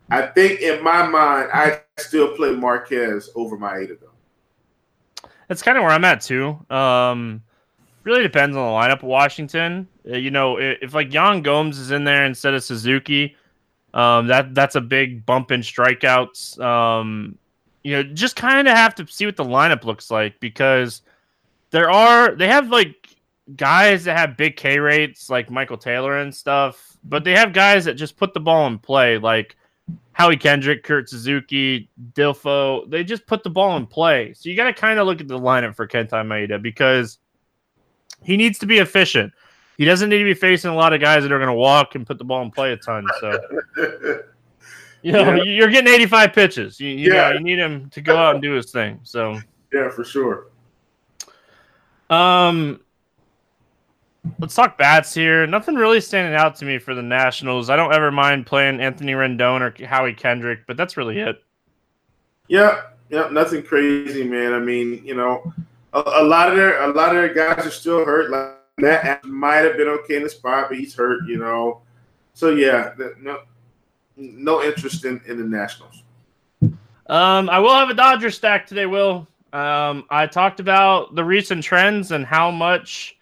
I 0.09 0.23
think 0.23 0.59
in 0.61 0.83
my 0.83 1.07
mind, 1.07 1.49
I 1.53 1.81
still 1.97 2.35
play 2.35 2.51
Marquez 2.51 3.29
over 3.35 3.57
my 3.57 3.73
Maeda 3.73 3.99
though. 3.99 5.29
That's 5.47 5.61
kind 5.61 5.77
of 5.77 5.83
where 5.83 5.91
I'm 5.91 6.03
at 6.03 6.21
too. 6.21 6.59
Um, 6.69 7.43
really 8.03 8.23
depends 8.23 8.57
on 8.57 8.63
the 8.63 8.71
lineup 8.71 9.03
Washington. 9.03 9.87
Uh, 10.09 10.17
you 10.17 10.31
know, 10.31 10.57
if, 10.57 10.79
if, 10.81 10.93
like 10.93 11.13
Yan 11.13 11.41
Gomes 11.41 11.77
is 11.77 11.91
in 11.91 12.03
there 12.03 12.25
instead 12.25 12.53
of 12.53 12.63
Suzuki, 12.63 13.35
um, 13.93 14.27
that 14.27 14.55
that's 14.55 14.75
a 14.75 14.81
big 14.81 15.25
bump 15.25 15.51
in 15.51 15.61
strikeouts. 15.61 16.59
Um, 16.59 17.37
you 17.83 17.93
know, 17.93 18.03
just 18.03 18.35
kind 18.35 18.67
of 18.67 18.75
have 18.75 18.95
to 18.95 19.07
see 19.07 19.25
what 19.25 19.35
the 19.35 19.43
lineup 19.43 19.83
looks 19.83 20.11
like 20.11 20.39
because 20.39 21.01
there 21.71 21.89
are 21.89 22.35
they 22.35 22.47
have 22.47 22.69
like 22.69 23.09
guys 23.55 24.03
that 24.05 24.17
have 24.17 24.37
big 24.37 24.55
K 24.55 24.79
rates 24.79 25.29
like 25.29 25.49
Michael 25.49 25.77
Taylor 25.77 26.19
and 26.19 26.33
stuff, 26.33 26.97
but 27.03 27.23
they 27.23 27.33
have 27.33 27.53
guys 27.53 27.85
that 27.85 27.95
just 27.95 28.17
put 28.17 28.33
the 28.33 28.39
ball 28.39 28.67
in 28.67 28.79
play 28.79 29.17
like 29.17 29.55
Howie 30.13 30.37
Kendrick, 30.37 30.83
Kurt 30.83 31.09
Suzuki, 31.09 31.89
Difo. 32.13 32.89
They 32.89 33.03
just 33.03 33.25
put 33.25 33.43
the 33.43 33.49
ball 33.49 33.77
in 33.77 33.87
play. 33.87 34.33
So 34.33 34.49
you 34.49 34.55
got 34.55 34.65
to 34.65 34.73
kind 34.73 34.99
of 34.99 35.07
look 35.07 35.21
at 35.21 35.27
the 35.27 35.39
lineup 35.39 35.75
for 35.75 35.87
Kenta 35.87 36.25
Maeda 36.25 36.61
because 36.61 37.17
he 38.23 38.37
needs 38.37 38.59
to 38.59 38.65
be 38.65 38.77
efficient. 38.77 39.33
He 39.81 39.85
doesn't 39.85 40.09
need 40.09 40.19
to 40.19 40.23
be 40.23 40.35
facing 40.35 40.69
a 40.69 40.75
lot 40.75 40.93
of 40.93 41.01
guys 41.01 41.23
that 41.23 41.31
are 41.31 41.39
going 41.39 41.47
to 41.47 41.55
walk 41.55 41.95
and 41.95 42.05
put 42.05 42.19
the 42.19 42.23
ball 42.23 42.43
in 42.43 42.51
play 42.51 42.71
a 42.71 42.77
ton. 42.77 43.03
So 43.19 43.41
You 45.01 45.11
know, 45.11 45.33
yeah. 45.33 45.43
you're 45.43 45.69
getting 45.69 45.91
85 45.91 46.33
pitches. 46.33 46.79
You, 46.79 46.89
you 46.89 47.11
yeah. 47.11 47.29
know, 47.29 47.33
you 47.33 47.39
need 47.39 47.57
him 47.57 47.89
to 47.89 47.99
go 47.99 48.15
out 48.15 48.35
and 48.35 48.43
do 48.43 48.51
his 48.51 48.71
thing. 48.71 48.99
So 49.01 49.39
yeah, 49.73 49.89
for 49.89 50.03
sure. 50.03 50.49
Um, 52.11 52.81
let's 54.37 54.53
talk 54.53 54.77
bats 54.77 55.15
here. 55.15 55.47
Nothing 55.47 55.73
really 55.73 55.99
standing 55.99 56.35
out 56.35 56.53
to 56.57 56.65
me 56.65 56.77
for 56.77 56.93
the 56.93 57.01
Nationals. 57.01 57.71
I 57.71 57.75
don't 57.75 57.91
ever 57.91 58.11
mind 58.11 58.45
playing 58.45 58.81
Anthony 58.81 59.13
Rendon 59.13 59.61
or 59.61 59.87
Howie 59.87 60.13
Kendrick, 60.13 60.67
but 60.67 60.77
that's 60.77 60.95
really 60.95 61.17
it. 61.17 61.41
Yeah, 62.47 62.81
yeah, 63.09 63.29
nothing 63.31 63.63
crazy, 63.63 64.23
man. 64.23 64.53
I 64.53 64.59
mean, 64.59 65.01
you 65.03 65.15
know, 65.15 65.51
a, 65.93 66.03
a 66.05 66.23
lot 66.23 66.49
of 66.49 66.55
their 66.55 66.83
a 66.83 66.93
lot 66.93 67.09
of 67.09 67.15
their 67.15 67.33
guys 67.33 67.65
are 67.65 67.71
still 67.71 68.05
hurt. 68.05 68.29
Like 68.29 68.60
that 68.81 69.23
might 69.25 69.57
have 69.57 69.77
been 69.77 69.87
okay 69.87 70.17
in 70.17 70.23
the 70.23 70.29
spot, 70.29 70.67
but 70.69 70.77
he's 70.77 70.95
hurt. 70.95 71.27
You 71.27 71.37
know, 71.37 71.81
so 72.33 72.51
yeah, 72.51 72.93
no, 73.19 73.39
no 74.15 74.63
interest 74.63 75.05
in, 75.05 75.21
in 75.27 75.37
the 75.37 75.43
Nationals. 75.43 76.03
Um, 77.07 77.49
I 77.49 77.59
will 77.59 77.73
have 77.73 77.89
a 77.89 77.93
Dodger 77.93 78.31
stack 78.31 78.65
today, 78.65 78.85
Will. 78.85 79.27
Um, 79.53 80.05
I 80.09 80.27
talked 80.27 80.59
about 80.59 81.13
the 81.15 81.23
recent 81.23 81.63
trends 81.63 82.11
and 82.11 82.25
how 82.25 82.49
much 82.51 83.17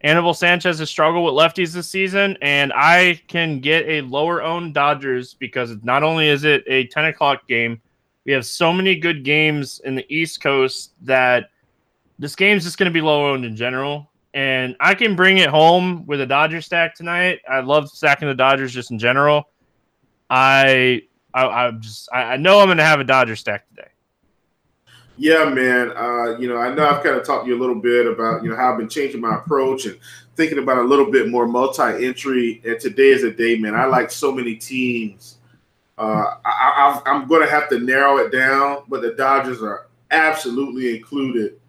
Anibal 0.00 0.34
Sanchez 0.34 0.78
has 0.78 0.90
struggled 0.90 1.24
with 1.24 1.34
lefties 1.34 1.72
this 1.72 1.88
season, 1.88 2.36
and 2.42 2.72
I 2.74 3.20
can 3.28 3.60
get 3.60 3.86
a 3.86 4.00
lower 4.00 4.42
owned 4.42 4.74
Dodgers 4.74 5.34
because 5.34 5.76
not 5.82 6.02
only 6.02 6.28
is 6.28 6.44
it 6.44 6.64
a 6.66 6.86
10 6.86 7.04
o'clock 7.06 7.46
game, 7.46 7.80
we 8.24 8.32
have 8.32 8.46
so 8.46 8.72
many 8.72 8.96
good 8.96 9.24
games 9.24 9.80
in 9.84 9.94
the 9.94 10.06
East 10.12 10.42
Coast 10.42 10.92
that 11.02 11.50
this 12.18 12.34
game's 12.34 12.64
just 12.64 12.78
going 12.78 12.90
to 12.90 12.92
be 12.92 13.00
low 13.00 13.30
owned 13.30 13.44
in 13.44 13.54
general. 13.54 14.09
And 14.32 14.76
I 14.78 14.94
can 14.94 15.16
bring 15.16 15.38
it 15.38 15.48
home 15.48 16.06
with 16.06 16.20
a 16.20 16.26
Dodger 16.26 16.60
stack 16.60 16.94
tonight. 16.94 17.40
I 17.48 17.60
love 17.60 17.88
stacking 17.88 18.28
the 18.28 18.34
Dodgers 18.34 18.72
just 18.72 18.90
in 18.90 18.98
general. 18.98 19.48
I 20.28 21.02
I, 21.34 21.66
am 21.66 21.80
just 21.80 22.08
I, 22.12 22.22
I, 22.22 22.36
know 22.36 22.60
I'm 22.60 22.76
to 22.76 22.82
have 22.82 23.00
a 23.00 23.04
Dodger 23.04 23.36
stack 23.36 23.68
today. 23.68 23.88
Yeah, 25.16 25.44
man. 25.44 25.92
Uh, 25.96 26.38
you 26.38 26.48
know, 26.48 26.56
I 26.56 26.72
know 26.72 26.88
I've 26.88 27.02
kind 27.02 27.16
of 27.16 27.26
talked 27.26 27.44
to 27.44 27.50
you 27.50 27.58
a 27.58 27.60
little 27.60 27.80
bit 27.80 28.06
about 28.06 28.42
you 28.42 28.50
know 28.50 28.56
how 28.56 28.72
I've 28.72 28.78
been 28.78 28.88
changing 28.88 29.20
my 29.20 29.36
approach 29.36 29.86
and 29.86 29.98
thinking 30.36 30.58
about 30.58 30.78
a 30.78 30.82
little 30.82 31.10
bit 31.10 31.28
more 31.28 31.46
multi-entry. 31.46 32.62
And 32.64 32.80
today 32.80 33.08
is 33.08 33.24
a 33.24 33.30
day, 33.30 33.58
man. 33.58 33.74
I 33.74 33.84
like 33.84 34.10
so 34.10 34.32
many 34.32 34.54
teams. 34.54 35.38
Uh, 35.98 36.36
I, 36.46 37.02
am 37.04 37.28
going 37.28 37.42
to 37.42 37.50
have 37.50 37.68
to 37.68 37.78
narrow 37.78 38.16
it 38.16 38.32
down, 38.32 38.84
but 38.88 39.02
the 39.02 39.12
Dodgers 39.12 39.62
are 39.62 39.88
absolutely 40.10 40.96
included 40.96 41.59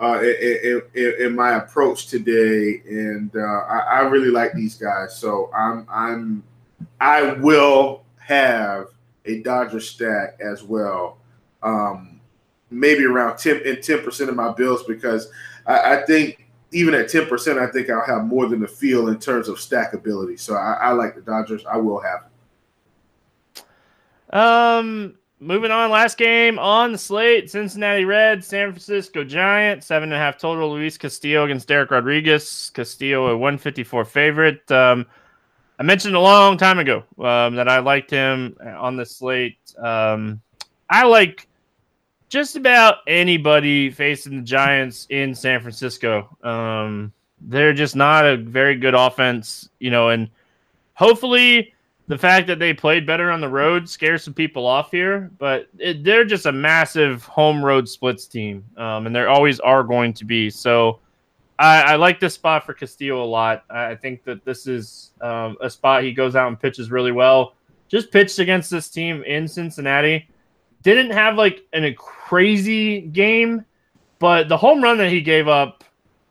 uh, 0.00 0.20
in, 0.20 0.82
in, 0.94 1.14
in, 1.20 1.34
my 1.34 1.56
approach 1.56 2.08
today, 2.08 2.82
and 2.88 3.30
uh, 3.36 3.40
I, 3.40 3.78
I 3.78 4.00
really 4.00 4.30
like 4.30 4.52
these 4.52 4.74
guys. 4.74 5.16
So 5.16 5.50
I'm 5.56 5.86
I'm 5.88 6.42
I 7.00 7.34
will 7.34 8.02
have 8.18 8.88
a 9.24 9.40
Dodger 9.42 9.80
stack 9.80 10.38
as 10.40 10.62
well. 10.62 11.18
Um, 11.62 12.20
maybe 12.70 13.04
around 13.04 13.38
10 13.38 13.62
and 13.64 13.78
10% 13.78 14.28
of 14.28 14.34
my 14.34 14.52
bills 14.52 14.82
because 14.84 15.30
I, 15.66 15.96
I, 15.96 16.06
think 16.06 16.46
even 16.72 16.94
at 16.94 17.06
10%, 17.06 17.58
I 17.58 17.70
think 17.70 17.88
I'll 17.88 18.04
have 18.04 18.24
more 18.24 18.48
than 18.48 18.60
the 18.60 18.68
feel 18.68 19.08
in 19.08 19.18
terms 19.18 19.48
of 19.48 19.56
stackability. 19.56 20.38
So 20.38 20.54
I, 20.54 20.78
I 20.80 20.90
like 20.90 21.14
the 21.14 21.22
Dodgers. 21.22 21.64
I 21.64 21.76
will 21.76 22.00
have 22.00 22.24
it. 22.26 24.36
Um, 24.36 25.14
moving 25.40 25.70
on, 25.70 25.90
last 25.90 26.16
game 26.16 26.58
on 26.58 26.92
the 26.92 26.98
slate: 26.98 27.50
Cincinnati 27.50 28.04
Reds, 28.04 28.46
San 28.46 28.70
Francisco 28.70 29.24
Giants, 29.24 29.86
seven 29.86 30.10
and 30.10 30.14
a 30.14 30.18
half 30.18 30.38
total. 30.38 30.72
Luis 30.72 30.96
Castillo 30.96 31.44
against 31.44 31.68
Dereck 31.68 31.90
Rodriguez. 31.90 32.70
Castillo 32.74 33.28
a 33.28 33.36
154 33.36 34.04
favorite. 34.04 34.70
Um, 34.70 35.06
I 35.78 35.82
mentioned 35.82 36.14
a 36.14 36.20
long 36.20 36.56
time 36.56 36.78
ago 36.78 37.04
um, 37.18 37.56
that 37.56 37.68
I 37.68 37.80
liked 37.80 38.10
him 38.10 38.56
on 38.64 38.96
the 38.96 39.04
slate. 39.04 39.58
Um, 39.78 40.40
I 40.88 41.04
like 41.04 41.48
just 42.28 42.56
about 42.56 42.98
anybody 43.06 43.90
facing 43.90 44.36
the 44.36 44.42
Giants 44.42 45.06
in 45.10 45.34
San 45.34 45.60
Francisco. 45.60 46.36
Um, 46.42 47.12
they're 47.40 47.72
just 47.72 47.96
not 47.96 48.24
a 48.24 48.36
very 48.36 48.76
good 48.76 48.94
offense, 48.94 49.68
you 49.80 49.90
know, 49.90 50.10
and 50.10 50.30
hopefully 50.94 51.73
the 52.06 52.18
fact 52.18 52.46
that 52.48 52.58
they 52.58 52.74
played 52.74 53.06
better 53.06 53.30
on 53.30 53.40
the 53.40 53.48
road 53.48 53.88
scares 53.88 54.22
some 54.22 54.34
people 54.34 54.66
off 54.66 54.90
here. 54.90 55.30
But 55.38 55.68
it, 55.78 56.04
they're 56.04 56.24
just 56.24 56.46
a 56.46 56.52
massive 56.52 57.24
home 57.24 57.64
road 57.64 57.88
splits 57.88 58.26
team, 58.26 58.64
um, 58.76 59.06
and 59.06 59.14
there 59.14 59.28
always 59.28 59.60
are 59.60 59.82
going 59.82 60.12
to 60.14 60.24
be. 60.24 60.50
So 60.50 61.00
I, 61.58 61.82
I, 61.82 61.96
like 61.96 62.20
this 62.20 62.34
spot 62.34 62.66
for 62.66 62.74
Castillo 62.74 63.22
a 63.22 63.24
lot. 63.24 63.64
I 63.70 63.94
think 63.94 64.24
that 64.24 64.44
this 64.44 64.66
is 64.66 65.12
um, 65.20 65.56
a 65.60 65.70
spot 65.70 66.02
he 66.02 66.12
goes 66.12 66.36
out 66.36 66.48
and 66.48 66.60
pitches 66.60 66.90
really 66.90 67.12
well. 67.12 67.54
Just 67.88 68.10
pitched 68.10 68.38
against 68.38 68.70
this 68.70 68.88
team 68.88 69.22
in 69.24 69.46
Cincinnati. 69.46 70.28
Didn't 70.82 71.12
have 71.12 71.36
like 71.36 71.64
an, 71.72 71.84
a 71.84 71.94
crazy 71.94 73.02
game, 73.02 73.64
but 74.18 74.48
the 74.48 74.56
home 74.56 74.82
run 74.82 74.98
that 74.98 75.10
he 75.10 75.20
gave 75.20 75.48
up 75.48 75.84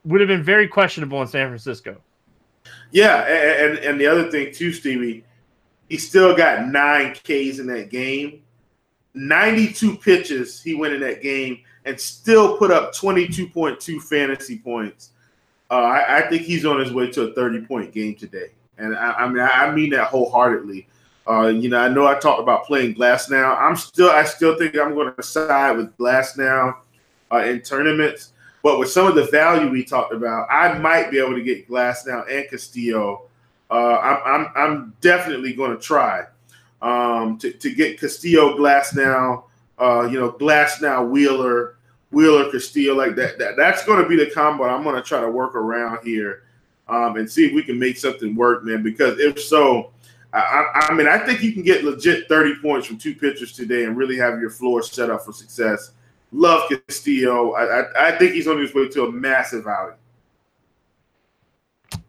would 0.04 0.20
have 0.20 0.28
been 0.28 0.42
very 0.42 0.68
questionable 0.68 1.20
in 1.22 1.28
San 1.28 1.48
Francisco. 1.48 2.00
Yeah, 2.92 3.22
and 3.22 3.78
and 3.78 4.00
the 4.00 4.06
other 4.06 4.30
thing 4.30 4.52
too, 4.52 4.72
Stevie, 4.72 5.24
he 5.88 5.96
still 5.98 6.34
got 6.36 6.66
nine 6.66 7.14
Ks 7.14 7.58
in 7.58 7.66
that 7.66 7.90
game. 7.90 8.42
92 9.14 9.96
pitches 9.98 10.60
he 10.60 10.74
went 10.74 10.94
in 10.94 11.00
that 11.00 11.22
game 11.22 11.60
and 11.84 11.98
still 12.00 12.56
put 12.56 12.70
up 12.70 12.92
22.2 12.94 14.02
fantasy 14.02 14.58
points. 14.58 15.10
Uh, 15.70 15.74
I, 15.74 16.18
I, 16.18 16.28
think 16.28 16.42
he's 16.42 16.64
on 16.64 16.80
his 16.80 16.92
way 16.92 17.10
to 17.12 17.30
a 17.30 17.34
30 17.34 17.66
point 17.66 17.92
game 17.92 18.14
today. 18.16 18.50
And 18.78 18.96
I, 18.96 19.12
I 19.12 19.28
mean, 19.28 19.40
I, 19.40 19.70
mean 19.70 19.90
that 19.90 20.08
wholeheartedly. 20.08 20.88
Uh, 21.28 21.46
you 21.46 21.68
know, 21.68 21.78
I 21.78 21.88
know 21.88 22.06
I 22.06 22.18
talked 22.18 22.40
about 22.40 22.64
playing 22.64 22.94
Glasnow. 22.94 23.56
I'm 23.58 23.76
still, 23.76 24.10
I 24.10 24.24
still 24.24 24.58
think 24.58 24.76
I'm 24.76 24.94
going 24.94 25.14
to 25.14 25.22
side 25.22 25.76
with 25.76 25.96
Glasnow 25.96 26.76
uh, 27.32 27.38
in 27.38 27.60
tournaments. 27.62 28.32
But 28.62 28.78
with 28.78 28.90
some 28.90 29.06
of 29.06 29.14
the 29.14 29.24
value 29.26 29.70
we 29.70 29.84
talked 29.84 30.12
about, 30.12 30.48
I 30.50 30.78
might 30.78 31.10
be 31.10 31.18
able 31.18 31.34
to 31.34 31.42
get 31.42 31.68
Glasnow 31.68 32.24
and 32.30 32.48
Castillo. 32.48 33.28
Uh, 33.74 33.98
I'm, 33.98 34.20
I'm, 34.24 34.52
I'm 34.54 34.96
definitely 35.00 35.52
going 35.52 35.72
to 35.72 35.82
try 35.82 36.26
um, 36.80 37.38
to, 37.38 37.50
to 37.50 37.74
get 37.74 37.98
Castillo, 37.98 38.56
Glasnow, 38.56 39.44
uh, 39.80 40.02
you 40.02 40.16
know, 40.20 40.30
Glasnow, 40.30 41.08
Wheeler, 41.08 41.74
Wheeler 42.12 42.52
Castillo 42.52 42.94
like 42.94 43.16
that. 43.16 43.36
that 43.40 43.56
that's 43.56 43.84
going 43.84 44.00
to 44.00 44.08
be 44.08 44.14
the 44.14 44.30
combo 44.30 44.62
I'm 44.62 44.84
going 44.84 44.94
to 44.94 45.02
try 45.02 45.20
to 45.20 45.28
work 45.28 45.56
around 45.56 46.06
here 46.06 46.44
um, 46.86 47.16
and 47.16 47.28
see 47.28 47.46
if 47.46 47.52
we 47.52 47.64
can 47.64 47.76
make 47.76 47.96
something 47.96 48.36
work, 48.36 48.62
man. 48.62 48.84
Because 48.84 49.18
if 49.18 49.42
so, 49.42 49.90
I, 50.32 50.66
I, 50.74 50.94
mean, 50.94 51.08
I 51.08 51.18
think 51.18 51.42
you 51.42 51.52
can 51.52 51.64
get 51.64 51.82
legit 51.82 52.28
30 52.28 52.60
points 52.62 52.86
from 52.86 52.96
two 52.96 53.16
pitchers 53.16 53.54
today 53.54 53.86
and 53.86 53.96
really 53.96 54.16
have 54.18 54.38
your 54.38 54.50
floor 54.50 54.84
set 54.84 55.10
up 55.10 55.24
for 55.24 55.32
success. 55.32 55.90
Love 56.30 56.70
Castillo. 56.70 57.54
I, 57.54 57.80
I, 57.80 58.08
I 58.08 58.18
think 58.18 58.34
he's 58.34 58.46
on 58.46 58.60
his 58.60 58.72
way 58.72 58.88
to 58.90 59.06
a 59.06 59.10
massive 59.10 59.66
outing. 59.66 59.98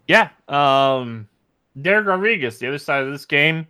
Yeah. 0.08 0.30
Um, 0.48 1.28
Dereck 1.80 2.06
Rodriguez, 2.06 2.57
the 2.60 2.68
other 2.68 2.77
side 2.77 3.03
of 3.03 3.11
this 3.11 3.26
game, 3.26 3.68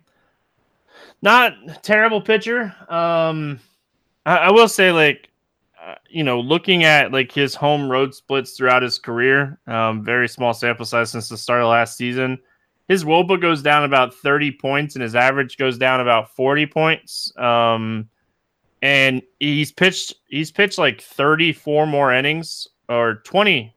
not 1.22 1.54
terrible 1.82 2.20
pitcher. 2.20 2.74
Um, 2.88 3.60
I, 4.24 4.36
I 4.36 4.50
will 4.50 4.68
say, 4.68 4.92
like, 4.92 5.30
you 6.08 6.24
know, 6.24 6.40
looking 6.40 6.84
at 6.84 7.12
like 7.12 7.30
his 7.30 7.54
home 7.54 7.90
road 7.90 8.14
splits 8.14 8.56
throughout 8.56 8.82
his 8.82 8.98
career, 8.98 9.58
um, 9.66 10.04
very 10.04 10.28
small 10.28 10.52
sample 10.52 10.84
size 10.84 11.10
since 11.10 11.28
the 11.28 11.36
start 11.36 11.62
of 11.62 11.68
last 11.68 11.96
season. 11.96 12.38
His 12.88 13.04
WOBA 13.04 13.40
goes 13.40 13.62
down 13.62 13.84
about 13.84 14.14
30 14.14 14.52
points 14.52 14.94
and 14.94 15.02
his 15.02 15.14
average 15.14 15.56
goes 15.58 15.76
down 15.76 16.00
about 16.00 16.34
40 16.34 16.66
points. 16.66 17.36
Um, 17.36 18.08
and 18.82 19.22
he's 19.40 19.72
pitched 19.72 20.14
he's 20.28 20.50
pitched 20.50 20.78
like 20.78 21.00
34 21.00 21.86
more 21.86 22.12
innings 22.12 22.68
or 22.88 23.16
20 23.24 23.74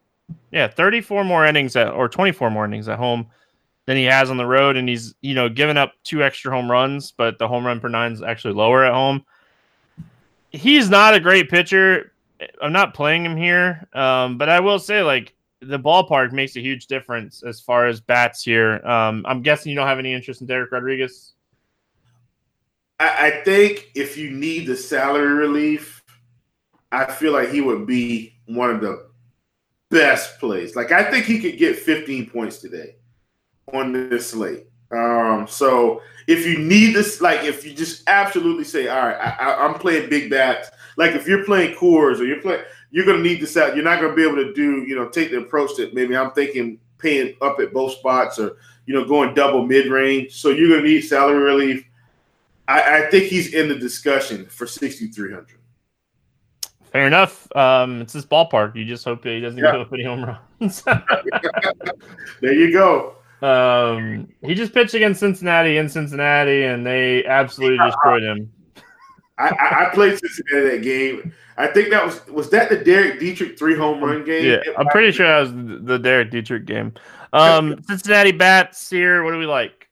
yeah 0.51 0.67
34 0.67 1.23
more 1.23 1.45
innings 1.45 1.75
at, 1.75 1.91
or 1.91 2.09
24 2.09 2.51
more 2.51 2.65
innings 2.65 2.89
at 2.89 2.99
home 2.99 3.25
than 3.89 3.97
he 3.97 4.03
has 4.03 4.29
on 4.29 4.37
the 4.37 4.45
road 4.45 4.77
and 4.77 4.87
he's 4.87 5.15
you 5.21 5.33
know 5.33 5.49
given 5.49 5.75
up 5.75 5.93
two 6.03 6.23
extra 6.23 6.51
home 6.51 6.69
runs 6.69 7.11
but 7.11 7.39
the 7.39 7.47
home 7.47 7.65
run 7.65 7.79
per 7.79 7.89
nine 7.89 8.11
is 8.11 8.21
actually 8.21 8.53
lower 8.53 8.85
at 8.85 8.93
home. 8.93 9.25
He's 10.51 10.91
not 10.91 11.15
a 11.15 11.19
great 11.19 11.49
pitcher. 11.49 12.11
I'm 12.61 12.71
not 12.71 12.93
playing 12.93 13.25
him 13.25 13.35
here 13.35 13.87
um, 13.93 14.37
but 14.37 14.47
i 14.47 14.59
will 14.59 14.77
say 14.77 15.01
like 15.01 15.33
the 15.61 15.79
ballpark 15.79 16.31
makes 16.33 16.55
a 16.55 16.59
huge 16.59 16.85
difference 16.85 17.41
as 17.41 17.59
far 17.59 17.87
as 17.87 17.99
bats 17.99 18.43
here. 18.43 18.73
Um, 18.85 19.25
i'm 19.27 19.41
guessing 19.41 19.71
you 19.71 19.75
don't 19.75 19.87
have 19.87 19.97
any 19.97 20.13
interest 20.13 20.41
in 20.41 20.45
Dereck 20.47 20.71
rodriguez? 20.71 21.33
I, 22.99 23.27
I 23.27 23.31
think 23.43 23.89
if 23.95 24.17
you 24.17 24.29
need 24.29 24.67
the 24.67 24.77
salary 24.77 25.33
relief, 25.33 26.03
I 26.91 27.11
feel 27.11 27.33
like 27.33 27.49
he 27.49 27.61
would 27.61 27.87
be 27.87 28.35
one 28.45 28.69
of 28.69 28.81
the 28.81 29.09
best 29.89 30.39
plays. 30.39 30.75
Like 30.75 30.91
I 30.91 31.09
think 31.09 31.25
he 31.25 31.39
could 31.39 31.57
get 31.57 31.75
15 31.75 32.29
points 32.29 32.59
today 32.59 32.93
on 33.73 33.91
this 33.91 34.31
slate. 34.31 34.67
Um, 34.91 35.47
so 35.47 36.01
if 36.27 36.45
you 36.45 36.57
need 36.57 36.95
this, 36.95 37.21
like 37.21 37.43
if 37.43 37.65
you 37.65 37.73
just 37.73 38.03
absolutely 38.07 38.63
say, 38.63 38.87
all 38.87 39.07
right, 39.07 39.17
I, 39.17 39.65
am 39.65 39.75
playing 39.75 40.09
big 40.09 40.29
bats. 40.29 40.69
Like 40.97 41.11
if 41.11 41.27
you're 41.27 41.45
playing 41.45 41.75
Coors 41.75 42.19
or 42.19 42.25
you're 42.25 42.41
playing, 42.41 42.63
you're 42.91 43.05
going 43.05 43.17
to 43.17 43.23
need 43.23 43.41
this 43.41 43.55
out. 43.57 43.75
You're 43.75 43.85
not 43.85 43.99
going 43.99 44.11
to 44.11 44.15
be 44.15 44.23
able 44.23 44.43
to 44.43 44.53
do, 44.53 44.83
you 44.87 44.95
know, 44.95 45.07
take 45.09 45.31
the 45.31 45.37
approach 45.37 45.71
that 45.77 45.93
maybe 45.93 46.15
I'm 46.15 46.31
thinking 46.31 46.79
paying 46.97 47.35
up 47.41 47.59
at 47.59 47.73
both 47.73 47.93
spots 47.93 48.37
or 48.39 48.57
you 48.85 48.93
know 48.93 49.05
going 49.05 49.33
double 49.33 49.65
mid 49.65 49.87
range. 49.87 50.33
So 50.33 50.49
you're 50.49 50.69
going 50.69 50.83
to 50.83 50.87
need 50.87 51.01
salary 51.01 51.39
relief. 51.39 51.85
I, 52.67 52.97
I 53.05 53.09
think 53.09 53.25
he's 53.25 53.53
in 53.53 53.67
the 53.67 53.75
discussion 53.75 54.45
for 54.45 54.67
6,300. 54.67 55.47
Fair 56.91 57.07
enough. 57.07 57.47
Um, 57.55 58.01
it's 58.01 58.13
this 58.13 58.25
ballpark. 58.25 58.75
You 58.75 58.85
just 58.85 59.05
hope 59.05 59.23
he 59.23 59.39
doesn't 59.39 59.59
yeah. 59.59 59.71
give 59.71 59.81
up 59.81 59.93
any 59.93 60.03
home 60.03 60.25
runs. 60.59 60.81
there 62.41 62.53
you 62.53 62.71
go. 62.71 63.15
Um, 63.41 64.27
he 64.41 64.53
just 64.53 64.73
pitched 64.73 64.93
against 64.93 65.19
Cincinnati 65.19 65.77
in 65.77 65.87
Cincinnati, 65.87 66.63
and 66.63 66.85
they 66.85 67.25
absolutely 67.25 67.77
destroyed 67.77 68.23
him. 68.23 68.51
I, 69.37 69.87
I, 69.87 69.95
played 69.95 70.19
Cincinnati 70.19 70.77
that 70.77 70.83
game. 70.83 71.33
I 71.57 71.67
think 71.67 71.89
that 71.91 72.05
was 72.05 72.25
was 72.27 72.49
that 72.49 72.69
the 72.69 72.77
Derek 72.77 73.19
Dietrich 73.19 73.57
three 73.57 73.75
home 73.75 74.03
run 74.03 74.25
game. 74.25 74.45
Yeah, 74.45 74.73
I'm 74.77 74.87
pretty 74.87 75.11
sure 75.13 75.25
that 75.27 75.39
was 75.39 75.85
the 75.85 75.97
Derek 75.97 76.31
Dietrich 76.31 76.65
game. 76.65 76.93
Um, 77.31 77.81
Cincinnati 77.87 78.33
bats 78.33 78.89
here. 78.89 79.23
What 79.23 79.31
do 79.31 79.37
we 79.37 79.45
like? 79.45 79.87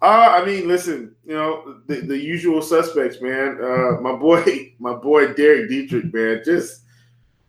Uh, 0.00 0.40
I 0.40 0.44
mean, 0.44 0.66
listen, 0.66 1.14
you 1.24 1.34
know 1.34 1.76
the, 1.86 2.00
the 2.00 2.18
usual 2.18 2.60
suspects, 2.60 3.20
man. 3.20 3.58
Uh, 3.62 4.00
my 4.00 4.14
boy, 4.14 4.74
my 4.78 4.94
boy 4.94 5.32
Derek 5.34 5.68
Dietrich, 5.68 6.12
man. 6.12 6.42
Just 6.44 6.82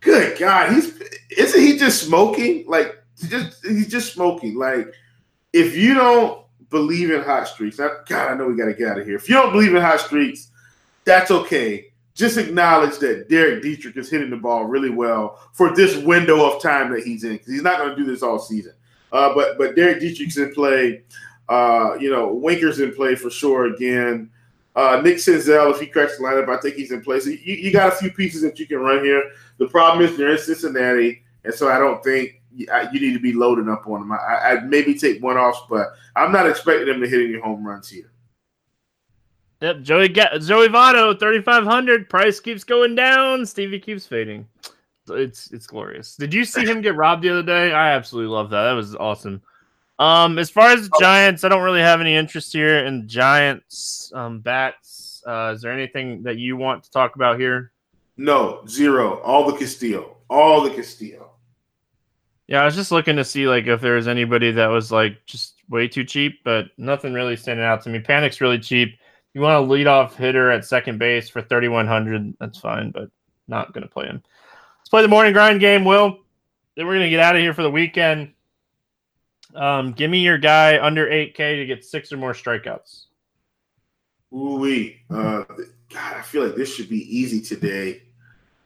good 0.01 0.38
God, 0.38 0.72
he's 0.72 0.97
isn't 1.38 1.61
he 1.61 1.77
just 1.77 2.03
smoking? 2.03 2.65
Like, 2.68 3.02
just 3.22 3.65
he's 3.65 3.90
just 3.90 4.14
smoking. 4.14 4.56
Like, 4.56 4.94
if 5.52 5.76
you 5.76 5.94
don't 5.94 6.45
believe 6.69 7.11
in 7.11 7.22
hot 7.22 7.48
streaks, 7.48 7.80
I, 7.80 7.90
God, 8.07 8.31
I 8.31 8.35
know 8.35 8.48
we 8.48 8.56
got 8.56 8.65
to 8.65 8.73
get 8.73 8.90
out 8.90 8.99
of 8.99 9.06
here. 9.06 9.15
If 9.15 9.30
you 9.30 9.35
don't 9.35 9.52
believe 9.52 9.76
in 9.76 9.81
hot 9.81 9.99
streaks, 9.99 10.49
that's 11.06 11.31
okay. 11.31 11.88
Just 12.15 12.38
acknowledge 12.38 12.99
that 12.99 13.27
Derek 13.30 13.64
Dietrich 13.64 13.98
is 13.98 14.10
hitting 14.10 14.30
the 14.30 14.38
ball 14.38 14.65
really 14.65 14.91
well 14.91 15.40
for 15.53 15.76
this 15.76 15.98
window 15.98 16.45
of 16.45 16.61
time 16.61 16.91
that 16.91 17.03
he's 17.03 17.23
in. 17.23 17.34
Because 17.34 17.53
he's 17.53 17.64
not 17.64 17.80
going 17.80 17.90
to 17.90 17.95
do 17.95 18.06
this 18.06 18.22
all 18.22 18.40
season. 18.40 18.73
Uh, 19.11 19.34
but 19.34 19.57
but 19.57 19.76
Derek 19.76 19.99
Dietrich's 19.99 20.38
in 20.38 20.53
play. 20.53 21.03
Uh, 21.49 21.95
you 21.99 22.10
know, 22.10 22.34
Winker's 22.34 22.80
in 22.80 22.94
play 22.94 23.15
for 23.15 23.30
sure 23.30 23.73
again. 23.73 24.30
Uh, 24.76 25.02
Nick 25.03 25.18
Senzel, 25.18 25.72
if 25.72 25.80
he 25.80 25.85
cracks 25.85 26.18
the 26.18 26.23
lineup, 26.23 26.49
I 26.49 26.60
think 26.60 26.76
he's 26.76 26.91
in 26.91 27.02
place. 27.02 27.26
So 27.26 27.30
you, 27.30 27.38
you 27.56 27.72
got 27.72 27.94
a 27.94 27.95
few 27.95 28.11
pieces 28.11 28.41
that 28.41 28.57
you 28.57 28.65
can 28.65 28.80
run 28.80 29.03
here. 29.03 29.31
The 29.57 29.68
problem 29.68 30.03
is 30.03 30.18
they're 30.18 30.31
in 30.31 30.40
Cincinnati, 30.40 31.22
and 31.44 31.53
so 31.53 31.69
I 31.69 31.77
don't 31.77 32.03
think 32.03 32.41
you, 32.55 32.67
you 32.91 32.99
need 32.99 33.13
to 33.13 33.19
be 33.19 33.34
loading 33.34 33.69
up 33.69 33.88
on 33.88 34.01
them. 34.01 34.11
I, 34.11 34.55
would 34.55 34.65
maybe 34.65 34.97
take 34.97 35.21
one 35.21 35.38
off, 35.38 35.67
but 35.69 35.93
I'm 36.15 36.31
not 36.31 36.47
expecting 36.47 36.88
them 36.88 37.01
to 37.01 37.07
hit 37.07 37.30
any 37.30 37.39
home 37.39 37.65
runs 37.65 37.89
here. 37.89 38.11
Yep, 39.61 39.81
Joey 39.81 40.09
Joey 40.09 40.67
Votto, 40.67 41.17
3,500. 41.17 42.09
Price 42.09 42.39
keeps 42.39 42.63
going 42.63 42.95
down. 42.95 43.45
Stevie 43.45 43.80
keeps 43.80 44.05
fading. 44.05 44.45
It's 45.09 45.51
it's 45.51 45.67
glorious. 45.67 46.15
Did 46.15 46.34
you 46.34 46.45
see 46.45 46.65
him 46.65 46.81
get 46.81 46.95
robbed 46.95 47.23
the 47.23 47.30
other 47.30 47.43
day? 47.43 47.71
I 47.71 47.93
absolutely 47.93 48.34
love 48.34 48.49
that. 48.49 48.63
That 48.63 48.73
was 48.73 48.95
awesome. 48.95 49.41
Um, 49.99 50.39
as 50.39 50.49
far 50.49 50.69
as 50.69 50.89
the 50.89 50.97
Giants, 50.99 51.43
I 51.43 51.49
don't 51.49 51.63
really 51.63 51.81
have 51.81 52.01
any 52.01 52.15
interest 52.15 52.51
here 52.51 52.85
in 52.85 53.07
Giants 53.07 54.11
um, 54.15 54.39
bats. 54.39 55.23
Uh, 55.25 55.53
is 55.55 55.61
there 55.61 55.71
anything 55.71 56.23
that 56.23 56.38
you 56.38 56.57
want 56.57 56.84
to 56.84 56.91
talk 56.91 57.15
about 57.15 57.39
here? 57.39 57.71
No, 58.17 58.63
zero. 58.67 59.19
All 59.21 59.49
the 59.49 59.57
Castillo. 59.57 60.17
All 60.30 60.61
the 60.61 60.71
Castillo. 60.71 61.32
Yeah, 62.47 62.61
I 62.61 62.65
was 62.65 62.75
just 62.75 62.91
looking 62.91 63.15
to 63.15 63.23
see 63.23 63.47
like 63.47 63.67
if 63.67 63.81
there 63.81 63.95
was 63.95 64.07
anybody 64.07 64.51
that 64.51 64.67
was 64.67 64.91
like 64.91 65.25
just 65.25 65.55
way 65.69 65.87
too 65.87 66.03
cheap, 66.03 66.43
but 66.43 66.65
nothing 66.77 67.13
really 67.13 67.35
standing 67.35 67.65
out 67.65 67.81
to 67.83 67.89
me. 67.89 67.99
Panik's 67.99 68.41
really 68.41 68.59
cheap. 68.59 68.97
You 69.33 69.41
want 69.41 69.63
a 69.63 69.67
leadoff 69.67 70.13
hitter 70.15 70.51
at 70.51 70.65
second 70.65 70.99
base 70.99 71.29
for 71.29 71.41
thirty 71.41 71.67
one 71.67 71.87
hundred? 71.87 72.33
That's 72.39 72.59
fine, 72.59 72.91
but 72.91 73.09
not 73.47 73.73
gonna 73.73 73.87
play 73.87 74.05
him. 74.05 74.21
Let's 74.79 74.89
play 74.89 75.01
the 75.01 75.07
morning 75.07 75.33
grind 75.33 75.59
game, 75.59 75.85
Will. 75.85 76.19
Then 76.75 76.85
we're 76.85 76.95
gonna 76.95 77.09
get 77.09 77.19
out 77.19 77.35
of 77.35 77.41
here 77.41 77.53
for 77.53 77.63
the 77.63 77.71
weekend. 77.71 78.33
Um, 79.55 79.93
give 79.93 80.09
me 80.09 80.19
your 80.19 80.37
guy 80.37 80.83
under 80.83 81.07
8K 81.07 81.57
to 81.57 81.65
get 81.65 81.85
six 81.85 82.11
or 82.11 82.17
more 82.17 82.33
strikeouts. 82.33 83.05
Ooh, 84.33 84.91
uh, 85.11 85.43
God, 85.93 86.15
I 86.15 86.21
feel 86.23 86.45
like 86.45 86.55
this 86.55 86.73
should 86.73 86.89
be 86.89 87.17
easy 87.17 87.39
today. 87.39 88.01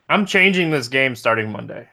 I'm 0.07 0.25
changing 0.25 0.69
this 0.69 0.87
game 0.87 1.13
starting 1.13 1.51
Monday. 1.51 1.89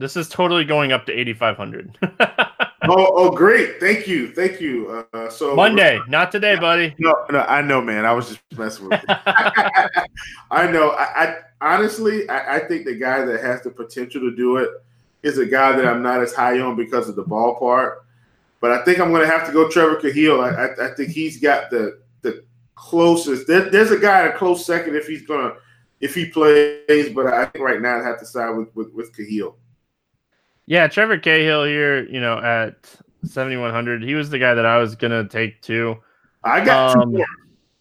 This 0.00 0.16
is 0.16 0.30
totally 0.30 0.64
going 0.64 0.92
up 0.92 1.04
to 1.06 1.12
8,500. 1.12 1.98
oh, 2.20 2.56
oh, 2.88 3.30
great! 3.30 3.78
Thank 3.80 4.08
you, 4.08 4.32
thank 4.32 4.58
you. 4.58 5.04
Uh, 5.12 5.28
so 5.28 5.54
Monday, 5.54 6.00
not 6.08 6.32
today, 6.32 6.56
buddy. 6.56 6.94
No, 6.98 7.14
no, 7.30 7.40
I 7.40 7.60
know, 7.60 7.82
man. 7.82 8.06
I 8.06 8.14
was 8.14 8.30
just 8.30 8.40
messing 8.56 8.88
with 8.88 8.98
you. 8.98 9.14
I 10.50 10.70
know. 10.72 10.92
I, 10.92 11.04
I 11.04 11.36
honestly, 11.60 12.26
I, 12.30 12.56
I 12.56 12.58
think 12.60 12.86
the 12.86 12.94
guy 12.94 13.26
that 13.26 13.42
has 13.42 13.60
the 13.60 13.68
potential 13.68 14.22
to 14.22 14.34
do 14.34 14.56
it 14.56 14.70
is 15.22 15.36
a 15.36 15.44
guy 15.44 15.72
that 15.72 15.84
I'm 15.84 16.02
not 16.02 16.22
as 16.22 16.32
high 16.32 16.58
on 16.60 16.76
because 16.76 17.10
of 17.10 17.14
the 17.14 17.24
ballpark. 17.24 17.96
But 18.62 18.72
I 18.72 18.82
think 18.86 19.00
I'm 19.00 19.10
going 19.10 19.20
to 19.20 19.30
have 19.30 19.46
to 19.48 19.52
go 19.52 19.68
Trevor 19.68 19.96
Cahill. 19.96 20.40
I, 20.40 20.48
I, 20.48 20.86
I 20.86 20.94
think 20.94 21.10
he's 21.10 21.38
got 21.38 21.68
the 21.68 22.00
the 22.22 22.42
closest. 22.74 23.46
There, 23.46 23.68
there's 23.68 23.90
a 23.90 23.98
guy 23.98 24.24
in 24.24 24.32
a 24.32 24.36
close 24.38 24.64
second 24.64 24.96
if 24.96 25.06
he's 25.06 25.26
gonna 25.26 25.56
if 26.00 26.14
he 26.14 26.24
plays, 26.24 27.12
but 27.14 27.26
I 27.26 27.44
think 27.44 27.62
right 27.62 27.82
now 27.82 28.00
I 28.00 28.02
have 28.02 28.18
to 28.20 28.24
side 28.24 28.56
with 28.56 28.74
with, 28.74 28.94
with 28.94 29.14
Cahill. 29.14 29.56
Yeah, 30.70 30.86
Trevor 30.86 31.18
Cahill 31.18 31.64
here, 31.64 32.08
you 32.08 32.20
know, 32.20 32.38
at 32.38 32.76
7100, 33.24 34.04
he 34.04 34.14
was 34.14 34.30
the 34.30 34.38
guy 34.38 34.54
that 34.54 34.64
I 34.64 34.78
was 34.78 34.94
gonna 34.94 35.26
take 35.26 35.60
too. 35.62 35.96
I 36.44 36.64
got 36.64 36.96
um, 36.96 37.10
two 37.10 37.18
more, 37.18 37.26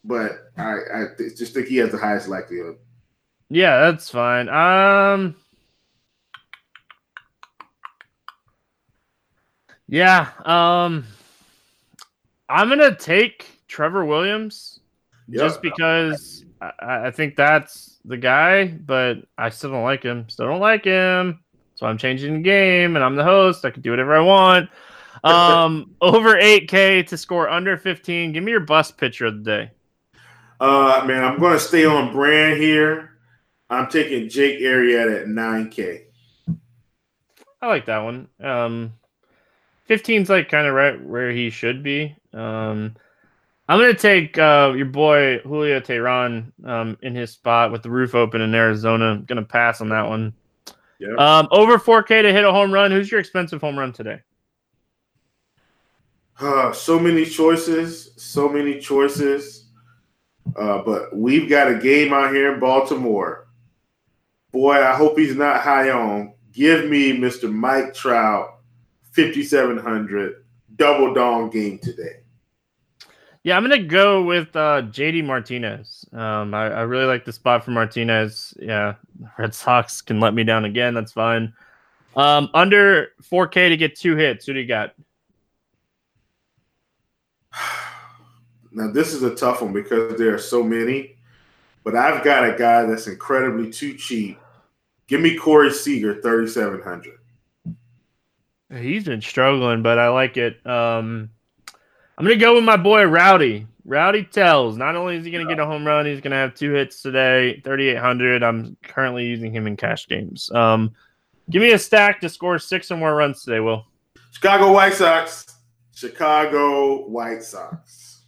but 0.04 0.32
I, 0.58 0.72
I 0.72 1.06
just 1.38 1.54
think 1.54 1.68
he 1.68 1.76
has 1.78 1.92
the 1.92 2.00
highest 2.00 2.28
likelihood. 2.28 2.78
Yeah, 3.48 3.80
that's 3.80 4.10
fine. 4.10 4.50
Um, 4.50 5.36
Yeah. 9.88 10.30
Um 10.44 11.06
I'm 12.50 12.70
gonna 12.70 12.96
take 12.96 13.46
Trevor 13.68 14.04
Williams 14.04 14.80
yep. 15.28 15.44
just 15.44 15.62
because 15.62 16.44
I, 16.60 16.72
I, 17.08 17.12
think 17.12 17.36
that's 17.36 18.00
the 18.04 18.18
guy, 18.18 18.66
but 18.66 19.18
I 19.38 19.50
still 19.50 19.70
don't 19.70 19.84
like 19.84 20.02
him. 20.02 20.28
Still 20.28 20.48
don't 20.48 20.60
like 20.60 20.86
him. 20.86 21.44
So 21.80 21.88
I'm 21.88 21.98
changing 21.98 22.34
the 22.34 22.42
game 22.42 22.98
and 22.98 23.06
I'm 23.06 23.16
the 23.16 23.24
host. 23.24 23.64
I 23.64 23.72
can 23.72 23.82
do 23.82 23.92
whatever 23.92 24.14
I 24.14 24.20
want. 24.20 24.70
Um 25.24 25.96
over 26.02 26.36
8K 26.36 27.08
to 27.08 27.18
score 27.18 27.50
under 27.50 27.78
15. 27.78 28.34
Give 28.34 28.44
me 28.44 28.52
your 28.52 28.60
bust 28.60 28.98
pitcher 28.98 29.28
of 29.28 29.44
the 29.46 29.50
day. 29.50 29.72
Uh 30.60 31.06
man, 31.08 31.24
I'm 31.24 31.40
gonna 31.40 31.58
stay 31.58 31.86
on 31.86 32.12
brand 32.12 32.62
here. 32.62 33.12
I'm 33.70 33.88
taking 33.88 34.28
Jake 34.28 34.60
Arrieta 34.60 35.22
at 35.22 35.28
9K. 35.28 36.02
I 37.62 37.68
like 37.68 37.86
that 37.86 38.00
one. 38.00 38.28
Um 38.44 38.94
15's 39.90 40.30
like 40.30 40.50
kind 40.50 40.68
of 40.68 40.74
right 40.74 41.02
where 41.02 41.32
he 41.32 41.50
should 41.50 41.82
be. 41.82 42.14
Um, 42.34 42.94
I'm 43.70 43.80
gonna 43.80 43.94
take 43.94 44.38
uh, 44.38 44.74
your 44.76 44.88
boy 44.88 45.40
Julio 45.40 45.80
Teheran 45.80 46.52
um, 46.66 46.98
in 47.02 47.16
his 47.16 47.32
spot 47.32 47.72
with 47.72 47.84
the 47.84 47.90
roof 47.90 48.16
open 48.16 48.42
in 48.42 48.54
Arizona. 48.54 49.12
I'm 49.12 49.24
gonna 49.24 49.44
pass 49.46 49.80
on 49.80 49.90
that 49.90 50.10
one. 50.10 50.34
Yeah. 51.00 51.16
Um, 51.16 51.48
over 51.52 51.78
4K 51.78 52.22
to 52.22 52.34
hit 52.34 52.44
a 52.44 52.52
home 52.52 52.74
run. 52.74 52.92
Who's 52.92 53.10
your 53.10 53.20
expensive 53.20 53.62
home 53.62 53.80
run 53.80 53.94
today? 53.94 54.22
Uh, 56.40 56.72
so 56.72 57.00
many 57.00 57.26
choices, 57.26 58.12
so 58.18 58.48
many 58.48 58.80
choices. 58.80 59.66
Uh, 60.56 60.82
but 60.84 61.16
we've 61.16 61.50
got 61.50 61.70
a 61.70 61.76
game 61.76 62.14
out 62.14 62.34
here 62.34 62.54
in 62.54 62.60
Baltimore. 62.60 63.48
Boy, 64.52 64.84
I 64.84 64.96
hope 64.96 65.18
he's 65.18 65.36
not 65.36 65.62
high 65.62 65.90
on. 65.90 66.34
Give 66.52 66.90
me 66.90 67.12
Mr. 67.14 67.52
Mike 67.52 67.94
Trout 67.94 68.60
5700 69.12 70.44
double 70.76 71.14
dong 71.14 71.50
game 71.50 71.78
today. 71.78 72.22
Yeah, 73.50 73.58
I'm 73.58 73.64
gonna 73.64 73.80
go 73.80 74.22
with 74.22 74.56
uh, 74.56 74.84
JD 74.84 75.26
Martinez. 75.26 76.06
Um, 76.14 76.54
I, 76.54 76.68
I, 76.68 76.82
really 76.82 77.06
like 77.06 77.26
the 77.26 77.34
spot 77.34 77.66
for 77.66 77.72
Martinez. 77.72 78.54
Yeah, 78.60 78.94
Red 79.40 79.56
Sox 79.56 80.02
can 80.02 80.20
let 80.20 80.36
me 80.36 80.44
down 80.44 80.66
again. 80.66 80.94
That's 80.94 81.12
fine. 81.12 81.52
Um, 82.16 82.52
under 82.54 83.08
4K 83.24 83.70
to 83.70 83.76
get 83.76 83.96
two 83.96 84.16
hits. 84.16 84.46
Who 84.46 84.54
do 84.54 84.60
you 84.60 84.68
got? 84.68 84.94
Now 88.72 88.92
this 88.92 89.16
is 89.16 89.24
a 89.24 89.34
tough 89.34 89.64
one 89.64 89.74
because 89.74 90.20
there 90.20 90.32
are 90.32 90.38
so 90.38 90.62
many, 90.62 91.16
but 91.84 91.96
I've 91.96 92.24
got 92.24 92.48
a 92.48 92.56
guy 92.56 92.84
that's 92.84 93.08
incredibly 93.08 93.72
too 93.72 93.96
cheap. 93.96 94.38
Give 95.08 95.22
me 95.22 95.36
Corey 95.36 95.72
Seager, 95.72 96.22
thirty 96.22 96.48
seven 96.48 96.84
hundred. 96.84 97.18
He's 98.72 99.06
been 99.06 99.22
struggling, 99.22 99.82
but 99.82 99.98
I 99.98 100.10
like 100.10 100.38
it. 100.38 100.64
Um, 100.68 101.32
I'm 102.20 102.26
gonna 102.26 102.36
go 102.36 102.56
with 102.56 102.66
my 102.66 102.76
boy 102.76 103.06
Rowdy. 103.06 103.66
Rowdy 103.86 104.26
Tellez. 104.26 104.76
Not 104.76 104.98
only 104.98 105.16
is 105.16 105.24
he 105.24 105.32
gonna 105.32 105.48
get 105.48 105.58
a 105.58 105.66
home 105.66 105.88
run, 105.88 106.06
he's 106.06 106.20
gonna 106.20 106.36
have 106.36 106.54
two 106.54 106.74
hits 106.74 107.02
today. 107.02 107.62
3,800. 107.64 108.44
I'm 108.44 108.76
currently 108.84 109.26
using 109.26 109.54
him 109.54 109.68
in 109.68 109.78
cash 109.78 110.06
games. 110.06 110.52
Um, 110.52 110.94
give 111.50 111.62
me 111.62 111.72
a 111.72 111.80
stack 111.80 112.20
to 112.20 112.28
score 112.28 112.60
six 112.60 112.92
or 112.92 112.98
more 112.98 113.16
runs 113.16 113.44
today. 113.44 113.62
Will 113.62 113.86
Chicago 114.34 114.74
White 114.74 114.96
Sox. 114.96 115.46
Chicago 115.96 117.08
White 117.08 117.42
Sox. 117.42 118.24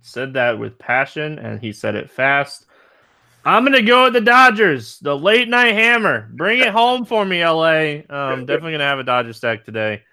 Said 0.00 0.32
that 0.32 0.58
with 0.58 0.78
passion, 0.78 1.38
and 1.38 1.60
he 1.60 1.72
said 1.72 1.96
it 1.96 2.10
fast. 2.10 2.64
I'm 3.44 3.64
gonna 3.64 3.82
go 3.82 4.04
with 4.04 4.14
the 4.14 4.22
Dodgers, 4.22 4.98
the 5.00 5.14
late 5.14 5.50
night 5.50 5.74
hammer. 5.74 6.30
Bring 6.32 6.60
it 6.60 6.68
home 6.68 7.04
for 7.04 7.26
me, 7.26 7.44
LA. 7.44 8.00
Um, 8.08 8.46
definitely 8.46 8.72
gonna 8.72 8.84
have 8.84 8.98
a 8.98 9.04
Dodger 9.04 9.34
stack 9.34 9.66
today. 9.66 10.04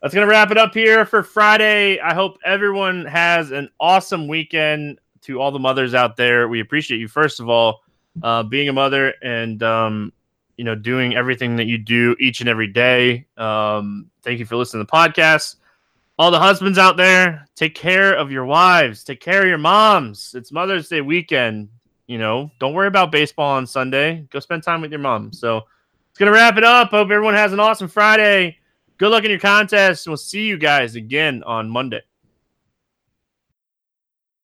That's 0.00 0.14
gonna 0.14 0.26
wrap 0.26 0.50
it 0.50 0.58
up 0.58 0.74
here 0.74 1.04
for 1.04 1.22
Friday. 1.22 1.98
I 2.00 2.14
hope 2.14 2.38
everyone 2.44 3.04
has 3.06 3.50
an 3.50 3.68
awesome 3.80 4.28
weekend. 4.28 5.00
To 5.22 5.40
all 5.40 5.50
the 5.50 5.58
mothers 5.58 5.94
out 5.94 6.16
there, 6.16 6.48
we 6.48 6.60
appreciate 6.60 6.98
you 6.98 7.08
first 7.08 7.40
of 7.40 7.48
all 7.48 7.80
uh, 8.22 8.44
being 8.44 8.68
a 8.68 8.72
mother 8.72 9.12
and 9.20 9.62
um, 9.62 10.12
you 10.56 10.64
know 10.64 10.76
doing 10.76 11.16
everything 11.16 11.56
that 11.56 11.66
you 11.66 11.76
do 11.76 12.16
each 12.20 12.40
and 12.40 12.48
every 12.48 12.68
day. 12.68 13.26
Um, 13.36 14.08
thank 14.22 14.38
you 14.38 14.46
for 14.46 14.56
listening 14.56 14.86
to 14.86 14.90
the 14.90 14.96
podcast. 14.96 15.56
All 16.18 16.30
the 16.30 16.38
husbands 16.38 16.78
out 16.78 16.96
there, 16.96 17.46
take 17.56 17.74
care 17.74 18.14
of 18.14 18.30
your 18.30 18.44
wives, 18.44 19.04
take 19.04 19.20
care 19.20 19.42
of 19.42 19.48
your 19.48 19.58
moms. 19.58 20.34
It's 20.34 20.52
Mother's 20.52 20.88
Day 20.88 21.00
weekend 21.00 21.68
you 22.08 22.18
know, 22.18 22.50
don't 22.58 22.72
worry 22.72 22.88
about 22.88 23.12
baseball 23.12 23.52
on 23.52 23.66
Sunday. 23.66 24.26
Go 24.30 24.40
spend 24.40 24.64
time 24.64 24.80
with 24.80 24.90
your 24.90 24.98
mom. 24.98 25.32
So 25.32 25.58
it's 26.10 26.18
gonna 26.18 26.32
wrap 26.32 26.56
it 26.56 26.64
up. 26.64 26.90
Hope 26.90 27.10
everyone 27.10 27.34
has 27.34 27.52
an 27.52 27.60
awesome 27.60 27.86
Friday. 27.86 28.57
Good 28.98 29.10
luck 29.10 29.22
in 29.24 29.30
your 29.30 29.38
contest. 29.38 30.08
We'll 30.08 30.16
see 30.16 30.46
you 30.46 30.58
guys 30.58 30.96
again 30.96 31.44
on 31.44 31.70
Monday. 31.70 32.02